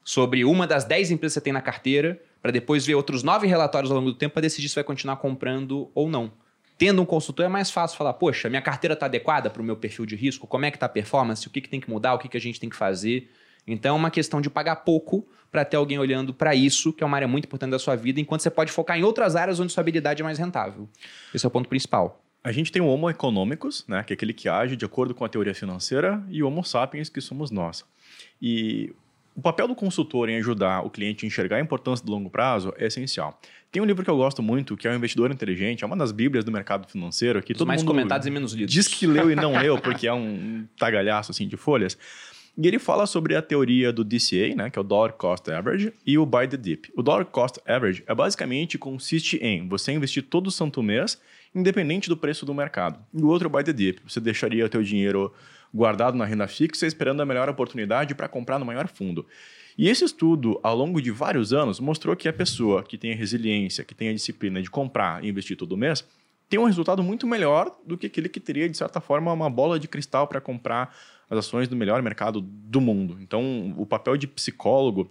sobre 0.05 0.45
uma 0.45 0.67
das 0.67 0.85
dez 0.85 1.11
empresas 1.11 1.35
que 1.35 1.41
você 1.41 1.45
tem 1.45 1.53
na 1.53 1.63
carteira, 1.63 2.21
para 2.41 2.51
depois 2.51 2.85
ver 2.85 2.95
outros 2.95 3.23
nove 3.23 3.47
relatórios 3.47 3.91
ao 3.91 3.99
longo 3.99 4.11
do 4.11 4.19
tempo 4.19 4.35
para 4.35 4.43
decidir 4.43 4.69
se 4.69 4.75
vai 4.75 4.85
continuar 4.85 5.17
comprando 5.17 5.91
ou 5.95 6.09
não. 6.09 6.33
Tendo 6.77 7.01
um 7.01 7.05
consultor 7.05 7.47
é 7.47 7.49
mais 7.49 7.71
fácil 7.71 7.97
falar, 7.97 8.15
poxa, 8.15 8.49
minha 8.49 8.63
carteira 8.63 8.95
está 8.95 9.07
adequada 9.07 9.49
para 9.49 9.63
o 9.63 9.65
meu 9.65 9.77
perfil 9.77 10.05
de 10.05 10.17
risco, 10.17 10.47
como 10.47 10.65
é 10.65 10.71
que 10.71 10.77
está 10.77 10.87
a 10.87 10.89
performance, 10.89 11.47
o 11.47 11.51
que, 11.51 11.61
que 11.61 11.69
tem 11.69 11.81
que 11.81 11.89
mudar, 11.89 12.15
o 12.15 12.19
que, 12.19 12.29
que 12.29 12.37
a 12.37 12.41
gente 12.41 12.59
tem 12.59 12.69
que 12.69 12.75
fazer. 12.75 13.31
Então 13.67 13.95
é 13.95 13.99
uma 13.99 14.11
questão 14.11 14.41
de 14.41 14.51
pagar 14.51 14.77
pouco 14.77 15.25
para 15.51 15.65
ter 15.65 15.77
alguém 15.77 15.99
olhando 15.99 16.35
para 16.35 16.55
isso, 16.55 16.93
que 16.93 17.05
é 17.05 17.07
uma 17.07 17.17
área 17.17 17.29
muito 17.29 17.45
importante 17.45 17.71
da 17.71 17.79
sua 17.79 17.95
vida, 17.95 18.21
enquanto 18.21 18.41
você 18.41 18.51
pode 18.51 18.73
focar 18.73 18.99
em 18.99 19.05
outras 19.05 19.37
áreas 19.37 19.61
onde 19.61 19.73
sua 19.73 19.83
habilidade 19.83 20.23
é 20.23 20.25
mais 20.25 20.39
rentável. 20.39 20.89
Esse 21.33 21.45
é 21.45 21.49
o 21.49 21.51
ponto 21.51 21.69
principal. 21.69 22.21
A 22.43 22.51
gente 22.51 22.73
tem 22.73 22.83
o 22.83 22.87
Homo 22.87 23.09
economicus, 23.09 23.85
né, 23.87 24.03
que 24.03 24.13
é 24.13 24.15
aquele 24.15 24.33
que 24.33 24.49
age 24.49 24.75
de 24.75 24.85
acordo 24.85 25.15
com 25.15 25.25
a 25.25 25.29
teoria 25.29 25.55
financeira, 25.55 26.21
e 26.29 26.43
o 26.43 26.49
Homo 26.49 26.65
sapiens, 26.65 27.09
que 27.09 27.21
somos 27.21 27.53
nós. 27.53 27.85
E 28.41 28.93
o 29.35 29.41
papel 29.41 29.67
do 29.67 29.75
consultor 29.75 30.29
em 30.29 30.37
ajudar 30.37 30.85
o 30.85 30.91
cliente 30.91 31.25
a 31.25 31.27
enxergar 31.27 31.57
a 31.57 31.61
importância 31.61 32.05
do 32.05 32.13
longo 32.13 32.29
prazo 32.29 32.73
é 32.77 32.87
essencial. 32.87 33.39
Tem 33.71 33.81
um 33.81 33.87
livro 33.87 34.05
que 34.05 34.11
eu 34.11 34.17
gosto 34.17 34.43
muito, 34.43 34.77
que 34.77 34.87
é 34.87 34.91
o 34.91 34.95
Investidor 34.95 35.31
Inteligente, 35.31 35.83
é 35.83 35.87
uma 35.87 35.97
das 35.97 36.13
bíblias 36.13 36.45
do 36.45 36.53
mercado 36.53 36.87
financeiro. 36.87 37.43
Que 37.43 37.53
Os 37.53 37.59
todo 37.59 37.69
mais 37.69 37.83
mundo 37.83 37.89
comentados 37.89 38.27
e 38.27 38.31
menos 38.31 38.53
lidos. 38.53 38.73
Diz 38.73 38.87
que 38.87 39.07
leu 39.07 39.31
e 39.31 39.35
não 39.35 39.59
leu, 39.59 39.79
porque 39.79 40.07
é 40.07 40.13
um 40.13 40.67
tagalhaço 40.79 41.31
assim, 41.31 41.49
de 41.49 41.57
folhas. 41.57 41.97
E 42.57 42.67
ele 42.67 42.79
fala 42.79 43.07
sobre 43.07 43.35
a 43.35 43.41
teoria 43.41 43.91
do 43.91 44.05
DCA, 44.05 44.55
né, 44.55 44.69
que 44.69 44.79
é 44.79 44.81
o 44.81 44.85
Dollar 44.85 45.15
Cost 45.15 45.51
Average, 45.51 45.91
e 46.07 46.19
o 46.19 46.27
Buy 46.27 46.47
the 46.47 46.59
Dip. 46.59 46.93
O 46.95 47.03
Dollar 47.03 47.25
Cost 47.25 47.59
Average 47.67 48.05
é 48.07 48.15
basicamente 48.15 48.77
consiste 48.77 49.39
em 49.39 49.67
você 49.67 49.93
investir 49.93 50.23
todo 50.25 50.51
santo 50.51 50.83
mês, 50.83 51.19
independente 51.55 52.11
do 52.11 52.17
preço 52.17 52.45
do 52.45 52.53
mercado. 52.53 53.03
E 53.15 53.23
o 53.23 53.29
outro 53.29 53.47
é 53.47 53.49
o 53.49 53.51
Buy 53.51 53.65
the 53.65 53.73
Dip. 53.73 54.01
Você 54.07 54.21
deixaria 54.21 54.67
o 54.67 54.69
teu 54.69 54.83
dinheiro 54.83 55.33
guardado 55.73 56.17
na 56.17 56.25
renda 56.25 56.47
fixa, 56.47 56.87
esperando 56.87 57.21
a 57.23 57.27
melhor 57.27 57.49
oportunidade 57.49 58.15
para 58.15 58.29
comprar 58.29 58.59
no 58.59 58.65
maior 58.65 58.89
fundo. 58.89 59.27
E 59.77 59.89
esse 59.89 60.05
estudo, 60.05 60.61
ao 60.63 60.77
longo 60.77 61.01
de 61.01 61.11
vários 61.11 61.53
anos, 61.53 61.81
mostrou 61.81 62.15
que 62.15 62.29
a 62.29 62.33
pessoa 62.33 62.83
que 62.83 62.99
tem 62.99 63.13
a 63.13 63.17
resiliência, 63.17 63.85
que 63.85 63.95
tem 63.95 64.09
a 64.09 64.13
disciplina 64.13 64.61
de 64.61 64.71
comprar 64.71 65.25
e 65.25 65.29
investir 65.29 65.57
todo 65.57 65.77
mês, 65.77 66.05
tem 66.49 66.61
um 66.61 66.65
resultado 66.65 67.03
muito 67.03 67.27
melhor 67.27 67.75
do 67.87 67.97
que 67.97 68.07
aquele 68.07 68.29
que 68.29 68.39
teria, 68.39 68.69
de 68.69 68.77
certa 68.77 69.01
forma, 69.01 69.33
uma 69.33 69.49
bola 69.49 69.81
de 69.81 69.89
cristal 69.89 70.29
para 70.29 70.41
comprar 70.41 70.95
as 71.31 71.39
ações 71.39 71.67
do 71.67 71.75
melhor 71.75 72.03
mercado 72.03 72.43
do 72.43 72.79
mundo. 72.79 73.17
Então, 73.23 73.75
o 73.79 73.87
papel 73.87 74.19
de 74.19 74.27
psicólogo 74.27 75.11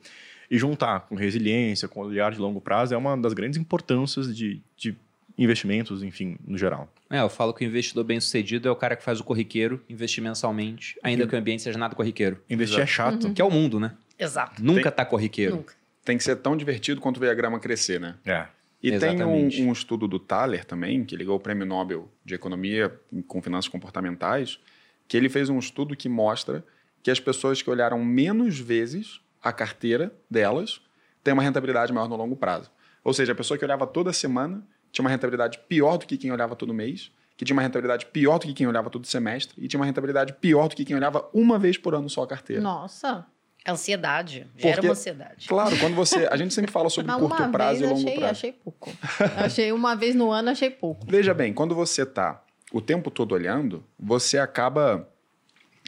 e 0.52 0.58
juntar 0.58 1.02
com 1.08 1.16
resiliência, 1.16 1.88
com 1.88 2.02
olhar 2.02 2.32
de 2.32 2.38
longo 2.38 2.62
prazo, 2.62 2.94
é 2.94 2.98
uma 2.98 3.18
das 3.18 3.34
grandes 3.34 3.60
importâncias 3.60 4.36
de, 4.36 4.62
de 4.78 4.96
investimentos, 5.38 6.04
enfim, 6.04 6.38
no 6.46 6.58
geral. 6.58 6.92
É, 7.10 7.20
eu 7.20 7.30
falo 7.30 7.54
que 7.54 7.66
o 7.66 7.68
investidor 7.68 8.04
bem 8.04 8.20
sucedido 8.20 8.68
é 8.68 8.72
o 8.72 8.76
cara 8.76 8.96
que 8.96 9.04
faz 9.04 9.20
o 9.20 9.24
corriqueiro, 9.24 9.84
investir 9.90 10.24
mensalmente, 10.24 10.98
ainda 11.04 11.28
que 11.28 11.36
o 11.36 11.38
ambiente 11.38 11.62
seja 11.62 11.78
nada 11.78 11.96
corriqueiro. 11.96 12.42
Investir 12.50 12.80
é 12.80 12.84
Exato. 12.84 12.92
é 12.92 13.12
chato. 13.12 13.28
Uhum. 13.28 13.34
Que 13.34 13.42
é 13.42 13.46
o 13.46 13.52
mundo, 13.52 13.80
né? 13.80 13.94
Exato. 14.18 14.64
Nunca 14.64 14.84
tem, 14.84 14.92
tá 14.92 15.06
corriqueiro. 15.06 15.58
Nunca. 15.58 15.74
Tem 16.04 16.18
que 16.18 16.24
ser 16.24 16.36
tão 16.38 16.56
divertido 16.56 17.02
quanto 17.02 17.20
ver 17.20 17.30
a 17.30 17.34
grama 17.34 17.60
crescer, 17.60 18.00
né? 18.00 18.16
É. 18.26 18.48
E 18.84 18.92
Exatamente. 18.92 19.56
tem 19.56 19.66
um, 19.66 19.70
um, 19.70 19.72
estudo 19.72 20.08
do 20.08 20.20
Thaler 20.20 20.66
também, 20.66 21.04
que 21.06 21.16
ligou 21.16 21.36
o 21.36 21.40
prêmio 21.40 21.66
Nobel 21.66 22.12
de 22.26 22.34
Economia 22.34 22.92
com 23.28 23.42
Finanças 23.42 23.68
Comportamentais, 23.68 24.60
que 25.08 25.16
ele 25.16 25.30
fez 25.30 25.50
um 25.50 25.60
estudo 25.60 25.96
que 25.96 26.10
mostra 26.10 26.64
que 27.04 27.12
as 27.12 27.20
pessoas 27.20 27.62
que 27.62 27.70
olharam 27.70 28.04
menos 28.04 28.60
vezes 28.60 29.22
a 29.42 29.52
carteira 29.52 30.14
delas 30.30 30.82
têm 31.24 31.34
uma 31.34 31.44
rentabilidade 31.44 31.92
maior 31.94 32.08
no 32.08 32.16
longo 32.16 32.36
prazo. 32.36 32.72
Ou 33.04 33.14
seja, 33.14 33.32
a 33.32 33.36
pessoa 33.36 33.58
que 33.58 33.66
olhava 33.66 33.88
toda 33.88 34.14
semana 34.14 34.66
tinha 34.92 35.04
uma 35.04 35.10
rentabilidade 35.10 35.60
pior 35.68 35.98
do 35.98 36.06
que 36.06 36.18
quem 36.18 36.32
olhava 36.32 36.56
todo 36.56 36.74
mês, 36.74 37.12
que 37.38 37.46
tinha 37.46 37.56
uma 37.56 37.62
rentabilidade 37.62 38.06
pior 38.08 38.38
do 38.38 38.46
que 38.46 38.54
quem 38.54 38.68
olhava 38.68 38.90
todo 38.90 39.08
semestre 39.08 39.56
e 39.64 39.68
tinha 39.68 39.80
uma 39.80 39.86
rentabilidade 39.86 40.34
pior 40.34 40.68
do 40.68 40.76
que 40.76 40.86
quem 40.86 40.96
olhava 40.96 41.28
uma 41.34 41.58
vez 41.58 41.78
por 41.78 41.96
ano 41.96 42.10
só 42.10 42.24
a 42.24 42.28
carteira. 42.28 42.62
Nossa. 42.62 43.26
Ansiedade. 43.68 44.48
Gera 44.58 44.76
Porque, 44.76 44.88
uma 44.88 44.94
ansiedade. 44.94 45.48
Claro, 45.48 45.78
quando 45.80 45.96
você. 45.96 46.28
A 46.32 46.36
gente 46.36 46.54
sempre 46.54 46.72
fala 46.72 46.90
sobre 46.90 47.14
curto 47.14 47.50
prazo 47.52 47.84
e 47.84 47.88
longo 47.88 48.00
achei, 48.00 48.16
prazo. 48.16 48.32
Achei 48.32 48.52
pouco. 48.52 48.92
achei 49.38 49.72
uma 49.72 49.96
vez 49.96 50.16
no 50.16 50.32
ano, 50.32 50.50
achei 50.50 50.70
pouco. 50.70 51.06
Veja 51.08 51.34
bem, 51.34 51.54
quando 51.54 51.76
você 51.76 52.02
está 52.02 52.44
o 52.72 52.82
tempo 52.82 53.12
todo 53.12 53.34
olhando, 53.34 53.84
você 54.00 54.40
acaba 54.40 55.08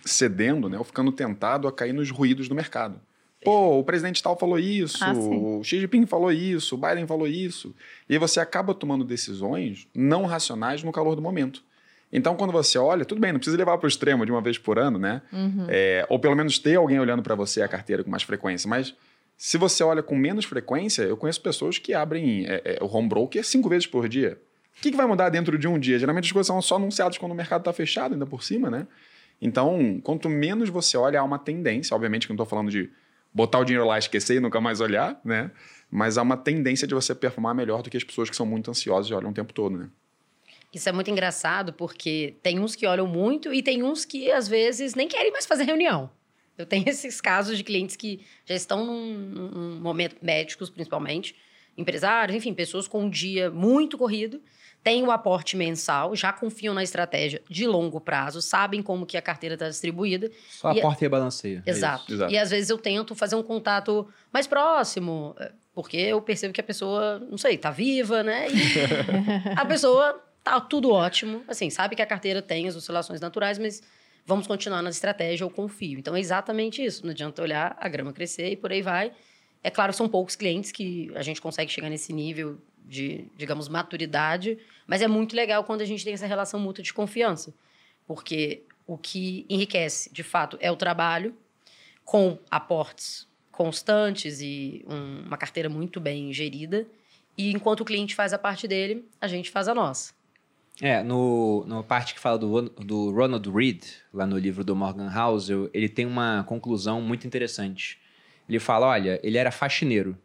cedendo, 0.06 0.70
né, 0.70 0.78
ou 0.78 0.84
ficando 0.84 1.12
tentado 1.12 1.68
a 1.68 1.72
cair 1.72 1.94
nos 1.94 2.12
ruídos 2.12 2.48
do 2.48 2.54
mercado. 2.54 3.00
Pô, 3.44 3.80
o 3.80 3.84
presidente 3.84 4.22
tal 4.22 4.38
falou 4.38 4.58
isso, 4.58 5.04
ah, 5.04 5.14
o 5.14 5.64
Xi 5.64 5.80
Jinping 5.80 6.06
falou 6.06 6.32
isso, 6.32 6.76
o 6.76 6.78
Biden 6.78 7.06
falou 7.06 7.28
isso. 7.28 7.76
E 8.10 8.18
você 8.18 8.40
acaba 8.40 8.74
tomando 8.74 9.04
decisões 9.04 9.88
não 9.94 10.26
racionais 10.26 10.84
no 10.84 10.92
calor 10.92 11.16
do 11.16 11.22
momento. 11.22 11.64
Então, 12.12 12.36
quando 12.36 12.52
você 12.52 12.78
olha, 12.78 13.04
tudo 13.04 13.20
bem, 13.20 13.32
não 13.32 13.40
precisa 13.40 13.58
levar 13.58 13.76
para 13.80 13.86
o 13.86 13.88
extremo 13.88 14.24
de 14.24 14.32
uma 14.32 14.40
vez 14.40 14.60
por 14.60 14.78
ano, 14.78 15.00
né? 15.00 15.24
Uhum. 15.32 15.66
É, 15.68 16.06
ou 16.08 16.20
pelo 16.20 16.36
menos 16.36 16.60
ter 16.60 16.76
alguém 16.76 17.00
olhando 17.00 17.24
para 17.24 17.34
você 17.34 17.64
a 17.64 17.68
carteira 17.68 18.04
com 18.04 18.12
mais 18.12 18.22
frequência. 18.22 18.70
Mas 18.70 18.94
se 19.36 19.58
você 19.58 19.84
olha 19.84 20.04
com 20.04 20.16
menos 20.16 20.46
frequência, 20.46 21.02
eu 21.02 21.18
conheço 21.18 21.42
pessoas 21.42 21.80
que 21.80 21.92
abrem 21.92 22.46
é, 22.46 22.62
é, 22.64 22.84
o 22.84 22.86
home 22.86 23.10
broker 23.10 23.44
cinco 23.44 23.68
vezes 23.68 23.88
por 23.88 24.08
dia. 24.08 24.40
O 24.78 24.82
que, 24.82 24.92
que 24.92 24.98
vai 24.98 25.08
mudar 25.08 25.30
dentro 25.30 25.58
de 25.58 25.68
um 25.68 25.80
dia? 25.80 25.98
Geralmente 25.98 26.26
as 26.26 26.32
coisas 26.32 26.48
são 26.48 26.62
só 26.62 26.76
anunciadas 26.76 27.18
quando 27.18 27.32
o 27.32 27.36
mercado 27.36 27.62
está 27.62 27.74
fechado, 27.74 28.14
ainda 28.14 28.28
por 28.28 28.44
cima, 28.44 28.70
né? 28.70 28.86
Então, 29.42 30.00
quanto 30.04 30.30
menos 30.30 30.70
você 30.70 30.96
olha, 30.96 31.20
há 31.20 31.24
uma 31.24 31.40
tendência. 31.40 31.96
Obviamente 31.96 32.28
que 32.28 32.32
não 32.32 32.36
estou 32.36 32.46
falando 32.46 32.70
de 32.70 32.90
botar 33.34 33.60
o 33.60 33.64
dinheiro 33.64 33.88
lá, 33.88 33.98
esquecer 33.98 34.38
e 34.38 34.40
nunca 34.40 34.62
mais 34.62 34.80
olhar, 34.80 35.20
né? 35.24 35.52
Mas 35.90 36.18
há 36.18 36.22
uma 36.22 36.38
tendência 36.38 36.88
de 36.88 36.94
você 36.94 37.14
performar 37.14 37.56
melhor 37.56 37.82
do 37.82 37.90
que 37.90 37.98
as 37.98 38.04
pessoas 38.04 38.30
que 38.30 38.36
são 38.36 38.46
muito 38.46 38.70
ansiosas 38.70 39.10
e 39.10 39.14
olham 39.14 39.32
o 39.32 39.34
tempo 39.34 39.54
todo, 39.54 39.78
né? 39.78 39.90
Isso 40.74 40.90
é 40.90 40.92
muito 40.92 41.12
engraçado 41.12 41.72
porque 41.72 42.36
tem 42.42 42.60
uns 42.60 42.76
que 42.76 42.88
olham 42.88 43.06
muito 43.06 43.54
e 43.54 43.62
tem 43.62 43.84
uns 43.84 44.06
que 44.06 44.32
às 44.32 44.48
vezes 44.48 44.96
nem 44.96 45.08
querem 45.08 45.32
mais 45.32 45.46
fazer 45.46 45.64
reunião. 45.64 46.10
Eu 46.58 46.66
tenho 46.66 46.88
esses 46.90 47.22
casos 47.22 47.58
de 47.58 47.64
clientes 47.64 47.96
que 47.96 48.22
já 48.46 48.56
estão 48.56 48.86
num, 48.86 49.50
num 49.50 49.80
momento, 49.80 50.16
médicos 50.22 50.70
principalmente, 50.70 51.36
empresários, 51.78 52.36
enfim, 52.36 52.54
pessoas 52.54 52.88
com 52.88 53.04
um 53.04 53.10
dia 53.10 53.52
muito 53.52 53.98
corrido, 53.98 54.42
têm 54.84 55.02
o 55.04 55.12
aporte 55.12 55.56
mensal, 55.56 56.16
já 56.16 56.34
confiam 56.34 56.74
na 56.74 56.84
estratégia 56.84 57.42
de 57.50 57.66
longo 57.66 58.02
prazo, 58.02 58.42
sabem 58.42 58.84
como 58.84 59.06
que 59.06 59.16
a 59.16 59.22
carteira 59.22 59.56
está 59.56 59.70
distribuída. 59.70 60.30
Só 60.50 60.70
aporta 60.70 61.06
e 61.06 61.10
balanceia. 61.10 61.64
É 61.66 61.70
Exato. 61.70 62.12
É 62.12 62.16
Exato. 62.16 62.34
E 62.34 62.38
às 62.38 62.52
vezes 62.52 62.70
eu 62.70 62.78
tento 62.78 63.16
fazer 63.16 63.36
um 63.36 63.44
contato 63.44 64.08
mais 64.32 64.46
próximo, 64.46 65.36
eh, 65.40 65.52
porque 65.74 65.96
eu 65.96 66.22
percebo 66.22 66.54
que 66.54 66.60
a 66.60 66.64
pessoa, 66.64 67.20
não 67.30 67.38
sei, 67.38 67.56
está 67.56 67.72
viva, 67.72 68.22
né? 68.22 68.48
E 68.50 69.54
a 69.56 69.66
pessoa 69.66 70.22
tá 70.44 70.60
tudo 70.60 70.92
ótimo. 70.92 71.44
Assim, 71.48 71.70
sabe 71.70 71.96
que 71.96 72.02
a 72.02 72.06
carteira 72.06 72.42
tem 72.42 72.68
as 72.68 72.76
oscilações 72.76 73.22
naturais, 73.22 73.58
mas 73.58 73.82
vamos 74.26 74.46
continuar 74.46 74.82
na 74.82 74.90
estratégia, 74.90 75.46
eu 75.46 75.50
confio. 75.50 75.98
Então 75.98 76.14
é 76.14 76.20
exatamente 76.20 76.84
isso. 76.84 77.06
Não 77.06 77.12
adianta 77.12 77.42
olhar 77.42 77.78
a 77.80 77.88
grama 77.88 78.12
crescer 78.12 78.52
e 78.52 78.58
por 78.58 78.72
aí 78.72 78.82
vai. 78.82 79.14
É 79.64 79.70
claro, 79.70 79.94
são 79.94 80.10
poucos 80.10 80.36
clientes 80.36 80.74
que 80.74 81.10
a 81.16 81.22
gente 81.22 81.42
consegue 81.42 81.72
chegar 81.72 81.90
nesse 81.90 82.12
nível 82.12 82.60
de, 82.86 83.26
digamos, 83.36 83.68
maturidade, 83.68 84.58
mas 84.86 85.02
é 85.02 85.08
muito 85.08 85.36
legal 85.36 85.64
quando 85.64 85.82
a 85.82 85.86
gente 85.86 86.04
tem 86.04 86.14
essa 86.14 86.28
relação 86.28 86.60
mútua 86.60 86.84
de 86.84 86.94
confiança. 86.94 87.54
Porque 88.06 88.64
o 88.86 88.98
que 88.98 89.46
enriquece, 89.50 90.12
de 90.14 90.24
fato, 90.24 90.58
é 90.60 90.72
o 90.72 90.76
trabalho 90.76 91.36
com 92.04 92.38
aportes 92.52 93.28
constantes 93.52 94.42
e 94.42 94.84
um, 94.88 95.28
uma 95.28 95.38
carteira 95.38 95.70
muito 95.70 96.00
bem 96.00 96.34
gerida. 96.34 96.86
E 97.38 97.52
enquanto 97.52 97.82
o 97.82 97.86
cliente 97.86 98.14
faz 98.14 98.34
a 98.34 98.38
parte 98.38 98.68
dele, 98.68 99.06
a 99.22 99.28
gente 99.28 99.50
faz 99.50 99.68
a 99.68 99.74
nossa. 99.74 100.14
É, 100.82 101.04
no, 101.04 101.64
no 101.68 101.84
parte 101.84 102.14
que 102.14 102.20
fala 102.20 102.38
do, 102.38 102.62
do 102.70 103.12
Ronald 103.12 103.48
Reed, 103.50 103.84
lá 104.12 104.26
no 104.26 104.38
livro 104.38 104.64
do 104.64 104.76
Morgan 104.76 105.10
Housel, 105.10 105.70
ele 105.74 105.88
tem 105.88 106.06
uma 106.06 106.44
conclusão 106.44 107.00
muito 107.02 107.28
interessante. 107.28 108.00
Ele 108.50 108.60
fala: 108.60 108.88
olha, 108.88 109.20
ele 109.24 109.38
era 109.38 109.52
faxineiro. 109.52 110.18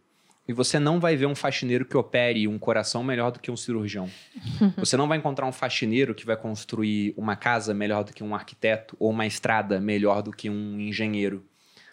E 0.48 0.52
você 0.54 0.78
não 0.78 0.98
vai 0.98 1.14
ver 1.14 1.26
um 1.26 1.34
faxineiro 1.34 1.84
que 1.84 1.94
opere 1.94 2.48
um 2.48 2.58
coração 2.58 3.04
melhor 3.04 3.30
do 3.30 3.38
que 3.38 3.50
um 3.50 3.56
cirurgião. 3.56 4.08
Você 4.78 4.96
não 4.96 5.06
vai 5.06 5.18
encontrar 5.18 5.44
um 5.46 5.52
faxineiro 5.52 6.14
que 6.14 6.24
vai 6.24 6.38
construir 6.38 7.12
uma 7.18 7.36
casa 7.36 7.74
melhor 7.74 8.02
do 8.02 8.14
que 8.14 8.24
um 8.24 8.34
arquiteto 8.34 8.96
ou 8.98 9.10
uma 9.10 9.26
estrada 9.26 9.78
melhor 9.78 10.22
do 10.22 10.30
que 10.30 10.48
um 10.48 10.80
engenheiro. 10.80 11.44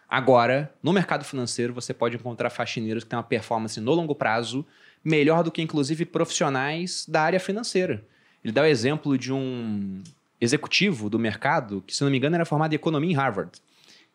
Agora, 0.07 0.73
no 0.81 0.93
mercado 0.93 1.25
financeiro, 1.25 1.73
você 1.73 1.93
pode 1.93 2.15
encontrar 2.15 2.49
faxineiros 2.49 3.03
que 3.03 3.09
têm 3.09 3.17
uma 3.17 3.23
performance 3.23 3.81
no 3.81 3.93
longo 3.93 4.15
prazo 4.15 4.65
melhor 5.03 5.43
do 5.43 5.51
que, 5.51 5.61
inclusive, 5.61 6.05
profissionais 6.05 7.05
da 7.09 7.23
área 7.23 7.41
financeira. 7.41 8.05
Ele 8.41 8.53
dá 8.53 8.61
o 8.61 8.65
exemplo 8.65 9.17
de 9.17 9.33
um 9.33 10.01
executivo 10.39 11.09
do 11.09 11.19
mercado 11.19 11.83
que, 11.85 11.93
se 11.93 12.03
não 12.03 12.09
me 12.09 12.17
engano, 12.17 12.35
era 12.35 12.45
formado 12.45 12.71
em 12.71 12.75
economia 12.75 13.11
em 13.11 13.15
Harvard, 13.15 13.51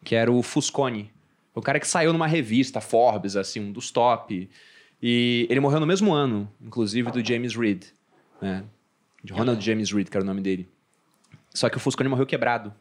que 0.02 0.14
era 0.14 0.32
o 0.32 0.42
Fusconi. 0.42 1.10
O 1.54 1.60
cara 1.60 1.80
que 1.80 1.86
saiu 1.86 2.12
numa 2.12 2.26
revista, 2.26 2.80
Forbes, 2.80 3.36
assim, 3.36 3.60
um 3.60 3.72
dos 3.72 3.90
top. 3.90 4.48
E 5.02 5.46
ele 5.50 5.60
morreu 5.60 5.80
no 5.80 5.86
mesmo 5.86 6.12
ano, 6.12 6.50
inclusive, 6.60 7.10
do 7.10 7.24
James 7.24 7.56
Reed. 7.56 7.84
Né? 8.40 8.64
De 9.22 9.32
Ronald 9.32 9.64
James 9.64 9.90
Reed, 9.92 10.08
que 10.08 10.16
era 10.16 10.24
o 10.24 10.26
nome 10.26 10.40
dele. 10.40 10.68
Só 11.52 11.68
que 11.68 11.76
o 11.76 11.80
Fusconi 11.80 12.08
morreu 12.08 12.26
quebrado. 12.26 12.72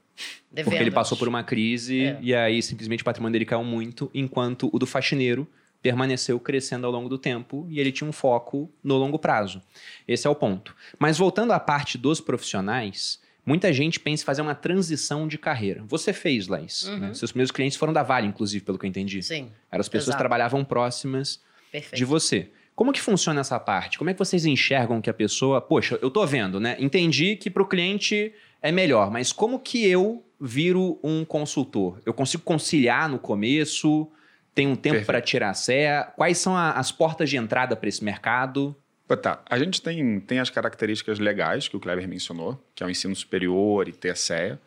Devendo. 0.51 0.71
Porque 0.71 0.83
ele 0.83 0.91
passou 0.91 1.17
por 1.17 1.27
uma 1.27 1.43
crise 1.43 2.05
é. 2.05 2.19
e 2.21 2.35
aí 2.35 2.61
simplesmente 2.61 3.01
o 3.01 3.05
patrimônio 3.05 3.33
dele 3.33 3.45
caiu 3.45 3.63
muito, 3.63 4.11
enquanto 4.13 4.69
o 4.73 4.77
do 4.77 4.85
faxineiro 4.85 5.47
permaneceu 5.81 6.39
crescendo 6.39 6.85
ao 6.85 6.91
longo 6.91 7.07
do 7.07 7.17
tempo 7.17 7.65
e 7.69 7.79
ele 7.79 7.91
tinha 7.91 8.07
um 8.07 8.11
foco 8.11 8.69
no 8.83 8.97
longo 8.97 9.17
prazo. 9.17 9.61
Esse 10.07 10.27
é 10.27 10.29
o 10.29 10.35
ponto. 10.35 10.75
Mas 10.97 11.17
voltando 11.17 11.53
à 11.53 11.59
parte 11.59 11.97
dos 11.97 12.19
profissionais, 12.19 13.21
muita 13.49 13.73
gente 13.73 13.99
pensa 13.99 14.21
em 14.21 14.25
fazer 14.25 14.43
uma 14.43 14.53
transição 14.53 15.27
de 15.27 15.35
carreira. 15.35 15.83
Você 15.87 16.13
fez, 16.13 16.47
Laís. 16.47 16.85
Né? 16.85 16.93
Uhum. 16.93 16.99
Né? 16.99 17.13
Seus 17.15 17.31
primeiros 17.31 17.49
clientes 17.49 17.75
foram 17.75 17.91
da 17.91 18.03
Vale, 18.03 18.27
inclusive, 18.27 18.63
pelo 18.63 18.77
que 18.77 18.85
eu 18.85 18.87
entendi. 18.87 19.23
Sim. 19.23 19.49
Eram 19.71 19.81
as 19.81 19.89
pessoas 19.89 20.09
exato. 20.09 20.17
que 20.17 20.21
trabalhavam 20.21 20.63
próximas 20.63 21.41
Perfeito. 21.71 21.95
de 21.95 22.05
você. 22.05 22.51
Como 22.75 22.93
que 22.93 23.01
funciona 23.01 23.41
essa 23.41 23.59
parte? 23.59 23.97
Como 23.97 24.09
é 24.11 24.13
que 24.13 24.19
vocês 24.19 24.45
enxergam 24.45 25.01
que 25.01 25.09
a 25.09 25.13
pessoa, 25.13 25.59
poxa, 25.59 25.97
eu 25.99 26.11
tô 26.11 26.25
vendo, 26.27 26.59
né? 26.59 26.77
Entendi 26.79 27.35
que 27.35 27.49
para 27.49 27.63
o 27.63 27.65
cliente 27.65 28.31
é 28.61 28.71
melhor, 28.71 29.09
mas 29.09 29.33
como 29.33 29.59
que 29.59 29.83
eu 29.83 30.23
viro 30.39 30.99
um 31.03 31.25
consultor? 31.25 31.99
Eu 32.05 32.13
consigo 32.13 32.43
conciliar 32.43 33.09
no 33.09 33.17
começo? 33.17 34.07
Tem 34.53 34.67
um 34.67 34.75
tempo 34.75 35.05
para 35.05 35.19
tirar 35.19 35.49
a 35.49 35.53
CEA? 35.55 36.03
Quais 36.15 36.37
são 36.37 36.55
a, 36.55 36.73
as 36.73 36.91
portas 36.91 37.29
de 37.29 37.35
entrada 37.35 37.75
para 37.75 37.89
esse 37.89 38.03
mercado? 38.03 38.75
Tá, 39.17 39.41
a 39.45 39.57
gente 39.57 39.81
tem, 39.81 40.19
tem 40.19 40.39
as 40.39 40.49
características 40.49 41.17
legais 41.17 41.67
que 41.67 41.75
o 41.75 41.79
Kleber 41.79 42.07
mencionou, 42.07 42.63
que 42.75 42.83
é 42.83 42.85
o 42.85 42.89
ensino 42.89 43.15
superior 43.15 43.87
e 43.87 43.91
ter 43.91 44.11
a 44.11 44.15
CEA. 44.15 44.59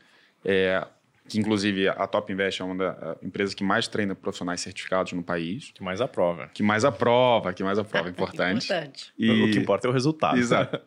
É, 0.45 0.85
que 1.29 1.39
inclusive 1.39 1.89
a 1.89 2.07
Top 2.07 2.31
Invest 2.33 2.61
é 2.61 2.65
uma 2.65 2.75
das 2.75 3.17
empresas 3.23 3.55
que 3.55 3.63
mais 3.63 3.87
treina 3.87 4.15
profissionais 4.15 4.61
certificados 4.61 5.13
no 5.13 5.23
país. 5.23 5.71
Que 5.73 5.83
mais 5.83 6.01
aprova. 6.01 6.51
Que 6.53 6.63
mais 6.63 6.85
aprova, 6.85 7.53
que 7.53 7.63
mais 7.63 7.79
aprova, 7.79 8.09
importante. 8.11 8.67
importante. 8.67 9.13
E... 9.17 9.31
O 9.31 9.51
que 9.51 9.59
importa 9.59 9.87
é 9.87 9.91
o 9.91 9.93
resultado. 9.93 10.37
Exato. 10.39 10.81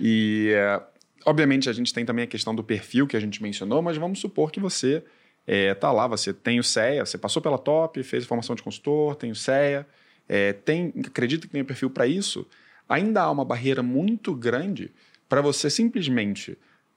e, 0.00 0.52
é, 0.52 0.82
obviamente, 1.24 1.70
a 1.70 1.72
gente 1.72 1.94
tem 1.94 2.04
também 2.04 2.24
a 2.24 2.28
questão 2.28 2.54
do 2.54 2.64
perfil 2.64 3.06
que 3.06 3.16
a 3.16 3.20
gente 3.20 3.42
mencionou, 3.42 3.80
mas 3.80 3.96
vamos 3.96 4.18
supor 4.18 4.50
que 4.50 4.58
você 4.58 5.02
está 5.46 5.88
é, 5.88 5.92
lá, 5.92 6.06
você 6.06 6.32
tem 6.32 6.58
o 6.58 6.64
CEA, 6.64 7.06
você 7.06 7.16
passou 7.16 7.40
pela 7.40 7.56
Top, 7.56 8.02
fez 8.02 8.24
a 8.24 8.26
formação 8.26 8.54
de 8.54 8.62
consultor, 8.62 9.14
tem 9.14 9.30
o 9.30 9.34
CEA, 9.34 9.86
é, 10.28 10.52
tem, 10.52 10.92
acredita 11.06 11.46
que 11.46 11.52
tem 11.52 11.62
o 11.62 11.64
perfil 11.64 11.88
para 11.88 12.06
isso, 12.06 12.46
ainda 12.88 13.22
há 13.22 13.30
uma 13.30 13.44
barreira 13.44 13.82
muito 13.82 14.34
grande 14.34 14.90
para 15.28 15.42
você 15.42 15.68
simplesmente 15.68 16.56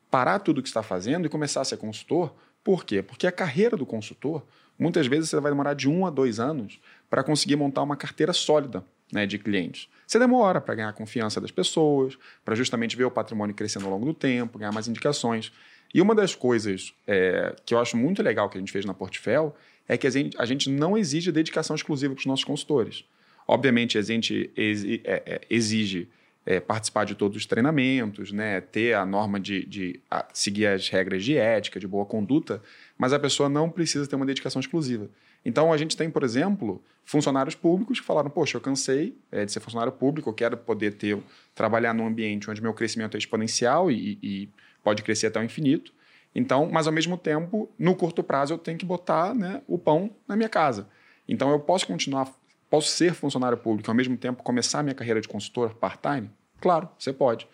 parar 0.09 0.39
tudo 0.39 0.61
que 0.61 0.67
está 0.67 0.81
fazendo 0.81 1.25
e 1.25 1.29
começar 1.29 1.61
a 1.61 1.65
ser 1.65 1.77
consultor, 1.77 2.33
por 2.63 2.85
quê? 2.85 3.01
Porque 3.01 3.25
a 3.25 3.31
carreira 3.31 3.75
do 3.75 3.85
consultor, 3.85 4.43
muitas 4.77 5.07
vezes 5.07 5.29
você 5.29 5.39
vai 5.39 5.51
demorar 5.51 5.73
de 5.73 5.89
um 5.89 6.05
a 6.05 6.09
dois 6.09 6.39
anos 6.39 6.79
para 7.09 7.23
conseguir 7.23 7.55
montar 7.55 7.81
uma 7.81 7.95
carteira 7.95 8.33
sólida 8.33 8.83
né, 9.11 9.25
de 9.25 9.37
clientes. 9.37 9.89
Você 10.07 10.19
demora 10.19 10.61
para 10.61 10.75
ganhar 10.75 10.89
a 10.89 10.93
confiança 10.93 11.41
das 11.41 11.51
pessoas, 11.51 12.17
para 12.45 12.55
justamente 12.55 12.95
ver 12.95 13.05
o 13.05 13.11
patrimônio 13.11 13.55
crescendo 13.55 13.85
ao 13.85 13.91
longo 13.91 14.05
do 14.05 14.13
tempo, 14.13 14.59
ganhar 14.59 14.71
mais 14.71 14.87
indicações. 14.87 15.51
E 15.93 16.01
uma 16.01 16.15
das 16.15 16.35
coisas 16.35 16.93
é, 17.07 17.55
que 17.65 17.73
eu 17.73 17.79
acho 17.79 17.97
muito 17.97 18.21
legal 18.21 18.49
que 18.49 18.57
a 18.57 18.59
gente 18.59 18.71
fez 18.71 18.85
na 18.85 18.93
Portfel 18.93 19.55
é 19.87 19.97
que 19.97 20.07
a 20.07 20.09
gente, 20.09 20.37
a 20.39 20.45
gente 20.45 20.69
não 20.69 20.97
exige 20.97 21.31
dedicação 21.31 21.75
exclusiva 21.75 22.13
para 22.13 22.19
os 22.19 22.25
nossos 22.25 22.45
consultores. 22.45 23.03
Obviamente, 23.47 23.97
a 23.97 24.01
gente 24.01 24.49
é, 24.55 25.01
é, 25.05 25.41
exige 25.49 26.07
é, 26.45 26.59
participar 26.59 27.05
de 27.05 27.15
todos 27.15 27.37
os 27.37 27.45
treinamentos, 27.45 28.31
né, 28.31 28.61
ter 28.61 28.93
a 28.93 29.05
norma 29.05 29.39
de, 29.39 29.65
de 29.65 29.99
a, 30.09 30.25
seguir 30.33 30.65
as 30.67 30.89
regras 30.89 31.23
de 31.23 31.37
ética, 31.37 31.79
de 31.79 31.87
boa 31.87 32.05
conduta, 32.05 32.61
mas 32.97 33.13
a 33.13 33.19
pessoa 33.19 33.47
não 33.47 33.69
precisa 33.69 34.07
ter 34.07 34.15
uma 34.15 34.25
dedicação 34.25 34.59
exclusiva. 34.59 35.09
Então, 35.43 35.73
a 35.73 35.77
gente 35.77 35.97
tem, 35.97 36.09
por 36.09 36.23
exemplo, 36.23 36.83
funcionários 37.03 37.55
públicos 37.55 37.99
que 37.99 38.05
falaram: 38.05 38.29
Poxa, 38.29 38.57
eu 38.57 38.61
cansei 38.61 39.15
é, 39.31 39.45
de 39.45 39.51
ser 39.51 39.59
funcionário 39.59 39.91
público, 39.91 40.29
eu 40.29 40.33
quero 40.33 40.55
poder 40.55 40.93
ter, 40.93 41.17
trabalhar 41.55 41.93
num 41.93 42.05
ambiente 42.05 42.49
onde 42.49 42.61
meu 42.61 42.73
crescimento 42.73 43.15
é 43.15 43.17
exponencial 43.17 43.91
e, 43.91 44.19
e 44.21 44.49
pode 44.83 45.01
crescer 45.03 45.27
até 45.27 45.39
o 45.39 45.43
infinito. 45.43 45.93
Então, 46.33 46.69
mas 46.71 46.87
ao 46.87 46.93
mesmo 46.93 47.17
tempo, 47.17 47.69
no 47.77 47.95
curto 47.95 48.23
prazo, 48.23 48.53
eu 48.53 48.57
tenho 48.57 48.77
que 48.77 48.85
botar 48.85 49.33
né, 49.35 49.61
o 49.67 49.77
pão 49.77 50.11
na 50.27 50.35
minha 50.35 50.47
casa. 50.47 50.87
Então, 51.27 51.51
eu 51.51 51.59
posso 51.59 51.85
continuar 51.85 52.31
Posso 52.71 52.87
ser 52.87 53.13
funcionário 53.13 53.57
público 53.57 53.89
e 53.89 53.91
ao 53.91 53.95
mesmo 53.95 54.15
tempo 54.15 54.41
começar 54.41 54.79
a 54.79 54.83
minha 54.83 54.95
carreira 54.95 55.19
de 55.19 55.27
consultor 55.27 55.75
part-time? 55.75 56.29
Claro, 56.61 56.87
você 56.97 57.11
pode. 57.11 57.45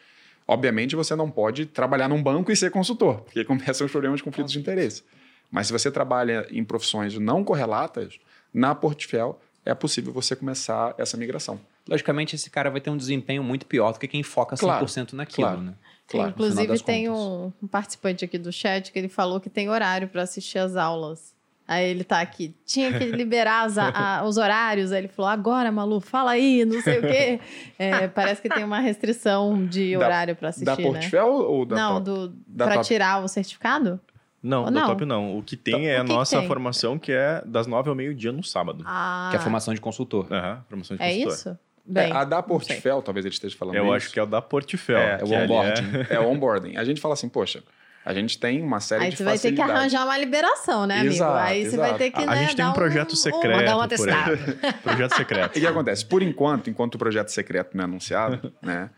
Obviamente, 0.47 0.95
você 0.95 1.15
não 1.15 1.31
pode 1.31 1.65
trabalhar 1.65 2.07
num 2.07 2.21
banco 2.21 2.51
e 2.51 2.55
ser 2.55 2.69
consultor, 2.69 3.21
porque 3.21 3.43
começam 3.43 3.83
os 3.83 3.91
problemas 3.91 4.19
de 4.19 4.23
conflitos 4.23 4.53
de 4.53 4.59
interesse. 4.59 5.03
Mas 5.49 5.65
se 5.65 5.73
você 5.73 5.89
trabalha 5.89 6.45
em 6.51 6.63
profissões 6.63 7.17
não 7.17 7.43
correlatas, 7.43 8.19
na 8.53 8.75
Portfel 8.75 9.41
é 9.65 9.73
possível 9.73 10.13
você 10.13 10.35
começar 10.35 10.93
essa 10.99 11.17
migração. 11.17 11.59
Logicamente, 11.89 12.35
esse 12.35 12.51
cara 12.51 12.69
vai 12.69 12.79
ter 12.79 12.91
um 12.91 12.97
desempenho 12.97 13.43
muito 13.43 13.65
pior 13.65 13.93
do 13.93 13.99
que 13.99 14.07
quem 14.07 14.21
foca 14.21 14.55
100% 14.55 14.59
claro, 14.59 14.85
naquilo, 15.13 15.47
claro, 15.47 15.61
né? 15.61 15.73
Claro, 16.07 16.29
Inclusive, 16.29 16.79
tem 16.83 17.09
um, 17.09 17.51
um 17.61 17.67
participante 17.67 18.23
aqui 18.23 18.37
do 18.37 18.51
chat 18.51 18.91
que 18.91 18.99
ele 18.99 19.09
falou 19.09 19.39
que 19.41 19.49
tem 19.49 19.67
horário 19.67 20.07
para 20.07 20.21
assistir 20.21 20.59
as 20.59 20.75
aulas. 20.75 21.35
Aí 21.67 21.89
ele 21.89 22.05
tá 22.05 22.21
aqui, 22.21 22.55
tinha 22.65 22.97
que 22.97 23.05
liberar 23.11 23.65
as, 23.65 23.77
a, 23.77 24.23
os 24.23 24.37
horários. 24.37 24.91
Aí 24.93 24.99
ele 24.99 25.07
falou: 25.09 25.29
agora, 25.29 25.69
Malu, 25.69 25.99
fala 25.99 26.31
aí, 26.31 26.63
não 26.63 26.81
sei 26.81 26.99
o 26.99 27.01
quê. 27.01 27.39
É, 27.77 28.07
parece 28.07 28.41
que 28.41 28.49
tem 28.49 28.63
uma 28.63 28.79
restrição 28.79 29.65
de 29.65 29.95
horário 29.97 30.35
para 30.35 30.49
assistir. 30.49 30.65
Da 30.65 30.77
Portfel 30.77 31.25
né? 31.25 31.45
ou 31.45 31.65
da 31.65 31.75
Não, 31.75 32.03
top? 32.03 32.33
para 32.57 32.81
tirar 32.81 33.23
o 33.23 33.27
certificado? 33.27 33.99
Não, 34.41 34.65
ou 34.65 34.71
da 34.71 34.71
não? 34.71 34.87
top 34.87 35.05
não. 35.05 35.37
O 35.37 35.43
que 35.43 35.57
tem 35.57 35.75
então, 35.75 35.89
é 35.89 35.97
a 35.97 36.03
nossa 36.03 36.41
formação, 36.43 36.97
que 36.97 37.11
é 37.11 37.43
das 37.45 37.67
nove 37.67 37.89
ao 37.89 37.95
meio-dia 37.95 38.31
no 38.31 38.43
sábado. 38.43 38.83
Ah. 38.87 39.27
Que 39.29 39.35
é 39.35 39.39
a 39.39 39.41
formação 39.41 39.73
de 39.73 39.81
consultor. 39.81 40.27
Aham, 40.31 40.63
formação 40.69 40.95
de 40.95 41.03
é 41.03 41.07
consultor. 41.07 41.31
É 41.31 41.35
isso? 41.35 41.59
Bem, 41.85 42.09
é, 42.09 42.15
a 42.15 42.25
da 42.25 42.43
Portfel, 42.43 43.01
talvez 43.01 43.25
ele 43.25 43.33
esteja 43.33 43.55
falando 43.55 43.75
Eu 43.75 43.85
isso. 43.85 43.93
acho 43.93 44.11
que 44.11 44.19
é 44.19 44.23
o 44.23 44.25
da 44.25 44.41
Portfel. 44.41 44.97
É, 44.97 45.19
é 45.21 45.23
o 45.23 45.33
onboarding. 45.33 45.89
É... 46.09 46.13
é 46.15 46.19
o 46.19 46.29
onboarding. 46.29 46.77
A 46.77 46.83
gente 46.83 46.99
fala 46.99 47.13
assim, 47.13 47.29
poxa, 47.29 47.63
a 48.07 48.13
gente 48.13 48.39
tem 48.39 48.63
uma 48.63 48.79
série 48.79 49.03
aí 49.03 49.09
de 49.09 49.17
facilidades. 49.17 49.43
Aí 49.43 49.51
você 49.51 49.55
vai 49.55 49.65
ter 49.65 49.71
que 49.73 49.77
arranjar 49.77 50.05
uma 50.05 50.17
liberação, 50.17 50.87
né, 50.87 50.99
amigo? 50.99 51.15
Exato, 51.15 51.37
aí 51.37 51.59
exato. 51.59 51.71
você 51.71 51.77
vai 51.77 51.97
ter 51.97 52.11
que, 52.11 52.21
A 52.21 52.25
né, 52.25 52.37
gente 52.37 52.55
tem 52.55 52.65
um 52.65 52.71
projeto 52.71 53.11
um, 53.11 53.15
secreto. 53.17 53.57
Mandar 53.57 53.77
um 53.77 53.81
atestado. 53.81 54.37
projeto 54.81 55.15
secreto. 55.17 55.51
E 55.57 55.59
o 55.59 55.61
que 55.61 55.67
acontece? 55.67 56.05
Por 56.05 56.23
enquanto, 56.23 56.69
enquanto 56.69 56.95
o 56.95 56.97
projeto 56.97 57.27
secreto 57.27 57.75
não 57.75 57.81
é 57.81 57.85
anunciado, 57.85 58.53
né? 58.63 58.89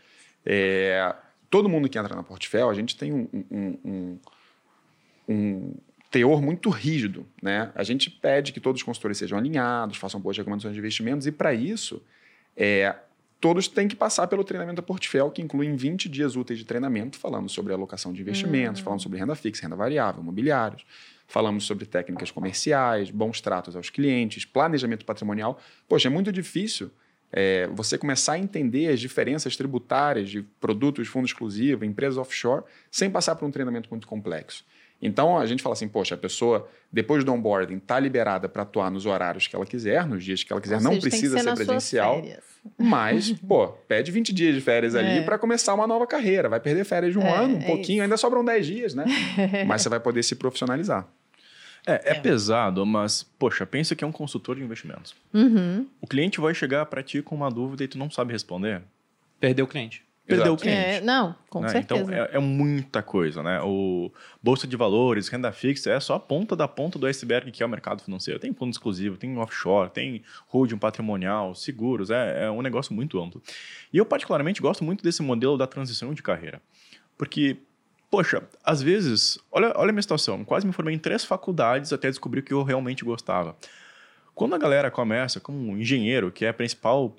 É, 0.45 1.15
todo 1.49 1.67
mundo 1.67 1.89
que 1.89 1.97
entra 1.97 2.15
na 2.15 2.21
Portfel, 2.21 2.69
a 2.69 2.73
gente 2.75 2.95
tem 2.95 3.11
um, 3.11 3.27
um, 3.49 3.79
um, 3.83 4.19
um 5.27 5.73
teor 6.11 6.39
muito 6.39 6.69
rígido, 6.69 7.25
né? 7.41 7.71
A 7.73 7.81
gente 7.81 8.11
pede 8.11 8.53
que 8.53 8.59
todos 8.59 8.79
os 8.79 8.85
consultores 8.85 9.17
sejam 9.17 9.39
alinhados, 9.39 9.97
façam 9.97 10.19
boas 10.21 10.37
recomendações 10.37 10.75
de 10.75 10.79
investimentos 10.79 11.25
e 11.25 11.31
para 11.31 11.51
isso 11.51 11.99
é, 12.55 12.95
todos 13.39 13.67
têm 13.67 13.87
que 13.87 13.95
passar 13.95 14.27
pelo 14.27 14.43
treinamento 14.43 14.77
da 14.77 14.81
Portfel, 14.81 15.31
que 15.31 15.41
inclui 15.41 15.71
20 15.75 16.09
dias 16.09 16.35
úteis 16.35 16.59
de 16.59 16.65
treinamento, 16.65 17.17
falando 17.17 17.49
sobre 17.49 17.73
alocação 17.73 18.11
de 18.11 18.21
investimentos, 18.21 18.81
uhum. 18.81 18.85
falando 18.85 19.01
sobre 19.01 19.17
renda 19.17 19.35
fixa, 19.35 19.63
renda 19.63 19.75
variável, 19.75 20.21
imobiliários, 20.21 20.85
falamos 21.27 21.63
sobre 21.63 21.85
técnicas 21.85 22.31
comerciais, 22.31 23.09
bons 23.09 23.39
tratos 23.39 23.75
aos 23.75 23.89
clientes, 23.89 24.45
planejamento 24.45 25.05
patrimonial. 25.05 25.59
Poxa, 25.87 26.07
é 26.07 26.11
muito 26.11 26.31
difícil 26.31 26.91
é, 27.31 27.67
você 27.67 27.97
começar 27.97 28.33
a 28.33 28.39
entender 28.39 28.87
as 28.87 28.99
diferenças 28.99 29.55
tributárias 29.55 30.29
de 30.29 30.41
produtos, 30.59 31.07
fundo 31.07 31.25
exclusivo, 31.25 31.85
empresas 31.85 32.17
offshore, 32.17 32.63
sem 32.91 33.09
passar 33.09 33.35
por 33.35 33.45
um 33.45 33.51
treinamento 33.51 33.89
muito 33.89 34.07
complexo. 34.07 34.65
Então 35.01 35.37
a 35.37 35.45
gente 35.45 35.63
fala 35.63 35.73
assim, 35.73 35.87
poxa, 35.87 36.15
a 36.15 36.17
pessoa, 36.17 36.67
depois 36.91 37.23
do 37.23 37.31
onboarding, 37.31 37.77
está 37.77 37.99
liberada 37.99 38.49
para 38.49 38.63
atuar 38.63 38.91
nos 38.91 39.05
horários 39.05 39.47
que 39.47 39.55
ela 39.55 39.65
quiser, 39.65 40.05
nos 40.05 40.23
dias 40.23 40.43
que 40.43 40.51
ela 40.51 40.61
quiser, 40.61 40.75
Ou 40.75 40.81
não 40.81 40.91
seja, 40.91 41.01
precisa 41.01 41.37
ser, 41.37 41.43
ser 41.43 41.55
presencial. 41.55 42.21
Mas, 42.77 43.31
pô, 43.31 43.69
pede 43.87 44.11
20 44.11 44.33
dias 44.33 44.53
de 44.53 44.61
férias 44.61 44.95
é. 44.95 44.99
ali 44.99 45.25
para 45.25 45.37
começar 45.37 45.73
uma 45.73 45.87
nova 45.87 46.05
carreira. 46.05 46.49
Vai 46.49 46.59
perder 46.59 46.83
férias 46.83 47.13
de 47.13 47.19
um 47.19 47.21
é, 47.21 47.33
ano, 47.33 47.55
um 47.55 47.61
é 47.61 47.65
pouquinho, 47.65 47.97
isso. 47.97 48.03
ainda 48.03 48.17
sobram 48.17 48.43
10 48.43 48.65
dias, 48.65 48.93
né? 48.93 49.05
mas 49.65 49.81
você 49.81 49.89
vai 49.89 49.99
poder 49.99 50.23
se 50.23 50.35
profissionalizar. 50.35 51.07
É, 51.87 51.93
é, 51.93 52.01
é, 52.11 52.13
pesado, 52.15 52.85
mas, 52.85 53.23
poxa, 53.23 53.65
pensa 53.65 53.95
que 53.95 54.03
é 54.03 54.07
um 54.07 54.11
consultor 54.11 54.57
de 54.57 54.61
investimentos. 54.61 55.15
Uhum. 55.33 55.87
O 56.01 56.07
cliente 56.07 56.41
vai 56.41 56.53
chegar 56.53 56.85
para 56.87 57.01
ti 57.01 57.21
com 57.21 57.35
uma 57.35 57.49
dúvida 57.49 57.85
e 57.85 57.87
tu 57.87 57.97
não 57.97 58.11
sabe 58.11 58.33
responder. 58.33 58.81
Perdeu 59.39 59.63
o 59.63 59.67
cliente 59.67 60.03
perdeu 60.29 60.53
o 60.53 60.57
cliente. 60.57 60.79
É, 60.79 61.01
não, 61.01 61.35
com 61.49 61.61
né? 61.61 61.69
certeza. 61.69 62.01
Então 62.01 62.13
é, 62.13 62.29
é, 62.33 62.39
muita 62.39 63.01
coisa, 63.01 63.43
né? 63.43 63.59
O 63.61 64.11
bolsa 64.41 64.67
de 64.67 64.77
valores, 64.77 65.27
renda 65.27 65.51
fixa 65.51 65.91
é 65.91 65.99
só 65.99 66.15
a 66.15 66.19
ponta 66.19 66.55
da 66.55 66.67
ponta 66.67 66.97
do 66.97 67.05
iceberg 67.05 67.51
que 67.51 67.63
é 67.63 67.65
o 67.65 67.69
mercado 67.69 68.03
financeiro. 68.03 68.39
Tem 68.39 68.53
fundo 68.53 68.71
exclusivo, 68.71 69.17
tem 69.17 69.37
offshore, 69.37 69.89
tem 69.89 70.23
holding 70.47 70.77
patrimonial, 70.77 71.55
seguros, 71.55 72.09
é, 72.09 72.45
é 72.45 72.51
um 72.51 72.61
negócio 72.61 72.93
muito 72.93 73.21
amplo. 73.21 73.41
E 73.91 73.97
eu 73.97 74.05
particularmente 74.05 74.61
gosto 74.61 74.83
muito 74.83 75.03
desse 75.03 75.21
modelo 75.21 75.57
da 75.57 75.67
transição 75.67 76.13
de 76.13 76.21
carreira, 76.21 76.61
porque 77.17 77.57
poxa, 78.09 78.43
às 78.63 78.81
vezes, 78.81 79.39
olha, 79.51 79.71
olha 79.75 79.89
a 79.89 79.93
minha 79.93 80.01
situação, 80.01 80.43
quase 80.43 80.65
me 80.65 80.73
formei 80.73 80.95
em 80.95 80.99
três 80.99 81.23
faculdades 81.23 81.93
até 81.93 82.09
descobrir 82.09 82.39
o 82.39 82.43
que 82.43 82.53
eu 82.53 82.63
realmente 82.63 83.05
gostava. 83.05 83.55
Quando 84.33 84.55
a 84.55 84.57
galera 84.57 84.89
começa 84.89 85.39
como 85.39 85.77
engenheiro, 85.77 86.31
que 86.31 86.45
é 86.45 86.49
a 86.49 86.53
principal 86.53 87.15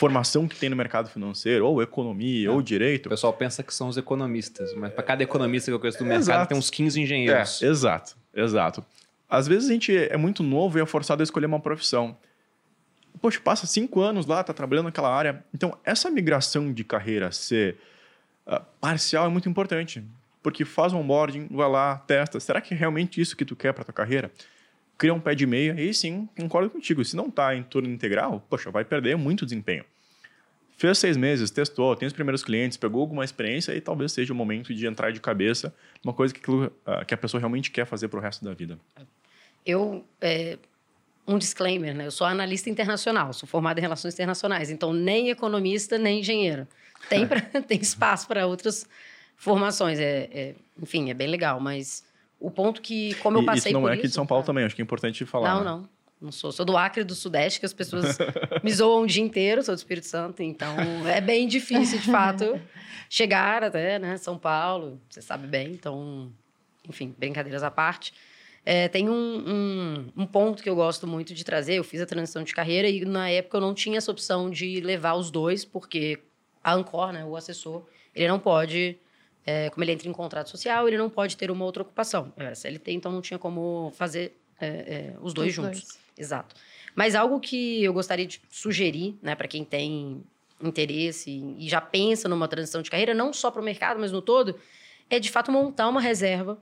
formação 0.00 0.48
que 0.48 0.56
tem 0.56 0.70
no 0.70 0.76
mercado 0.76 1.10
financeiro, 1.10 1.66
ou 1.66 1.82
economia, 1.82 2.48
é. 2.48 2.50
ou 2.50 2.62
direito. 2.62 3.04
O 3.04 3.10
pessoal 3.10 3.34
pensa 3.34 3.62
que 3.62 3.72
são 3.74 3.86
os 3.86 3.98
economistas, 3.98 4.72
mas 4.74 4.94
para 4.94 5.02
cada 5.02 5.22
economista 5.22 5.70
que 5.70 5.74
eu 5.74 5.78
conheço 5.78 5.98
do 5.98 6.06
mercado 6.06 6.22
exato. 6.22 6.48
tem 6.48 6.56
uns 6.56 6.70
15 6.70 7.02
engenheiros. 7.02 7.62
É, 7.62 7.66
exato, 7.66 8.16
exato. 8.34 8.82
Às 9.28 9.46
vezes 9.46 9.68
a 9.68 9.72
gente 9.74 9.94
é 9.94 10.16
muito 10.16 10.42
novo 10.42 10.78
e 10.78 10.80
é 10.80 10.86
forçado 10.86 11.22
a 11.22 11.24
escolher 11.24 11.44
uma 11.44 11.60
profissão. 11.60 12.16
Poxa, 13.20 13.38
passa 13.44 13.66
cinco 13.66 14.00
anos 14.00 14.24
lá, 14.24 14.42
tá 14.42 14.54
trabalhando 14.54 14.86
naquela 14.86 15.14
área. 15.14 15.44
Então, 15.52 15.76
essa 15.84 16.10
migração 16.10 16.72
de 16.72 16.82
carreira 16.82 17.30
ser 17.30 17.76
uh, 18.46 18.64
parcial 18.80 19.26
é 19.26 19.28
muito 19.28 19.50
importante. 19.50 20.02
Porque 20.42 20.64
faz 20.64 20.94
um 20.94 21.00
onboarding, 21.00 21.46
vai 21.50 21.68
lá, 21.68 21.98
testa. 22.06 22.40
Será 22.40 22.62
que 22.62 22.72
é 22.72 22.76
realmente 22.76 23.20
isso 23.20 23.36
que 23.36 23.44
tu 23.44 23.54
quer 23.54 23.74
para 23.74 23.84
tua 23.84 23.92
carreira? 23.92 24.32
Cria 25.00 25.14
um 25.14 25.18
pé 25.18 25.34
de 25.34 25.46
meia 25.46 25.74
e 25.80 25.94
sim, 25.94 26.28
concordo 26.36 26.68
contigo. 26.68 27.02
Se 27.02 27.16
não 27.16 27.28
está 27.28 27.56
em 27.56 27.62
turno 27.62 27.88
integral, 27.88 28.44
poxa, 28.50 28.70
vai 28.70 28.84
perder 28.84 29.16
muito 29.16 29.46
desempenho. 29.46 29.82
Fez 30.76 30.98
seis 30.98 31.16
meses, 31.16 31.50
testou, 31.50 31.96
tem 31.96 32.06
os 32.06 32.12
primeiros 32.12 32.44
clientes, 32.44 32.76
pegou 32.76 33.00
alguma 33.00 33.24
experiência 33.24 33.74
e 33.74 33.80
talvez 33.80 34.12
seja 34.12 34.34
o 34.34 34.36
momento 34.36 34.74
de 34.74 34.86
entrar 34.86 35.10
de 35.10 35.18
cabeça 35.18 35.74
numa 36.04 36.12
coisa 36.12 36.34
que, 36.34 36.50
uh, 36.50 36.70
que 37.06 37.14
a 37.14 37.16
pessoa 37.16 37.40
realmente 37.40 37.70
quer 37.70 37.86
fazer 37.86 38.08
para 38.08 38.18
o 38.18 38.22
resto 38.22 38.44
da 38.44 38.52
vida. 38.52 38.78
Eu, 39.64 40.04
é, 40.20 40.58
um 41.26 41.38
disclaimer, 41.38 41.94
né? 41.94 42.04
Eu 42.06 42.10
sou 42.10 42.26
analista 42.26 42.68
internacional, 42.68 43.32
sou 43.32 43.48
formada 43.48 43.80
em 43.80 43.82
relações 43.82 44.12
internacionais, 44.12 44.70
então 44.70 44.92
nem 44.92 45.30
economista, 45.30 45.96
nem 45.96 46.20
engenheiro. 46.20 46.68
Tem, 47.08 47.26
pra, 47.26 47.40
tem 47.66 47.80
espaço 47.80 48.28
para 48.28 48.46
outras 48.46 48.86
formações. 49.34 49.98
É, 49.98 50.28
é, 50.30 50.54
enfim, 50.78 51.08
é 51.08 51.14
bem 51.14 51.28
legal, 51.28 51.58
mas 51.58 52.04
o 52.40 52.50
ponto 52.50 52.80
que, 52.80 53.14
como 53.16 53.38
eu 53.38 53.44
passei 53.44 53.70
isso 53.70 53.72
não 53.74 53.82
por 53.82 53.90
é 53.90 53.94
aqui 53.94 54.08
de 54.08 54.14
São 54.14 54.26
Paulo 54.26 54.42
tá? 54.42 54.46
também, 54.46 54.64
acho 54.64 54.74
que 54.74 54.80
é 54.80 54.84
importante 54.84 55.24
falar. 55.26 55.54
Não, 55.54 55.60
né? 55.60 55.64
não. 55.66 56.00
Não 56.20 56.30
sou. 56.30 56.52
Sou 56.52 56.66
do 56.66 56.76
Acre 56.76 57.02
do 57.02 57.14
Sudeste, 57.14 57.60
que 57.60 57.66
as 57.66 57.72
pessoas 57.72 58.18
me 58.62 58.70
zoam 58.72 59.04
o 59.04 59.06
dia 59.06 59.22
inteiro, 59.22 59.62
sou 59.62 59.74
do 59.74 59.78
Espírito 59.78 60.06
Santo, 60.06 60.42
então 60.42 60.76
é 61.08 61.20
bem 61.20 61.48
difícil, 61.48 61.98
de 61.98 62.10
fato, 62.10 62.60
chegar 63.08 63.64
até, 63.64 63.98
né, 63.98 64.18
São 64.18 64.36
Paulo, 64.36 65.00
você 65.08 65.22
sabe 65.22 65.46
bem, 65.46 65.72
então, 65.72 66.30
enfim, 66.86 67.14
brincadeiras 67.16 67.62
à 67.62 67.70
parte. 67.70 68.12
É, 68.64 68.88
tem 68.88 69.08
um, 69.08 69.14
um, 69.14 70.22
um, 70.22 70.26
ponto 70.26 70.62
que 70.62 70.68
eu 70.68 70.74
gosto 70.74 71.06
muito 71.06 71.32
de 71.32 71.42
trazer. 71.42 71.76
Eu 71.76 71.84
fiz 71.84 72.00
a 72.02 72.06
transição 72.06 72.42
de 72.42 72.52
carreira 72.52 72.88
e 72.88 73.04
na 73.06 73.30
época 73.30 73.56
eu 73.56 73.60
não 73.60 73.72
tinha 73.72 73.96
essa 73.96 74.10
opção 74.10 74.50
de 74.50 74.80
levar 74.80 75.14
os 75.14 75.30
dois, 75.30 75.64
porque 75.64 76.18
a 76.62 76.74
Ancor, 76.74 77.12
né, 77.12 77.24
o 77.24 77.36
assessor, 77.36 77.86
ele 78.14 78.28
não 78.28 78.38
pode, 78.38 78.98
é, 79.50 79.70
como 79.70 79.82
ele 79.82 79.92
entra 79.92 80.08
em 80.08 80.12
contrato 80.12 80.48
social, 80.48 80.86
ele 80.86 80.96
não 80.96 81.10
pode 81.10 81.36
ter 81.36 81.50
uma 81.50 81.64
outra 81.64 81.82
ocupação. 81.82 82.32
Eu 82.36 82.46
era 82.46 82.54
CLT, 82.54 82.92
então 82.92 83.10
não 83.10 83.20
tinha 83.20 83.38
como 83.38 83.92
fazer 83.96 84.36
é, 84.60 84.66
é, 84.66 85.14
os 85.20 85.34
dois 85.34 85.48
os 85.48 85.54
juntos. 85.54 85.80
Dois. 85.80 85.98
Exato. 86.16 86.54
Mas 86.94 87.14
algo 87.14 87.40
que 87.40 87.82
eu 87.82 87.92
gostaria 87.92 88.26
de 88.26 88.40
sugerir, 88.48 89.16
né, 89.20 89.34
para 89.34 89.48
quem 89.48 89.64
tem 89.64 90.22
interesse 90.62 91.30
e 91.58 91.68
já 91.68 91.80
pensa 91.80 92.28
numa 92.28 92.46
transição 92.46 92.82
de 92.82 92.90
carreira, 92.90 93.14
não 93.14 93.32
só 93.32 93.50
para 93.50 93.60
o 93.60 93.64
mercado, 93.64 93.98
mas 93.98 94.12
no 94.12 94.22
todo, 94.22 94.56
é 95.08 95.18
de 95.18 95.30
fato 95.30 95.50
montar 95.50 95.88
uma 95.88 96.00
reserva 96.00 96.58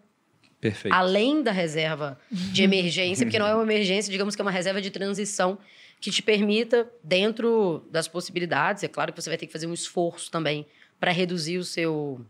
Perfeito. 0.61 0.93
Além 0.93 1.41
da 1.41 1.53
reserva 1.53 2.19
de 2.31 2.63
emergência, 2.65 3.25
porque 3.25 3.39
não 3.39 3.47
é 3.47 3.55
uma 3.55 3.63
emergência, 3.63 4.11
digamos 4.11 4.35
que 4.35 4.43
é 4.43 4.45
uma 4.45 4.51
reserva 4.51 4.83
de 4.83 4.91
transição 4.91 5.57
que 6.01 6.11
te 6.11 6.21
permita, 6.21 6.91
dentro 7.03 7.87
das 7.93 8.09
possibilidades, 8.09 8.83
é 8.83 8.89
claro 8.89 9.13
que 9.13 9.23
você 9.23 9.31
vai 9.31 9.39
ter 9.39 9.47
que 9.47 9.53
fazer 9.53 9.69
um 9.69 9.73
esforço 9.73 10.31
também 10.33 10.67
para 10.99 11.13
reduzir 11.13 11.59
o 11.59 11.65
seu 11.65 12.27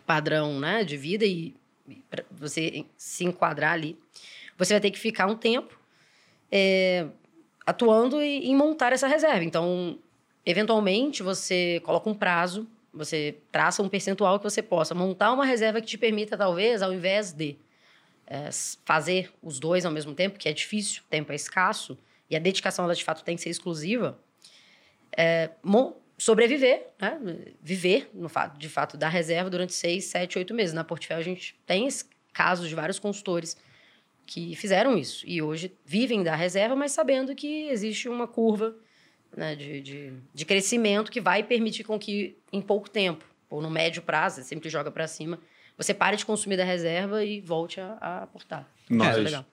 padrão 0.00 0.58
né, 0.58 0.84
de 0.84 0.96
vida 0.96 1.24
e 1.24 1.54
para 2.08 2.24
você 2.30 2.84
se 2.96 3.24
enquadrar 3.24 3.72
ali. 3.72 3.98
Você 4.56 4.74
vai 4.74 4.80
ter 4.80 4.90
que 4.90 4.98
ficar 4.98 5.26
um 5.26 5.36
tempo 5.36 5.78
é, 6.50 7.06
atuando 7.66 8.20
em 8.20 8.54
montar 8.54 8.92
essa 8.92 9.06
reserva. 9.06 9.44
Então, 9.44 9.98
eventualmente, 10.46 11.22
você 11.22 11.80
coloca 11.84 12.08
um 12.08 12.14
prazo 12.14 12.66
você 12.92 13.38
traça 13.50 13.82
um 13.82 13.88
percentual 13.88 14.38
que 14.38 14.44
você 14.44 14.62
possa 14.62 14.94
montar 14.94 15.32
uma 15.32 15.46
reserva 15.46 15.80
que 15.80 15.86
te 15.86 15.96
permita, 15.96 16.36
talvez, 16.36 16.82
ao 16.82 16.92
invés 16.92 17.32
de 17.32 17.56
é, 18.26 18.50
fazer 18.84 19.32
os 19.42 19.58
dois 19.58 19.86
ao 19.86 19.92
mesmo 19.92 20.14
tempo, 20.14 20.38
que 20.38 20.48
é 20.48 20.52
difícil, 20.52 21.02
o 21.02 21.08
tempo 21.08 21.32
é 21.32 21.34
escasso, 21.34 21.96
e 22.28 22.36
a 22.36 22.38
dedicação, 22.38 22.84
ela 22.84 22.94
de 22.94 23.02
fato 23.02 23.24
tem 23.24 23.36
que 23.36 23.42
ser 23.42 23.48
exclusiva, 23.48 24.18
é, 25.16 25.50
sobreviver, 26.22 26.86
né? 27.00 27.18
viver, 27.60 28.08
no 28.14 28.28
fato, 28.28 28.56
de 28.56 28.68
fato, 28.68 28.96
da 28.96 29.08
reserva 29.08 29.50
durante 29.50 29.72
seis, 29.72 30.04
sete, 30.04 30.38
oito 30.38 30.54
meses. 30.54 30.72
Na 30.72 30.84
Portfel, 30.84 31.18
a 31.18 31.22
gente 31.22 31.60
tem 31.66 31.88
casos 32.32 32.68
de 32.68 32.76
vários 32.76 33.00
consultores 33.00 33.56
que 34.24 34.54
fizeram 34.54 34.96
isso 34.96 35.24
e 35.26 35.42
hoje 35.42 35.76
vivem 35.84 36.22
da 36.22 36.36
reserva, 36.36 36.76
mas 36.76 36.92
sabendo 36.92 37.34
que 37.34 37.68
existe 37.70 38.08
uma 38.08 38.28
curva 38.28 38.72
né, 39.36 39.56
de, 39.56 39.80
de, 39.80 40.12
de, 40.32 40.44
crescimento 40.44 41.10
que 41.10 41.20
vai 41.20 41.42
permitir 41.42 41.82
com 41.82 41.98
que, 41.98 42.38
em 42.52 42.62
pouco 42.62 42.88
tempo, 42.88 43.24
ou 43.50 43.60
no 43.60 43.68
médio 43.68 44.00
prazo, 44.00 44.44
sempre 44.44 44.70
joga 44.70 44.92
para 44.92 45.08
cima, 45.08 45.40
você 45.76 45.92
pare 45.92 46.16
de 46.16 46.24
consumir 46.24 46.56
da 46.56 46.64
reserva 46.64 47.24
e 47.24 47.40
volte 47.40 47.80
a, 47.80 47.98
a 48.00 48.22
aportar. 48.22 48.70
Nós, 48.88 49.16
é 49.16 49.20
legal. 49.20 49.44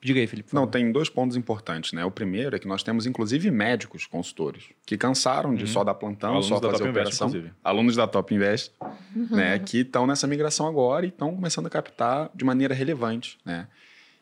Diga 0.00 0.20
aí, 0.20 0.26
Felipe. 0.26 0.54
Não, 0.54 0.66
tem 0.66 0.92
dois 0.92 1.08
pontos 1.08 1.36
importantes, 1.36 1.92
né? 1.92 2.04
O 2.04 2.10
primeiro 2.10 2.54
é 2.54 2.58
que 2.58 2.68
nós 2.68 2.82
temos, 2.82 3.06
inclusive, 3.06 3.50
médicos 3.50 4.06
consultores 4.06 4.64
que 4.86 4.96
cansaram 4.96 5.54
de 5.54 5.64
uhum. 5.64 5.68
só 5.68 5.82
dar 5.82 5.94
plantão, 5.94 6.30
Alunos 6.30 6.46
só 6.46 6.60
fazer 6.60 6.88
operação. 6.88 7.28
Invest, 7.28 7.52
Alunos 7.64 7.96
da 7.96 8.06
Top 8.06 8.32
Invest, 8.32 8.72
uhum. 8.80 9.28
né? 9.30 9.58
Que 9.58 9.78
estão 9.78 10.06
nessa 10.06 10.26
migração 10.26 10.66
agora 10.66 11.06
e 11.06 11.08
estão 11.08 11.34
começando 11.34 11.66
a 11.66 11.70
captar 11.70 12.30
de 12.34 12.44
maneira 12.44 12.74
relevante, 12.74 13.38
né? 13.44 13.66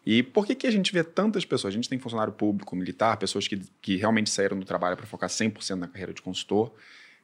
E 0.04 0.22
por 0.22 0.46
que, 0.46 0.54
que 0.54 0.66
a 0.66 0.70
gente 0.70 0.92
vê 0.92 1.04
tantas 1.04 1.44
pessoas? 1.44 1.72
A 1.72 1.76
gente 1.76 1.88
tem 1.88 1.98
funcionário 1.98 2.32
público, 2.32 2.74
militar, 2.74 3.16
pessoas 3.16 3.46
que, 3.46 3.60
que 3.80 3.96
realmente 3.96 4.30
saíram 4.30 4.58
do 4.58 4.64
trabalho 4.64 4.96
para 4.96 5.06
focar 5.06 5.28
100% 5.28 5.76
na 5.76 5.86
carreira 5.86 6.12
de 6.12 6.20
consultor. 6.20 6.72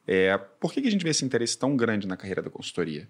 É, 0.07 0.37
por 0.61 0.73
que, 0.73 0.81
que 0.81 0.89
a 0.89 0.91
gente 0.91 1.03
vê 1.03 1.11
esse 1.11 1.25
interesse 1.25 1.59
tão 1.59 1.77
grande 1.77 2.07
na 2.07 2.17
carreira 2.17 2.41
da 2.41 2.51
consultoria? 2.51 3.09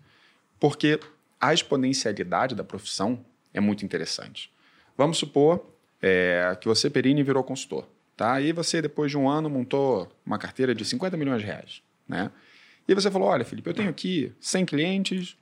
Porque 0.58 0.98
a 1.40 1.52
exponencialidade 1.52 2.54
da 2.54 2.64
profissão 2.64 3.24
é 3.52 3.60
muito 3.60 3.84
interessante. 3.84 4.50
Vamos 4.98 5.16
supor 5.16 5.64
é, 6.02 6.58
que 6.60 6.66
você, 6.66 6.90
Perini, 6.90 7.22
virou 7.22 7.44
consultor. 7.44 7.86
Tá? 8.16 8.40
E 8.40 8.52
você, 8.52 8.82
depois 8.82 9.12
de 9.12 9.16
um 9.16 9.28
ano, 9.28 9.48
montou 9.48 10.10
uma 10.26 10.36
carteira 10.38 10.74
de 10.74 10.84
50 10.84 11.16
milhões 11.16 11.40
de 11.40 11.46
reais. 11.46 11.82
Né? 12.08 12.32
E 12.88 12.92
você 12.92 13.08
falou: 13.08 13.28
olha, 13.28 13.44
Felipe, 13.44 13.70
eu 13.70 13.74
tenho 13.74 13.88
aqui 13.88 14.32
100 14.40 14.66
clientes, 14.66 15.36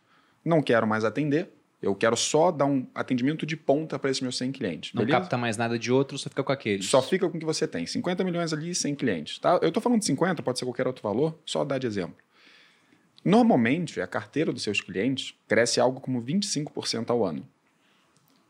não 0.44 0.60
quero 0.60 0.86
mais 0.86 1.04
atender, 1.06 1.48
eu 1.80 1.94
quero 1.94 2.16
só 2.16 2.52
dar 2.52 2.66
um 2.66 2.86
atendimento 2.94 3.46
de 3.46 3.56
ponta 3.56 3.98
para 3.98 4.10
esses 4.10 4.20
meus 4.20 4.36
100 4.36 4.52
clientes. 4.52 4.92
Não 4.92 5.00
beleza? 5.00 5.20
capta 5.20 5.38
mais 5.38 5.56
nada 5.56 5.78
de 5.78 5.90
outro, 5.90 6.18
só 6.18 6.28
fica 6.28 6.42
com 6.42 6.52
aqueles. 6.52 6.84
Só 6.86 7.00
fica 7.00 7.26
com 7.26 7.38
o 7.38 7.40
que 7.40 7.46
você 7.46 7.66
tem. 7.66 7.86
50 7.86 8.22
milhões 8.24 8.52
ali, 8.52 8.74
100 8.74 8.94
clientes. 8.94 9.38
Tá? 9.38 9.58
Eu 9.62 9.68
estou 9.68 9.82
falando 9.82 10.00
de 10.00 10.06
50, 10.06 10.42
pode 10.42 10.58
ser 10.58 10.66
qualquer 10.66 10.86
outro 10.86 11.02
valor, 11.02 11.38
só 11.46 11.64
dar 11.64 11.78
de 11.78 11.86
exemplo. 11.86 12.16
Normalmente, 13.24 14.02
a 14.02 14.06
carteira 14.06 14.52
dos 14.52 14.62
seus 14.62 14.82
clientes 14.82 15.34
cresce 15.48 15.80
algo 15.80 15.98
como 15.98 16.22
25% 16.22 17.08
ao 17.08 17.24
ano. 17.24 17.48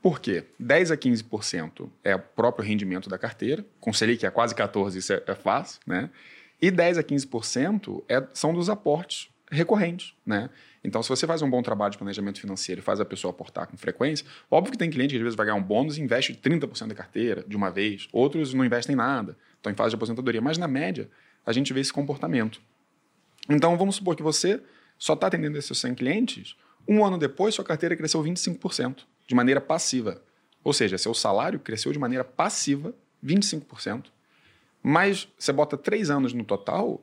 Por 0.07 0.21
quê? 0.21 0.45
10 0.61 0.93
a 0.93 0.97
15% 0.97 1.91
é 2.05 2.15
o 2.15 2.21
próprio 2.21 2.65
rendimento 2.65 3.11
da 3.11 3.19
carteira, 3.19 3.67
com 3.81 3.93
Selic 3.93 4.25
é 4.25 4.31
quase 4.31 4.55
14%, 4.55 4.95
isso 4.95 5.13
é, 5.13 5.21
é 5.27 5.35
fácil, 5.35 5.81
né? 5.85 6.11
E 6.63 6.71
10 6.71 6.99
a 6.99 7.03
15% 7.03 8.05
é, 8.09 8.25
são 8.33 8.55
dos 8.55 8.71
aportes 8.71 9.29
recorrentes, 9.51 10.15
né? 10.25 10.49
Então, 10.85 11.03
se 11.03 11.09
você 11.09 11.27
faz 11.27 11.43
um 11.43 11.51
bom 11.51 11.61
trabalho 11.61 11.91
de 11.91 11.99
planejamento 11.99 12.41
financeiro 12.41 12.81
e 12.81 12.85
faz 12.85 13.01
a 13.01 13.05
pessoa 13.05 13.33
aportar 13.33 13.67
com 13.67 13.77
frequência, 13.77 14.25
óbvio 14.49 14.71
que 14.71 14.79
tem 14.79 14.89
cliente 14.89 15.11
que 15.11 15.17
às 15.17 15.23
vezes 15.25 15.37
vai 15.37 15.47
ganhar 15.47 15.59
um 15.59 15.63
bônus 15.65 15.99
e 15.99 16.03
investe 16.03 16.33
30% 16.35 16.87
da 16.87 16.95
carteira 16.95 17.45
de 17.45 17.57
uma 17.57 17.73
vez, 17.73 18.07
outros 18.13 18.55
não 18.55 18.65
investem 18.65 18.95
nada, 18.95 19.37
estão 19.57 19.73
em 19.73 19.75
fase 19.75 19.91
de 19.91 19.97
aposentadoria, 19.97 20.41
mas 20.41 20.57
na 20.57 20.69
média 20.69 21.11
a 21.45 21.53
gente 21.53 21.73
vê 21.73 21.81
esse 21.81 21.93
comportamento. 21.93 22.63
Então, 23.51 23.77
vamos 23.77 23.97
supor 23.97 24.15
que 24.15 24.23
você 24.23 24.63
só 24.97 25.15
está 25.15 25.27
atendendo 25.27 25.59
esses 25.59 25.77
100 25.77 25.97
clientes, 25.97 26.57
um 26.87 27.05
ano 27.05 27.19
depois 27.19 27.57
sua 27.57 27.65
carteira 27.65 27.97
cresceu 27.97 28.23
25%, 28.23 28.99
de 29.27 29.35
maneira 29.35 29.61
passiva. 29.61 30.23
Ou 30.63 30.73
seja, 30.73 30.99
seu 30.99 31.15
salário 31.15 31.59
cresceu 31.59 31.93
de 31.93 31.99
maneira 31.99 32.25
passiva 32.25 32.95
25%. 33.25 34.07
Mas 34.83 35.29
você 35.39 35.53
bota 35.53 35.77
três 35.77 36.11
anos 36.11 36.33
no 36.33 36.45
total, 36.45 37.03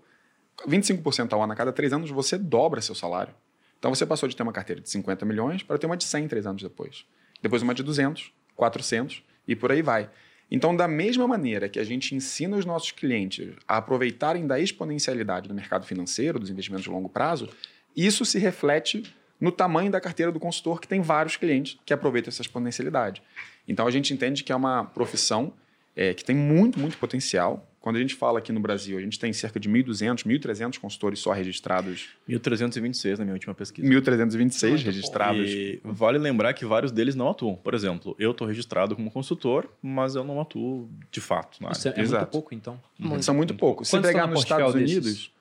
25% 0.68 1.34
ao 1.34 1.42
ano 1.42 1.54
a 1.54 1.56
cada 1.56 1.74
três 1.74 1.92
anos, 1.92 2.10
você 2.10 2.38
dobra 2.38 2.82
seu 2.82 2.96
salário. 2.96 3.34
Então 3.78 3.94
você 3.94 4.06
passou 4.06 4.30
de 4.30 4.36
ter 4.36 4.44
uma 4.44 4.54
carteira 4.54 4.82
de 4.82 4.90
50 4.90 5.26
milhões 5.26 5.64
para 5.64 5.78
ter 5.78 5.86
uma 5.86 5.98
de 5.98 6.06
100 6.06 6.28
três 6.28 6.46
anos 6.46 6.62
depois. 6.62 7.06
Depois 7.42 7.62
uma 7.62 7.74
de 7.74 7.84
200, 7.84 8.32
400 8.56 9.24
e 9.48 9.56
por 9.56 9.72
aí 9.72 9.82
vai. 9.82 10.10
Então, 10.50 10.76
da 10.76 10.88
mesma 10.88 11.28
maneira 11.28 11.68
que 11.68 11.80
a 11.80 11.84
gente 11.84 12.14
ensina 12.14 12.56
os 12.56 12.64
nossos 12.64 12.92
clientes 12.92 13.56
a 13.68 13.78
aproveitarem 13.78 14.46
da 14.46 14.60
exponencialidade 14.60 15.48
do 15.48 15.54
mercado 15.54 15.86
financeiro, 15.86 16.40
dos 16.40 16.50
investimentos 16.50 16.84
de 16.84 16.92
longo 16.92 17.10
prazo, 17.10 17.50
isso 17.96 18.24
se 18.24 18.38
reflete 18.38 19.04
no 19.44 19.52
tamanho 19.52 19.92
da 19.92 20.00
carteira 20.00 20.32
do 20.32 20.40
consultor, 20.40 20.80
que 20.80 20.88
tem 20.88 21.02
vários 21.02 21.36
clientes 21.36 21.78
que 21.86 21.94
aproveitam 21.94 22.30
essa 22.30 22.42
exponencialidade. 22.42 23.22
Então, 23.68 23.86
a 23.86 23.92
gente 23.92 24.14
entende 24.14 24.42
que 24.42 24.54
é 24.54 24.56
uma 24.56 24.86
profissão 24.86 25.52
é, 25.94 26.14
que 26.14 26.24
tem 26.24 26.34
muito, 26.34 26.80
muito 26.80 26.98
potencial, 26.98 27.70
Quando 27.82 27.98
a 27.98 28.00
gente 28.00 28.16
fala 28.16 28.40
aqui 28.40 28.54
no 28.54 28.62
Brasil, 28.62 28.98
a 28.98 29.02
gente 29.02 29.20
tem 29.20 29.34
cerca 29.34 29.60
de 29.60 29.70
1.200, 29.70 30.26
1.300 30.26 30.80
consultores 30.80 31.20
só 31.20 31.34
registrados. 31.34 32.12
1.326 32.30 33.18
na 33.18 33.26
minha 33.26 33.34
última 33.34 33.54
pesquisa. 33.54 33.86
1.326 33.86 34.82
registrados. 34.82 35.50
E 35.50 35.82
vale 35.84 36.18
lembrar 36.18 36.54
que 36.54 36.66
vários 36.66 36.94
deles 36.94 37.14
não 37.14 37.30
atuam. 37.30 37.56
Por 37.58 37.74
exemplo, 37.74 38.16
eu 38.18 38.32
estou 38.32 38.48
registrado 38.48 38.96
como 38.96 39.12
consultor, 39.12 39.70
mas 39.82 40.16
eu 40.16 40.24
não 40.24 40.40
atuo 40.40 40.90
de 41.12 41.20
fato. 41.20 41.62
Na 41.62 41.72
Isso 41.72 41.90
é, 41.90 41.92
é 41.92 42.06
muito 42.06 42.26
pouco, 42.28 42.56
então. 42.56 42.80
Muito, 42.98 43.26
são 43.26 43.36
muito, 43.36 43.54
poucos. 43.54 43.90
Se 43.90 44.00
pegar 44.00 44.28
nos 44.28 44.40
Estados 44.40 44.74
Unidos, 44.74 45.34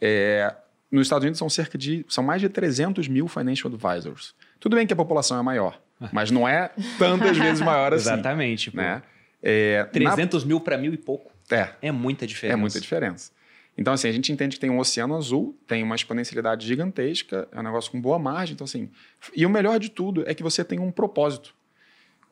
é, 0.00 0.52
nos 0.90 1.06
Estados 1.06 1.24
Unidos 1.24 1.38
são 1.38 1.48
cerca 1.48 1.76
de 1.76 2.04
são 2.08 2.22
mais 2.22 2.40
de 2.40 2.48
300 2.48 3.08
mil 3.08 3.28
financial 3.28 3.72
advisors. 3.72 4.34
Tudo 4.60 4.76
bem 4.76 4.86
que 4.86 4.92
a 4.92 4.96
população 4.96 5.38
é 5.38 5.42
maior, 5.42 5.80
mas 6.12 6.30
não 6.30 6.46
é 6.46 6.70
tantas 6.98 7.36
vezes 7.36 7.60
maior 7.60 7.92
assim. 7.92 8.10
Exatamente. 8.10 8.74
Né? 8.74 9.02
É, 9.42 9.84
300 9.84 10.42
na... 10.42 10.48
mil 10.48 10.60
para 10.60 10.78
mil 10.78 10.92
e 10.94 10.96
pouco. 10.96 11.32
É. 11.50 11.70
É 11.82 11.92
muita 11.92 12.26
diferença. 12.26 12.54
É 12.54 12.56
muita 12.56 12.80
diferença. 12.80 13.30
Então, 13.76 13.92
assim, 13.92 14.08
a 14.08 14.12
gente 14.12 14.30
entende 14.30 14.56
que 14.56 14.60
tem 14.60 14.70
um 14.70 14.78
oceano 14.78 15.16
azul, 15.16 15.58
tem 15.66 15.82
uma 15.82 15.96
exponencialidade 15.96 16.66
gigantesca, 16.66 17.48
é 17.50 17.58
um 17.58 17.62
negócio 17.62 17.90
com 17.90 18.00
boa 18.00 18.18
margem. 18.18 18.54
Então, 18.54 18.64
assim, 18.64 18.88
e 19.34 19.44
o 19.44 19.50
melhor 19.50 19.80
de 19.80 19.88
tudo 19.88 20.22
é 20.26 20.34
que 20.34 20.42
você 20.42 20.64
tem 20.64 20.78
um 20.78 20.92
propósito. 20.92 21.54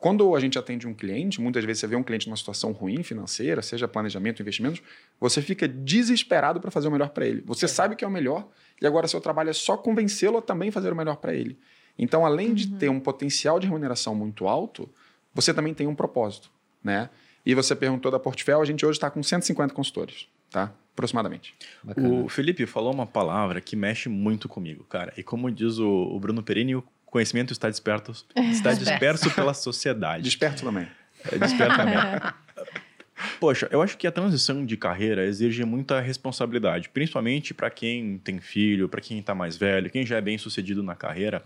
Quando 0.03 0.35
a 0.35 0.39
gente 0.41 0.59
atende 0.59 0.85
um 0.85 0.93
cliente, 0.93 1.39
muitas 1.39 1.63
vezes 1.63 1.79
você 1.79 1.87
vê 1.87 1.95
um 1.95 2.03
cliente 2.03 2.27
numa 2.27 2.35
situação 2.35 2.73
ruim 2.73 3.01
financeira, 3.03 3.61
seja 3.61 3.87
planejamento, 3.87 4.41
investimentos, 4.41 4.81
você 5.17 5.41
fica 5.41 5.65
desesperado 5.65 6.59
para 6.59 6.69
fazer 6.69 6.89
o 6.89 6.91
melhor 6.91 7.07
para 7.11 7.25
ele. 7.25 7.41
Você 7.45 7.63
é. 7.63 7.67
sabe 7.69 7.95
que 7.95 8.03
é 8.03 8.07
o 8.07 8.11
melhor 8.11 8.45
e 8.81 8.85
agora 8.85 9.07
seu 9.07 9.21
trabalho 9.21 9.49
é 9.49 9.53
só 9.53 9.77
convencê-lo 9.77 10.39
a 10.39 10.41
também 10.41 10.71
fazer 10.71 10.91
o 10.91 10.95
melhor 10.97 11.15
para 11.15 11.33
ele. 11.33 11.57
Então, 11.97 12.25
além 12.25 12.49
uhum. 12.49 12.53
de 12.53 12.67
ter 12.71 12.89
um 12.89 12.99
potencial 12.99 13.61
de 13.61 13.65
remuneração 13.65 14.13
muito 14.13 14.45
alto, 14.45 14.89
você 15.33 15.53
também 15.53 15.73
tem 15.73 15.87
um 15.87 15.95
propósito, 15.95 16.51
né? 16.83 17.09
E 17.45 17.55
você 17.55 17.73
perguntou 17.73 18.11
da 18.11 18.19
Portfel, 18.19 18.61
a 18.61 18.65
gente 18.65 18.85
hoje 18.85 18.97
está 18.97 19.09
com 19.09 19.23
150 19.23 19.73
consultores, 19.73 20.27
tá? 20.51 20.73
Aproximadamente. 20.91 21.55
Bacana. 21.81 22.09
O 22.09 22.27
Felipe 22.27 22.65
falou 22.65 22.93
uma 22.93 23.07
palavra 23.07 23.61
que 23.61 23.77
mexe 23.77 24.09
muito 24.09 24.49
comigo, 24.49 24.83
cara. 24.83 25.13
E 25.15 25.23
como 25.23 25.49
diz 25.49 25.77
o, 25.77 25.87
o 25.87 26.19
Bruno 26.19 26.43
Perini, 26.43 26.75
o 26.75 26.83
conhecimento 27.13 27.53
está 27.53 27.69
disperso, 27.69 28.25
está 28.35 28.73
disperso 28.73 29.29
pela 29.29 29.53
sociedade. 29.53 30.23
Desperto 30.23 30.63
também. 30.63 30.87
É, 31.31 31.37
desperto 31.37 31.77
também. 31.77 31.95
Poxa, 33.39 33.69
eu 33.71 33.83
acho 33.83 33.95
que 33.99 34.07
a 34.07 34.11
transição 34.11 34.65
de 34.65 34.75
carreira 34.75 35.23
exige 35.23 35.63
muita 35.63 36.01
responsabilidade, 36.01 36.89
principalmente 36.89 37.53
para 37.53 37.69
quem 37.69 38.17
tem 38.17 38.39
filho, 38.39 38.89
para 38.89 38.99
quem 38.99 39.19
está 39.19 39.35
mais 39.35 39.55
velho, 39.55 39.91
quem 39.91 40.03
já 40.03 40.17
é 40.17 40.21
bem 40.21 40.39
sucedido 40.39 40.81
na 40.81 40.95
carreira. 40.95 41.43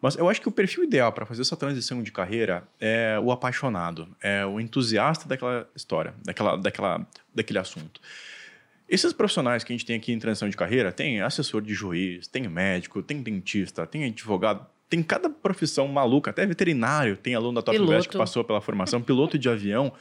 Mas 0.00 0.14
eu 0.14 0.28
acho 0.28 0.42
que 0.42 0.48
o 0.48 0.52
perfil 0.52 0.84
ideal 0.84 1.10
para 1.10 1.24
fazer 1.24 1.40
essa 1.40 1.56
transição 1.56 2.02
de 2.02 2.12
carreira 2.12 2.62
é 2.78 3.18
o 3.18 3.32
apaixonado, 3.32 4.14
é 4.22 4.44
o 4.44 4.60
entusiasta 4.60 5.26
daquela 5.26 5.66
história, 5.74 6.12
daquela, 6.22 6.56
daquela, 6.56 7.06
daquele 7.34 7.58
assunto. 7.58 7.98
Esses 8.86 9.14
profissionais 9.14 9.64
que 9.64 9.72
a 9.72 9.74
gente 9.74 9.86
tem 9.86 9.96
aqui 9.96 10.12
em 10.12 10.18
transição 10.18 10.50
de 10.50 10.56
carreira, 10.56 10.92
tem 10.92 11.22
assessor 11.22 11.62
de 11.62 11.72
juiz, 11.72 12.28
tem 12.28 12.46
médico, 12.46 13.02
tem 13.02 13.22
dentista, 13.22 13.86
tem 13.86 14.04
advogado, 14.04 14.66
tem 14.88 15.02
cada 15.02 15.28
profissão 15.28 15.86
maluca, 15.88 16.30
até 16.30 16.46
veterinário, 16.46 17.16
tem 17.16 17.34
aluno 17.34 17.54
da 17.54 17.62
Top 17.62 17.76
piloto. 17.76 17.92
Invest 17.92 18.08
que 18.08 18.16
passou 18.16 18.42
pela 18.42 18.60
formação, 18.60 19.02
piloto 19.02 19.38
de 19.38 19.48
avião. 19.48 19.92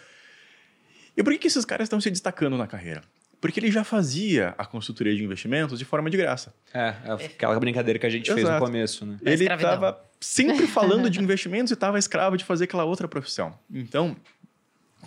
E 1.16 1.24
por 1.24 1.34
que, 1.34 1.40
que 1.40 1.48
esses 1.48 1.66
caras 1.66 1.86
estão 1.86 2.00
se 2.00 2.10
destacando 2.10 2.58
na 2.58 2.68
carreira? 2.68 3.02
Porque 3.40 3.60
ele 3.60 3.70
já 3.70 3.84
fazia 3.84 4.56
a 4.58 4.66
consultoria 4.66 5.16
de 5.16 5.24
investimentos 5.24 5.78
de 5.78 5.86
forma 5.86 6.10
de 6.10 6.18
graça. 6.18 6.54
É, 6.74 6.96
é 7.06 7.14
aquela 7.26 7.60
brincadeira 7.60 8.00
que 8.00 8.06
a 8.06 8.10
gente 8.10 8.32
Exato. 8.32 8.42
fez 8.42 8.54
no 8.54 8.60
começo, 8.60 9.06
né? 9.06 9.18
Ele 9.24 9.44
estava 9.44 10.02
sempre 10.20 10.66
falando 10.66 11.10
de 11.10 11.20
investimentos 11.20 11.70
e 11.72 11.74
estava 11.74 12.00
escravo 12.00 12.38
de 12.38 12.44
fazer 12.44 12.64
aquela 12.64 12.86
outra 12.86 13.08
profissão. 13.08 13.58
Então, 13.72 14.16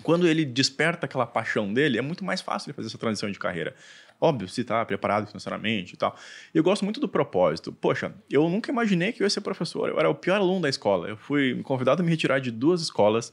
quando 0.03 0.29
ele 0.29 0.45
desperta 0.45 1.07
aquela 1.07 1.27
paixão 1.27 1.73
dele, 1.73 1.99
é 1.99 2.03
muito 2.03 2.25
mais 2.25 2.41
fácil 2.41 2.69
ele 2.69 2.77
fazer 2.77 2.89
essa 2.89 2.99
transição 2.99 3.31
de 3.31 3.39
carreira. 3.39 3.75
Óbvio, 4.21 4.49
se 4.49 4.61
está 4.61 4.85
preparado 4.85 5.27
financeiramente 5.27 5.95
e 5.95 5.97
tal. 5.97 6.15
E 6.55 6.59
eu 6.59 6.63
gosto 6.63 6.85
muito 6.85 7.01
do 7.01 7.09
propósito. 7.09 7.73
Poxa, 7.73 8.15
eu 8.31 8.49
nunca 8.49 8.71
imaginei 8.71 9.13
que 9.13 9.23
eu 9.23 9.25
ia 9.25 9.31
ser 9.31 9.41
professor. 9.41 9.89
Eu 9.89 9.99
era 9.99 10.11
o 10.11 10.15
pior 10.15 10.37
aluno 10.37 10.61
da 10.61 10.69
escola. 10.69 11.09
Eu 11.09 11.17
fui 11.17 11.61
convidado 11.63 12.03
a 12.03 12.05
me 12.05 12.11
retirar 12.11 12.39
de 12.39 12.51
duas 12.51 12.83
escolas 12.83 13.33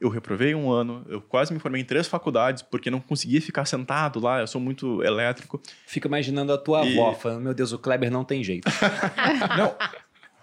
eu 0.00 0.08
reprovei 0.08 0.54
um 0.54 0.70
ano, 0.70 1.04
eu 1.08 1.20
quase 1.20 1.52
me 1.52 1.58
formei 1.58 1.80
em 1.80 1.84
três 1.84 2.06
faculdades 2.06 2.62
porque 2.62 2.90
não 2.90 3.00
conseguia 3.00 3.40
ficar 3.40 3.64
sentado 3.64 4.20
lá, 4.20 4.40
eu 4.40 4.46
sou 4.46 4.60
muito 4.60 5.02
elétrico. 5.02 5.60
Fica 5.86 6.08
imaginando 6.08 6.52
a 6.52 6.58
tua 6.58 6.84
e... 6.84 6.92
avó 6.92 7.14
falando, 7.14 7.42
meu 7.42 7.54
Deus, 7.54 7.72
o 7.72 7.78
Kleber 7.78 8.10
não 8.10 8.24
tem 8.24 8.42
jeito. 8.42 8.68
não, 9.56 9.74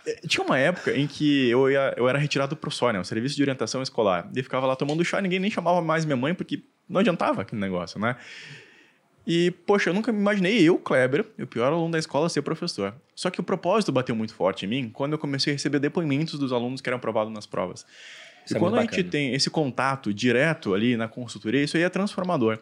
é, 0.05 0.15
tinha 0.27 0.43
uma 0.43 0.57
época 0.57 0.97
em 0.97 1.05
que 1.05 1.49
eu, 1.49 1.69
ia, 1.69 1.93
eu 1.97 2.07
era 2.07 2.17
retirado 2.17 2.55
pro 2.55 2.71
SONE, 2.71 2.97
o 2.97 3.05
Serviço 3.05 3.35
de 3.35 3.43
Orientação 3.43 3.81
Escolar, 3.81 4.29
e 4.35 4.41
ficava 4.41 4.65
lá 4.65 4.75
tomando 4.75 5.03
chá, 5.03 5.21
ninguém 5.21 5.39
nem 5.39 5.51
chamava 5.51 5.81
mais 5.81 6.05
minha 6.05 6.17
mãe 6.17 6.33
porque 6.33 6.63
não 6.87 7.01
adiantava 7.01 7.41
aquele 7.41 7.61
negócio, 7.61 7.99
né? 7.99 8.15
E, 9.25 9.51
poxa, 9.51 9.89
eu 9.89 9.93
nunca 9.93 10.11
me 10.11 10.19
imaginei 10.19 10.61
eu, 10.61 10.77
Kleber, 10.77 11.25
o 11.39 11.45
pior 11.45 11.71
aluno 11.71 11.91
da 11.91 11.99
escola, 11.99 12.27
ser 12.27 12.41
professor. 12.41 12.93
Só 13.15 13.29
que 13.29 13.39
o 13.39 13.43
propósito 13.43 13.91
bateu 13.91 14.15
muito 14.15 14.33
forte 14.33 14.65
em 14.65 14.69
mim 14.69 14.89
quando 14.91 15.13
eu 15.13 15.19
comecei 15.19 15.53
a 15.53 15.55
receber 15.55 15.79
depoimentos 15.79 16.39
dos 16.39 16.51
alunos 16.51 16.81
que 16.81 16.89
eram 16.89 16.97
aprovados 16.97 17.31
nas 17.31 17.45
provas. 17.45 17.85
Isso 18.45 18.55
e 18.55 18.57
é 18.57 18.59
quando 18.59 18.77
a 18.77 18.81
gente 18.81 19.03
tem 19.03 19.33
esse 19.33 19.49
contato 19.49 20.13
direto 20.13 20.73
ali 20.73 20.97
na 20.97 21.07
consultoria, 21.07 21.63
isso 21.63 21.77
aí 21.77 21.83
é 21.83 21.89
transformador. 21.89 22.57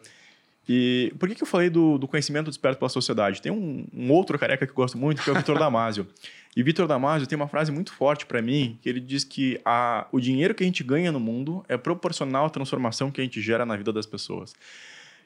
E 0.68 1.12
por 1.18 1.28
que, 1.28 1.34
que 1.34 1.42
eu 1.42 1.46
falei 1.46 1.70
do, 1.70 1.98
do 1.98 2.06
conhecimento 2.06 2.46
desperto 2.46 2.78
pela 2.78 2.88
sociedade? 2.88 3.42
Tem 3.42 3.50
um, 3.50 3.86
um, 3.92 4.12
outro 4.12 4.38
careca 4.38 4.66
que 4.66 4.70
eu 4.70 4.76
gosto 4.76 4.96
muito, 4.98 5.22
que 5.22 5.28
é 5.28 5.32
o 5.32 5.36
Vitor 5.36 5.58
Damasio. 5.58 6.06
E 6.56 6.64
Vitor 6.64 6.88
Damasio 6.88 7.28
tem 7.28 7.36
uma 7.36 7.46
frase 7.46 7.70
muito 7.70 7.92
forte 7.92 8.26
para 8.26 8.42
mim, 8.42 8.76
que 8.82 8.88
ele 8.88 8.98
diz 8.98 9.22
que 9.22 9.60
a, 9.64 10.08
o 10.10 10.18
dinheiro 10.18 10.52
que 10.52 10.64
a 10.64 10.66
gente 10.66 10.82
ganha 10.82 11.12
no 11.12 11.20
mundo 11.20 11.64
é 11.68 11.76
proporcional 11.76 12.46
à 12.46 12.50
transformação 12.50 13.08
que 13.08 13.20
a 13.20 13.24
gente 13.24 13.40
gera 13.40 13.64
na 13.64 13.76
vida 13.76 13.92
das 13.92 14.04
pessoas. 14.04 14.52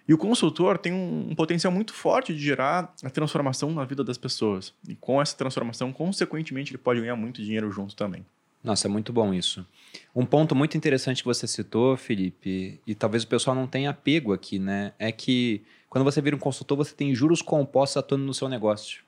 E 0.06 0.12
o 0.12 0.18
consultor 0.18 0.76
tem 0.76 0.92
um, 0.92 1.30
um, 1.30 1.34
potencial 1.34 1.72
muito 1.72 1.94
forte 1.94 2.34
de 2.34 2.40
gerar 2.40 2.94
a 3.02 3.10
transformação 3.10 3.70
na 3.72 3.84
vida 3.84 4.04
das 4.04 4.18
pessoas. 4.18 4.74
E 4.86 4.94
com 4.94 5.20
essa 5.20 5.36
transformação, 5.36 5.92
consequentemente, 5.92 6.72
ele 6.72 6.78
pode 6.78 7.00
ganhar 7.00 7.16
muito 7.16 7.42
dinheiro 7.42 7.70
junto 7.70 7.96
também. 7.96 8.24
Nossa, 8.62 8.86
é 8.86 8.90
muito 8.90 9.12
bom 9.12 9.32
isso. 9.32 9.66
Um 10.14 10.24
ponto 10.24 10.54
muito 10.54 10.76
interessante 10.76 11.22
que 11.22 11.28
você 11.28 11.46
citou, 11.46 11.96
Felipe, 11.96 12.80
e 12.86 12.94
talvez 12.94 13.22
o 13.22 13.28
pessoal 13.28 13.54
não 13.54 13.66
tenha 13.66 13.90
apego 13.90 14.32
aqui, 14.32 14.58
né? 14.58 14.92
É 14.98 15.12
que 15.12 15.62
quando 15.88 16.04
você 16.04 16.20
vira 16.20 16.34
um 16.34 16.38
consultor, 16.38 16.76
você 16.76 16.94
tem 16.94 17.14
juros 17.14 17.40
compostos 17.40 17.98
atuando 17.98 18.24
no 18.24 18.34
seu 18.34 18.48
negócio. 18.48 19.03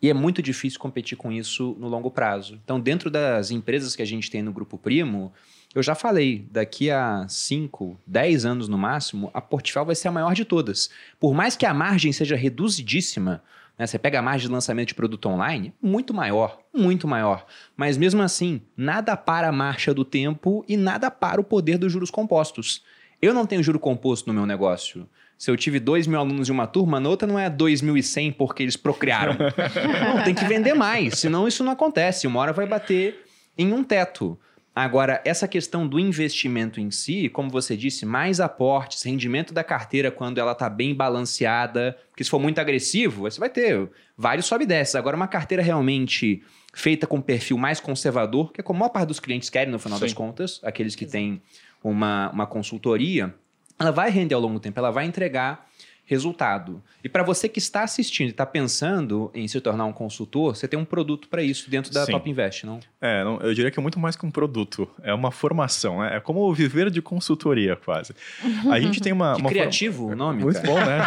E 0.00 0.10
é 0.10 0.14
muito 0.14 0.42
difícil 0.42 0.78
competir 0.78 1.16
com 1.16 1.32
isso 1.32 1.76
no 1.78 1.88
longo 1.88 2.10
prazo. 2.10 2.60
Então, 2.62 2.78
dentro 2.78 3.10
das 3.10 3.50
empresas 3.50 3.96
que 3.96 4.02
a 4.02 4.06
gente 4.06 4.30
tem 4.30 4.42
no 4.42 4.52
Grupo 4.52 4.76
Primo, 4.76 5.32
eu 5.74 5.82
já 5.82 5.94
falei, 5.94 6.46
daqui 6.50 6.90
a 6.90 7.26
5, 7.28 7.98
10 8.06 8.44
anos 8.44 8.68
no 8.68 8.78
máximo, 8.78 9.30
a 9.32 9.40
Portfel 9.40 9.84
vai 9.84 9.94
ser 9.94 10.08
a 10.08 10.12
maior 10.12 10.34
de 10.34 10.44
todas. 10.44 10.90
Por 11.18 11.34
mais 11.34 11.56
que 11.56 11.66
a 11.66 11.74
margem 11.74 12.12
seja 12.12 12.36
reduzidíssima, 12.36 13.42
né? 13.78 13.86
Você 13.86 13.98
pega 13.98 14.18
a 14.18 14.22
margem 14.22 14.48
de 14.48 14.52
lançamento 14.52 14.88
de 14.88 14.94
produto 14.94 15.28
online, 15.28 15.72
muito 15.82 16.14
maior, 16.14 16.58
muito 16.74 17.06
maior. 17.06 17.46
Mas 17.76 17.96
mesmo 17.96 18.22
assim, 18.22 18.62
nada 18.76 19.16
para 19.16 19.48
a 19.48 19.52
marcha 19.52 19.92
do 19.92 20.04
tempo 20.04 20.64
e 20.66 20.76
nada 20.76 21.10
para 21.10 21.40
o 21.40 21.44
poder 21.44 21.78
dos 21.78 21.92
juros 21.92 22.10
compostos. 22.10 22.82
Eu 23.20 23.34
não 23.34 23.46
tenho 23.46 23.62
juro 23.62 23.78
composto 23.78 24.28
no 24.28 24.34
meu 24.34 24.46
negócio. 24.46 25.08
Se 25.38 25.50
eu 25.50 25.56
tive 25.56 25.78
2 25.78 26.06
mil 26.06 26.18
alunos 26.18 26.48
em 26.48 26.52
uma 26.52 26.66
turma, 26.66 26.98
na 26.98 27.08
outra 27.08 27.28
não 27.28 27.38
é 27.38 27.50
2.100 27.50 28.34
porque 28.34 28.62
eles 28.62 28.76
procriaram. 28.76 29.36
não, 29.36 30.22
tem 30.24 30.34
que 30.34 30.44
vender 30.44 30.74
mais, 30.74 31.18
senão 31.18 31.46
isso 31.46 31.62
não 31.62 31.72
acontece. 31.72 32.26
Uma 32.26 32.40
hora 32.40 32.52
vai 32.52 32.66
bater 32.66 33.24
em 33.56 33.72
um 33.72 33.84
teto. 33.84 34.38
Agora, 34.74 35.22
essa 35.24 35.48
questão 35.48 35.88
do 35.88 35.98
investimento 35.98 36.78
em 36.78 36.90
si, 36.90 37.30
como 37.30 37.48
você 37.48 37.74
disse, 37.74 38.04
mais 38.04 38.40
aportes, 38.40 39.02
rendimento 39.02 39.54
da 39.54 39.64
carteira 39.64 40.10
quando 40.10 40.36
ela 40.36 40.52
está 40.52 40.68
bem 40.68 40.94
balanceada, 40.94 41.96
porque 42.10 42.22
se 42.22 42.28
for 42.28 42.38
muito 42.38 42.58
agressivo, 42.58 43.22
você 43.22 43.40
vai 43.40 43.48
ter 43.48 43.88
vários 44.18 44.44
sobe 44.44 44.64
e 44.64 44.66
desce. 44.66 44.98
Agora, 44.98 45.16
uma 45.16 45.28
carteira 45.28 45.62
realmente 45.62 46.42
feita 46.74 47.06
com 47.06 47.22
perfil 47.22 47.56
mais 47.56 47.80
conservador, 47.80 48.52
que 48.52 48.60
é 48.60 48.62
como 48.62 48.76
a 48.76 48.80
maior 48.80 48.90
parte 48.90 49.08
dos 49.08 49.18
clientes 49.18 49.48
querem 49.48 49.72
no 49.72 49.78
final 49.78 49.98
Sim. 49.98 50.04
das 50.04 50.12
contas, 50.12 50.60
aqueles 50.62 50.94
que 50.94 51.06
têm 51.06 51.40
uma, 51.82 52.30
uma 52.30 52.46
consultoria, 52.46 53.34
ela 53.78 53.90
vai 53.90 54.10
render 54.10 54.34
ao 54.34 54.40
longo 54.40 54.54
do 54.54 54.60
tempo, 54.60 54.78
ela 54.78 54.90
vai 54.90 55.06
entregar 55.06 55.66
resultado. 56.06 56.80
E 57.02 57.08
para 57.08 57.24
você 57.24 57.48
que 57.48 57.58
está 57.58 57.82
assistindo 57.82 58.28
e 58.28 58.30
está 58.30 58.46
pensando 58.46 59.28
em 59.34 59.46
se 59.48 59.60
tornar 59.60 59.84
um 59.86 59.92
consultor, 59.92 60.54
você 60.54 60.68
tem 60.68 60.78
um 60.78 60.84
produto 60.84 61.28
para 61.28 61.42
isso 61.42 61.68
dentro 61.68 61.92
da 61.92 62.06
Sim. 62.06 62.12
Top 62.12 62.30
Invest, 62.30 62.64
não? 62.64 62.78
É, 63.00 63.24
não, 63.24 63.40
eu 63.40 63.52
diria 63.52 63.72
que 63.72 63.78
é 63.78 63.82
muito 63.82 63.98
mais 63.98 64.14
que 64.14 64.24
um 64.24 64.30
produto, 64.30 64.88
é 65.02 65.12
uma 65.12 65.32
formação, 65.32 66.00
né? 66.00 66.16
é 66.16 66.20
como 66.20 66.52
viver 66.54 66.90
de 66.90 67.02
consultoria 67.02 67.74
quase. 67.74 68.14
A 68.70 68.78
gente 68.78 69.00
tem 69.00 69.12
uma... 69.12 69.34
Que 69.34 69.40
uma 69.40 69.50
criativo 69.50 70.04
form... 70.04 70.12
o 70.12 70.16
nome, 70.16 70.42
Muito 70.44 70.62
cara. 70.62 70.72
bom, 70.72 70.78
né? 70.78 70.98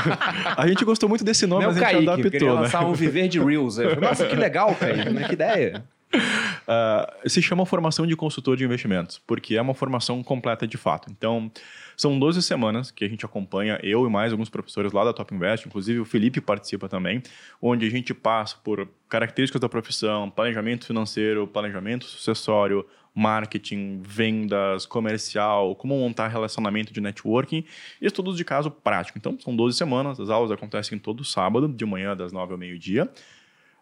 A 0.58 0.68
gente 0.68 0.84
gostou 0.84 1.08
muito 1.08 1.24
desse 1.24 1.48
nome, 1.48 1.62
Meu 1.62 1.70
mas 1.70 1.78
a 1.78 1.80
gente 1.80 1.92
Kaique, 1.94 2.10
adaptou, 2.10 2.32
queria 2.32 2.54
né? 2.54 2.60
lançar 2.62 2.86
um 2.86 2.94
Viver 2.94 3.30
de 3.30 3.40
Reels. 3.40 3.78
Nossa, 4.02 4.28
que 4.28 4.36
legal, 4.36 4.76
Kaique, 4.76 5.10
né? 5.10 5.28
que 5.28 5.34
ideia. 5.34 5.86
Uh, 6.14 7.30
se 7.30 7.42
chama 7.42 7.66
formação 7.66 8.06
de 8.06 8.16
consultor 8.16 8.58
de 8.58 8.66
investimentos, 8.66 9.22
porque 9.26 9.56
é 9.56 9.62
uma 9.62 9.74
formação 9.74 10.22
completa 10.24 10.68
de 10.68 10.78
fato. 10.78 11.10
Então, 11.10 11.52
são 12.00 12.18
12 12.18 12.42
semanas 12.42 12.92
que 12.92 13.04
a 13.04 13.10
gente 13.10 13.26
acompanha, 13.26 13.78
eu 13.84 14.06
e 14.06 14.10
mais 14.10 14.32
alguns 14.32 14.48
professores 14.48 14.94
lá 14.94 15.04
da 15.04 15.12
Top 15.12 15.36
Invest, 15.36 15.68
inclusive 15.68 16.00
o 16.00 16.06
Felipe 16.06 16.40
participa 16.40 16.88
também, 16.88 17.22
onde 17.62 17.86
a 17.86 17.90
gente 17.90 18.14
passa 18.14 18.56
por 18.64 18.88
características 19.10 19.60
da 19.60 19.68
profissão, 19.68 20.30
planejamento 20.30 20.86
financeiro, 20.86 21.46
planejamento 21.46 22.06
sucessório, 22.06 22.86
marketing, 23.14 24.02
vendas, 24.02 24.86
comercial, 24.86 25.76
como 25.76 26.00
montar 26.00 26.30
relacionamento 26.30 26.94
de 26.94 27.02
networking 27.02 27.66
e 28.02 28.06
estudos 28.06 28.38
de 28.38 28.46
caso 28.46 28.72
prático. 28.72 29.18
Então, 29.18 29.38
são 29.38 29.54
12 29.54 29.78
semanas, 29.78 30.22
as 30.22 30.30
aulas 30.30 30.52
acontecem 30.52 30.98
todo 30.98 31.26
sábado, 31.26 31.68
de 31.68 31.86
manhã, 31.86 32.16
das 32.16 32.32
9 32.32 32.54
ao 32.54 32.58
meio-dia. 32.58 33.12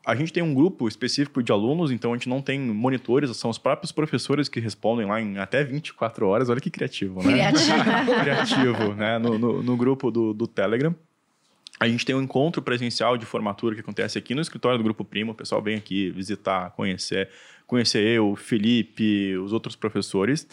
A 0.08 0.16
gente 0.16 0.32
tem 0.32 0.42
um 0.42 0.54
grupo 0.54 0.88
específico 0.88 1.44
de 1.44 1.52
alunos, 1.52 1.92
então 1.92 2.14
a 2.14 2.16
gente 2.16 2.30
não 2.30 2.42
tem 2.42 2.58
monitores, 2.58 3.36
são 3.36 3.50
os 3.50 3.58
próprios 3.58 3.92
professores 3.92 4.48
que 4.48 4.58
respondem 4.58 5.06
lá 5.06 5.20
em 5.20 5.38
até 5.38 5.66
24 5.66 6.26
horas. 6.26 6.48
Olha 6.48 6.62
que 6.62 6.70
criativo, 6.70 7.22
né? 7.22 7.34
Criativo. 7.34 8.16
criativo, 8.24 8.94
né? 8.96 9.20
No, 9.20 9.38
no, 9.38 9.62
no 9.62 9.76
grupo 9.76 10.10
do, 10.10 10.34
do 10.34 10.48
Telegram. 10.48 10.96
A 11.78 11.90
gente 11.90 12.06
tem 12.06 12.16
um 12.16 12.22
encontro 12.22 12.62
presencial 12.62 13.18
de 13.18 13.26
formatura 13.26 13.76
que 13.76 13.82
acontece 13.82 14.18
aqui 14.18 14.34
no 14.34 14.40
escritório 14.40 14.78
do 14.78 14.84
Grupo 14.86 15.04
Primo. 15.04 15.34
O 15.34 15.36
pessoal 15.36 15.62
vem 15.62 15.76
aqui 15.76 16.10
visitar, 16.12 16.72
conhecer, 16.72 17.30
conhecer 17.68 18.00
eu, 18.00 18.34
Felipe, 18.38 19.36
os 19.36 19.52
outros 19.52 19.76
professores. 19.76 20.48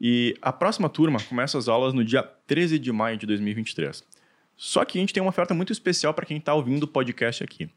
E 0.00 0.34
a 0.40 0.54
próxima 0.54 0.88
turma 0.88 1.20
começa 1.28 1.58
as 1.58 1.68
aulas 1.68 1.92
no 1.92 2.02
dia 2.02 2.22
13 2.22 2.78
de 2.78 2.90
maio 2.92 3.18
de 3.18 3.26
2023. 3.26 4.02
Só 4.56 4.86
que 4.86 4.96
a 4.96 5.00
gente 5.02 5.12
tem 5.12 5.22
uma 5.22 5.28
oferta 5.28 5.52
muito 5.52 5.70
especial 5.70 6.14
para 6.14 6.24
quem 6.24 6.38
está 6.38 6.54
ouvindo 6.54 6.84
o 6.84 6.88
podcast 6.88 7.44
aqui. 7.44 7.68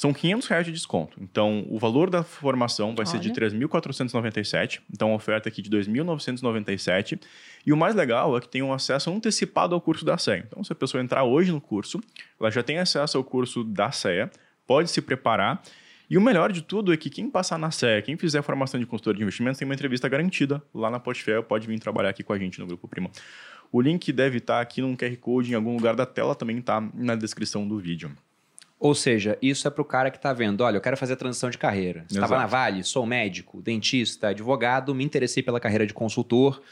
São 0.00 0.14
500 0.14 0.48
reais 0.48 0.64
de 0.64 0.72
desconto. 0.72 1.18
Então, 1.20 1.66
o 1.68 1.78
valor 1.78 2.08
da 2.08 2.22
formação 2.22 2.94
vai 2.94 3.04
Olha. 3.04 3.06
ser 3.06 3.18
de 3.18 3.30
3.497. 3.32 4.80
Então, 4.90 5.12
a 5.12 5.14
oferta 5.14 5.50
aqui 5.50 5.60
de 5.60 5.68
2.997. 5.68 7.20
E 7.66 7.70
o 7.70 7.76
mais 7.76 7.94
legal 7.94 8.34
é 8.34 8.40
que 8.40 8.48
tem 8.48 8.62
um 8.62 8.72
acesso 8.72 9.10
antecipado 9.10 9.74
ao 9.74 9.80
curso 9.82 10.02
da 10.02 10.16
CEA. 10.16 10.46
Então, 10.48 10.64
se 10.64 10.72
a 10.72 10.74
pessoa 10.74 11.02
entrar 11.02 11.24
hoje 11.24 11.52
no 11.52 11.60
curso, 11.60 12.00
ela 12.40 12.50
já 12.50 12.62
tem 12.62 12.78
acesso 12.78 13.18
ao 13.18 13.22
curso 13.22 13.62
da 13.62 13.90
CEA, 13.90 14.30
pode 14.66 14.88
se 14.90 15.02
preparar. 15.02 15.62
E 16.08 16.16
o 16.16 16.20
melhor 16.22 16.50
de 16.50 16.62
tudo 16.62 16.94
é 16.94 16.96
que 16.96 17.10
quem 17.10 17.28
passar 17.28 17.58
na 17.58 17.70
CEA, 17.70 18.00
quem 18.00 18.16
fizer 18.16 18.38
a 18.38 18.42
formação 18.42 18.80
de 18.80 18.86
consultor 18.86 19.14
de 19.14 19.22
investimentos, 19.22 19.58
tem 19.58 19.68
uma 19.68 19.74
entrevista 19.74 20.08
garantida 20.08 20.62
lá 20.72 20.88
na 20.88 20.98
Portfólio, 20.98 21.42
pode 21.42 21.66
vir 21.66 21.78
trabalhar 21.78 22.08
aqui 22.08 22.22
com 22.22 22.32
a 22.32 22.38
gente 22.38 22.58
no 22.58 22.66
Grupo 22.66 22.88
Primo. 22.88 23.10
O 23.70 23.82
link 23.82 24.10
deve 24.14 24.38
estar 24.38 24.62
aqui 24.62 24.80
num 24.80 24.96
QR 24.96 25.14
Code 25.18 25.52
em 25.52 25.54
algum 25.54 25.74
lugar 25.74 25.94
da 25.94 26.06
tela, 26.06 26.34
também 26.34 26.56
está 26.56 26.80
na 26.94 27.14
descrição 27.14 27.68
do 27.68 27.78
vídeo. 27.78 28.10
Ou 28.80 28.94
seja, 28.94 29.36
isso 29.42 29.68
é 29.68 29.70
para 29.70 29.82
o 29.82 29.84
cara 29.84 30.10
que 30.10 30.16
está 30.16 30.32
vendo, 30.32 30.62
olha, 30.62 30.78
eu 30.78 30.80
quero 30.80 30.96
fazer 30.96 31.12
a 31.12 31.16
transição 31.16 31.50
de 31.50 31.58
carreira. 31.58 32.06
Estava 32.10 32.38
na 32.38 32.46
Vale, 32.46 32.82
sou 32.82 33.04
médico, 33.04 33.60
dentista, 33.60 34.28
advogado, 34.28 34.94
me 34.94 35.04
interessei 35.04 35.42
pela 35.42 35.60
carreira 35.60 35.86
de 35.86 35.92
consultor. 35.92 36.62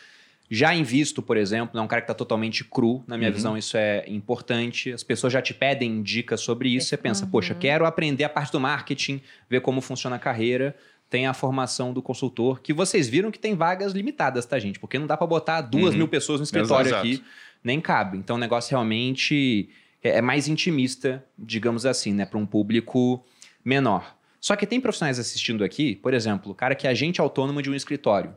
Já 0.51 0.74
invisto, 0.74 1.20
por 1.20 1.36
exemplo, 1.36 1.72
não 1.74 1.82
é 1.82 1.85
um 1.85 1.86
cara 1.86 2.01
que 2.01 2.06
está 2.06 2.14
totalmente 2.14 2.64
cru, 2.64 3.05
na 3.06 3.18
minha 3.18 3.28
uhum. 3.28 3.36
visão 3.36 3.59
isso 3.59 3.76
é 3.76 4.05
importante. 4.09 4.90
As 4.90 5.02
pessoas 5.02 5.30
já 5.30 5.43
te 5.43 5.52
pedem 5.52 6.02
dicas 6.02 6.40
sobre 6.40 6.70
isso, 6.70 6.89
você 6.89 6.97
pensa, 6.97 7.26
uhum. 7.26 7.30
poxa, 7.30 7.55
quero 7.55 7.85
aprender 7.85 8.24
a 8.24 8.28
parte 8.30 8.52
do 8.52 8.59
marketing, 8.59 9.20
ver 9.51 9.60
como 9.60 9.82
funciona 9.82 10.16
a 10.16 10.18
carreira. 10.18 10.74
Tem 11.10 11.26
a 11.26 11.35
formação 11.35 11.93
do 11.93 12.01
consultor, 12.01 12.60
que 12.60 12.72
vocês 12.72 13.09
viram 13.09 13.30
que 13.30 13.39
tem 13.39 13.55
vagas 13.55 13.93
limitadas, 13.93 14.47
tá, 14.47 14.59
gente? 14.59 14.78
Porque 14.78 14.98
não 14.98 15.06
dá 15.06 15.16
para 15.16 15.26
botar 15.26 15.60
duas 15.60 15.93
uhum. 15.93 15.98
mil 15.98 16.09
pessoas 16.09 16.40
no 16.40 16.44
escritório 16.44 16.89
Exato. 16.89 17.06
aqui, 17.06 17.22
nem 17.62 17.80
cabe. 17.80 18.16
Então 18.16 18.36
o 18.36 18.39
negócio 18.39 18.70
realmente 18.70 19.68
é, 20.03 20.19
é 20.19 20.23
mais 20.23 20.49
intimista, 20.49 21.25
digamos 21.39 21.87
assim, 21.87 22.12
né, 22.12 22.25
para 22.25 22.39
um 22.39 22.47
público 22.47 23.25
menor. 23.65 24.16
Só 24.41 24.55
que 24.57 24.66
tem 24.66 24.81
profissionais 24.81 25.19
assistindo 25.19 25.65
aqui, 25.65 25.97
por 25.97 26.15
exemplo, 26.15 26.53
o 26.53 26.55
cara 26.55 26.75
que 26.75 26.87
é 26.87 26.91
agente 26.91 27.20
autônomo 27.20 27.61
de 27.61 27.70
um 27.70 27.75
escritório. 27.75 28.35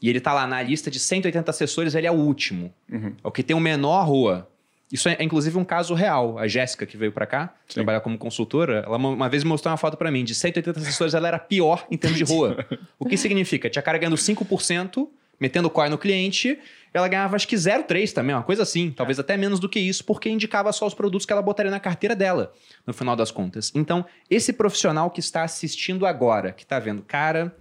E 0.00 0.08
ele 0.08 0.18
está 0.18 0.32
lá 0.32 0.46
na 0.46 0.60
lista 0.60 0.90
de 0.90 0.98
180 0.98 1.50
assessores, 1.50 1.94
ele 1.94 2.06
é 2.06 2.10
o 2.10 2.14
último. 2.14 2.74
Uhum. 2.90 3.14
É 3.22 3.28
o 3.28 3.30
que 3.30 3.42
tem 3.42 3.54
o 3.54 3.60
menor 3.60 4.04
rua. 4.04 4.48
Isso 4.90 5.08
é, 5.08 5.16
inclusive, 5.20 5.56
um 5.56 5.64
caso 5.64 5.94
real. 5.94 6.38
A 6.38 6.48
Jéssica, 6.48 6.84
que 6.84 6.96
veio 6.96 7.12
para 7.12 7.24
cá, 7.24 7.54
Sim. 7.68 7.74
trabalhar 7.74 8.00
como 8.00 8.18
consultora, 8.18 8.82
ela 8.84 8.96
uma 8.96 9.28
vez 9.28 9.44
mostrou 9.44 9.70
uma 9.70 9.78
foto 9.78 9.96
para 9.96 10.10
mim. 10.10 10.24
De 10.24 10.34
180 10.34 10.80
assessores, 10.80 11.14
ela 11.14 11.28
era 11.28 11.38
pior 11.38 11.86
em 11.90 11.96
termos 11.96 12.18
de 12.18 12.24
rua. 12.24 12.66
o 12.98 13.06
que 13.06 13.16
significa? 13.16 13.70
Tinha 13.70 13.80
cara 13.80 13.96
ganhando 13.96 14.16
5%, 14.16 15.08
metendo 15.40 15.70
COI 15.70 15.88
no 15.88 15.96
cliente, 15.96 16.58
ela 16.94 17.08
ganhava 17.08 17.36
acho 17.36 17.48
que 17.48 17.56
0,3 17.56 18.12
também, 18.12 18.34
uma 18.34 18.42
coisa 18.42 18.62
assim, 18.62 18.90
talvez 18.90 19.18
até 19.18 19.36
menos 19.36 19.58
do 19.58 19.68
que 19.68 19.80
isso, 19.80 20.04
porque 20.04 20.28
indicava 20.28 20.72
só 20.72 20.86
os 20.86 20.94
produtos 20.94 21.24
que 21.24 21.32
ela 21.32 21.42
botaria 21.42 21.70
na 21.70 21.80
carteira 21.80 22.14
dela, 22.14 22.52
no 22.86 22.92
final 22.92 23.16
das 23.16 23.30
contas. 23.30 23.72
Então, 23.74 24.04
esse 24.28 24.52
profissional 24.52 25.10
que 25.10 25.20
está 25.20 25.42
assistindo 25.42 26.04
agora, 26.04 26.52
que 26.52 26.64
está 26.64 26.78
vendo, 26.78 27.02
cara, 27.02 27.54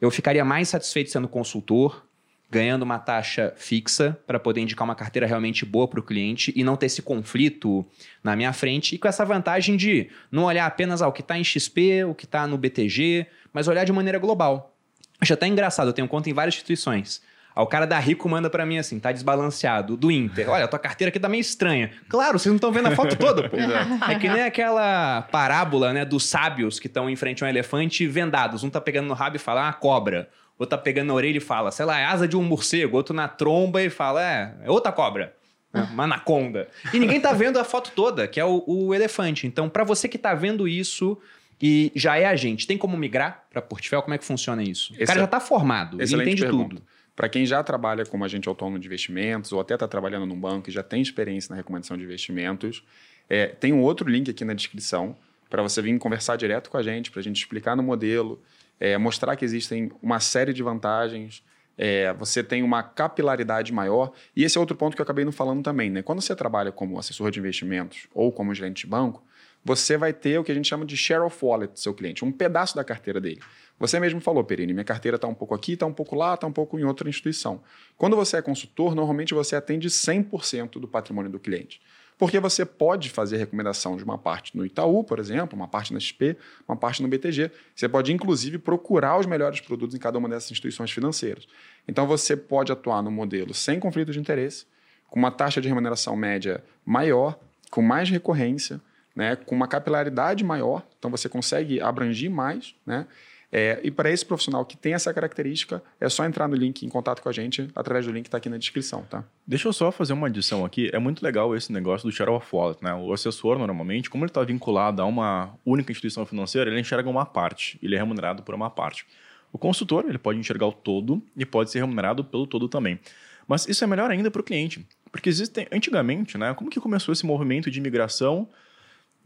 eu 0.00 0.10
ficaria 0.10 0.44
mais 0.44 0.68
satisfeito 0.68 1.10
sendo 1.10 1.28
consultor, 1.28 2.04
ganhando 2.50 2.82
uma 2.82 2.98
taxa 2.98 3.52
fixa 3.56 4.18
para 4.26 4.38
poder 4.38 4.60
indicar 4.62 4.84
uma 4.84 4.94
carteira 4.94 5.26
realmente 5.26 5.66
boa 5.66 5.86
para 5.86 6.00
o 6.00 6.02
cliente 6.02 6.52
e 6.56 6.64
não 6.64 6.76
ter 6.76 6.86
esse 6.86 7.02
conflito 7.02 7.84
na 8.24 8.34
minha 8.34 8.52
frente 8.52 8.94
e 8.94 8.98
com 8.98 9.06
essa 9.06 9.24
vantagem 9.24 9.76
de 9.76 10.08
não 10.30 10.44
olhar 10.44 10.66
apenas 10.66 11.02
ao 11.02 11.12
que 11.12 11.20
está 11.20 11.38
em 11.38 11.44
XP, 11.44 12.04
o 12.04 12.14
que 12.14 12.24
está 12.24 12.46
no 12.46 12.56
BTG, 12.56 13.26
mas 13.52 13.68
olhar 13.68 13.84
de 13.84 13.92
maneira 13.92 14.18
global. 14.18 14.74
Acho 15.20 15.34
até 15.34 15.46
engraçado, 15.46 15.88
eu 15.88 15.92
tenho 15.92 16.08
conta 16.08 16.30
em 16.30 16.32
várias 16.32 16.54
instituições. 16.54 17.20
Aí 17.58 17.64
o 17.64 17.66
cara 17.66 17.88
da 17.88 17.98
Rico 17.98 18.28
manda 18.28 18.48
para 18.48 18.64
mim 18.64 18.78
assim, 18.78 19.00
tá 19.00 19.10
desbalanceado, 19.10 19.96
do 19.96 20.12
Inter. 20.12 20.48
Olha, 20.48 20.66
a 20.66 20.68
tua 20.68 20.78
carteira 20.78 21.08
aqui 21.08 21.18
tá 21.18 21.28
meio 21.28 21.40
estranha. 21.40 21.90
Claro, 22.08 22.38
vocês 22.38 22.52
não 22.52 22.54
estão 22.54 22.70
vendo 22.70 22.86
a 22.86 22.92
foto 22.92 23.16
toda, 23.16 23.48
pô. 23.48 23.56
é 24.08 24.14
que 24.14 24.28
nem 24.28 24.44
aquela 24.44 25.22
parábola, 25.22 25.92
né, 25.92 26.04
dos 26.04 26.24
sábios 26.24 26.78
que 26.78 26.86
estão 26.86 27.10
em 27.10 27.16
frente 27.16 27.42
a 27.42 27.48
um 27.48 27.50
elefante 27.50 28.06
vendados. 28.06 28.62
Um 28.62 28.70
tá 28.70 28.80
pegando 28.80 29.08
no 29.08 29.14
rabo 29.14 29.34
e 29.34 29.38
fala, 29.40 29.68
ah, 29.68 29.72
cobra. 29.72 30.28
Outro 30.56 30.76
tá 30.76 30.78
pegando 30.80 31.08
na 31.08 31.14
orelha 31.14 31.38
e 31.38 31.40
fala, 31.40 31.72
sei 31.72 31.84
lá, 31.84 31.98
é 31.98 32.04
asa 32.04 32.28
de 32.28 32.36
um 32.36 32.44
morcego. 32.44 32.96
Outro 32.96 33.12
na 33.12 33.26
tromba 33.26 33.82
e 33.82 33.90
fala, 33.90 34.22
é, 34.22 34.54
é 34.62 34.70
outra 34.70 34.92
cobra. 34.92 35.34
É, 35.74 35.80
uma 35.80 36.04
anaconda. 36.04 36.68
E 36.94 37.00
ninguém 37.00 37.20
tá 37.20 37.32
vendo 37.32 37.58
a 37.58 37.64
foto 37.64 37.90
toda, 37.90 38.28
que 38.28 38.38
é 38.38 38.44
o, 38.44 38.62
o 38.68 38.94
elefante. 38.94 39.48
Então, 39.48 39.68
para 39.68 39.82
você 39.82 40.06
que 40.08 40.16
tá 40.16 40.32
vendo 40.32 40.68
isso, 40.68 41.18
e 41.60 41.90
já 41.96 42.16
é 42.16 42.24
agente, 42.24 42.68
tem 42.68 42.78
como 42.78 42.96
migrar 42.96 43.46
para 43.50 43.60
Portfel? 43.60 44.00
Como 44.00 44.14
é 44.14 44.18
que 44.18 44.24
funciona 44.24 44.62
isso? 44.62 44.92
o 44.92 45.04
cara 45.04 45.18
já 45.18 45.24
está 45.24 45.40
formado, 45.40 46.00
ele 46.00 46.14
entende 46.22 46.42
pergunta. 46.42 46.76
tudo. 46.76 46.82
Para 47.18 47.28
quem 47.28 47.44
já 47.44 47.64
trabalha 47.64 48.06
como 48.06 48.24
agente 48.24 48.48
autônomo 48.48 48.78
de 48.78 48.86
investimentos 48.86 49.52
ou 49.52 49.58
até 49.58 49.74
está 49.74 49.88
trabalhando 49.88 50.24
num 50.24 50.38
banco 50.38 50.70
e 50.70 50.72
já 50.72 50.84
tem 50.84 51.02
experiência 51.02 51.50
na 51.50 51.56
recomendação 51.56 51.96
de 51.96 52.04
investimentos, 52.04 52.84
é, 53.28 53.48
tem 53.48 53.72
um 53.72 53.82
outro 53.82 54.08
link 54.08 54.30
aqui 54.30 54.44
na 54.44 54.54
descrição 54.54 55.16
para 55.50 55.60
você 55.60 55.82
vir 55.82 55.98
conversar 55.98 56.36
direto 56.36 56.70
com 56.70 56.76
a 56.76 56.82
gente, 56.82 57.10
para 57.10 57.18
a 57.18 57.22
gente 57.24 57.38
explicar 57.38 57.74
no 57.74 57.82
modelo, 57.82 58.40
é, 58.78 58.96
mostrar 58.96 59.34
que 59.34 59.44
existem 59.44 59.90
uma 60.00 60.20
série 60.20 60.52
de 60.52 60.62
vantagens, 60.62 61.42
é, 61.76 62.12
você 62.12 62.40
tem 62.40 62.62
uma 62.62 62.84
capilaridade 62.84 63.72
maior. 63.72 64.12
E 64.36 64.44
esse 64.44 64.56
é 64.56 64.60
outro 64.60 64.76
ponto 64.76 64.94
que 64.94 65.00
eu 65.00 65.04
acabei 65.04 65.24
não 65.24 65.32
falando 65.32 65.60
também. 65.60 65.90
Né? 65.90 66.02
Quando 66.02 66.22
você 66.22 66.36
trabalha 66.36 66.70
como 66.70 67.00
assessor 67.00 67.32
de 67.32 67.40
investimentos 67.40 68.06
ou 68.14 68.30
como 68.30 68.54
gerente 68.54 68.82
de 68.82 68.86
banco, 68.86 69.24
você 69.64 69.96
vai 69.96 70.12
ter 70.12 70.38
o 70.38 70.44
que 70.44 70.52
a 70.52 70.54
gente 70.54 70.68
chama 70.68 70.86
de 70.86 70.96
share 70.96 71.22
of 71.22 71.36
wallet 71.44 71.72
do 71.72 71.80
seu 71.80 71.92
cliente, 71.92 72.24
um 72.24 72.30
pedaço 72.30 72.76
da 72.76 72.84
carteira 72.84 73.20
dele. 73.20 73.40
Você 73.78 74.00
mesmo 74.00 74.20
falou, 74.20 74.42
Perini, 74.42 74.72
minha 74.72 74.84
carteira 74.84 75.16
está 75.16 75.28
um 75.28 75.34
pouco 75.34 75.54
aqui, 75.54 75.72
está 75.72 75.86
um 75.86 75.92
pouco 75.92 76.16
lá, 76.16 76.34
está 76.34 76.46
um 76.46 76.52
pouco 76.52 76.78
em 76.78 76.84
outra 76.84 77.08
instituição. 77.08 77.60
Quando 77.96 78.16
você 78.16 78.36
é 78.36 78.42
consultor, 78.42 78.94
normalmente 78.94 79.34
você 79.34 79.54
atende 79.54 79.88
100% 79.88 80.80
do 80.80 80.88
patrimônio 80.88 81.30
do 81.30 81.38
cliente. 81.38 81.80
Porque 82.18 82.40
você 82.40 82.66
pode 82.66 83.10
fazer 83.10 83.36
recomendação 83.36 83.96
de 83.96 84.02
uma 84.02 84.18
parte 84.18 84.56
no 84.56 84.66
Itaú, 84.66 85.04
por 85.04 85.20
exemplo, 85.20 85.56
uma 85.56 85.68
parte 85.68 85.94
na 85.94 86.00
XP, 86.00 86.36
uma 86.66 86.76
parte 86.76 87.00
no 87.00 87.06
BTG. 87.06 87.52
Você 87.76 87.88
pode, 87.88 88.12
inclusive, 88.12 88.58
procurar 88.58 89.16
os 89.18 89.26
melhores 89.26 89.60
produtos 89.60 89.94
em 89.94 90.00
cada 90.00 90.18
uma 90.18 90.28
dessas 90.28 90.50
instituições 90.50 90.90
financeiras. 90.90 91.46
Então, 91.86 92.08
você 92.08 92.36
pode 92.36 92.72
atuar 92.72 93.02
no 93.02 93.10
modelo 93.12 93.54
sem 93.54 93.78
conflito 93.78 94.10
de 94.10 94.18
interesse, 94.18 94.66
com 95.08 95.20
uma 95.20 95.30
taxa 95.30 95.60
de 95.60 95.68
remuneração 95.68 96.16
média 96.16 96.64
maior, 96.84 97.38
com 97.70 97.82
mais 97.82 98.10
recorrência, 98.10 98.80
né, 99.14 99.34
com 99.34 99.54
uma 99.54 99.66
capilaridade 99.66 100.44
maior, 100.44 100.86
então 100.96 101.10
você 101.10 101.28
consegue 101.28 101.80
abranger 101.80 102.30
mais, 102.30 102.76
né? 102.86 103.04
É, 103.50 103.80
e 103.82 103.90
para 103.90 104.10
esse 104.10 104.24
profissional 104.24 104.64
que 104.64 104.76
tem 104.76 104.92
essa 104.92 105.12
característica, 105.12 105.82
é 105.98 106.08
só 106.08 106.24
entrar 106.24 106.46
no 106.46 106.54
link 106.54 106.84
em 106.84 106.88
contato 106.88 107.22
com 107.22 107.28
a 107.28 107.32
gente 107.32 107.68
através 107.74 108.04
do 108.04 108.12
link 108.12 108.24
que 108.24 108.28
está 108.28 108.36
aqui 108.36 108.48
na 108.48 108.58
descrição, 108.58 109.02
tá? 109.04 109.24
Deixa 109.46 109.66
eu 109.66 109.72
só 109.72 109.90
fazer 109.90 110.12
uma 110.12 110.26
adição 110.26 110.64
aqui. 110.64 110.90
É 110.92 110.98
muito 110.98 111.22
legal 111.22 111.56
esse 111.56 111.72
negócio 111.72 112.06
do 112.08 112.14
share 112.14 112.30
of 112.30 112.46
wallet, 112.54 112.82
né? 112.84 112.94
O 112.94 113.10
assessor, 113.12 113.58
normalmente, 113.58 114.10
como 114.10 114.24
ele 114.24 114.30
está 114.30 114.42
vinculado 114.42 115.00
a 115.00 115.06
uma 115.06 115.54
única 115.64 115.90
instituição 115.90 116.26
financeira, 116.26 116.70
ele 116.70 116.78
enxerga 116.78 117.08
uma 117.08 117.24
parte, 117.24 117.78
ele 117.82 117.94
é 117.94 117.98
remunerado 117.98 118.42
por 118.42 118.54
uma 118.54 118.68
parte. 118.68 119.06
O 119.50 119.56
consultor, 119.56 120.04
ele 120.06 120.18
pode 120.18 120.38
enxergar 120.38 120.66
o 120.66 120.72
todo 120.72 121.22
e 121.34 121.46
pode 121.46 121.70
ser 121.70 121.78
remunerado 121.78 122.22
pelo 122.22 122.46
todo 122.46 122.68
também. 122.68 123.00
Mas 123.46 123.66
isso 123.66 123.82
é 123.82 123.86
melhor 123.86 124.10
ainda 124.10 124.30
para 124.30 124.40
o 124.42 124.44
cliente, 124.44 124.86
porque 125.10 125.30
existem, 125.30 125.66
antigamente, 125.72 126.36
né? 126.36 126.52
Como 126.52 126.68
que 126.68 126.78
começou 126.78 127.14
esse 127.14 127.24
movimento 127.24 127.70
de 127.70 127.78
imigração 127.78 128.46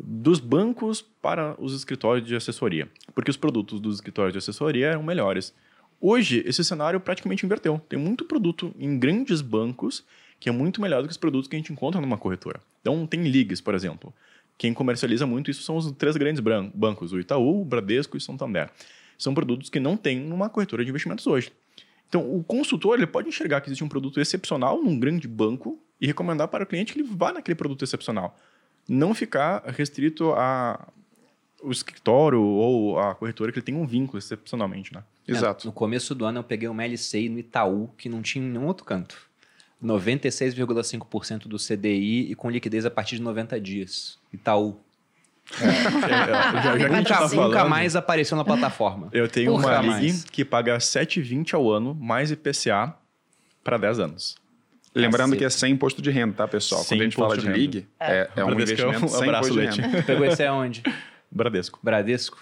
dos 0.03 0.41
bancos 0.41 1.01
para 1.01 1.55
os 1.63 1.75
escritórios 1.75 2.27
de 2.27 2.35
assessoria, 2.35 2.89
porque 3.15 3.31
os 3.31 3.37
produtos 3.37 3.81
dos 3.81 3.95
escritórios 3.97 4.33
de 4.33 4.39
assessoria 4.39 4.89
eram 4.89 5.03
melhores. 5.03 5.55
Hoje, 6.01 6.43
esse 6.45 6.65
cenário 6.65 6.99
praticamente 6.99 7.47
inverteu. 7.47 7.81
Tem 7.89 7.99
muito 7.99 8.25
produto 8.25 8.75
em 8.77 8.99
grandes 8.99 9.41
bancos 9.41 10.05
que 10.41 10.49
é 10.49 10.53
muito 10.53 10.83
melhor 10.83 11.03
do 11.03 11.07
que 11.07 11.13
os 11.13 11.17
produtos 11.17 11.47
que 11.47 11.55
a 11.55 11.59
gente 11.59 11.73
encontra 11.73 12.01
numa 12.01 12.19
corretora. 12.19 12.61
Então, 12.81 13.07
tem 13.07 13.23
ligas, 13.23 13.61
por 13.61 13.77
exemplo. 13.77 14.13
Quem 14.59 14.75
comercializa 14.75 15.25
muito 15.25 15.53
isso 15.53 15.63
são 15.63 15.77
os 15.77 15.89
três 15.93 16.17
grandes 16.17 16.43
bancos, 16.75 17.13
o 17.13 17.21
Itaú, 17.21 17.63
o 17.63 17.65
Bradesco 17.65 18.17
e 18.17 18.19
o 18.19 18.21
Santander. 18.21 18.69
são 19.17 19.33
produtos 19.33 19.71
que 19.71 19.79
não 19.79 19.97
tem 19.97 20.19
numa 20.19 20.49
corretora 20.49 20.85
de 20.85 20.91
investimentos 20.91 21.29
hoje. 21.29 21.53
Então, 22.09 22.29
o 22.35 22.43
consultor 22.43 22.99
ele 22.99 23.07
pode 23.07 23.29
enxergar 23.29 23.61
que 23.61 23.69
existe 23.69 23.85
um 23.85 23.89
produto 23.89 24.21
excepcional 24.21 24.83
num 24.83 24.99
grande 24.99 25.29
banco 25.29 25.79
e 26.01 26.09
recomendar 26.09 26.49
para 26.49 26.65
o 26.65 26.67
cliente 26.67 26.93
que 26.93 27.01
ele 27.01 27.09
vá 27.09 27.33
naquele 27.33 27.55
produto 27.55 27.85
excepcional. 27.85 28.37
Não 28.89 29.15
ficar 29.15 29.63
restrito 29.67 30.33
a 30.33 30.89
o 31.63 31.71
escritório 31.71 32.43
ou 32.43 32.99
a 32.99 33.15
corretora 33.15 33.53
que 33.53 33.59
ele 33.59 33.65
tem 33.65 33.75
um 33.75 33.87
vínculo 33.87 34.19
excepcionalmente, 34.19 34.93
né? 34.93 35.05
Exato. 35.27 35.65
É, 35.65 35.67
no 35.67 35.73
começo 35.73 36.15
do 36.15 36.25
ano 36.25 36.41
eu 36.41 36.45
peguei 36.45 36.69
uma 36.69 36.85
LCI 36.85 37.29
no 37.29 37.39
Itaú 37.39 37.89
que 37.97 38.09
não 38.09 38.21
tinha 38.21 38.45
em 38.45 38.49
nenhum 38.49 38.67
outro 38.67 38.85
canto. 38.85 39.17
96,5% 39.83 41.49
do 41.49 41.57
CDI 41.57 42.31
e 42.31 42.35
com 42.35 42.51
liquidez 42.51 42.85
a 42.85 42.91
partir 42.91 43.17
de 43.17 43.23
90 43.23 43.61
dias. 43.61 44.19
Itaú. 44.33 44.79
É, 45.61 45.65
é, 45.65 46.63
já, 46.63 46.79
já 46.79 46.89
nunca, 46.89 47.05
tá 47.05 47.29
falando, 47.29 47.49
nunca, 47.49 47.65
mais 47.65 47.97
apareceu 47.97 48.37
na 48.37 48.45
plataforma. 48.45 49.09
Eu 49.13 49.29
tenho 49.29 49.53
Porra, 49.53 49.81
uma 49.81 49.99
LIG 49.99 50.25
que 50.31 50.45
paga 50.45 50.79
7,20 50.79 51.55
ao 51.55 51.71
ano, 51.71 51.95
mais 51.95 52.31
IPCA, 52.31 52.95
para 53.63 53.77
10 53.77 53.99
anos. 53.99 54.37
Lembrando 54.95 55.37
que 55.37 55.45
é 55.45 55.51
sem 55.51 55.73
imposto 55.73 56.03
de 56.03 56.11
renda, 56.11 56.35
tá, 56.35 56.49
pessoal? 56.49 56.85
Quando 56.85 57.01
a 57.01 57.05
gente 57.05 57.17
fala 57.17 57.37
de, 57.37 57.47
de 57.47 57.53
LIG, 57.53 57.87
é, 57.99 58.13
é, 58.13 58.31
é 58.37 58.45
um 58.45 58.53
investimento 58.53 59.05
um 59.05 59.09
sem 59.09 59.29
imposto 59.29 59.53
de 59.53 59.61
renda. 59.61 60.03
Pegou 60.05 60.27
esse 60.27 60.45
aonde? 60.45 60.83
Bradesco. 61.31 61.79
Bradesco? 61.83 62.39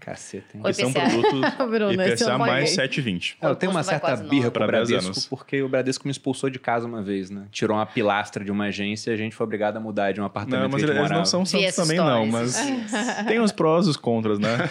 Caceta, 0.00 0.56
hein? 0.56 0.62
Esse 0.66 0.82
é 0.82 0.86
um 0.86 0.92
produto 0.92 1.30
Bruno, 1.68 1.92
IPCA 1.92 2.38
mais 2.38 2.74
7,20. 2.74 3.36
Eu 3.42 3.54
tenho 3.54 3.70
uma 3.70 3.82
certa 3.82 4.16
birra 4.16 4.48
o 4.48 4.50
Bradesco, 4.50 5.28
porque 5.28 5.62
o 5.62 5.68
Bradesco 5.68 6.06
me 6.06 6.10
expulsou 6.10 6.48
de 6.48 6.58
casa 6.58 6.86
uma 6.86 7.02
vez, 7.02 7.28
né? 7.28 7.44
Tirou 7.50 7.76
uma 7.76 7.84
pilastra 7.84 8.42
de 8.42 8.50
uma 8.50 8.66
agência 8.66 9.10
e 9.10 9.14
a 9.14 9.16
gente 9.16 9.36
foi 9.36 9.44
obrigado 9.44 9.76
a 9.76 9.80
mudar 9.80 10.12
de 10.12 10.20
um 10.20 10.24
apartamento 10.24 10.62
Não, 10.62 10.70
mas 10.70 10.82
eles 10.82 10.94
morava. 10.94 11.14
não 11.14 11.24
são 11.26 11.44
santos 11.44 11.76
também 11.76 11.98
não, 11.98 12.24
mas 12.24 12.56
tem 13.28 13.40
os 13.40 13.52
prós 13.52 13.86
e 13.86 13.90
os 13.90 13.96
contras, 13.96 14.38
né? 14.38 14.70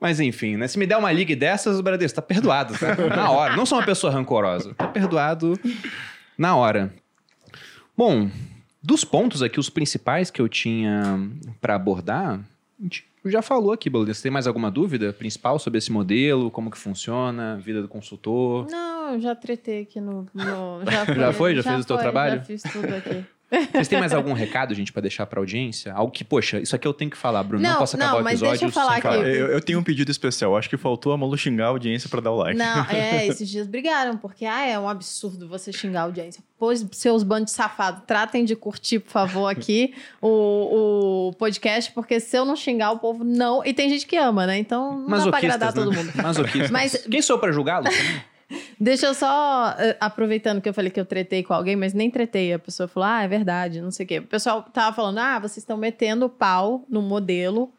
Mas 0.00 0.20
enfim, 0.20 0.56
né? 0.56 0.68
Se 0.68 0.78
me 0.78 0.86
der 0.86 0.96
uma 0.96 1.10
liga 1.10 1.34
dessas, 1.34 1.78
o 1.78 1.82
Bradesco 1.82 2.14
tá 2.14 2.22
perdoado, 2.22 2.74
tá? 2.78 2.94
Na 3.08 3.30
hora. 3.30 3.56
Não 3.56 3.66
sou 3.66 3.76
uma 3.76 3.84
pessoa 3.84 4.12
rancorosa. 4.12 4.72
Tá 4.74 4.86
perdoado 4.86 5.58
na 6.40 6.56
hora. 6.56 6.90
Bom, 7.94 8.30
dos 8.82 9.04
pontos 9.04 9.42
aqui, 9.42 9.60
os 9.60 9.68
principais 9.68 10.30
que 10.30 10.40
eu 10.40 10.48
tinha 10.48 11.30
para 11.60 11.74
abordar, 11.74 12.40
a 12.78 12.82
gente 12.82 13.04
já 13.26 13.42
falou 13.42 13.72
aqui, 13.72 13.90
Boludinho. 13.90 14.14
Você 14.14 14.22
tem 14.22 14.32
mais 14.32 14.46
alguma 14.46 14.70
dúvida 14.70 15.12
principal 15.12 15.58
sobre 15.58 15.76
esse 15.76 15.92
modelo? 15.92 16.50
Como 16.50 16.70
que 16.70 16.78
funciona? 16.78 17.58
Vida 17.58 17.82
do 17.82 17.88
consultor? 17.88 18.66
Não, 18.70 19.12
eu 19.12 19.20
já 19.20 19.34
tretei 19.34 19.82
aqui 19.82 20.00
no... 20.00 20.26
no 20.32 20.80
já, 20.90 21.04
já 21.04 21.32
foi? 21.34 21.54
Já, 21.54 21.60
já 21.60 21.72
fez 21.72 21.84
o 21.84 21.86
teu 21.86 21.98
trabalho? 21.98 22.36
Já 22.36 22.44
fiz 22.44 22.62
tudo 22.62 22.94
aqui. 22.94 23.22
Vocês 23.72 23.88
têm 23.88 23.98
mais 23.98 24.12
algum 24.12 24.32
recado, 24.32 24.72
gente, 24.74 24.92
para 24.92 25.02
deixar 25.02 25.26
para 25.26 25.40
audiência? 25.40 25.92
Algo 25.92 26.12
que, 26.12 26.22
poxa, 26.22 26.60
isso 26.60 26.76
aqui 26.76 26.86
eu 26.86 26.94
tenho 26.94 27.10
que 27.10 27.16
falar, 27.16 27.42
Bruno. 27.42 27.62
Não, 27.62 27.70
não 27.70 27.78
posso 27.78 27.96
acabar 27.96 28.12
não, 28.12 28.24
o 28.24 28.28
episódio 28.28 28.48
mas 28.48 28.60
deixa 28.60 28.64
eu 28.66 28.70
falar 28.70 28.96
aqui. 28.96 29.08
Eu, 29.08 29.48
eu, 29.48 29.60
tenho 29.60 29.78
um 29.78 29.82
pedido 29.82 30.10
especial. 30.10 30.56
Acho 30.56 30.70
que 30.70 30.76
faltou 30.76 31.12
a 31.12 31.16
Malu 31.16 31.36
xingar 31.36 31.66
a 31.66 31.68
audiência 31.68 32.08
para 32.08 32.20
dar 32.20 32.30
o 32.30 32.36
like. 32.36 32.56
Não, 32.56 32.84
é, 32.90 33.26
esses 33.26 33.48
dias 33.48 33.66
brigaram, 33.66 34.16
porque 34.16 34.44
ah, 34.44 34.64
é 34.64 34.78
um 34.78 34.88
absurdo 34.88 35.48
você 35.48 35.72
xingar 35.72 36.00
a 36.00 36.04
audiência. 36.04 36.42
Pois, 36.58 36.86
seus 36.92 37.22
bandos 37.22 37.52
safados, 37.52 38.02
tratem 38.06 38.44
de 38.44 38.54
curtir, 38.54 39.00
por 39.00 39.10
favor, 39.10 39.48
aqui 39.48 39.94
o, 40.22 41.28
o 41.28 41.32
podcast, 41.34 41.90
porque 41.92 42.20
se 42.20 42.36
eu 42.36 42.44
não 42.44 42.54
xingar, 42.54 42.92
o 42.92 42.98
povo 42.98 43.24
não. 43.24 43.64
E 43.64 43.74
tem 43.74 43.88
gente 43.88 44.06
que 44.06 44.16
ama, 44.16 44.46
né? 44.46 44.58
Então 44.58 44.98
não 45.08 45.18
dá 45.18 45.28
pra 45.28 45.38
agradar 45.38 45.74
né? 45.74 45.82
todo 45.82 45.92
mundo. 45.92 46.12
Mas 46.70 46.96
Quem 47.10 47.22
sou 47.22 47.38
para 47.38 47.50
julgá-lo? 47.50 47.86
Deixa 48.78 49.06
eu 49.06 49.14
só, 49.14 49.74
eh, 49.78 49.96
aproveitando 50.00 50.60
que 50.60 50.68
eu 50.68 50.74
falei 50.74 50.90
que 50.90 50.98
eu 50.98 51.04
tretei 51.04 51.42
com 51.42 51.54
alguém, 51.54 51.76
mas 51.76 51.94
nem 51.94 52.10
tretei. 52.10 52.52
A 52.52 52.58
pessoa 52.58 52.88
falou, 52.88 53.08
ah, 53.08 53.22
é 53.22 53.28
verdade, 53.28 53.80
não 53.80 53.90
sei 53.90 54.04
o 54.04 54.08
quê. 54.08 54.18
O 54.18 54.26
pessoal 54.26 54.62
tava 54.62 54.94
falando, 54.94 55.18
ah, 55.18 55.38
vocês 55.38 55.58
estão 55.58 55.76
metendo 55.76 56.28
pau 56.28 56.84
no 56.88 57.00
modelo, 57.00 57.72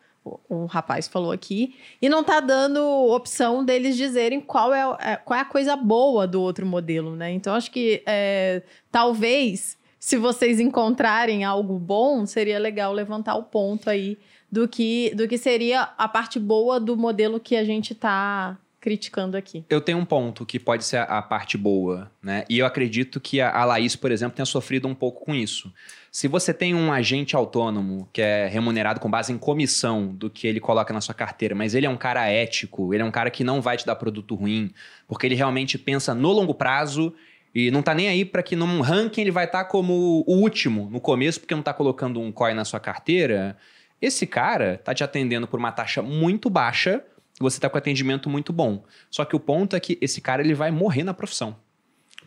um 0.49 0.65
rapaz 0.65 1.07
falou 1.07 1.31
aqui, 1.31 1.75
e 2.01 2.07
não 2.07 2.23
tá 2.23 2.39
dando 2.39 2.79
opção 3.11 3.65
deles 3.65 3.97
dizerem 3.97 4.39
qual 4.39 4.73
é, 4.73 5.13
é, 5.13 5.15
qual 5.15 5.37
é 5.37 5.41
a 5.41 5.45
coisa 5.45 5.75
boa 5.75 6.27
do 6.27 6.41
outro 6.41 6.65
modelo, 6.65 7.15
né? 7.15 7.31
Então, 7.31 7.55
acho 7.55 7.71
que 7.71 8.03
é, 8.05 8.61
talvez, 8.91 9.77
se 9.99 10.17
vocês 10.17 10.59
encontrarem 10.59 11.43
algo 11.43 11.79
bom, 11.79 12.25
seria 12.25 12.59
legal 12.59 12.93
levantar 12.93 13.35
o 13.35 13.43
ponto 13.43 13.89
aí 13.89 14.17
do 14.51 14.67
que, 14.67 15.13
do 15.15 15.27
que 15.27 15.37
seria 15.37 15.89
a 15.97 16.07
parte 16.07 16.39
boa 16.39 16.79
do 16.79 16.95
modelo 16.95 17.39
que 17.39 17.55
a 17.55 17.63
gente 17.63 17.95
tá 17.95 18.57
criticando 18.81 19.37
aqui. 19.37 19.63
Eu 19.69 19.79
tenho 19.79 19.99
um 19.99 20.03
ponto 20.03 20.43
que 20.43 20.59
pode 20.59 20.83
ser 20.83 20.97
a, 20.97 21.21
parte 21.21 21.55
boa, 21.55 22.11
né? 22.21 22.43
E 22.49 22.57
eu 22.57 22.65
acredito 22.65 23.21
que 23.21 23.39
a, 23.39 23.63
Laís, 23.63 23.95
por 23.95 24.11
exemplo, 24.11 24.35
tenha 24.35 24.45
sofrido 24.45 24.87
um 24.87 24.95
pouco 24.95 25.23
com 25.23 25.35
isso. 25.35 25.71
Se 26.11 26.27
você 26.27 26.51
tem 26.51 26.73
um 26.73 26.91
agente 26.91 27.35
autônomo 27.35 28.09
que 28.11 28.23
é 28.23 28.47
remunerado 28.47 28.99
com 28.99 29.09
base 29.09 29.31
em 29.31 29.37
comissão 29.37 30.07
do 30.07 30.31
que 30.31 30.47
ele 30.47 30.59
coloca 30.59 30.91
na 30.91 30.99
sua 30.99 31.13
carteira, 31.13 31.53
mas 31.53 31.75
ele 31.75 31.85
é 31.85 31.89
um 31.89 31.95
cara 31.95 32.27
ético, 32.27 32.91
ele 32.91 33.03
é 33.03 33.05
um 33.05 33.11
cara 33.11 33.29
que 33.29 33.43
não 33.43 33.61
vai 33.61 33.77
te 33.77 33.85
dar 33.85 33.95
produto 33.95 34.33
ruim, 34.33 34.73
porque 35.07 35.27
ele 35.27 35.35
realmente 35.35 35.77
pensa 35.77 36.15
no 36.15 36.31
longo 36.31 36.55
prazo 36.55 37.13
e 37.53 37.69
não 37.69 37.83
tá 37.83 37.93
nem 37.93 38.09
aí 38.09 38.25
para 38.25 38.41
que 38.41 38.55
num 38.55 38.81
ranking 38.81 39.21
ele 39.21 39.31
vai 39.31 39.45
estar 39.45 39.63
tá 39.63 39.69
como 39.69 40.23
o 40.25 40.33
último 40.37 40.89
no 40.89 40.99
começo, 40.99 41.39
porque 41.39 41.53
não 41.53 41.61
tá 41.61 41.73
colocando 41.73 42.19
um 42.19 42.31
COI 42.31 42.55
na 42.55 42.65
sua 42.65 42.79
carteira. 42.79 43.55
Esse 44.01 44.25
cara 44.25 44.81
tá 44.83 44.91
te 44.95 45.03
atendendo 45.03 45.47
por 45.47 45.59
uma 45.59 45.71
taxa 45.71 46.01
muito 46.01 46.49
baixa 46.49 47.03
você 47.39 47.57
está 47.57 47.69
com 47.69 47.77
atendimento 47.77 48.29
muito 48.29 48.51
bom. 48.53 48.83
Só 49.09 49.25
que 49.25 49.35
o 49.35 49.39
ponto 49.39 49.75
é 49.75 49.79
que 49.79 49.97
esse 50.01 50.21
cara 50.21 50.41
ele 50.41 50.53
vai 50.53 50.71
morrer 50.71 51.03
na 51.03 51.13
profissão. 51.13 51.55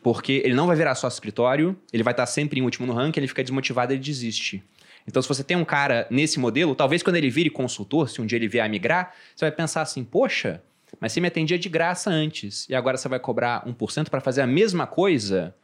Porque 0.03 0.43
ele 0.45 0.55
não 0.55 0.67
vai 0.67 0.77
virar 0.77 0.95
só 0.95 1.09
escritório, 1.09 1.77
ele 1.93 2.03
vai 2.03 2.13
estar 2.13 2.25
tá 2.25 2.27
sempre 2.27 2.61
em 2.61 2.63
último 2.63 2.87
no 2.87 2.93
ranking, 2.93 3.21
ele 3.21 3.29
fica 3.29 3.43
desmotivado 3.43 3.93
ele 3.93 4.01
desiste. 4.01 4.63
Então, 5.07 5.21
se 5.21 5.29
você 5.29 5.45
tem 5.45 5.57
um 5.57 5.65
cara 5.65 6.07
nesse 6.11 6.39
modelo, 6.39 6.75
talvez 6.75 7.03
quando 7.03 7.17
ele 7.17 7.31
vire 7.31 7.51
consultor, 7.51 8.09
se 8.09 8.21
um 8.21 8.27
dia 8.27 8.37
ele 8.37 8.49
vier 8.49 8.65
a 8.65 8.69
migrar, 8.69 9.15
você 9.35 9.45
vai 9.45 9.53
pensar 9.53 9.83
assim: 9.83 10.03
poxa, 10.03 10.63
mas 11.01 11.13
você 11.13 11.21
me 11.21 11.29
atendia 11.29 11.59
de 11.59 11.69
graça 11.69 12.11
antes 12.11 12.69
e 12.69 12.75
agora 12.75 12.97
você 12.97 13.09
vai 13.09 13.19
cobrar 13.19 13.65
1% 13.67 14.09
para 14.09 14.21
fazer 14.21 14.41
a 14.41 14.47
mesma 14.47 14.87
coisa? 14.87 15.55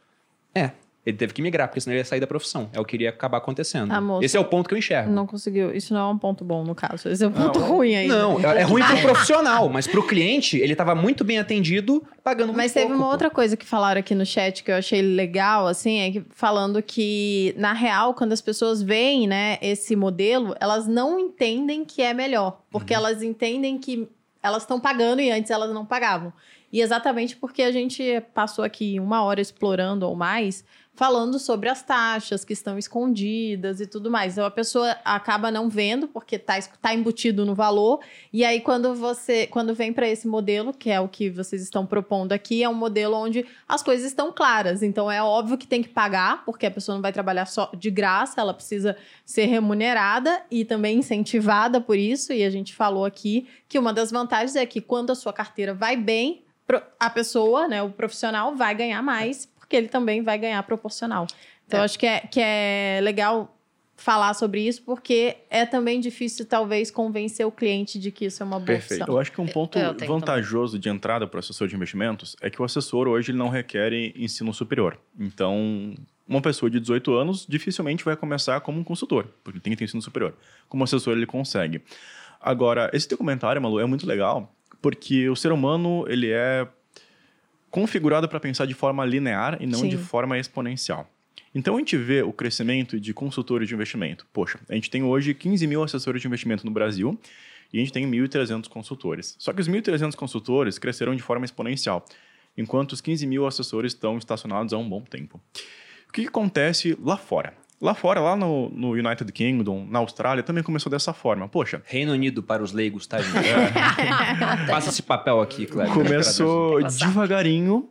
É, 0.53 0.71
ele 1.03 1.17
teve 1.17 1.33
que 1.33 1.41
migrar, 1.41 1.67
porque 1.67 1.81
senão 1.81 1.93
ele 1.93 2.01
ia 2.01 2.05
sair 2.05 2.19
da 2.19 2.27
profissão. 2.27 2.69
É 2.73 2.79
o 2.79 2.85
que 2.85 2.95
iria 2.95 3.09
acabar 3.09 3.39
acontecendo. 3.39 3.91
Ah, 3.91 4.19
Esse 4.21 4.37
é 4.37 4.39
o 4.39 4.45
ponto 4.45 4.69
que 4.69 4.75
eu 4.75 4.77
enxergo. 4.77 5.09
Não 5.09 5.25
conseguiu. 5.25 5.73
Isso 5.75 5.95
não 5.95 6.09
é 6.09 6.13
um 6.13 6.17
ponto 6.17 6.45
bom, 6.45 6.63
no 6.63 6.75
caso. 6.75 7.09
Esse 7.09 7.23
é 7.23 7.27
um 7.27 7.31
ponto 7.31 7.59
não, 7.59 7.67
ruim 7.67 7.95
aí. 7.95 8.07
Não, 8.07 8.39
é, 8.39 8.61
é 8.61 8.61
ruim 8.61 8.83
pro 8.83 8.97
profissional, 9.01 9.67
mas 9.67 9.87
pro 9.87 10.05
cliente, 10.05 10.57
ele 10.57 10.73
estava 10.73 10.93
muito 10.93 11.23
bem 11.23 11.39
atendido, 11.39 12.03
pagando 12.23 12.47
muito 12.47 12.57
Mas 12.57 12.71
teve 12.71 12.85
pouco, 12.85 12.99
uma 12.99 13.07
pô. 13.07 13.11
outra 13.11 13.31
coisa 13.31 13.57
que 13.57 13.65
falaram 13.65 13.99
aqui 13.99 14.13
no 14.13 14.25
chat 14.25 14.63
que 14.63 14.69
eu 14.69 14.75
achei 14.75 15.01
legal, 15.01 15.65
assim, 15.65 15.99
é 16.01 16.11
que 16.11 16.23
falando 16.29 16.83
que, 16.83 17.55
na 17.57 17.73
real, 17.73 18.13
quando 18.13 18.33
as 18.33 18.41
pessoas 18.41 18.83
veem, 18.83 19.27
né, 19.27 19.57
esse 19.59 19.95
modelo, 19.95 20.55
elas 20.59 20.87
não 20.87 21.17
entendem 21.17 21.83
que 21.83 22.03
é 22.03 22.13
melhor. 22.13 22.61
Porque 22.69 22.93
uhum. 22.93 22.99
elas 22.99 23.23
entendem 23.23 23.79
que 23.79 24.07
elas 24.43 24.61
estão 24.63 24.79
pagando 24.79 25.19
e 25.19 25.31
antes 25.31 25.49
elas 25.49 25.73
não 25.73 25.83
pagavam. 25.83 26.31
E 26.71 26.79
exatamente 26.79 27.35
porque 27.35 27.63
a 27.63 27.71
gente 27.71 28.23
passou 28.33 28.63
aqui 28.63 28.99
uma 28.99 29.23
hora 29.23 29.41
explorando 29.41 30.07
ou 30.07 30.15
mais 30.15 30.63
falando 30.93 31.39
sobre 31.39 31.69
as 31.69 31.81
taxas 31.81 32.43
que 32.43 32.53
estão 32.53 32.77
escondidas 32.77 33.79
e 33.79 33.87
tudo 33.87 34.11
mais. 34.11 34.33
Então 34.33 34.45
a 34.45 34.51
pessoa 34.51 34.95
acaba 35.05 35.49
não 35.49 35.69
vendo 35.69 36.07
porque 36.07 36.35
está 36.35 36.61
tá 36.81 36.93
embutido 36.93 37.45
no 37.45 37.55
valor. 37.55 38.01
E 38.31 38.43
aí 38.43 38.59
quando 38.61 38.93
você 38.93 39.47
quando 39.47 39.73
vem 39.73 39.93
para 39.93 40.07
esse 40.07 40.27
modelo, 40.27 40.73
que 40.73 40.89
é 40.89 40.99
o 40.99 41.07
que 41.07 41.29
vocês 41.29 41.61
estão 41.61 41.85
propondo 41.85 42.33
aqui, 42.33 42.61
é 42.63 42.69
um 42.69 42.73
modelo 42.73 43.15
onde 43.15 43.45
as 43.67 43.81
coisas 43.81 44.05
estão 44.05 44.31
claras. 44.31 44.83
Então 44.83 45.09
é 45.09 45.23
óbvio 45.23 45.57
que 45.57 45.65
tem 45.65 45.81
que 45.81 45.89
pagar, 45.89 46.43
porque 46.45 46.65
a 46.65 46.71
pessoa 46.71 46.95
não 46.95 47.01
vai 47.01 47.13
trabalhar 47.13 47.45
só 47.45 47.71
de 47.73 47.89
graça, 47.89 48.41
ela 48.41 48.53
precisa 48.53 48.95
ser 49.25 49.45
remunerada 49.45 50.43
e 50.51 50.65
também 50.65 50.99
incentivada 50.99 51.79
por 51.79 51.97
isso. 51.97 52.33
E 52.33 52.43
a 52.43 52.49
gente 52.49 52.75
falou 52.75 53.05
aqui 53.05 53.47
que 53.67 53.79
uma 53.79 53.93
das 53.93 54.11
vantagens 54.11 54.55
é 54.55 54.65
que 54.65 54.81
quando 54.81 55.11
a 55.11 55.15
sua 55.15 55.31
carteira 55.31 55.73
vai 55.73 55.95
bem, 55.95 56.43
a 56.99 57.09
pessoa, 57.09 57.67
né, 57.67 57.81
o 57.81 57.89
profissional 57.89 58.55
vai 58.55 58.73
ganhar 58.75 59.01
mais 59.01 59.50
porque 59.71 59.77
ele 59.77 59.87
também 59.87 60.21
vai 60.21 60.37
ganhar 60.37 60.61
proporcional. 60.63 61.25
Então, 61.65 61.79
é. 61.79 61.83
acho 61.85 61.97
que 61.97 62.05
é, 62.05 62.19
que 62.19 62.41
é 62.43 62.99
legal 63.01 63.57
falar 63.95 64.33
sobre 64.33 64.67
isso, 64.67 64.81
porque 64.83 65.37
é 65.49 65.65
também 65.65 66.01
difícil, 66.01 66.45
talvez, 66.45 66.91
convencer 66.91 67.45
o 67.45 67.51
cliente 67.51 67.97
de 67.97 68.11
que 68.11 68.25
isso 68.25 68.43
é 68.43 68.45
uma 68.45 68.57
boa 68.57 68.65
Perfeito. 68.65 69.03
opção. 69.03 69.15
Eu 69.15 69.21
acho 69.21 69.31
que 69.31 69.39
um 69.39 69.47
ponto 69.47 69.79
vantajoso 70.05 70.73
também. 70.73 70.81
de 70.81 70.89
entrada 70.89 71.25
para 71.25 71.37
o 71.37 71.39
assessor 71.39 71.69
de 71.69 71.75
investimentos 71.75 72.35
é 72.41 72.49
que 72.49 72.61
o 72.61 72.65
assessor 72.65 73.07
hoje 73.07 73.31
ele 73.31 73.37
não 73.37 73.47
requer 73.47 73.93
ensino 73.93 74.53
superior. 74.53 74.99
Então, 75.17 75.95
uma 76.27 76.41
pessoa 76.41 76.69
de 76.69 76.77
18 76.77 77.13
anos 77.13 77.45
dificilmente 77.47 78.03
vai 78.03 78.17
começar 78.17 78.59
como 78.59 78.77
um 78.77 78.83
consultor, 78.83 79.29
porque 79.41 79.59
tem 79.61 79.71
que 79.71 79.77
ter 79.77 79.85
ensino 79.85 80.01
superior. 80.01 80.35
Como 80.67 80.83
assessor, 80.83 81.15
ele 81.15 81.25
consegue. 81.25 81.81
Agora, 82.41 82.89
esse 82.91 83.07
teu 83.07 83.17
comentário, 83.17 83.61
Malu, 83.61 83.79
é 83.79 83.85
muito 83.85 84.05
legal, 84.05 84.53
porque 84.81 85.29
o 85.29 85.35
ser 85.35 85.53
humano, 85.53 86.05
ele 86.09 86.29
é 86.29 86.67
configurado 87.71 88.27
para 88.27 88.39
pensar 88.39 88.67
de 88.67 88.73
forma 88.73 89.03
linear 89.05 89.57
e 89.59 89.65
não 89.65 89.79
Sim. 89.79 89.89
de 89.89 89.97
forma 89.97 90.37
exponencial. 90.37 91.09
Então 91.55 91.75
a 91.75 91.79
gente 91.79 91.97
vê 91.97 92.21
o 92.21 92.31
crescimento 92.31 92.99
de 92.99 93.13
consultores 93.13 93.67
de 93.67 93.73
investimento. 93.73 94.27
Poxa, 94.31 94.59
a 94.69 94.75
gente 94.75 94.89
tem 94.89 95.03
hoje 95.03 95.33
15 95.33 95.65
mil 95.65 95.81
assessores 95.81 96.21
de 96.21 96.27
investimento 96.27 96.65
no 96.65 96.71
Brasil 96.71 97.17
e 97.73 97.77
a 97.77 97.79
gente 97.79 97.91
tem 97.91 98.09
1.300 98.09 98.67
consultores. 98.67 99.35
Só 99.39 99.51
que 99.51 99.61
os 99.61 99.67
1.300 99.67 100.15
consultores 100.15 100.77
cresceram 100.77 101.15
de 101.15 101.21
forma 101.21 101.45
exponencial, 101.45 102.05
enquanto 102.57 102.91
os 102.91 103.01
15 103.01 103.25
mil 103.25 103.47
assessores 103.47 103.93
estão 103.93 104.17
estacionados 104.17 104.73
há 104.73 104.77
um 104.77 104.87
bom 104.87 105.01
tempo. 105.01 105.41
O 106.07 106.11
que 106.11 106.27
acontece 106.27 106.97
lá 107.01 107.15
fora? 107.15 107.53
Lá 107.81 107.95
fora, 107.95 108.19
lá 108.19 108.35
no, 108.35 108.69
no, 108.69 108.91
United 108.91 109.31
Kingdom, 109.31 109.87
na 109.89 109.97
Austrália, 109.97 110.43
também 110.43 110.63
começou 110.63 110.89
dessa 110.91 111.13
forma. 111.13 111.49
Poxa. 111.49 111.81
Reino 111.83 112.11
Unido 112.11 112.43
para 112.43 112.61
os 112.61 112.71
leigos, 112.71 113.07
tá, 113.07 113.19
gente? 113.19 113.31
É. 113.41 114.67
Passa 114.67 114.89
esse 114.89 115.01
papel 115.01 115.41
aqui, 115.41 115.65
claro. 115.65 115.91
Começou 115.91 116.83
devagarinho 116.83 117.89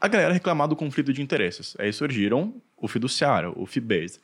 a 0.00 0.08
galera 0.08 0.32
reclamar 0.32 0.66
do 0.66 0.74
conflito 0.74 1.12
de 1.12 1.22
interesses. 1.22 1.76
Aí 1.78 1.92
surgiram 1.92 2.54
o 2.76 2.88
fiduciário, 2.88 3.52
o 3.56 3.64
fee-based. 3.64 4.20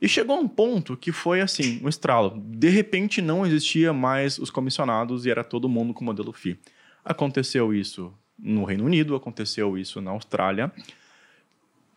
E 0.00 0.08
chegou 0.08 0.38
um 0.38 0.46
ponto 0.46 0.96
que 0.96 1.10
foi 1.10 1.40
assim, 1.40 1.80
um 1.82 1.88
estralo. 1.88 2.40
De 2.44 2.68
repente 2.68 3.22
não 3.22 3.46
existia 3.46 3.92
mais 3.92 4.38
os 4.38 4.50
comissionados 4.50 5.26
e 5.26 5.30
era 5.30 5.42
todo 5.42 5.68
mundo 5.68 5.94
com 5.94 6.02
o 6.02 6.04
modelo 6.04 6.32
FII. 6.32 6.58
Aconteceu 7.04 7.72
isso 7.72 8.12
no 8.38 8.64
Reino 8.64 8.84
Unido, 8.84 9.14
aconteceu 9.14 9.78
isso 9.78 10.00
na 10.00 10.10
Austrália. 10.10 10.70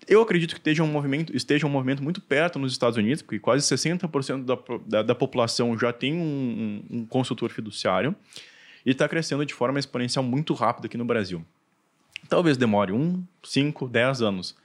Eu 0.09 0.23
acredito 0.23 0.55
que 0.55 0.59
esteja 0.59 0.81
um 0.81 0.87
movimento, 0.87 1.37
esteja 1.37 1.67
um 1.67 1.69
movimento 1.69 2.01
muito 2.01 2.19
perto 2.19 2.57
nos 2.57 2.71
Estados 2.71 2.97
Unidos, 2.97 3.21
porque 3.21 3.37
quase 3.37 3.63
60% 3.63 4.43
da, 4.43 4.57
da, 4.87 5.03
da, 5.03 5.13
população 5.13 5.77
já 5.77 5.93
tem 5.93 6.15
um, 6.15 6.83
um, 6.89 6.97
um 6.97 7.05
consultor 7.05 7.51
fiduciário 7.51 8.15
e 8.83 8.89
está 8.89 9.07
crescendo 9.07 9.45
de 9.45 9.53
forma 9.53 9.77
exponencial 9.77 10.25
muito 10.25 10.55
rápida 10.55 10.87
aqui 10.87 10.97
no 10.97 11.05
Brasil. 11.05 11.45
Talvez 12.27 12.57
demore 12.57 12.91
um, 12.91 13.23
cinco, 13.43 13.87
dez 13.87 14.19
anos. 14.19 14.55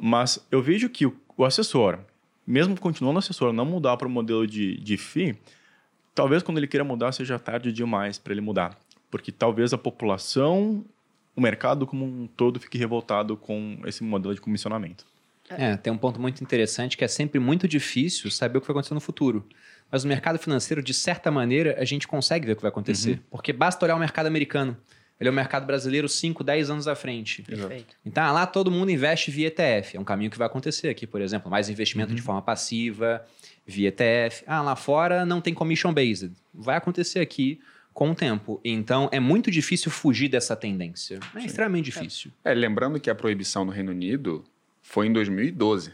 Mas 0.00 0.46
eu 0.48 0.62
vejo 0.62 0.88
que 0.88 1.06
o, 1.06 1.16
o 1.36 1.44
assessor, 1.44 1.98
mesmo 2.46 2.78
continuando 2.78 3.18
assessor, 3.18 3.52
não 3.52 3.64
mudar 3.64 3.96
para 3.96 4.06
o 4.06 4.10
modelo 4.10 4.46
de, 4.46 4.76
de 4.78 4.96
FII, 4.96 5.36
talvez 6.14 6.40
quando 6.40 6.58
ele 6.58 6.68
queira 6.68 6.84
mudar 6.84 7.10
seja 7.10 7.36
tarde 7.36 7.72
demais 7.72 8.16
para 8.16 8.32
ele 8.32 8.40
mudar. 8.40 8.78
Porque 9.10 9.32
talvez 9.32 9.72
a 9.72 9.78
população 9.78 10.84
o 11.34 11.40
mercado 11.40 11.86
como 11.86 12.04
um 12.04 12.26
todo 12.26 12.60
fique 12.60 12.78
revoltado 12.78 13.36
com 13.36 13.78
esse 13.86 14.02
modelo 14.04 14.34
de 14.34 14.40
comissionamento. 14.40 15.06
É, 15.48 15.76
tem 15.76 15.92
um 15.92 15.98
ponto 15.98 16.20
muito 16.20 16.42
interessante 16.42 16.96
que 16.96 17.04
é 17.04 17.08
sempre 17.08 17.38
muito 17.38 17.68
difícil 17.68 18.30
saber 18.30 18.58
o 18.58 18.60
que 18.60 18.66
vai 18.66 18.74
acontecer 18.74 18.94
no 18.94 19.00
futuro. 19.00 19.46
Mas 19.90 20.04
no 20.04 20.08
mercado 20.08 20.38
financeiro, 20.38 20.82
de 20.82 20.94
certa 20.94 21.30
maneira, 21.30 21.76
a 21.78 21.84
gente 21.84 22.08
consegue 22.08 22.46
ver 22.46 22.52
o 22.52 22.56
que 22.56 22.62
vai 22.62 22.70
acontecer. 22.70 23.12
Uhum. 23.12 23.18
Porque 23.30 23.52
basta 23.52 23.84
olhar 23.84 23.94
o 23.94 23.98
mercado 23.98 24.26
americano. 24.26 24.76
Ele 25.20 25.28
é 25.28 25.30
o 25.30 25.34
mercado 25.34 25.66
brasileiro 25.66 26.08
5, 26.08 26.42
10 26.42 26.70
anos 26.70 26.88
à 26.88 26.96
frente. 26.96 27.42
Perfeito. 27.42 27.94
Então, 28.04 28.32
lá 28.32 28.46
todo 28.46 28.70
mundo 28.70 28.90
investe 28.90 29.30
via 29.30 29.48
ETF. 29.48 29.96
É 29.96 30.00
um 30.00 30.04
caminho 30.04 30.30
que 30.30 30.38
vai 30.38 30.46
acontecer 30.46 30.88
aqui, 30.88 31.06
por 31.06 31.20
exemplo. 31.20 31.50
Mais 31.50 31.68
investimento 31.68 32.10
uhum. 32.10 32.16
de 32.16 32.22
forma 32.22 32.40
passiva, 32.40 33.24
via 33.66 33.88
ETF. 33.88 34.44
Ah, 34.46 34.62
lá 34.62 34.74
fora 34.74 35.26
não 35.26 35.40
tem 35.40 35.52
commission 35.52 35.92
based. 35.92 36.32
Vai 36.52 36.76
acontecer 36.76 37.20
aqui 37.20 37.60
com 37.92 38.10
o 38.10 38.14
tempo. 38.14 38.60
Então, 38.64 39.08
é 39.12 39.20
muito 39.20 39.50
difícil 39.50 39.90
fugir 39.90 40.28
dessa 40.28 40.56
tendência. 40.56 41.20
É 41.34 41.40
Sim. 41.40 41.46
extremamente 41.46 41.84
difícil. 41.86 42.30
É, 42.44 42.54
lembrando 42.54 42.98
que 42.98 43.10
a 43.10 43.14
proibição 43.14 43.64
no 43.64 43.72
Reino 43.72 43.90
Unido 43.90 44.44
foi 44.80 45.06
em 45.06 45.12
2012. 45.12 45.92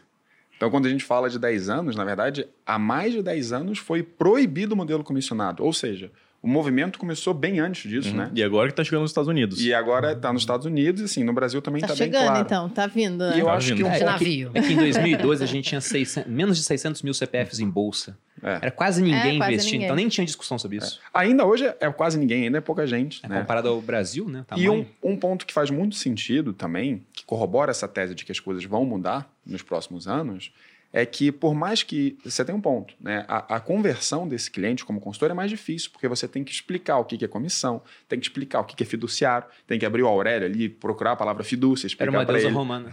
Então, 0.57 0.71
quando 0.71 0.87
a 0.87 0.91
gente 0.91 1.05
fala 1.05 1.31
de 1.31 1.39
10 1.39 1.69
anos, 1.69 1.97
na 1.97 2.05
verdade, 2.05 2.47
há 2.67 2.79
mais 2.79 3.13
de 3.13 3.23
10 3.23 3.53
anos 3.53 3.79
foi 3.79 4.03
proibido 4.03 4.75
o 4.75 4.77
modelo 4.77 5.05
comissionado. 5.05 5.65
Ou 5.65 5.73
seja, 5.73 6.11
o 6.41 6.47
movimento 6.47 6.99
começou 6.99 7.35
bem 7.35 7.59
antes 7.59 7.91
disso, 7.91 8.11
uhum. 8.11 8.17
né? 8.17 8.31
E 8.33 8.43
agora 8.45 8.69
que 8.69 8.73
está 8.73 8.85
chegando 8.85 9.03
nos 9.03 9.11
Estados 9.11 9.29
Unidos. 9.29 9.61
E 9.61 9.75
agora 9.75 10.13
está 10.13 10.33
nos 10.33 10.43
Estados 10.43 10.67
Unidos 10.67 11.01
e, 11.01 11.05
assim, 11.05 11.25
no 11.25 11.33
Brasil 11.33 11.61
também 11.61 11.83
está 11.83 11.95
tá 11.95 11.99
bem 11.99 12.11
claro. 12.11 12.27
chegando, 12.27 12.47
então. 12.47 12.67
Está 12.69 12.87
vindo, 12.87 13.25
né? 13.25 13.37
E 13.37 13.41
eu 13.41 13.47
tá 13.47 13.55
acho 13.55 13.75
vindo. 13.75 13.77
que... 13.79 13.83
Um 13.85 13.93
é, 13.93 14.05
navio. 14.05 14.51
É 14.55 14.61
que 14.61 14.73
em 14.73 14.77
2012 14.77 15.43
a 15.43 15.47
gente 15.47 15.69
tinha 15.69 15.81
600, 15.81 16.31
menos 16.31 16.57
de 16.57 16.63
600 16.63 17.03
mil 17.03 17.13
CPFs 17.13 17.59
em 17.59 17.69
bolsa. 17.69 18.17
É. 18.41 18.59
Era 18.63 18.71
quase 18.71 19.03
ninguém 19.03 19.35
é, 19.35 19.39
quase 19.39 19.53
investindo, 19.53 19.73
ninguém. 19.73 19.87
então 19.87 19.97
nem 19.97 20.09
tinha 20.09 20.25
discussão 20.25 20.57
sobre 20.59 20.77
isso. 20.77 21.01
É. 21.13 21.19
Ainda 21.21 21.45
hoje 21.45 21.65
é 21.81 21.91
quase 21.91 22.17
ninguém, 22.17 22.45
ainda 22.45 22.59
é 22.59 22.61
pouca 22.61 22.87
gente. 22.87 23.21
É, 23.25 23.29
né? 23.29 23.41
Comparado 23.41 23.69
ao 23.69 23.81
Brasil, 23.81 24.29
né? 24.29 24.45
Tamanho. 24.47 24.87
E 25.03 25.07
um, 25.07 25.13
um 25.13 25.17
ponto 25.17 25.45
que 25.45 25.53
faz 25.53 25.71
muito 25.71 25.97
sentido 25.97 26.53
também, 26.53 27.05
que 27.13 27.25
corrobora 27.25 27.73
essa 27.73 27.89
tese 27.89 28.15
de 28.15 28.25
que 28.25 28.31
as 28.31 28.39
coisas 28.39 28.65
vão 28.65 28.85
mudar 28.85 29.29
nos 29.45 29.63
próximos 29.63 30.07
anos, 30.07 30.53
é 30.93 31.05
que 31.05 31.31
por 31.31 31.55
mais 31.55 31.83
que 31.83 32.17
você 32.25 32.45
tem 32.45 32.55
um 32.55 32.61
ponto, 32.61 32.95
né? 33.01 33.25
A, 33.29 33.57
a, 33.57 33.61
conversão 33.61 34.27
desse 34.27 34.51
cliente 34.51 34.85
como 34.85 35.01
consultor 35.01 35.31
é 35.31 35.35
mais 35.35 35.51
difícil, 35.51 35.91
porque 35.91 36.09
você 36.09 36.27
tem 36.27 36.43
que 36.43 36.51
explicar 36.51 36.99
o 36.99 37.05
que, 37.05 37.23
é 37.23 37.29
comissão, 37.29 37.83
tem 38.09 38.19
que 38.19 38.27
explicar 38.27 38.61
o 38.61 38.65
que, 38.65 38.83
é 38.83 38.87
fiduciário, 38.87 39.47
tem 39.67 39.79
que 39.79 39.85
abrir 39.85 40.03
o 40.03 40.09
Aurélio 40.09 40.47
ali, 40.47 40.69
procurar 40.69 41.13
a 41.13 41.17
palavra 41.17 41.45
fidúcia, 41.45 41.87
explicar 41.87 42.13
Era 42.13 42.19
uma 42.21 42.25
deusa 42.25 42.47
ele. 42.47 42.55
romana. 42.55 42.91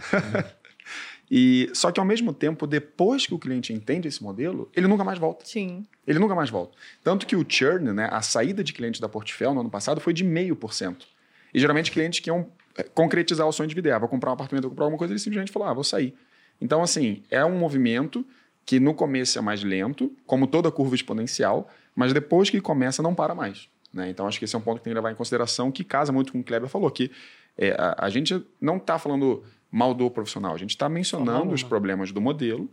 e 1.30 1.70
só 1.72 1.90
que 1.90 1.98
ao 1.98 2.04
mesmo 2.04 2.34
tempo, 2.34 2.66
depois 2.66 3.26
que 3.26 3.32
o 3.32 3.38
cliente 3.38 3.72
entende 3.72 4.06
esse 4.06 4.22
modelo, 4.22 4.70
ele 4.76 4.86
nunca 4.86 5.02
mais 5.02 5.18
volta. 5.18 5.46
Sim. 5.46 5.86
Ele 6.06 6.18
nunca 6.18 6.34
mais 6.34 6.50
volta. 6.50 6.76
Tanto 7.02 7.26
que 7.26 7.34
o 7.34 7.44
churn, 7.48 7.92
né, 7.92 8.08
a 8.12 8.20
saída 8.20 8.62
de 8.62 8.74
clientes 8.74 9.00
da 9.00 9.08
Portfel 9.08 9.54
no 9.54 9.60
ano 9.60 9.70
passado 9.70 10.00
foi 10.00 10.12
de 10.12 10.22
meio 10.22 10.54
por 10.54 10.74
cento. 10.74 11.06
E 11.54 11.58
geralmente 11.58 11.90
clientes 11.90 12.20
que 12.20 12.28
iam 12.28 12.46
é, 12.76 12.82
concretizar 12.82 13.48
o 13.48 13.52
sonho 13.52 13.68
de 13.68 13.74
vida, 13.74 13.96
ah, 13.96 13.98
vou 13.98 14.08
comprar 14.08 14.30
um 14.30 14.34
apartamento, 14.34 14.64
vou 14.64 14.70
comprar 14.70 14.84
alguma 14.84 14.98
coisa, 14.98 15.14
ele 15.14 15.18
simplesmente 15.18 15.50
falou, 15.50 15.66
ah, 15.66 15.72
vou 15.72 15.82
sair. 15.82 16.14
Então, 16.60 16.82
assim, 16.82 17.22
é 17.30 17.44
um 17.44 17.58
movimento 17.58 18.24
que 18.64 18.80
no 18.80 18.94
começo 18.94 19.38
é 19.38 19.42
mais 19.42 19.62
lento, 19.62 20.12
como 20.26 20.46
toda 20.46 20.70
curva 20.70 20.94
exponencial, 20.94 21.68
mas 21.94 22.12
depois 22.12 22.50
que 22.50 22.60
começa, 22.60 23.02
não 23.02 23.14
para 23.14 23.34
mais. 23.34 23.68
Né? 23.92 24.10
Então, 24.10 24.26
acho 24.26 24.38
que 24.38 24.44
esse 24.44 24.54
é 24.54 24.58
um 24.58 24.62
ponto 24.62 24.78
que 24.78 24.84
tem 24.84 24.90
que 24.90 24.94
levar 24.96 25.12
em 25.12 25.14
consideração, 25.14 25.70
que 25.70 25.84
casa 25.84 26.12
muito 26.12 26.32
com 26.32 26.40
o 26.40 26.44
Kleber 26.44 26.68
falou, 26.68 26.90
que 26.90 27.10
é, 27.56 27.70
a, 27.78 28.06
a, 28.06 28.10
gente 28.10 28.44
não 28.60 28.76
está 28.76 28.98
falando 28.98 29.44
mal 29.70 29.94
do 29.94 30.10
profissional, 30.10 30.54
a 30.54 30.58
gente 30.58 30.70
está 30.70 30.88
mencionando 30.88 31.54
os 31.54 31.62
problemas 31.62 32.12
do 32.12 32.20
modelo 32.20 32.68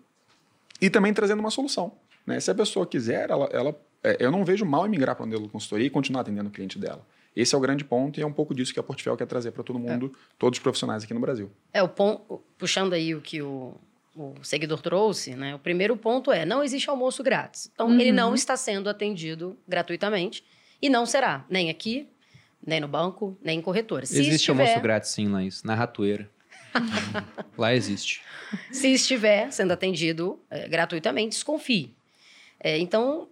e 0.82 0.90
também 0.90 1.14
trazendo 1.14 1.40
uma 1.40 1.52
solução. 1.52 1.94
Né? 2.26 2.40
Se 2.40 2.52
a 2.52 2.56
pessoa 2.56 2.86
quiser, 2.86 3.30
ela, 3.30 3.46
ela 3.54 3.76
é, 4.04 4.18
eu 4.20 4.32
não 4.32 4.44
vejo 4.44 4.66
mal 4.66 4.86
em 4.86 4.90
migrar 4.90 5.16
para 5.16 5.24
o 5.24 5.28
modelo 5.28 5.46
de 5.46 5.50
consultoria 5.50 5.88
e 5.88 5.90
continuar 5.90 6.22
atendendo 6.22 6.50
o 6.50 6.52
cliente 6.52 6.78
dela. 6.78 7.06
Esse 7.36 7.56
é 7.56 7.58
o 7.58 7.62
grande 7.62 7.84
ponto 7.84 8.20
e 8.20 8.24
é 8.24 8.26
um 8.26 8.34
pouco 8.34 8.54
disso 8.54 8.74
que 8.74 8.80
a 8.80 8.84
Portfel 8.84 9.18
quer 9.18 9.26
trazer 9.26 9.52
para 9.52 9.64
todo 9.64 9.80
mundo, 9.80 10.12
é. 10.14 10.20
todos 10.38 10.58
os 10.58 10.64
profissionais 10.64 11.04
aqui 11.04 11.14
no 11.14 11.20
Brasil. 11.20 11.52
É 11.74 11.82
o 11.82 11.90
ponto, 11.90 12.44
puxando 12.58 12.94
aí 12.94 13.16
o 13.16 13.22
que 13.22 13.42
o, 13.42 13.76
o 14.16 14.36
seguidor 14.44 14.82
trouxe, 14.82 15.36
né? 15.36 15.56
O 15.56 15.60
primeiro 15.60 15.98
ponto 15.98 16.32
é: 16.32 16.46
não 16.46 16.64
existe 16.64 16.90
almoço 16.90 17.24
grátis. 17.24 17.72
Então, 17.74 17.88
uhum. 17.88 18.00
ele 18.00 18.12
não 18.12 18.36
está 18.36 18.56
sendo 18.56 18.90
atendido 18.90 19.58
gratuitamente 19.68 20.44
e 20.82 20.90
não 20.90 21.06
será, 21.06 21.46
nem 21.50 21.70
aqui, 21.70 22.08
nem 22.66 22.80
no 22.80 22.88
banco, 22.88 23.38
nem 23.42 23.60
em 23.60 23.62
corretora. 23.62 24.06
Se 24.06 24.16
existe 24.16 24.36
estiver... 24.36 24.64
almoço 24.64 24.82
grátis, 24.82 25.10
sim, 25.10 25.28
Laís, 25.28 25.64
na 25.64 25.76
ratoeira. 25.76 26.30
Lá 27.58 27.74
existe. 27.74 28.22
Se 28.72 28.88
estiver 28.94 29.52
sendo 29.52 29.72
atendido 29.72 30.40
é, 30.50 30.68
gratuitamente, 30.68 31.30
desconfie. 31.30 31.96
É, 32.60 32.78
então, 32.78 33.28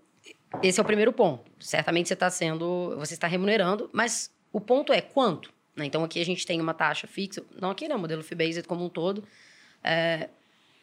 esse 0.62 0.80
é 0.80 0.84
o 0.84 0.86
primeiro 0.86 1.14
ponto. 1.14 1.51
Certamente 1.62 2.08
você 2.08 2.14
está 2.14 2.30
sendo, 2.30 2.96
você 2.98 3.14
está 3.14 3.28
remunerando, 3.28 3.90
mas 3.94 4.32
o 4.52 4.60
ponto 4.60 4.92
é 4.92 5.02
quanto. 5.02 5.54
Né? 5.76 5.86
Então 5.86 6.04
aqui 6.04 6.20
a 6.20 6.26
gente 6.26 6.46
tem 6.46 6.60
uma 6.60 6.74
taxa 6.74 7.08
fixa, 7.08 7.44
não 7.60 7.70
aqui 7.70 7.88
não, 7.88 7.98
modelo 7.98 8.24
fee-based 8.24 8.68
como 8.68 8.86
um 8.86 8.90
todo. 8.90 9.24
É, 9.84 10.30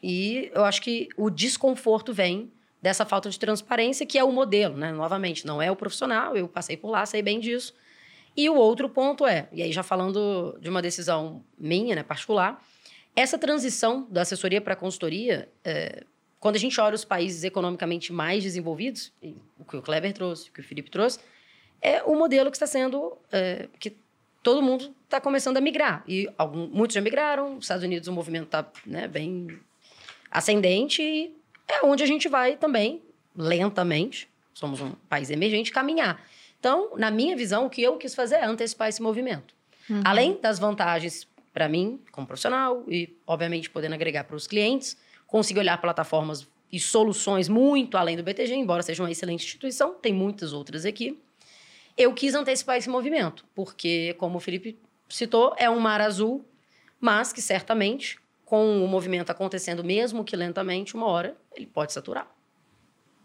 e 0.01 0.49
eu 0.53 0.63
acho 0.63 0.81
que 0.81 1.09
o 1.17 1.29
desconforto 1.29 2.13
vem 2.13 2.51
dessa 2.81 3.05
falta 3.05 3.29
de 3.29 3.37
transparência, 3.37 4.05
que 4.05 4.17
é 4.17 4.23
o 4.23 4.31
modelo, 4.31 4.77
né? 4.77 4.91
Novamente, 4.91 5.45
não 5.45 5.61
é 5.61 5.69
o 5.69 5.75
profissional, 5.75 6.35
eu 6.35 6.47
passei 6.47 6.77
por 6.77 6.89
lá, 6.89 7.05
sei 7.05 7.21
bem 7.21 7.39
disso. 7.39 7.73
E 8.35 8.49
o 8.49 8.55
outro 8.55 8.87
ponto 8.87 9.27
é, 9.27 9.49
e 9.51 9.61
aí 9.61 9.71
já 9.71 9.83
falando 9.83 10.57
de 10.61 10.69
uma 10.69 10.81
decisão 10.81 11.43
minha, 11.57 11.95
né, 11.95 12.03
particular, 12.03 12.63
essa 13.15 13.37
transição 13.37 14.07
da 14.09 14.21
assessoria 14.21 14.61
para 14.61 14.73
a 14.73 14.77
consultoria, 14.77 15.49
é, 15.63 16.05
quando 16.39 16.55
a 16.55 16.59
gente 16.59 16.79
olha 16.79 16.95
os 16.95 17.03
países 17.03 17.43
economicamente 17.43 18.13
mais 18.13 18.43
desenvolvidos, 18.43 19.11
o 19.57 19.65
que 19.65 19.77
o 19.77 19.81
Kleber 19.81 20.13
trouxe, 20.13 20.49
o 20.49 20.53
que 20.53 20.61
o 20.61 20.63
Felipe 20.63 20.89
trouxe, 20.89 21.19
é 21.81 22.03
o 22.03 22.15
modelo 22.15 22.49
que 22.49 22.55
está 22.55 22.67
sendo. 22.67 23.17
É, 23.31 23.67
que 23.79 23.95
todo 24.41 24.61
mundo 24.61 24.93
está 25.03 25.19
começando 25.19 25.57
a 25.57 25.61
migrar. 25.61 26.03
E 26.07 26.29
algum, 26.37 26.67
muitos 26.67 26.93
já 26.95 27.01
migraram, 27.01 27.55
nos 27.55 27.65
Estados 27.65 27.83
Unidos 27.83 28.07
o 28.07 28.13
movimento 28.13 28.45
está 28.45 28.65
né, 28.85 29.07
bem 29.07 29.59
ascendente 30.31 31.01
e 31.01 31.35
é 31.67 31.85
onde 31.85 32.03
a 32.03 32.07
gente 32.07 32.27
vai 32.27 32.55
também, 32.55 33.01
lentamente, 33.35 34.29
somos 34.53 34.81
um 34.81 34.91
país 35.07 35.29
emergente, 35.29 35.71
caminhar. 35.71 36.23
Então, 36.59 36.95
na 36.97 37.11
minha 37.11 37.35
visão, 37.35 37.65
o 37.65 37.69
que 37.69 37.81
eu 37.81 37.97
quis 37.97 38.15
fazer 38.15 38.35
é 38.35 38.45
antecipar 38.45 38.89
esse 38.89 39.01
movimento. 39.01 39.53
Uhum. 39.89 40.01
Além 40.03 40.39
das 40.41 40.59
vantagens 40.59 41.27
para 41.53 41.69
mim, 41.69 41.99
como 42.11 42.27
profissional, 42.27 42.83
e, 42.87 43.15
obviamente, 43.25 43.69
podendo 43.69 43.93
agregar 43.93 44.23
para 44.23 44.35
os 44.35 44.47
clientes 44.47 44.97
consiga 45.29 45.59
olhar 45.59 45.77
plataformas 45.79 46.47
e 46.71 46.79
soluções 46.79 47.47
muito 47.47 47.97
além 47.97 48.17
do 48.17 48.23
BTG, 48.23 48.53
embora 48.53 48.83
seja 48.83 49.03
uma 49.03 49.11
excelente 49.11 49.45
instituição, 49.45 49.93
tem 49.93 50.13
muitas 50.13 50.53
outras 50.53 50.85
aqui. 50.85 51.19
Eu 51.97 52.13
quis 52.13 52.33
antecipar 52.35 52.77
esse 52.77 52.89
movimento, 52.89 53.45
porque, 53.53 54.15
como 54.17 54.37
o 54.37 54.39
Felipe 54.39 54.77
citou, 55.07 55.53
é 55.57 55.69
um 55.69 55.79
mar 55.79 56.01
azul, 56.01 56.45
mas 56.99 57.33
que 57.33 57.41
certamente, 57.41 58.17
com 58.45 58.83
o 58.83 58.87
movimento 58.87 59.29
acontecendo, 59.29 59.83
mesmo 59.83 60.23
que 60.23 60.35
lentamente, 60.35 60.95
uma 60.95 61.07
hora 61.07 61.35
ele 61.55 61.65
pode 61.65 61.93
saturar. 61.93 62.27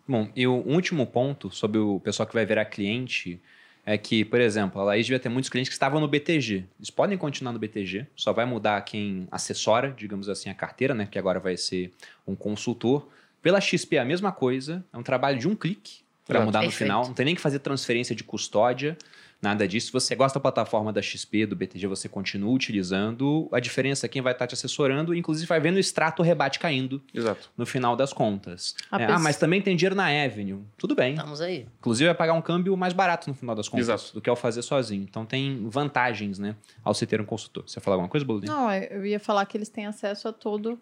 Bom, 0.06 0.30
e 0.36 0.46
o 0.46 0.54
último 0.54 1.06
ponto 1.06 1.50
sobre 1.50 1.78
o 1.78 1.98
pessoal 2.00 2.26
que 2.26 2.34
vai 2.34 2.44
virar 2.44 2.66
cliente 2.66 3.40
é 3.86 3.98
que, 3.98 4.24
por 4.24 4.40
exemplo, 4.40 4.80
a 4.80 4.84
Laís 4.84 5.06
devia 5.06 5.18
ter 5.18 5.28
muitos 5.28 5.50
clientes 5.50 5.68
que 5.68 5.74
estavam 5.74 6.00
no 6.00 6.08
BTG. 6.08 6.64
Eles 6.78 6.90
podem 6.90 7.18
continuar 7.18 7.52
no 7.52 7.58
BTG, 7.58 8.06
só 8.16 8.32
vai 8.32 8.44
mudar 8.44 8.80
quem 8.82 9.28
assessora, 9.30 9.94
digamos 9.96 10.28
assim, 10.28 10.48
a 10.48 10.54
carteira, 10.54 10.94
né? 10.94 11.06
Que 11.10 11.18
agora 11.18 11.38
vai 11.38 11.56
ser 11.56 11.92
um 12.26 12.34
consultor. 12.34 13.08
Pela 13.42 13.60
XP 13.60 13.96
é 13.96 13.98
a 13.98 14.04
mesma 14.04 14.32
coisa, 14.32 14.84
é 14.92 14.96
um 14.96 15.02
trabalho 15.02 15.38
de 15.38 15.46
um 15.46 15.54
clique 15.54 16.02
para 16.26 16.40
mudar 16.40 16.62
no 16.62 16.70
final. 16.70 17.06
Não 17.06 17.12
tem 17.12 17.26
nem 17.26 17.34
que 17.34 17.40
fazer 17.40 17.58
transferência 17.58 18.14
de 18.14 18.24
custódia, 18.24 18.96
Nada 19.44 19.68
disso. 19.68 19.88
Se 19.88 19.92
você 19.92 20.14
gosta 20.14 20.38
da 20.38 20.42
plataforma 20.42 20.90
da 20.90 21.02
XP, 21.02 21.44
do 21.44 21.54
BTG, 21.54 21.86
você 21.86 22.08
continua 22.08 22.50
utilizando. 22.50 23.46
A 23.52 23.60
diferença 23.60 24.06
é 24.06 24.08
quem 24.08 24.22
vai 24.22 24.32
estar 24.32 24.46
te 24.46 24.54
assessorando, 24.54 25.14
inclusive 25.14 25.46
vai 25.46 25.60
vendo 25.60 25.76
o 25.76 25.78
extrato 25.78 26.22
rebate 26.22 26.58
caindo. 26.58 27.02
Exato. 27.12 27.50
No 27.54 27.66
final 27.66 27.94
das 27.94 28.12
contas. 28.12 28.74
É, 28.90 29.04
ah, 29.04 29.18
mas 29.18 29.36
também 29.36 29.60
tem 29.60 29.76
dinheiro 29.76 29.94
na 29.94 30.06
Avenue. 30.06 30.62
Tudo 30.78 30.94
bem. 30.94 31.12
Estamos 31.12 31.42
aí. 31.42 31.66
Inclusive 31.78 32.06
vai 32.06 32.14
pagar 32.14 32.32
um 32.32 32.40
câmbio 32.40 32.74
mais 32.74 32.94
barato 32.94 33.28
no 33.28 33.34
final 33.34 33.54
das 33.54 33.68
contas 33.68 33.86
Exato. 33.86 34.14
do 34.14 34.22
que 34.22 34.30
ao 34.30 34.36
fazer 34.36 34.62
sozinho. 34.62 35.02
Então 35.02 35.26
tem 35.26 35.68
vantagens, 35.68 36.38
né, 36.38 36.56
ao 36.82 36.94
se 36.94 37.06
ter 37.06 37.20
um 37.20 37.26
consultor. 37.26 37.64
Você 37.66 37.78
ia 37.78 37.82
falar 37.82 37.96
alguma 37.96 38.08
coisa, 38.08 38.24
Boludinho? 38.24 38.50
Não, 38.50 38.72
eu 38.72 39.04
ia 39.04 39.20
falar 39.20 39.44
que 39.44 39.58
eles 39.58 39.68
têm 39.68 39.84
acesso 39.84 40.26
a 40.26 40.32
todo 40.32 40.78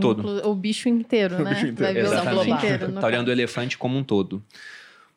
todo. 0.00 0.48
O 0.48 0.54
bicho 0.54 0.88
inteiro, 0.88 1.38
né? 1.42 1.50
O 1.50 1.54
bicho 1.54 1.66
inteiro. 1.66 1.76
Vai 1.76 1.94
ver 1.94 2.04
Exatamente. 2.04 2.50
o 2.50 2.54
inteiro. 2.54 2.92
Tá 3.00 3.06
olhando 3.06 3.28
o 3.28 3.32
elefante 3.32 3.78
como 3.78 3.96
um 3.96 4.04
todo. 4.04 4.42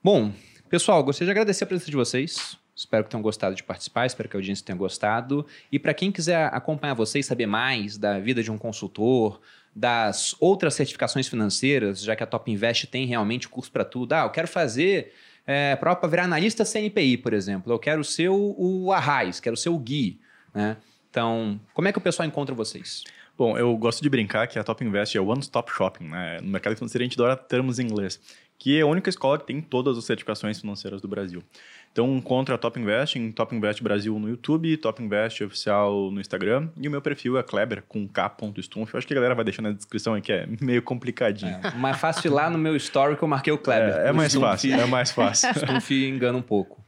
Bom, 0.04 0.32
pessoal, 0.70 1.04
gostaria 1.04 1.28
de 1.28 1.32
agradecer 1.32 1.64
a 1.64 1.68
presença 1.68 1.90
de 1.90 1.98
vocês. 1.98 2.58
Espero 2.76 3.04
que 3.04 3.10
tenham 3.12 3.22
gostado 3.22 3.56
de 3.56 3.64
participar, 3.64 4.06
espero 4.06 4.28
que 4.28 4.36
a 4.36 4.40
audiência 4.40 4.66
tenha 4.66 4.78
gostado. 4.78 5.46
E 5.72 5.78
para 5.78 5.94
quem 5.94 6.12
quiser 6.12 6.50
acompanhar 6.54 6.96
vocês, 6.96 7.26
saber 7.26 7.46
mais 7.46 7.98
da 7.98 8.20
vida 8.20 8.42
de 8.42 8.52
um 8.52 8.58
consultor, 8.58 9.40
das 9.76 10.36
outras 10.40 10.74
certificações 10.74 11.28
financeiras, 11.28 12.02
já 12.02 12.16
que 12.16 12.24
a 12.24 12.28
Top 12.28 12.50
Invest 12.52 12.88
tem 12.88 13.06
realmente 13.06 13.48
curso 13.48 13.72
para 13.72 13.86
tudo. 13.86 14.14
Ah, 14.14 14.24
eu 14.24 14.30
quero 14.30 14.48
fazer 14.48 15.14
é, 15.46 15.76
para 15.76 15.94
virar 16.08 16.24
analista 16.24 16.64
CNPI, 16.66 17.18
por 17.18 17.34
exemplo. 17.34 17.72
Eu 17.72 17.80
quero 17.80 18.04
ser 18.04 18.30
o, 18.30 18.56
o 18.58 18.92
Arraiz, 18.92 19.40
quero 19.40 19.58
ser 19.58 19.70
o 19.70 19.78
Gui. 19.78 20.20
Né? 20.54 20.78
Então, 21.10 21.60
como 21.74 21.88
é 21.88 21.92
que 21.92 21.98
o 21.98 22.02
pessoal 22.02 22.28
encontra 22.28 22.56
vocês? 22.56 23.04
Bom, 23.36 23.58
eu 23.58 23.76
gosto 23.78 24.04
de 24.04 24.10
brincar 24.10 24.48
que 24.48 24.60
a 24.60 24.64
Top 24.64 24.84
Invest 24.84 25.18
é 25.18 25.22
one 25.22 25.42
stop 25.42 25.72
shopping. 25.72 26.06
Né? 26.06 26.40
No 26.42 26.50
mercado 26.50 26.76
financeiro 26.76 27.04
a 27.04 27.06
gente 27.06 27.16
adora 27.16 27.36
termos 27.36 27.80
em 27.80 27.84
inglês, 27.84 28.20
que 28.58 28.78
é 28.78 28.82
a 28.82 28.86
única 28.86 29.10
escola 29.10 29.38
que 29.38 29.46
tem 29.46 29.62
todas 29.62 29.98
as 29.98 30.06
certificações 30.06 30.60
financeiras 30.60 31.02
do 31.02 31.08
Brasil. 31.08 31.44
Então, 31.92 32.16
encontra 32.16 32.56
a 32.56 32.58
Top 32.58 32.80
Invest 32.80 33.20
em 33.20 33.32
Top 33.32 33.56
Invest 33.56 33.84
Brasil 33.84 34.18
no 34.18 34.28
YouTube, 34.28 34.76
Top 34.78 35.02
Invest 35.02 35.44
Oficial 35.44 36.10
no 36.10 36.20
Instagram. 36.20 36.70
E 36.76 36.88
o 36.88 36.92
meu 36.92 37.02
perfil 37.04 37.38
é 37.38 37.44
Kleber, 37.44 37.84
com 37.88 38.08
k.stumpf. 38.08 38.94
Eu 38.94 38.98
acho 38.98 39.06
que 39.06 39.14
a 39.14 39.16
galera 39.16 39.36
vai 39.36 39.46
deixar 39.46 39.62
na 39.62 39.72
descrição 39.72 40.16
aí, 40.16 40.22
que 40.22 40.32
é 40.32 40.48
meio 40.60 40.82
complicadinho. 40.82 41.60
É, 41.64 41.72
mais 41.76 41.98
fácil 41.98 42.30
ir 42.30 42.34
lá 42.34 42.50
no 42.50 42.58
meu 42.58 42.76
story 42.78 43.16
que 43.16 43.24
eu 43.24 43.28
marquei 43.28 43.54
o 43.54 43.60
Kleber. 43.60 43.96
É, 43.96 44.08
é 44.08 44.12
mais 44.12 44.32
Stumpf, 44.32 44.48
fácil, 44.48 44.74
é 44.74 44.86
mais 44.88 45.12
fácil. 45.12 45.50
Stumpf 45.54 45.92
engana 45.92 46.38
um 46.38 46.42
pouco. 46.42 46.84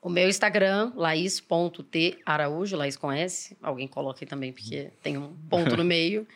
O 0.00 0.08
meu 0.08 0.28
Instagram, 0.28 0.92
laís.taraújo, 0.94 2.76
Laís 2.76 2.96
com 2.96 3.12
S. 3.12 3.56
Alguém 3.60 3.88
coloca 3.88 4.20
aí 4.22 4.26
também, 4.26 4.52
porque 4.52 4.90
tem 5.02 5.18
um 5.18 5.34
ponto 5.50 5.76
no 5.76 5.84
meio. 5.84 6.26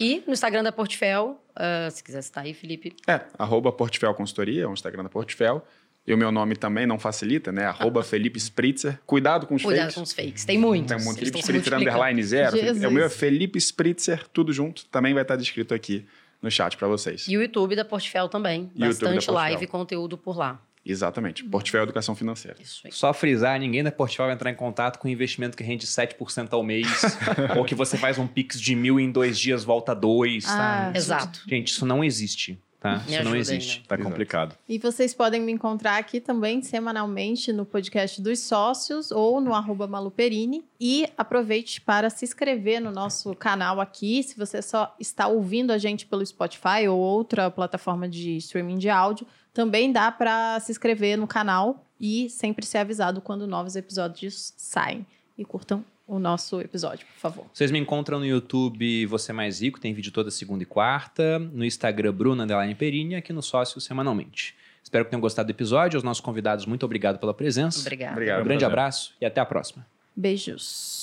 E 0.00 0.22
no 0.26 0.32
Instagram 0.32 0.62
da 0.62 0.72
Portfel, 0.72 1.38
uh, 1.58 1.90
se 1.90 2.02
quiser 2.02 2.22
citar 2.22 2.44
aí, 2.44 2.54
Felipe. 2.54 2.94
É, 3.06 3.20
arroba 3.38 3.72
Portfel 3.72 4.14
Consultoria, 4.14 4.62
é 4.62 4.66
o 4.66 4.72
Instagram 4.72 5.02
da 5.02 5.08
Portfel. 5.08 5.64
E 6.06 6.14
o 6.14 6.16
meu 6.16 6.32
nome 6.32 6.56
também 6.56 6.86
não 6.86 6.98
facilita, 6.98 7.52
né? 7.52 7.66
Arroba 7.66 8.02
Felipe 8.02 8.38
Spritzer. 8.38 8.98
Cuidado 9.04 9.46
com 9.46 9.56
os 9.56 9.62
Cuidado 9.62 9.92
fakes. 9.92 9.94
com 9.94 10.02
os 10.02 10.12
fakes. 10.14 10.44
Tem 10.46 10.56
muitos. 10.56 10.96
Tem 10.96 11.04
muito. 11.04 11.18
Felipe 11.18 11.38
Spritzer 11.38 11.74
underline 11.76 12.22
zero. 12.22 12.56
Jesus. 12.56 12.82
O 12.82 12.90
meu 12.90 13.04
é 13.04 13.10
Felipe 13.10 13.58
Spritzer, 13.58 14.26
tudo 14.32 14.50
junto. 14.50 14.86
Também 14.86 15.12
vai 15.12 15.22
estar 15.22 15.36
descrito 15.36 15.74
aqui 15.74 16.06
no 16.40 16.50
chat 16.50 16.78
para 16.78 16.88
vocês. 16.88 17.26
E 17.28 17.36
o 17.36 17.42
YouTube 17.42 17.76
da 17.76 17.84
Portfel 17.84 18.26
também. 18.28 18.70
E 18.74 18.80
Bastante 18.80 19.30
live 19.30 19.64
e 19.64 19.66
conteúdo 19.66 20.16
por 20.16 20.38
lá. 20.38 20.58
Exatamente. 20.88 21.44
Portfel 21.44 21.82
Educação 21.82 22.14
Financeira. 22.14 22.56
Isso 22.60 22.80
aí. 22.84 22.92
Só 22.92 23.12
frisar, 23.12 23.58
ninguém 23.60 23.82
da 23.84 23.92
Portfel 23.92 24.26
vai 24.26 24.34
entrar 24.34 24.50
em 24.50 24.54
contato 24.54 24.98
com 24.98 25.06
um 25.06 25.10
investimento 25.10 25.56
que 25.56 25.62
rende 25.62 25.86
7% 25.86 26.48
ao 26.52 26.62
mês, 26.62 26.88
ou 27.56 27.64
que 27.64 27.74
você 27.74 27.98
faz 27.98 28.18
um 28.18 28.26
Pix 28.26 28.60
de 28.60 28.74
mil 28.74 28.98
e 28.98 29.02
em 29.04 29.12
dois 29.12 29.38
dias 29.38 29.64
volta 29.64 29.94
dois. 29.94 30.46
Ah, 30.46 30.90
tá? 30.92 30.98
Exato. 30.98 31.42
Gente, 31.46 31.68
isso 31.68 31.84
não 31.84 32.02
existe. 32.02 32.58
Tá? 32.80 33.02
Me 33.06 33.14
Isso 33.14 33.24
não 33.24 33.34
existe. 33.34 33.72
Aí, 33.72 33.78
né? 33.78 33.84
Tá 33.88 33.98
complicado. 33.98 34.56
E 34.68 34.78
vocês 34.78 35.12
podem 35.12 35.40
me 35.40 35.50
encontrar 35.50 35.96
aqui 35.96 36.20
também 36.20 36.62
semanalmente 36.62 37.52
no 37.52 37.66
podcast 37.66 38.22
dos 38.22 38.38
sócios 38.38 39.10
ou 39.10 39.40
no 39.40 39.52
arroba 39.52 39.88
Maluperini. 39.88 40.64
E 40.80 41.08
aproveite 41.16 41.80
para 41.80 42.08
se 42.08 42.24
inscrever 42.24 42.80
no 42.80 42.92
nosso 42.92 43.34
canal 43.34 43.80
aqui. 43.80 44.22
Se 44.22 44.36
você 44.36 44.62
só 44.62 44.94
está 45.00 45.26
ouvindo 45.26 45.72
a 45.72 45.78
gente 45.78 46.06
pelo 46.06 46.24
Spotify 46.24 46.86
ou 46.88 46.98
outra 46.98 47.50
plataforma 47.50 48.08
de 48.08 48.36
streaming 48.36 48.78
de 48.78 48.88
áudio, 48.88 49.26
também 49.52 49.90
dá 49.90 50.12
para 50.12 50.60
se 50.60 50.70
inscrever 50.70 51.18
no 51.18 51.26
canal 51.26 51.84
e 52.00 52.30
sempre 52.30 52.64
ser 52.64 52.78
avisado 52.78 53.20
quando 53.20 53.44
novos 53.46 53.74
episódios 53.74 54.54
saem. 54.56 55.04
E 55.36 55.44
curtam 55.44 55.84
o 56.08 56.18
nosso 56.18 56.60
episódio, 56.60 57.06
por 57.06 57.20
favor. 57.20 57.46
Vocês 57.52 57.70
me 57.70 57.78
encontram 57.78 58.18
no 58.18 58.26
YouTube 58.26 59.04
Você 59.06 59.32
Mais 59.32 59.60
Rico, 59.60 59.78
tem 59.78 59.92
vídeo 59.92 60.10
toda 60.10 60.30
segunda 60.30 60.62
e 60.62 60.66
quarta, 60.66 61.38
no 61.38 61.64
Instagram 61.64 62.12
Bruna 62.12 62.44
Underline 62.44 62.74
Perini, 62.74 63.14
aqui 63.14 63.32
no 63.32 63.42
Sócio 63.42 63.80
semanalmente. 63.80 64.56
Espero 64.82 65.04
que 65.04 65.10
tenham 65.10 65.20
gostado 65.20 65.46
do 65.46 65.50
episódio. 65.50 65.98
Aos 65.98 66.02
nossos 66.02 66.22
convidados, 66.22 66.64
muito 66.64 66.86
obrigado 66.86 67.18
pela 67.18 67.34
presença. 67.34 67.80
Obrigado. 67.80 68.12
obrigado 68.12 68.40
um 68.40 68.44
grande 68.44 68.60
prazer. 68.60 68.72
abraço 68.72 69.14
e 69.20 69.26
até 69.26 69.38
a 69.38 69.44
próxima. 69.44 69.86
Beijos. 70.16 70.97